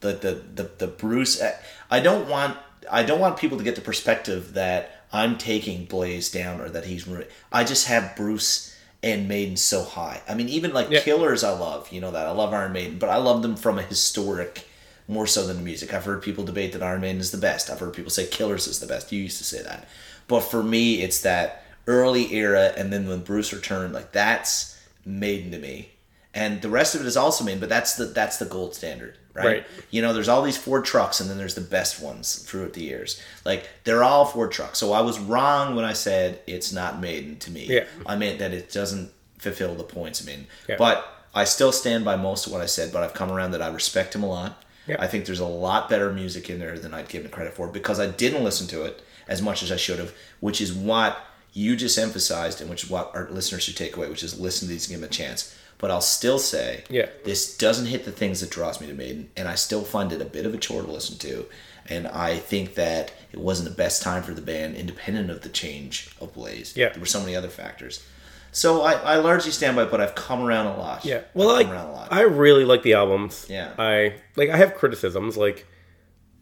the 0.00 0.12
the 0.12 0.62
the, 0.62 0.70
the 0.78 0.86
Bruce. 0.86 1.42
I 1.90 2.00
don't 2.00 2.28
want 2.28 2.56
I 2.90 3.02
don't 3.02 3.20
want 3.20 3.36
people 3.36 3.58
to 3.58 3.64
get 3.64 3.74
the 3.74 3.80
perspective 3.80 4.54
that 4.54 5.04
I'm 5.12 5.38
taking 5.38 5.84
Blaze 5.84 6.30
down 6.30 6.60
or 6.60 6.68
that 6.70 6.84
he's. 6.84 7.08
I 7.52 7.64
just 7.64 7.86
have 7.88 8.16
Bruce 8.16 8.69
and 9.02 9.28
Maiden 9.28 9.56
so 9.56 9.82
high. 9.84 10.20
I 10.28 10.34
mean, 10.34 10.48
even 10.48 10.72
like 10.72 10.90
Yeah. 10.90 11.00
Killers, 11.00 11.42
I 11.42 11.50
love. 11.50 11.90
You 11.92 12.00
know 12.00 12.10
that 12.10 12.26
I 12.26 12.30
love 12.32 12.52
Iron 12.52 12.72
Maiden, 12.72 12.98
but 12.98 13.08
I 13.08 13.16
love 13.16 13.42
them 13.42 13.56
from 13.56 13.78
a 13.78 13.82
historic 13.82 14.66
more 15.08 15.26
so 15.26 15.46
than 15.46 15.56
the 15.56 15.62
music. 15.62 15.92
I've 15.92 16.04
heard 16.04 16.22
people 16.22 16.44
debate 16.44 16.72
that 16.72 16.82
Iron 16.82 17.00
Maiden 17.00 17.20
is 17.20 17.30
the 17.30 17.38
best. 17.38 17.70
I've 17.70 17.80
heard 17.80 17.94
people 17.94 18.10
say 18.10 18.26
Killers 18.26 18.66
is 18.66 18.78
the 18.80 18.86
best. 18.86 19.10
You 19.10 19.22
used 19.22 19.38
to 19.38 19.44
say 19.44 19.62
that, 19.62 19.88
but 20.28 20.40
for 20.40 20.62
me, 20.62 21.02
it's 21.02 21.22
that 21.22 21.64
early 21.86 22.32
era, 22.34 22.72
and 22.76 22.92
then 22.92 23.08
when 23.08 23.20
Bruce 23.20 23.52
returned, 23.52 23.92
like 23.94 24.12
that's 24.12 24.78
Maiden 25.04 25.50
to 25.52 25.58
me. 25.58 25.90
And 26.32 26.62
the 26.62 26.68
rest 26.68 26.94
of 26.94 27.00
it 27.00 27.06
is 27.08 27.16
also 27.16 27.42
Maiden, 27.42 27.58
but 27.58 27.68
that's 27.68 27.96
the 27.96 28.04
that's 28.04 28.36
the 28.36 28.44
gold 28.44 28.74
standard, 28.74 29.16
right? 29.34 29.44
Right. 29.44 29.66
You 29.90 30.02
know, 30.02 30.12
there's 30.12 30.28
all 30.28 30.42
these 30.42 30.56
Ford 30.56 30.84
trucks, 30.84 31.20
and 31.20 31.30
then 31.30 31.38
there's 31.38 31.54
the 31.54 31.60
best 31.60 32.00
ones 32.02 32.36
throughout 32.36 32.72
the 32.72 32.82
years. 32.82 33.20
Like 33.44 33.68
they're 33.84 34.04
all 34.04 34.24
Ford 34.24 34.52
trucks. 34.52 34.78
So 34.78 34.92
I 34.92 35.00
was 35.00 35.18
wrong 35.18 35.74
when 35.76 35.84
I 35.84 35.92
said 35.92 36.40
it's 36.46 36.72
not 36.72 37.00
Maiden 37.00 37.36
to 37.40 37.50
me. 37.50 37.66
Yeah. 37.66 37.84
I 38.06 38.16
meant 38.16 38.38
that 38.38 38.52
it 38.52 38.72
doesn't 38.72 39.10
fulfill 39.38 39.74
the 39.74 39.84
points 39.84 40.22
I 40.22 40.26
mean, 40.26 40.46
Yeah. 40.68 40.76
But 40.78 41.06
I 41.34 41.44
still 41.44 41.72
stand 41.72 42.04
by 42.04 42.16
most 42.16 42.46
of 42.46 42.52
what 42.52 42.60
I 42.60 42.66
said. 42.66 42.92
But 42.92 43.02
I've 43.02 43.14
come 43.14 43.30
around 43.30 43.52
that 43.52 43.62
I 43.62 43.68
respect 43.68 44.14
him 44.14 44.22
a 44.22 44.28
lot. 44.28 44.62
Yeah. 44.86 44.96
I 44.98 45.06
think 45.06 45.26
there's 45.26 45.40
a 45.40 45.46
lot 45.46 45.88
better 45.88 46.12
music 46.12 46.50
in 46.50 46.58
there 46.58 46.78
than 46.78 46.92
I'd 46.94 47.08
give 47.08 47.24
him 47.24 47.30
credit 47.30 47.54
for 47.54 47.68
because 47.68 48.00
I 48.00 48.06
didn't 48.08 48.42
listen 48.42 48.66
to 48.68 48.84
it 48.84 49.02
as 49.28 49.40
much 49.40 49.62
as 49.62 49.70
I 49.70 49.76
should 49.76 49.98
have, 49.98 50.12
which 50.40 50.60
is 50.60 50.72
what 50.72 51.18
you 51.52 51.76
just 51.76 51.98
emphasized 51.98 52.60
and 52.60 52.68
which 52.70 52.84
is 52.84 52.90
what 52.90 53.10
our 53.14 53.28
listeners 53.30 53.62
should 53.62 53.76
take 53.76 53.96
away, 53.96 54.08
which 54.08 54.22
is 54.22 54.38
listen 54.40 54.66
to 54.66 54.72
these 54.72 54.86
and 54.88 54.94
give 54.94 55.00
them 55.00 55.10
a 55.10 55.12
chance. 55.12 55.56
But 55.80 55.90
I'll 55.90 56.00
still 56.02 56.38
say, 56.38 56.84
Yeah. 56.90 57.08
this 57.24 57.56
doesn't 57.56 57.86
hit 57.86 58.04
the 58.04 58.12
things 58.12 58.40
that 58.40 58.50
draws 58.50 58.80
me 58.80 58.86
to 58.86 58.92
Maiden, 58.94 59.30
and 59.36 59.48
I 59.48 59.54
still 59.54 59.82
find 59.82 60.12
it 60.12 60.20
a 60.20 60.26
bit 60.26 60.44
of 60.46 60.52
a 60.54 60.58
chore 60.58 60.82
to 60.82 60.90
listen 60.90 61.16
to. 61.18 61.46
And 61.86 62.06
I 62.06 62.36
think 62.36 62.74
that 62.74 63.12
it 63.32 63.40
wasn't 63.40 63.68
the 63.70 63.74
best 63.74 64.02
time 64.02 64.22
for 64.22 64.32
the 64.34 64.42
band, 64.42 64.76
independent 64.76 65.30
of 65.30 65.40
the 65.40 65.48
change 65.48 66.14
of 66.20 66.34
Blaze. 66.34 66.76
Yeah. 66.76 66.90
There 66.90 67.00
were 67.00 67.06
so 67.06 67.20
many 67.20 67.34
other 67.34 67.48
factors. 67.48 68.04
So 68.52 68.82
I, 68.82 68.92
I 68.92 69.16
largely 69.16 69.52
stand 69.52 69.76
by, 69.76 69.84
it, 69.84 69.90
but 69.90 70.00
I've 70.00 70.14
come 70.14 70.42
around 70.42 70.66
a 70.66 70.76
lot. 70.76 71.04
Yeah. 71.04 71.22
Well, 71.34 71.50
I've 71.50 71.56
like 71.56 71.66
come 71.66 71.74
around 71.76 71.88
a 71.88 71.92
lot. 71.92 72.12
I 72.12 72.22
really 72.22 72.64
like 72.64 72.82
the 72.82 72.94
albums. 72.94 73.46
Yeah. 73.48 73.72
I 73.78 74.14
like 74.36 74.50
I 74.50 74.56
have 74.56 74.74
criticisms 74.74 75.36
like 75.36 75.66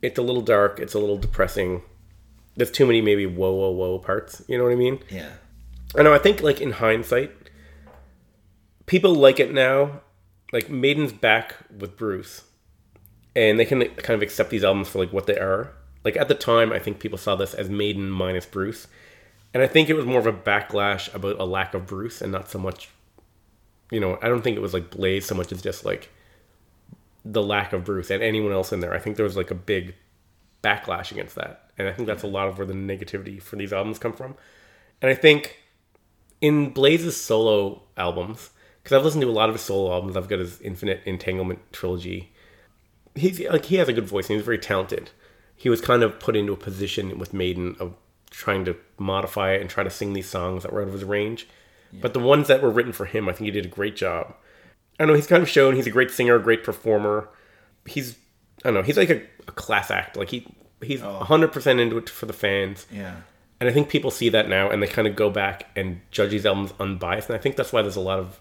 it's 0.03 0.19
a 0.19 0.23
little 0.23 0.43
dark, 0.43 0.81
it's 0.81 0.95
a 0.95 0.99
little 0.99 1.19
depressing. 1.19 1.83
There's 2.57 2.71
too 2.71 2.87
many 2.87 3.01
maybe 3.03 3.27
whoa 3.27 3.53
whoa 3.53 3.71
whoa 3.71 3.99
parts. 3.99 4.43
You 4.49 4.59
know 4.59 4.65
what 4.65 4.73
I 4.73 4.77
mean? 4.77 4.99
yeah. 5.11 5.31
I 5.97 6.03
know. 6.03 6.13
I 6.13 6.19
think 6.19 6.43
like 6.43 6.61
in 6.61 6.73
hindsight, 6.73 7.38
people 8.89 9.15
like 9.15 9.39
it 9.39 9.53
now. 9.53 10.01
Like 10.53 10.71
Maiden's 10.71 11.13
back 11.13 11.55
with 11.79 11.97
Bruce, 11.97 12.45
and 13.37 13.61
they 13.61 13.67
can 13.67 13.85
kind 13.97 14.15
of 14.15 14.23
accept 14.23 14.49
these 14.49 14.65
albums 14.65 14.89
for 14.89 14.99
like 14.99 15.13
what 15.13 15.27
they 15.27 15.39
are. 15.39 15.75
Like 16.05 16.17
at 16.17 16.29
the 16.29 16.35
time, 16.35 16.73
I 16.73 16.79
think 16.79 17.01
people 17.01 17.19
saw 17.19 17.37
this 17.37 17.53
as 17.53 17.69
Maiden 17.69 18.11
minus 18.11 18.47
Bruce, 18.47 18.89
and 19.53 19.63
I 19.63 19.67
think 19.67 19.89
it 19.89 19.95
was 19.95 20.07
more 20.07 20.19
of 20.19 20.27
a 20.27 20.33
backlash 20.33 21.15
about 21.15 21.39
a 21.39 21.45
lack 21.45 21.75
of 21.75 21.87
Bruce 21.87 22.23
and 22.23 22.33
not 22.33 22.51
so 22.51 22.59
much. 22.59 22.89
You 23.91 24.01
know, 24.01 24.19
I 24.23 24.29
don't 24.29 24.43
think 24.43 24.57
it 24.57 24.63
was 24.63 24.73
like 24.73 24.91
Blaze 24.91 25.27
so 25.27 25.35
much 25.35 25.53
as 25.53 25.61
just 25.61 25.85
like 25.85 26.11
the 27.25 27.43
lack 27.43 27.75
of 27.75 27.85
Bruce 27.85 28.11
and 28.11 28.23
anyone 28.23 28.53
else 28.53 28.73
in 28.73 28.81
there. 28.81 28.95
I 28.95 28.99
think 28.99 29.17
there 29.17 29.25
was 29.25 29.37
like 29.37 29.51
a 29.51 29.55
big 29.55 29.95
backlash 30.65 31.13
against 31.13 31.35
that, 31.35 31.71
and 31.77 31.89
I 31.89 31.93
think 31.93 32.07
that's 32.07 32.23
a 32.23 32.27
lot 32.27 32.49
of 32.49 32.57
where 32.57 32.67
the 32.67 32.73
negativity 32.73 33.41
for 33.41 33.57
these 33.57 33.73
albums 33.73 33.99
come 33.99 34.15
from. 34.15 34.35
And 35.03 35.11
I 35.11 35.15
think 35.15 35.59
in 36.41 36.71
Blaze's 36.71 37.21
solo 37.21 37.83
albums, 37.99 38.51
because 38.89 39.01
I've 39.01 39.05
listened 39.05 39.21
to 39.21 39.29
a 39.29 39.31
lot 39.31 39.51
of 39.51 39.55
his 39.55 39.61
solo 39.61 39.93
albums, 39.93 40.17
I've 40.17 40.31
got 40.31 40.39
his 40.39 40.63
Infinite 40.63 41.03
Entanglement 41.05 41.59
trilogy. 41.75 42.33
He's 43.15 43.39
like 43.39 43.67
he 43.67 43.77
has 43.77 43.87
a 43.87 43.93
good 43.93 44.07
voice 44.07 44.31
and 44.31 44.39
he's 44.39 44.47
very 44.47 44.57
talented. 44.57 45.11
He 45.55 45.69
was 45.69 45.83
kind 45.83 46.03
of 46.03 46.19
put 46.19 46.35
into 46.35 46.55
a 46.55 46.57
position 46.57 47.19
with 47.19 47.35
Maiden 47.35 47.77
of 47.81 47.93
trying 48.31 48.65
to 48.65 48.77
modify 48.97 49.53
it 49.53 49.61
and 49.61 49.69
try 49.69 49.85
to 49.85 49.91
sing 49.91 50.15
these 50.15 50.27
songs 50.27 50.63
that 50.63 50.73
were 50.73 50.81
out 50.81 50.89
of 50.89 50.95
his 50.95 51.05
range. 51.05 51.47
But 52.01 52.15
the 52.15 52.21
ones 52.21 52.49
that 52.49 52.63
were 52.63 52.71
written 52.71 52.95
for 52.95 53.05
him, 53.05 53.29
I 53.29 53.33
think 53.33 53.45
he 53.45 53.51
did 53.51 53.67
a 53.67 53.69
great 53.69 53.95
job. 53.95 54.35
I 54.99 55.05
don't 55.05 55.09
know, 55.09 55.15
he's 55.17 55.27
kind 55.27 55.43
of 55.43 55.51
shown 55.51 55.77
he's 55.77 55.87
a 55.87 55.91
great 55.91 56.11
singer, 56.11 56.37
a 56.37 56.43
great 56.43 56.65
performer. 56.65 57.29
He's 57.85 58.17
I 58.65 58.69
don't 58.69 58.75
know, 58.75 58.83
he's 58.83 58.97
like 58.97 59.11
a, 59.11 59.21
a 59.47 59.53
class 59.53 59.91
act. 59.91 60.17
Like 60.17 60.31
he 60.31 60.47
he's 60.81 61.03
oh. 61.03 61.13
hundred 61.19 61.53
percent 61.53 61.79
into 61.79 61.99
it 61.99 62.09
for 62.09 62.25
the 62.25 62.33
fans. 62.33 62.87
Yeah. 62.91 63.17
And 63.61 63.69
I 63.69 63.73
think 63.75 63.91
people 63.91 64.11
see 64.11 64.31
that 64.31 64.49
now 64.49 64.71
and 64.71 64.83
they 64.83 64.87
kind 64.87 65.07
of 65.07 65.15
go 65.15 65.29
back 65.29 65.67
and 65.77 66.01
judge 66.11 66.31
these 66.31 66.47
albums 66.47 66.73
unbiased. 66.81 67.29
And 67.29 67.37
I 67.37 67.39
think 67.39 67.57
that's 67.57 67.71
why 67.71 67.83
there's 67.83 67.95
a 67.95 68.01
lot 68.01 68.19
of 68.19 68.41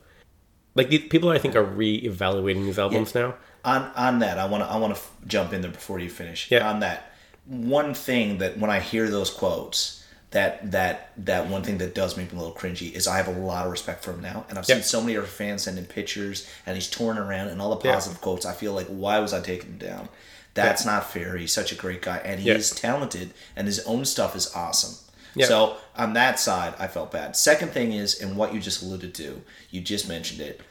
Like 0.78 0.90
these 0.90 1.08
people, 1.10 1.30
I 1.30 1.40
think, 1.40 1.56
are 1.56 1.64
re-evaluating 1.64 2.66
these 2.66 2.80
albums 2.80 3.14
now. 3.16 3.36
on 3.66 3.92
on 3.96 4.20
that, 4.20 4.38
I 4.38 4.46
want 4.46 4.64
to 4.64 4.70
I 4.70 4.78
want 4.78 4.94
to 4.96 5.00
f- 5.00 5.12
jump 5.28 5.52
in 5.54 5.62
there 5.62 5.72
before 5.72 6.00
you 6.00 6.10
finish. 6.10 6.50
Yeah. 6.52 6.70
On 6.70 6.80
that, 6.82 7.12
one 7.46 7.94
thing 7.94 8.38
that 8.38 8.58
when 8.60 8.70
I 8.70 8.80
hear 8.80 9.10
those 9.10 9.30
quotes, 9.32 10.04
that 10.32 10.72
that 10.72 11.12
that 11.18 11.48
one 11.48 11.64
thing 11.64 11.78
that 11.80 11.96
does 11.96 12.16
make 12.18 12.32
me 12.32 12.38
a 12.38 12.42
little 12.42 12.56
cringy 12.56 12.92
is 12.94 13.08
I 13.08 13.18
have 13.18 13.28
a 13.28 13.32
lot 13.32 13.66
of 13.66 13.72
respect 13.72 14.04
for 14.04 14.12
him 14.12 14.22
now, 14.22 14.46
and 14.50 14.58
I've 14.60 14.68
Yeah. 14.70 14.76
seen 14.76 14.84
so 14.84 15.02
many 15.02 15.16
of 15.16 15.24
our 15.24 15.30
fans 15.30 15.64
send 15.64 15.78
in 15.80 15.86
pictures, 15.86 16.48
and 16.66 16.76
he's 16.76 16.88
touring 16.90 17.18
around, 17.18 17.48
and 17.50 17.62
all 17.62 17.76
the 17.76 17.88
Yeah. 17.88 17.94
positive 17.96 18.22
quotes. 18.22 18.46
I 18.46 18.54
feel 18.54 18.74
like 18.74 18.88
why 18.88 19.20
was 19.20 19.34
I 19.34 19.40
taking 19.42 19.72
him 19.72 19.78
down? 19.80 20.10
That's 20.54 20.86
not 20.86 21.12
fair. 21.12 21.38
He's 21.38 21.54
such 21.54 21.72
a 21.72 21.76
great 21.76 22.02
guy, 22.02 22.18
and 22.24 22.40
he 22.40 22.50
Yeah. 22.50 22.56
is 22.56 22.72
talented, 22.72 23.32
and 23.56 23.68
his 23.68 23.80
own 23.86 24.06
stuff 24.06 24.36
is 24.36 24.52
awesome. 24.56 24.96
Yeah. 25.36 25.46
So 25.48 25.78
on 25.96 26.14
that 26.14 26.40
side, 26.40 26.74
I 26.80 26.88
felt 26.88 27.12
bad. 27.12 27.36
Second 27.36 27.72
thing 27.72 27.92
is, 27.94 28.20
and 28.20 28.36
what 28.38 28.54
you 28.56 28.60
just 28.60 28.82
alluded 28.82 29.14
to, 29.16 29.44
you 29.70 29.82
just 29.82 30.08
mentioned 30.10 30.42
it 30.42 30.62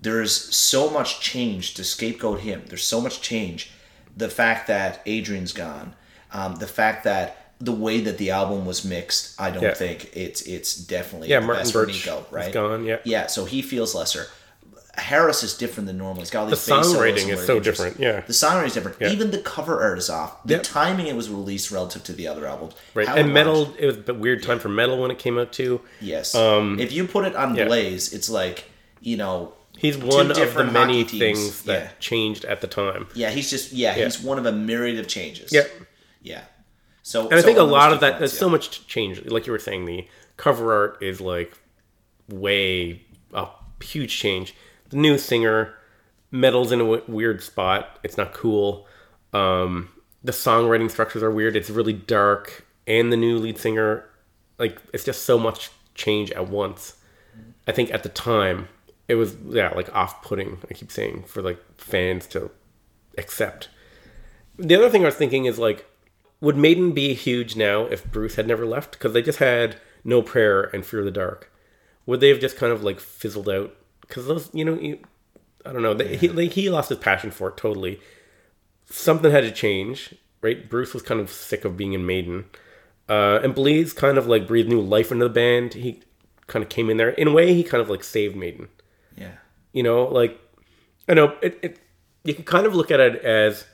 there's 0.00 0.32
so 0.54 0.90
much 0.90 1.20
change 1.20 1.74
to 1.74 1.84
scapegoat 1.84 2.40
him. 2.40 2.62
There's 2.68 2.84
so 2.86 3.00
much 3.00 3.20
change. 3.22 3.70
The 4.16 4.28
fact 4.28 4.66
that 4.68 5.00
Adrian's 5.06 5.52
gone, 5.52 5.94
um, 6.32 6.56
the 6.56 6.66
fact 6.66 7.04
that 7.04 7.52
the 7.60 7.72
way 7.72 8.00
that 8.00 8.18
the 8.18 8.30
album 8.30 8.66
was 8.66 8.84
mixed, 8.84 9.40
I 9.40 9.50
don't 9.50 9.62
Yeah. 9.62 9.74
think 9.74 10.10
it's 10.14 10.42
it's 10.42 10.74
definitely 10.76 11.28
Yeah, 11.28 11.40
the 11.40 11.46
Martin 11.46 11.62
best 11.64 11.72
for 11.72 11.86
Birch 11.86 12.04
Nicko, 12.06 12.18
is 12.26 12.32
right? 12.32 12.52
gone, 12.52 12.84
yeah. 12.84 12.98
yeah. 13.04 13.26
So 13.28 13.44
he 13.46 13.62
feels 13.62 13.94
lesser. 13.94 14.26
Harris 14.94 15.42
is 15.42 15.54
different 15.54 15.86
than 15.86 15.98
normal. 15.98 16.22
He's 16.22 16.30
got 16.30 16.40
all 16.40 16.46
The 16.46 16.52
these 16.52 16.62
solos 16.62 16.94
songwriting 16.96 17.28
is 17.28 17.44
so 17.46 17.60
different, 17.60 18.00
yeah. 18.00 18.20
the 18.20 18.32
songwriting 18.32 18.66
is 18.66 18.74
different. 18.74 18.96
Yeah. 18.98 19.10
Even 19.10 19.30
the 19.30 19.38
cover 19.38 19.82
art 19.82 19.98
is 19.98 20.08
off. 20.08 20.42
The 20.46 20.58
timing 20.58 21.06
it 21.06 21.14
was 21.16 21.28
released 21.28 21.70
relative 21.70 22.02
to 22.04 22.12
the 22.14 22.26
other 22.28 22.46
albums, 22.46 22.72
Right. 22.94 23.06
How 23.06 23.14
and 23.16 23.28
it 23.28 23.32
metal, 23.32 23.64
launched- 23.64 23.80
it 23.80 23.86
was 23.86 23.96
a 24.08 24.14
weird 24.14 24.42
time 24.42 24.58
for 24.58 24.70
metal 24.70 24.96
when 24.98 25.10
it 25.10 25.18
came 25.18 25.38
out 25.38 25.52
too. 25.52 25.82
Yes. 26.00 26.34
Um, 26.34 26.80
if 26.80 26.92
you 26.92 27.06
put 27.06 27.26
it 27.26 27.36
on 27.36 27.54
yeah. 27.54 27.66
Blaze, 27.66 28.12
it's 28.14 28.30
like 28.30 28.64
you 29.00 29.16
know. 29.18 29.52
He's 29.76 29.96
one 29.98 30.30
of 30.30 30.36
the 30.54 30.64
many 30.64 31.04
things 31.04 31.62
that 31.62 31.82
Yeah. 31.82 31.88
changed 32.00 32.44
at 32.46 32.60
the 32.60 32.66
time. 32.66 33.08
Yeah, 33.14 33.30
he's 33.30 33.50
just 33.50 33.72
yeah, 33.72 33.96
Yeah. 33.96 34.04
he's 34.04 34.20
one 34.20 34.38
of 34.38 34.46
a 34.46 34.52
myriad 34.52 34.98
of 34.98 35.06
changes. 35.08 35.52
Yeah. 35.52 35.64
Yeah. 36.22 36.42
So 37.02 37.28
And 37.28 37.34
I 37.38 37.42
think 37.42 37.58
a 37.58 37.62
lot 37.62 37.92
of 37.92 38.00
that, 38.00 38.18
there's 38.18 38.32
yeah. 38.34 38.40
so 38.40 38.48
much 38.48 38.86
change. 38.88 39.24
Like 39.26 39.46
you 39.46 39.52
were 39.52 39.58
saying, 39.58 39.84
the 39.84 40.08
cover 40.36 40.72
art 40.72 41.02
is 41.02 41.20
like 41.20 41.56
way 42.28 43.02
a 43.32 43.46
huge 43.82 44.16
change. 44.16 44.54
The 44.90 44.96
new 44.96 45.18
singer, 45.18 45.74
metal's 46.30 46.72
in 46.72 46.80
a 46.80 46.84
w- 46.84 47.02
weird 47.06 47.42
spot. 47.42 47.98
It's 48.02 48.16
not 48.16 48.32
cool. 48.32 48.86
Um, 49.32 49.90
the 50.24 50.32
songwriting 50.32 50.90
structures 50.90 51.22
are 51.22 51.30
weird. 51.30 51.54
It's 51.56 51.70
really 51.70 51.92
dark. 51.92 52.64
And 52.86 53.12
the 53.12 53.16
new 53.16 53.38
lead 53.38 53.58
singer, 53.58 54.04
like, 54.58 54.78
it's 54.92 55.04
just 55.04 55.24
so 55.24 55.38
much 55.38 55.70
change 55.94 56.30
at 56.32 56.48
once. 56.48 56.94
I 57.66 57.72
think 57.72 57.92
at 57.92 58.02
the 58.02 58.08
time, 58.08 58.68
it 59.08 59.14
was, 59.14 59.36
yeah, 59.48 59.72
like 59.74 59.94
off 59.94 60.22
putting, 60.22 60.58
I 60.70 60.74
keep 60.74 60.90
saying, 60.90 61.24
for 61.26 61.42
like 61.42 61.60
fans 61.78 62.26
to 62.28 62.50
accept. 63.18 63.68
The 64.58 64.74
other 64.74 64.90
thing 64.90 65.02
I 65.02 65.06
was 65.06 65.14
thinking 65.14 65.44
is 65.44 65.58
like, 65.58 65.86
would 66.40 66.56
Maiden 66.56 66.92
be 66.92 67.14
huge 67.14 67.56
now 67.56 67.84
if 67.86 68.10
Bruce 68.10 68.34
had 68.34 68.46
never 68.46 68.66
left? 68.66 68.92
Because 68.92 69.12
they 69.12 69.22
just 69.22 69.38
had 69.38 69.76
No 70.04 70.22
Prayer 70.22 70.62
and 70.62 70.84
Fear 70.84 71.04
the 71.04 71.10
Dark. 71.10 71.52
Would 72.04 72.20
they 72.20 72.28
have 72.28 72.40
just 72.40 72.56
kind 72.56 72.72
of 72.72 72.82
like 72.82 73.00
fizzled 73.00 73.48
out? 73.48 73.74
Because 74.02 74.26
those, 74.26 74.50
you 74.52 74.64
know, 74.64 74.74
you, 74.74 74.98
I 75.64 75.72
don't 75.72 75.82
know. 75.82 75.94
They, 75.94 76.16
he 76.16 76.28
like, 76.28 76.52
he 76.52 76.70
lost 76.70 76.90
his 76.90 76.98
passion 76.98 77.30
for 77.30 77.48
it 77.48 77.56
totally. 77.56 78.00
Something 78.88 79.32
had 79.32 79.44
to 79.44 79.50
change, 79.50 80.14
right? 80.40 80.68
Bruce 80.68 80.94
was 80.94 81.02
kind 81.02 81.20
of 81.20 81.30
sick 81.30 81.64
of 81.64 81.76
being 81.76 81.92
in 81.92 82.06
Maiden, 82.06 82.44
uh, 83.08 83.40
and 83.42 83.54
Blaze 83.54 83.92
kind 83.92 84.16
of 84.16 84.28
like 84.28 84.46
breathed 84.46 84.68
new 84.68 84.80
life 84.80 85.10
into 85.10 85.24
the 85.24 85.34
band. 85.34 85.74
He 85.74 86.02
kind 86.46 86.62
of 86.62 86.68
came 86.68 86.88
in 86.88 86.96
there 86.96 87.10
in 87.10 87.28
a 87.28 87.32
way. 87.32 87.52
He 87.52 87.64
kind 87.64 87.80
of 87.80 87.90
like 87.90 88.04
saved 88.04 88.36
Maiden. 88.36 88.68
You 89.72 89.82
know, 89.82 90.04
like 90.04 90.38
I 91.08 91.14
know 91.14 91.36
it, 91.42 91.58
it. 91.62 91.78
You 92.24 92.34
can 92.34 92.44
kind 92.44 92.66
of 92.66 92.74
look 92.74 92.90
at 92.90 93.00
it 93.00 93.22
as 93.24 93.64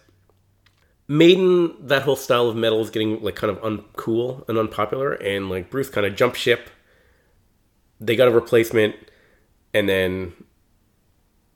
Maiden. 1.09 1.74
That 1.86 2.03
whole 2.03 2.16
style 2.16 2.49
of 2.49 2.57
metal 2.57 2.80
is 2.80 2.90
getting 2.90 3.22
like 3.22 3.36
kind 3.36 3.51
of 3.51 3.61
uncool 3.62 4.49
and 4.49 4.59
unpopular, 4.59 5.12
and 5.12 5.49
like 5.49 5.70
Bruce 5.70 5.88
kind 5.88 6.07
of 6.07 6.16
jumped 6.16 6.36
ship. 6.36 6.70
They 8.01 8.16
got 8.16 8.28
a 8.28 8.32
replacement, 8.32 8.97
and 9.72 9.88
then 9.88 10.32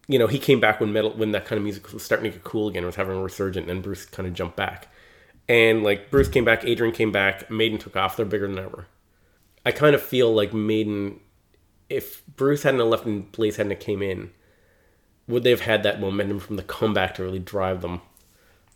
you 0.09 0.19
know 0.19 0.27
he 0.27 0.39
came 0.39 0.61
back 0.61 0.81
when 0.81 0.93
metal 0.93 1.13
when 1.13 1.33
that 1.33 1.45
kind 1.45 1.59
of 1.59 1.65
music 1.65 1.93
was 1.93 2.05
starting 2.05 2.31
to 2.31 2.37
get 2.37 2.45
cool 2.45 2.69
again, 2.69 2.85
was 2.87 2.97
having 2.97 3.17
a 3.17 3.23
resurgent, 3.23 3.71
and 3.71 3.83
Bruce 3.83 4.05
kind 4.05 4.29
of 4.29 4.35
jumped 4.35 4.57
back. 4.57 4.89
And 5.49 5.83
like 5.83 6.11
Bruce 6.11 6.29
came 6.29 6.45
back, 6.45 6.65
Adrian 6.65 6.95
came 6.95 7.13
back, 7.13 7.51
Maiden 7.51 7.79
took 7.79 7.97
off. 7.97 8.17
They're 8.17 8.27
bigger 8.27 8.49
than 8.49 8.59
ever. 8.59 8.87
I 9.65 9.73
kind 9.73 9.95
of 9.95 10.03
feel 10.03 10.33
like 10.33 10.53
Maiden, 10.53 11.21
if 11.89 12.25
Bruce 12.27 12.63
hadn't 12.65 12.89
left 12.89 13.07
and 13.07 13.31
Blaze 13.33 13.57
hadn't 13.57 13.81
came 13.81 14.03
in, 14.03 14.31
would 15.29 15.43
they 15.45 15.51
have 15.51 15.61
had 15.61 15.83
that 15.83 16.01
momentum 16.01 16.41
from 16.41 16.57
the 16.57 16.63
comeback 16.63 17.15
to 17.17 17.23
really 17.23 17.39
drive 17.39 17.81
them 17.83 18.01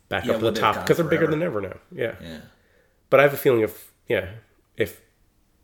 back 0.09 0.25
Yeah, 0.25 0.33
up 0.33 0.39
to 0.39 0.51
the 0.51 0.59
top? 0.59 0.75
Because 0.75 0.97
they're 0.97 1.05
bigger 1.05 1.27
than 1.27 1.41
ever 1.43 1.61
now. 1.61 1.77
Yeah. 1.91 2.15
Yeah. 2.21 2.39
But 3.09 3.19
I 3.19 3.23
have 3.23 3.33
a 3.33 3.37
feeling 3.37 3.61
if 3.61 3.91
yeah, 4.07 4.27
if 4.77 5.01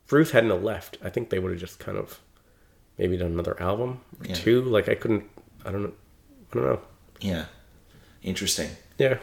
Bruce 0.08 0.32
hadn't 0.32 0.64
left, 0.64 0.98
I 1.04 1.10
think 1.10 1.30
they 1.30 1.40
would 1.40 1.52
have 1.52 1.60
just 1.60 1.80
kind 1.80 1.98
of 1.98 2.20
maybe 2.98 3.18
done 3.18 3.32
another 3.32 3.62
album 3.62 4.02
or 4.20 4.28
Yeah. 4.28 4.36
two. 4.36 4.62
Like 4.62 4.88
I 4.90 4.96
couldn't. 4.96 5.26
I 5.66 5.72
don't 5.72 5.84
know. 5.84 5.94
I 6.52 6.56
don't 6.56 6.64
know. 6.66 6.82
Yeah. 7.20 7.46
Interesting. 8.24 8.70
Yeah. 8.98 9.18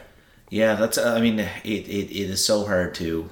Yeah, 0.49 0.75
that's. 0.75 0.97
I 0.97 1.19
mean, 1.21 1.39
it, 1.39 1.49
it, 1.63 2.11
it 2.11 2.29
is 2.29 2.43
so 2.45 2.65
hard 2.65 2.93
to, 2.95 3.29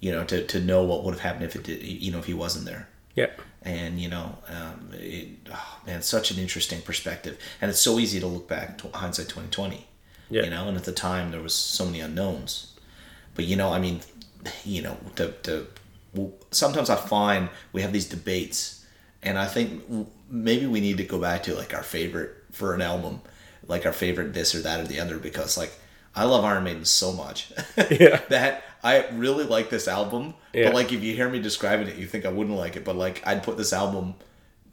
you 0.00 0.12
know, 0.12 0.22
to, 0.24 0.46
to 0.46 0.60
know 0.60 0.84
what 0.84 1.02
would 1.04 1.12
have 1.14 1.20
happened 1.20 1.44
if 1.46 1.56
it 1.56 1.62
did, 1.62 1.82
you 1.82 2.12
know, 2.12 2.18
if 2.18 2.26
he 2.26 2.34
wasn't 2.34 2.66
there. 2.66 2.88
Yeah. 3.16 3.30
And 3.62 3.98
you 4.00 4.08
know, 4.08 4.38
um, 4.48 4.90
it, 4.92 5.28
oh, 5.52 5.78
man, 5.86 6.02
such 6.02 6.30
an 6.30 6.38
interesting 6.38 6.80
perspective, 6.82 7.36
and 7.60 7.68
it's 7.68 7.80
so 7.80 7.98
easy 7.98 8.20
to 8.20 8.26
look 8.28 8.46
back 8.46 8.78
to 8.78 8.88
hindsight 8.88 9.28
twenty 9.28 9.48
twenty. 9.48 9.86
Yeah. 10.30 10.44
You 10.44 10.50
know, 10.50 10.68
and 10.68 10.76
at 10.76 10.84
the 10.84 10.92
time 10.92 11.32
there 11.32 11.40
was 11.42 11.54
so 11.54 11.84
many 11.84 12.00
unknowns, 12.00 12.74
but 13.34 13.44
you 13.44 13.56
know, 13.56 13.72
I 13.72 13.80
mean, 13.80 14.00
you 14.64 14.82
know, 14.82 14.96
the 15.16 15.34
the 15.42 15.66
well, 16.14 16.32
sometimes 16.52 16.90
I 16.90 16.96
find 16.96 17.48
we 17.72 17.82
have 17.82 17.92
these 17.92 18.08
debates, 18.08 18.86
and 19.22 19.36
I 19.38 19.46
think 19.46 19.82
maybe 20.30 20.66
we 20.66 20.80
need 20.80 20.98
to 20.98 21.04
go 21.04 21.18
back 21.18 21.42
to 21.44 21.54
like 21.54 21.74
our 21.74 21.82
favorite 21.82 22.30
for 22.52 22.74
an 22.74 22.82
album, 22.82 23.20
like 23.66 23.84
our 23.86 23.92
favorite 23.92 24.32
this 24.32 24.54
or 24.54 24.60
that 24.60 24.80
or 24.80 24.84
the 24.84 25.00
other, 25.00 25.18
because 25.18 25.56
like 25.56 25.72
I 26.14 26.24
love 26.24 26.44
Iron 26.44 26.64
Maiden 26.64 26.84
so 26.84 27.12
much 27.12 27.52
Yeah. 27.90 28.20
that 28.30 28.64
I 28.86 29.08
really 29.10 29.44
like 29.44 29.68
this 29.70 29.88
album. 29.88 30.34
Yeah. 30.54 30.66
But 30.66 30.74
like 30.74 30.92
if 30.92 31.02
you 31.02 31.14
hear 31.14 31.28
me 31.28 31.40
describing 31.40 31.88
it, 31.88 31.96
you 31.96 32.06
think 32.06 32.24
I 32.24 32.30
wouldn't 32.30 32.56
like 32.56 32.76
it. 32.76 32.84
But 32.84 32.96
like 32.96 33.22
I'd 33.26 33.42
put 33.42 33.56
this 33.56 33.72
album. 33.72 34.14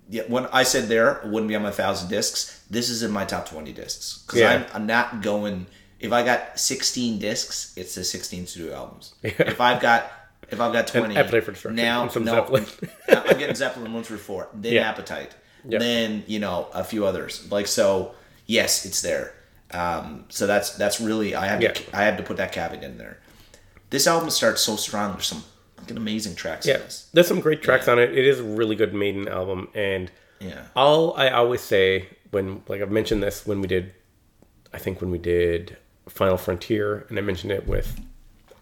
Yeah, 0.09 0.23
when 0.27 0.45
I 0.47 0.63
said 0.63 0.89
there 0.89 1.17
it 1.23 1.27
wouldn't 1.27 1.47
be 1.47 1.55
on 1.55 1.63
my 1.63 1.71
thousand 1.71 2.09
discs, 2.09 2.63
this 2.69 2.89
is 2.89 3.03
in 3.03 3.11
my 3.11 3.25
top 3.25 3.47
twenty 3.49 3.71
discs 3.73 4.23
because 4.25 4.39
Yeah. 4.41 4.51
I'm, 4.53 4.65
I'm 4.81 4.85
not 4.85 5.21
going. 5.21 5.65
If 5.99 6.11
I 6.11 6.23
got 6.23 6.59
sixteen 6.59 7.19
discs, 7.19 7.73
it's 7.77 7.95
the 7.95 8.03
sixteen 8.03 8.45
studio 8.45 8.75
albums. 8.75 9.15
If 9.23 9.59
I've 9.61 9.81
got 9.81 10.11
if 10.51 10.59
I've 10.59 10.73
got 10.73 10.87
twenty, 10.87 11.15
Appetite 11.15 11.43
for 11.45 11.51
Destruction 11.53 11.75
now 11.77 12.07
some 12.09 12.25
no, 12.25 12.33
Zeppelin. 12.35 12.65
I'm 13.07 13.37
getting 13.39 13.55
Zeppelin 13.55 13.93
one 13.93 14.03
through 14.03 14.17
four, 14.17 14.49
then 14.53 14.73
Yeah. 14.73 14.89
Appetite, 14.89 15.33
Yeah. 15.65 15.79
then 15.79 16.23
you 16.27 16.39
know 16.39 16.67
a 16.73 16.83
few 16.83 17.05
others. 17.05 17.49
Like 17.49 17.67
so, 17.67 18.13
yes, 18.45 18.85
it's 18.85 19.01
there. 19.01 19.33
Um, 19.71 20.25
so 20.29 20.45
that's 20.45 20.71
that's 20.75 20.99
really 20.99 21.33
I 21.33 21.47
have 21.47 21.61
Yeah. 21.61 21.71
to 21.71 21.97
I 21.97 22.03
have 22.03 22.17
to 22.17 22.23
put 22.23 22.37
that 22.37 22.51
caveat 22.51 22.83
in 22.83 22.97
there. 22.97 23.19
This 23.93 24.07
album 24.07 24.31
starts 24.31 24.61
so 24.61 24.75
strong. 24.75 25.11
There's 25.11 25.27
some 25.27 25.43
fucking 25.77 25.97
amazing 25.97 26.33
tracks. 26.33 26.65
Yeah. 26.65 26.77
this. 26.77 27.09
There's 27.13 27.27
some 27.27 27.39
great 27.41 27.61
tracks 27.61 27.85
Yeah. 27.85 27.93
on 27.93 27.99
it. 27.99 28.17
It 28.17 28.25
is 28.25 28.39
a 28.39 28.43
really 28.43 28.75
good 28.75 28.91
Maiden 28.93 29.27
album, 29.27 29.67
and 29.75 30.09
Yeah. 30.39 30.63
all 30.75 31.15
I 31.15 31.29
always 31.29 31.61
say 31.61 32.07
when 32.31 32.63
like 32.67 32.81
I've 32.81 32.89
mentioned 32.89 33.21
this 33.21 33.45
when 33.45 33.61
we 33.61 33.67
did 33.67 33.93
I 34.73 34.79
think 34.79 34.99
when 34.99 35.11
we 35.11 35.19
did 35.19 35.77
Final 36.09 36.37
Frontier 36.37 37.05
and 37.07 37.19
I 37.19 37.21
mentioned 37.21 37.51
it 37.51 37.67
with 37.67 38.01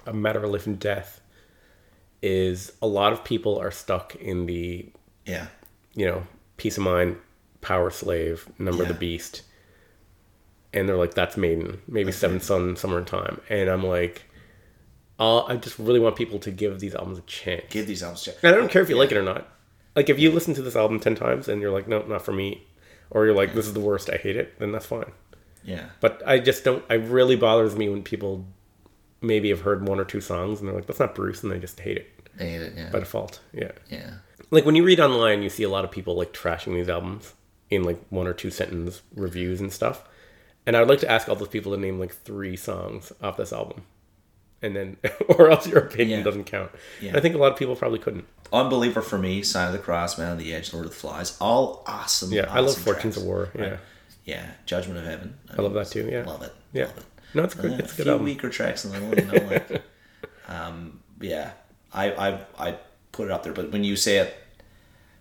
A 0.05 0.11
Matter 0.11 0.43
of 0.43 0.51
Life 0.51 0.67
and 0.67 0.77
Death 0.77 1.21
is 2.21 2.73
a 2.81 2.87
lot 2.87 3.13
of 3.13 3.23
people 3.23 3.57
are 3.57 3.71
stuck 3.71 4.13
in 4.15 4.45
the 4.47 4.91
Yeah. 5.25 5.47
you 5.95 6.05
know, 6.05 6.27
Piece 6.57 6.75
of 6.77 6.83
Mind, 6.83 7.15
power 7.61 7.89
slave, 7.89 8.49
number 8.59 8.83
of 8.83 8.89
Yeah. 8.89 8.93
the 8.93 8.99
beast. 8.99 9.43
And 10.73 10.89
they're 10.89 10.97
like, 10.97 11.13
that's 11.13 11.37
Maiden, 11.37 11.81
maybe 11.87 12.11
Seventh 12.11 12.43
Son, 12.43 12.75
Somewhere 12.75 12.99
in 12.99 13.05
Time. 13.05 13.39
And 13.49 13.69
I'm 13.69 13.85
like, 13.85 14.23
i 15.21 15.53
I 15.53 15.55
just 15.57 15.79
really 15.79 15.99
want 15.99 16.15
people 16.15 16.39
to 16.39 16.51
give 16.51 16.79
these 16.79 16.95
albums 16.95 17.19
a 17.19 17.21
chance. 17.21 17.65
Give 17.69 17.87
these 17.87 18.03
albums. 18.03 18.23
a 18.23 18.25
chance. 18.31 18.43
And 18.43 18.55
I 18.55 18.57
don't 18.57 18.71
care 18.71 18.81
if 18.81 18.89
you 18.89 18.97
like 18.97 19.11
it 19.11 19.17
or 19.17 19.23
not. 19.23 19.47
Like 19.95 20.09
if 20.09 20.19
you 20.19 20.31
listen 20.31 20.53
to 20.55 20.61
this 20.61 20.75
album 20.75 20.99
ten 20.99 21.15
times 21.15 21.47
and 21.47 21.61
you're 21.61 21.71
like, 21.71 21.87
no, 21.87 22.01
not 22.03 22.23
for 22.23 22.31
me, 22.33 22.67
or 23.09 23.25
you're 23.25 23.35
like, 23.35 23.53
this 23.53 23.67
is 23.67 23.73
the 23.73 23.79
worst, 23.79 24.09
I 24.09 24.17
hate 24.17 24.37
it, 24.37 24.57
then 24.59 24.71
that's 24.71 24.85
fine. 24.85 25.11
Yeah. 25.63 25.85
But 25.99 26.21
I 26.25 26.39
just 26.39 26.63
don't. 26.63 26.83
It 26.89 27.03
really 27.03 27.35
bothers 27.35 27.75
me 27.75 27.89
when 27.89 28.03
people 28.03 28.45
maybe 29.21 29.49
have 29.49 29.61
heard 29.61 29.87
one 29.87 29.99
or 29.99 30.05
two 30.05 30.21
songs 30.21 30.59
and 30.59 30.67
they're 30.67 30.75
like, 30.75 30.87
that's 30.87 30.99
not 30.99 31.13
Bruce, 31.13 31.43
and 31.43 31.51
they 31.51 31.59
just 31.59 31.79
hate 31.79 31.97
it 31.97 32.07
I 32.39 32.43
hate 32.43 32.61
it. 32.61 32.73
Yeah. 32.75 32.89
by 32.89 32.99
default. 32.99 33.39
Yeah. 33.53 33.71
yeah. 33.89 34.13
Like 34.49 34.65
when 34.65 34.75
you 34.75 34.83
read 34.83 34.99
online, 34.99 35.43
you 35.43 35.49
see 35.49 35.63
a 35.63 35.69
lot 35.69 35.85
of 35.85 35.91
people 35.91 36.15
like 36.15 36.33
trashing 36.33 36.73
these 36.73 36.89
albums 36.89 37.33
in 37.69 37.83
like 37.83 37.99
one 38.09 38.27
or 38.27 38.33
two 38.33 38.49
sentence 38.51 39.01
reviews 39.15 39.61
and 39.61 39.71
stuff. 39.71 40.03
And 40.65 40.75
I'd 40.75 40.87
like 40.87 40.99
to 40.99 41.09
ask 41.09 41.29
all 41.29 41.35
those 41.35 41.47
people 41.47 41.73
to 41.73 41.77
name 41.79 41.99
like 41.99 42.13
three 42.13 42.55
songs 42.55 43.11
off 43.21 43.37
this 43.37 43.53
album. 43.53 43.83
And 44.61 44.75
then 44.75 44.97
or 45.29 45.49
else 45.51 45.67
your 45.67 45.79
opinion 45.79 46.19
Yeah. 46.19 46.23
doesn't 46.25 46.43
count. 46.45 46.71
Yeah. 47.01 47.15
I 47.17 47.19
think 47.19 47.35
a 47.35 47.37
lot 47.37 47.51
of 47.51 47.57
people 47.57 47.75
probably 47.75 47.99
couldn't. 47.99 48.25
Unbeliever 48.53 49.01
for 49.01 49.17
me, 49.17 49.43
Sign 49.43 49.67
of 49.67 49.73
the 49.73 49.79
Cross, 49.79 50.17
Man 50.17 50.31
on 50.31 50.37
the 50.37 50.53
Edge, 50.53 50.73
Lord 50.73 50.85
of 50.85 50.91
the 50.91 50.97
Flies, 50.97 51.37
all 51.39 51.83
awesome. 51.87 52.31
Yeah, 52.31 52.47
I 52.49 52.59
love 52.59 52.69
awesome 52.71 52.83
Fortunes 52.83 53.17
of 53.17 53.23
War. 53.23 53.49
Yeah, 53.55 53.61
Right. 53.61 53.79
Yeah, 54.25 54.45
Judgment 54.65 54.99
of 54.99 55.05
Heaven. 55.05 55.37
I 55.57 55.61
love 55.61 55.73
that 55.73 55.87
too, 55.87 56.07
yeah. 56.11 56.23
love 56.25 56.41
it. 56.43 56.53
Yeah. 56.73 56.85
love 56.85 56.97
it. 56.97 57.03
no, 57.33 57.43
it's 57.43 57.53
good. 57.55 57.71
Uh, 57.71 57.75
It's 57.75 57.91
a 57.91 57.93
a 57.93 57.97
good 57.97 58.03
few 58.03 58.11
album. 58.11 58.25
weaker 58.25 58.49
tracks 58.49 58.85
in 58.85 58.91
the 58.91 58.99
middle, 58.99 59.23
you 59.25 59.31
know, 59.41 59.47
like, 59.49 59.81
um, 60.47 60.99
yeah, 61.19 61.51
I, 61.93 62.11
I, 62.11 62.39
I 62.59 62.75
put 63.11 63.25
it 63.25 63.31
up 63.31 63.43
there. 63.43 63.53
But 63.53 63.71
when 63.71 63.83
you 63.83 63.95
say 63.95 64.17
it, 64.17 64.35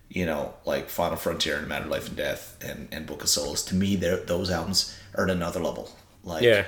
you 0.09 0.25
know, 0.25 0.53
like 0.65 0.89
Final 0.89 1.15
Frontier 1.17 1.57
and 1.57 1.67
Matter, 1.69 1.85
of 1.85 1.91
Life 1.91 2.09
and 2.09 2.17
Death 2.17 2.57
and, 2.61 2.89
and 2.91 3.05
Book 3.05 3.23
of 3.23 3.29
Souls, 3.29 3.63
to 3.65 3.75
me, 3.75 3.95
those 3.95 4.51
albums 4.51 4.95
are 5.15 5.23
at 5.23 5.29
another 5.29 5.61
level. 5.61 5.89
Like, 6.23 6.43
Yeah. 6.43 6.65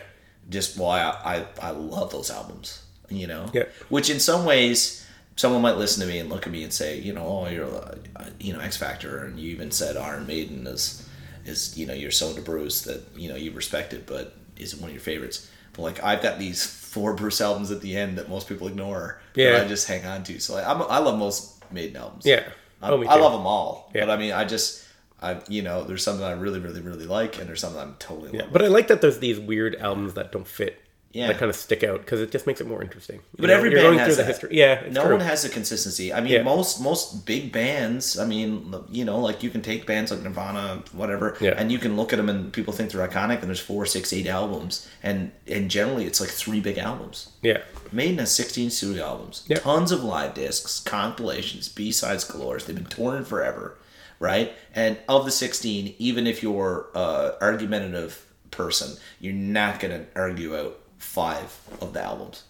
Just 0.49 0.77
why 0.77 1.01
I, 1.01 1.35
I, 1.37 1.45
I 1.61 1.69
love 1.71 2.11
those 2.11 2.29
albums, 2.29 2.83
you 3.09 3.27
know? 3.27 3.49
Yeah. 3.53 3.63
Which 3.89 4.09
in 4.09 4.19
some 4.19 4.45
ways, 4.45 5.05
someone 5.35 5.61
might 5.61 5.77
listen 5.77 6.01
to 6.05 6.11
me 6.11 6.19
and 6.19 6.29
look 6.29 6.45
at 6.45 6.51
me 6.51 6.63
and 6.63 6.71
say, 6.71 6.99
you 6.99 7.13
know, 7.13 7.25
oh, 7.25 7.47
you're, 7.49 7.65
uh, 7.65 7.95
you 8.39 8.53
know, 8.53 8.59
X 8.59 8.77
Factor, 8.77 9.25
and 9.25 9.39
you 9.39 9.51
even 9.51 9.71
said 9.71 9.97
Iron 9.97 10.27
Maiden 10.27 10.67
is, 10.67 11.07
is 11.45 11.77
you 11.77 11.85
know, 11.85 11.93
you're 11.93 12.11
so 12.11 12.29
into 12.29 12.41
Bruce 12.41 12.81
that 12.83 13.01
you 13.15 13.29
know 13.29 13.35
you 13.35 13.51
respect 13.51 13.93
it, 13.93 14.05
but 14.05 14.35
isn't 14.57 14.79
one 14.81 14.89
of 14.89 14.93
your 14.93 15.01
favorites. 15.01 15.49
But 15.73 15.81
like 15.81 16.03
I've 16.03 16.21
got 16.21 16.39
these 16.39 16.65
four 16.65 17.13
Bruce 17.13 17.41
albums 17.41 17.71
at 17.71 17.81
the 17.81 17.97
end 17.97 18.17
that 18.17 18.29
most 18.29 18.47
people 18.47 18.67
ignore. 18.67 19.19
Yeah. 19.35 19.61
I 19.63 19.67
just 19.67 19.87
hang 19.87 20.05
on 20.05 20.23
to. 20.25 20.39
So 20.39 20.53
like, 20.53 20.65
I'm, 20.65 20.81
I 20.83 20.99
love 20.99 21.17
most 21.17 21.63
Maiden 21.71 21.97
albums. 21.97 22.25
Yeah. 22.25 22.43
I, 22.81 22.91
Oh, 22.91 23.01
I 23.03 23.15
love 23.15 23.31
them 23.31 23.47
all. 23.47 23.89
Yeah. 23.95 24.05
But 24.05 24.11
I 24.11 24.17
mean, 24.17 24.33
I 24.33 24.45
just. 24.45 24.82
I, 25.23 25.41
you 25.47 25.61
know, 25.61 25.83
there's 25.83 26.03
something 26.03 26.25
I 26.25 26.31
really, 26.33 26.59
really, 26.59 26.81
really 26.81 27.05
like, 27.05 27.39
and 27.39 27.47
there's 27.47 27.61
something 27.61 27.79
I'm 27.81 27.95
totally 27.99 28.31
Yeah, 28.37 28.43
but 28.51 28.61
with. 28.61 28.63
I 28.63 28.67
like 28.67 28.87
that 28.89 29.01
there's 29.01 29.19
these 29.19 29.39
weird 29.39 29.75
albums 29.77 30.13
that 30.15 30.31
don't 30.31 30.47
fit. 30.47 30.79
Yeah. 31.13 31.27
That 31.27 31.37
kind 31.37 31.51
of 31.51 31.55
stick 31.55 31.83
out 31.83 31.99
because 31.99 32.21
it 32.21 32.31
just 32.31 32.47
makes 32.47 32.59
it 32.59 32.65
more 32.67 32.81
interesting. 32.81 33.17
You 33.17 33.41
But 33.41 33.47
know, 33.51 33.53
every 33.53 33.69
band 33.69 33.99
has 33.99 34.07
through 34.07 34.15
the 34.15 34.23
history. 34.23 34.49
Yeah, 34.57 34.81
no 34.89 35.03
true. 35.03 35.11
one 35.17 35.19
has 35.23 35.43
the 35.43 35.49
consistency. 35.49 36.11
I 36.11 36.21
mean, 36.21 36.31
Yeah. 36.33 36.41
most 36.41 36.81
most 36.81 37.27
big 37.27 37.51
bands. 37.51 38.17
I 38.17 38.25
mean, 38.25 38.73
you 38.89 39.05
know, 39.05 39.19
like 39.19 39.43
you 39.43 39.51
can 39.51 39.61
take 39.61 39.85
bands 39.85 40.09
like 40.09 40.23
Nirvana, 40.23 40.81
whatever, 40.91 41.37
Yeah. 41.39 41.51
and 41.55 41.71
you 41.71 41.77
can 41.77 41.95
look 41.97 42.13
at 42.13 42.15
them 42.15 42.29
and 42.29 42.51
people 42.51 42.73
think 42.73 42.91
they're 42.91 43.07
iconic, 43.07 43.41
and 43.41 43.43
there's 43.43 43.59
four, 43.59 43.85
six, 43.85 44.11
eight 44.11 44.25
albums, 44.25 44.87
and 45.03 45.31
and 45.47 45.69
generally 45.69 46.05
it's 46.05 46.19
like 46.19 46.31
three 46.31 46.59
big 46.59 46.79
albums. 46.79 47.27
Yeah, 47.43 47.59
Maiden 47.91 48.17
has 48.17 48.31
16 48.31 48.71
studio 48.71 49.05
albums, 49.05 49.43
Yeah. 49.47 49.59
tons 49.59 49.91
of 49.91 50.03
live 50.03 50.33
discs, 50.33 50.79
compilations, 50.79 51.69
B 51.69 51.91
sides 51.91 52.23
galore. 52.23 52.57
They've 52.57 52.75
been 52.75 52.85
touring 52.85 53.23
forever, 53.25 53.77
right? 54.23 54.53
And 54.73 54.97
of 55.09 55.25
the 55.25 55.31
16, 55.31 55.95
even 55.99 56.25
if 56.25 56.41
you're 56.41 56.87
a 56.95 57.33
argumentative 57.41 58.25
person, 58.51 58.97
you're 59.19 59.33
not 59.33 59.79
gonna 59.81 60.05
argue 60.15 60.55
out 60.57 60.79
five 60.97 61.53
of 61.81 61.91
the 61.93 62.01
albums, 62.01 62.43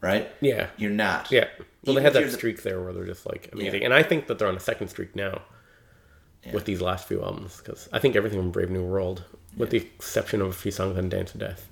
right? 0.00 0.28
yeah, 0.40 0.66
You're 0.76 0.90
not. 0.90 1.30
yeah. 1.30 1.46
Well, 1.84 1.92
Even 1.92 1.94
they 1.94 2.02
had 2.02 2.12
that 2.14 2.30
the- 2.30 2.36
streak 2.36 2.62
there 2.64 2.80
where 2.82 2.92
they're 2.92 3.06
just 3.06 3.24
like 3.24 3.48
amazing, 3.52 3.80
Yeah. 3.82 3.86
and 3.86 3.94
I 3.94 4.02
think 4.02 4.26
that 4.26 4.38
they're 4.38 4.48
on 4.48 4.56
a 4.56 4.60
second 4.60 4.88
streak 4.88 5.14
now 5.14 5.42
with 6.52 6.64
these 6.64 6.80
last 6.80 7.06
few 7.06 7.22
albums 7.22 7.58
because 7.58 7.88
I 7.92 8.00
think 8.00 8.16
everything 8.16 8.40
from 8.40 8.50
Brave 8.50 8.68
New 8.70 8.82
World, 8.84 9.22
with 9.56 9.70
the 9.70 9.76
exception 9.78 10.40
of 10.42 10.48
a 10.48 10.52
few 10.52 10.72
songs 10.72 10.98
on 10.98 11.08
Dance 11.08 11.32
of 11.34 11.40
Death 11.40 11.68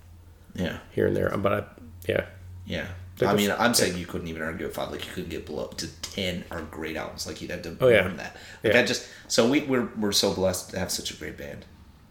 Yeah. 0.55 0.79
here 0.93 1.07
and 1.09 1.17
there, 1.17 1.29
but 1.37 1.53
I, 1.53 1.65
yeah, 2.09 2.27
Yeah. 2.67 2.87
They're 3.21 3.29
I 3.29 3.35
mean, 3.35 3.55
I'm 3.57 3.75
saying 3.75 3.97
you 3.97 4.07
couldn't 4.07 4.27
even 4.29 4.43
argue 4.43 4.67
at 4.67 4.75
five. 4.75 4.91
Like 4.91 5.07
you 5.07 5.13
couldn't 5.13 5.31
get 5.31 5.47
below 5.47 5.67
to 5.77 5.87
ten 6.03 6.45
are 6.51 6.63
great 6.63 6.97
albums. 6.97 7.27
Like 7.27 7.41
you'd 7.41 7.51
have 7.53 7.63
to 7.63 7.77
Oh, 7.81 7.87
yeah. 7.89 8.03
than 8.03 8.17
that. 8.17 8.37
Like 8.65 8.73
Yeah. 8.75 8.81
I 8.81 8.85
just 8.85 9.07
so 9.29 9.49
we 9.49 9.61
we're 9.61 9.89
we're 9.97 10.11
so 10.13 10.35
blessed 10.35 10.71
to 10.71 10.79
have 10.79 10.91
such 10.91 11.11
a 11.13 11.15
great 11.15 11.37
band. 11.39 11.65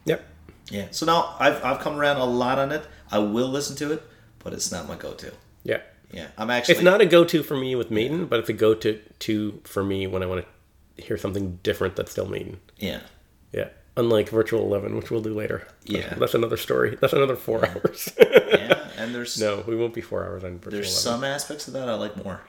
yep, 0.05 0.24
Yeah. 0.70 0.88
So 0.91 1.05
now 1.05 1.36
I've 1.39 1.62
I've 1.66 1.80
come 1.80 1.97
around 1.99 2.18
a 2.18 2.26
lot 2.26 2.57
on 2.60 2.72
it. 2.72 2.84
I 3.12 3.20
will 3.20 3.49
listen 3.49 3.76
to 3.78 3.91
it, 3.91 4.03
but 4.43 4.53
it's 4.53 4.72
not 4.72 4.88
my 4.88 4.95
go-to. 4.95 5.34
yeah. 5.64 5.82
Yeah. 6.12 6.28
I'm 6.38 6.49
actually. 6.49 6.76
It's 6.76 6.84
not 6.84 7.01
a 7.01 7.05
go-to 7.05 7.43
for 7.43 7.57
me 7.57 7.76
with 7.76 7.91
Maiden, 7.91 8.26
but 8.26 8.39
it's 8.39 8.49
a 8.49 8.53
go-to 8.53 8.99
to 9.20 9.62
for 9.64 9.84
me 9.84 10.07
when 10.07 10.24
I 10.24 10.26
want 10.28 10.45
to 10.45 11.03
hear 11.03 11.18
something 11.18 11.60
different 11.64 11.95
that's 11.95 12.12
still 12.12 12.28
Maiden. 12.28 12.60
Yeah. 12.78 13.01
Yeah. 13.51 13.70
Unlike 13.97 14.30
Virtual 14.30 14.62
Eleven, 14.64 14.95
which 14.95 15.12
we'll 15.12 15.22
do 15.22 15.34
later. 15.34 15.68
Yeah. 15.86 16.14
That's 16.16 16.34
another 16.36 16.57
story. 16.57 16.97
That's 17.01 17.14
another 17.14 17.36
four 17.36 17.66
hours. 17.68 18.10
Yeah. 18.20 18.76
And 19.00 19.16
there's 19.16 19.39
no, 19.39 19.64
we 19.68 19.76
won't 19.76 19.93
be 19.93 20.02
four 20.02 20.26
hours 20.26 20.43
on 20.43 20.60
Virtual 20.60 20.72
there's 20.72 21.06
11. 21.06 21.22
some 21.22 21.24
aspects 21.24 21.68
of 21.68 21.74
that 21.74 21.89
I 21.89 21.95
like 21.95 22.24
more. 22.24 22.41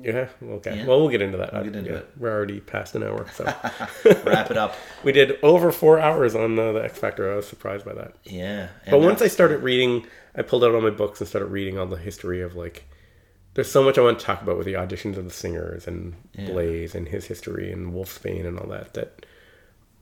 Yeah. 0.00 0.28
Okay. 0.42 0.76
Yeah. 0.78 0.86
Well, 0.86 1.00
we'll 1.00 1.08
get 1.08 1.20
into 1.20 1.38
that. 1.38 1.52
We'll 1.52 1.64
get 1.64 1.74
into 1.74 1.90
Yeah, 1.90 1.96
it. 1.98 2.10
We're 2.16 2.30
already 2.32 2.60
past 2.60 2.94
an 2.94 3.02
hour, 3.02 3.26
so 3.34 3.44
Wrap 4.24 4.50
it 4.50 4.56
up. 4.56 4.76
we 5.04 5.10
did 5.10 5.36
over 5.42 5.72
four 5.72 5.98
hours 5.98 6.36
on 6.36 6.56
uh, 6.58 6.72
the 6.72 6.84
X 6.84 6.98
Factor. 6.98 7.32
I 7.32 7.36
was 7.36 7.48
surprised 7.48 7.84
by 7.84 7.94
that. 7.94 8.14
Yeah. 8.24 8.68
But 8.88 9.00
once 9.00 9.20
I 9.20 9.26
started 9.26 9.62
reading, 9.64 10.06
I 10.36 10.42
pulled 10.42 10.62
out 10.62 10.74
all 10.74 10.80
my 10.80 10.90
books 10.90 11.20
and 11.20 11.28
started 11.28 11.46
reading 11.46 11.78
all 11.78 11.86
the 11.86 11.96
history 11.96 12.40
of 12.40 12.54
like. 12.54 12.84
There's 13.54 13.70
so 13.70 13.82
much 13.82 13.98
I 13.98 14.02
want 14.02 14.20
to 14.20 14.24
talk 14.24 14.42
about 14.42 14.56
with 14.56 14.66
the 14.66 14.74
auditions 14.74 15.16
of 15.16 15.24
the 15.24 15.30
singers 15.32 15.88
and 15.88 16.14
Blaze 16.36 16.94
and 16.94 17.08
his 17.08 17.24
history 17.26 17.72
and 17.72 17.92
Wolfsbane 17.92 18.46
and 18.46 18.60
all 18.60 18.68
that. 18.68 18.94
That 18.94 19.26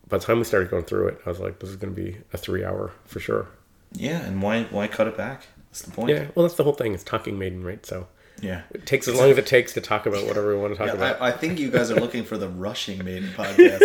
by 0.06 0.18
the 0.18 0.24
time 0.24 0.36
we 0.36 0.44
started 0.44 0.70
going 0.70 0.84
through 0.84 1.08
it, 1.08 1.20
I 1.24 1.30
was 1.30 1.40
like, 1.40 1.58
this 1.58 1.70
is 1.70 1.76
going 1.76 1.94
to 1.94 1.98
be 2.00 2.18
a 2.34 2.36
three 2.36 2.62
hour 2.62 2.92
for 3.06 3.20
sure. 3.20 3.48
Yeah. 3.92 4.20
And 4.20 4.42
why 4.42 4.64
why 4.64 4.88
cut 4.88 5.06
it 5.06 5.16
back? 5.16 5.46
That's 5.70 5.82
the 5.82 5.90
point. 5.90 6.10
Yeah, 6.10 6.26
well, 6.34 6.44
that's 6.46 6.56
the 6.56 6.64
whole 6.64 6.72
thing. 6.72 6.94
It's 6.94 7.04
talking 7.04 7.38
Maiden, 7.38 7.62
right? 7.64 7.84
So 7.84 8.08
Yeah. 8.40 8.62
it 8.70 8.86
takes 8.86 9.06
as 9.08 9.14
long 9.16 9.30
as 9.30 9.38
it 9.38 9.46
takes 9.46 9.72
to 9.74 9.80
talk 9.80 10.06
about 10.06 10.26
whatever 10.26 10.54
we 10.54 10.60
want 10.60 10.72
to 10.74 10.78
talk 10.78 10.86
Yeah, 10.88 10.94
about. 10.94 11.20
I, 11.20 11.28
I 11.28 11.32
think 11.32 11.58
you 11.58 11.70
guys 11.70 11.90
are 11.90 12.00
looking 12.00 12.24
for 12.24 12.38
the 12.38 12.48
rushing 12.48 13.04
maiden 13.04 13.28
podcast. 13.36 13.82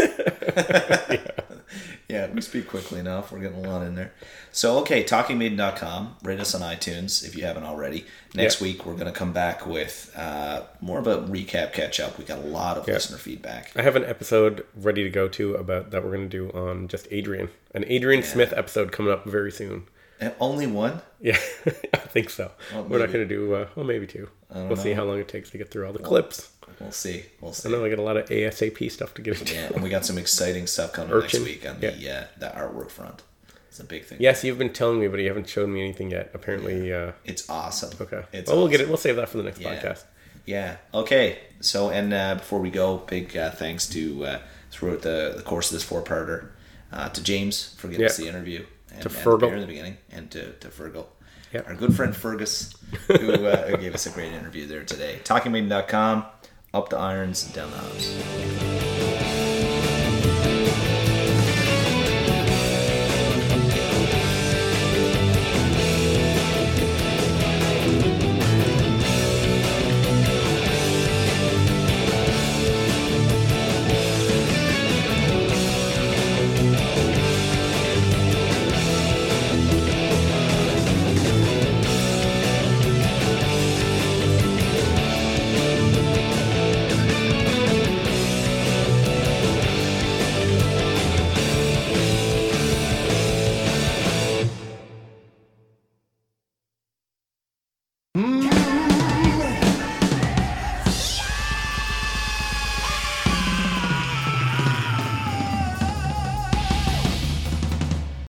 yeah. 2.09 2.29
we 2.31 2.41
speak 2.41 2.67
quickly 2.67 2.99
enough. 2.99 3.31
We're 3.31 3.39
getting 3.39 3.63
a 3.65 3.69
lot 3.69 3.81
in 3.85 3.95
there. 3.95 4.13
So, 4.51 4.77
okay, 4.79 5.03
talkingmaiden.com. 5.03 6.17
Rate 6.23 6.39
us 6.39 6.53
on 6.55 6.61
iTunes 6.61 7.25
if 7.27 7.35
you 7.35 7.43
haven't 7.43 7.63
already. 7.63 8.05
Next 8.33 8.61
Yeah. 8.61 8.67
week, 8.67 8.85
we're 8.85 8.93
going 8.93 9.07
to 9.07 9.11
come 9.11 9.33
back 9.33 9.65
with 9.65 10.13
uh, 10.15 10.63
more 10.81 10.99
of 10.99 11.07
a 11.07 11.17
recap 11.23 11.73
catch 11.73 11.99
up. 11.99 12.17
We 12.17 12.23
got 12.25 12.39
a 12.39 12.47
lot 12.47 12.77
of 12.77 12.87
listener 12.87 13.17
feedback. 13.17 13.71
I 13.75 13.81
have 13.81 13.95
an 13.95 14.05
episode 14.05 14.65
ready 14.75 15.03
to 15.03 15.09
go 15.09 15.27
to 15.29 15.55
about 15.55 15.91
that 15.91 16.03
we're 16.03 16.15
going 16.15 16.29
to 16.29 16.37
do 16.49 16.57
on 16.57 16.87
just 16.87 17.07
Adrian, 17.11 17.49
an 17.73 17.83
Adrian 17.87 18.23
Smith 18.23 18.53
episode 18.55 18.91
coming 18.91 19.11
up 19.11 19.25
very 19.25 19.51
soon. 19.51 19.87
And 20.19 20.33
only 20.39 20.67
one? 20.67 21.01
Yeah, 21.19 21.37
I 21.93 21.97
think 21.97 22.29
so. 22.29 22.51
Well, 22.73 22.83
we're 22.85 22.99
not 22.99 23.11
going 23.11 23.27
to 23.27 23.35
do, 23.35 23.53
uh, 23.55 23.67
well, 23.75 23.85
maybe 23.85 24.07
two. 24.07 24.29
We'll 24.53 24.75
see 24.75 24.93
how 24.93 25.03
long 25.03 25.17
it 25.19 25.27
takes 25.27 25.49
to 25.51 25.57
get 25.57 25.71
through 25.71 25.87
all 25.87 25.93
the 25.93 25.99
clips. 25.99 26.51
We'll 26.79 26.91
see. 26.91 27.25
We'll 27.41 27.51
I 27.51 27.53
see. 27.53 27.69
know 27.69 27.83
I 27.83 27.89
got 27.89 27.99
a 27.99 28.03
lot 28.03 28.17
of 28.17 28.27
ASAP 28.29 28.91
stuff 28.91 29.13
to 29.15 29.21
get 29.21 29.39
into. 29.39 29.53
Yeah, 29.53 29.71
and 29.73 29.83
we 29.83 29.89
got 29.89 30.05
some 30.05 30.17
exciting 30.17 30.67
stuff 30.67 30.93
coming 30.93 31.11
Urchin. 31.13 31.43
next 31.43 31.51
week 31.53 31.69
on 31.69 31.79
the 31.79 31.87
uh, 32.11 32.25
the 32.37 32.47
artwork 32.47 32.89
front. 32.91 33.23
It's 33.67 33.79
a 33.79 33.83
big 33.83 34.05
thing. 34.05 34.19
Yes, 34.21 34.43
you've 34.43 34.59
been 34.59 34.71
telling 34.73 34.99
me, 34.99 35.07
but 35.07 35.19
you 35.19 35.27
haven't 35.27 35.49
shown 35.49 35.73
me 35.73 35.81
anything 35.81 36.11
yet. 36.11 36.29
Apparently, 36.35 36.93
uh, 36.93 37.13
It's 37.25 37.49
awesome. 37.49 37.91
okay. 37.99 38.23
It's 38.31 38.49
well, 38.49 38.59
we'll 38.59 38.67
get 38.67 38.81
it. 38.81 38.87
We'll 38.87 38.97
save 38.97 39.15
that 39.15 39.29
for 39.29 39.37
the 39.37 39.43
next 39.43 39.59
Yeah. 39.59 39.75
podcast. 39.81 40.03
Yeah. 40.45 40.77
Okay. 40.93 41.39
So, 41.61 41.89
and 41.89 42.13
uh, 42.13 42.35
before 42.35 42.59
we 42.59 42.69
go, 42.69 42.97
big 42.97 43.35
uh, 43.35 43.49
thanks 43.51 43.87
to 43.89 44.25
uh, 44.25 44.39
throughout 44.69 45.01
the, 45.01 45.33
the 45.37 45.41
course 45.43 45.71
of 45.71 45.75
this 45.75 45.83
four 45.83 46.03
parter 46.03 46.49
uh, 46.91 47.09
to 47.09 47.23
James 47.23 47.73
for 47.77 47.87
giving 47.87 48.01
Yeah. 48.01 48.07
us 48.07 48.17
the 48.17 48.27
interview 48.27 48.65
and, 48.93 49.01
To 49.03 49.09
Fergal. 49.09 49.51
in 49.53 49.59
the 49.61 49.67
beginning, 49.67 49.97
and 50.11 50.29
to 50.31 50.51
to 50.53 50.67
Fergal, 50.69 51.05
Yeah. 51.51 51.61
our 51.67 51.75
good 51.75 51.95
friend 51.95 52.15
Fergus, 52.15 52.73
who, 53.07 53.13
uh, 53.45 53.67
who 53.67 53.77
gave 53.77 53.93
us 53.93 54.05
a 54.05 54.09
great 54.11 54.31
interview 54.33 54.65
there 54.67 54.83
today. 54.83 55.19
TalkingMaiden.com, 55.23 56.25
up 56.73 56.89
the 56.89 56.97
irons, 56.97 57.43
down 57.53 57.71
the 57.71 57.77
house. 57.77 59.02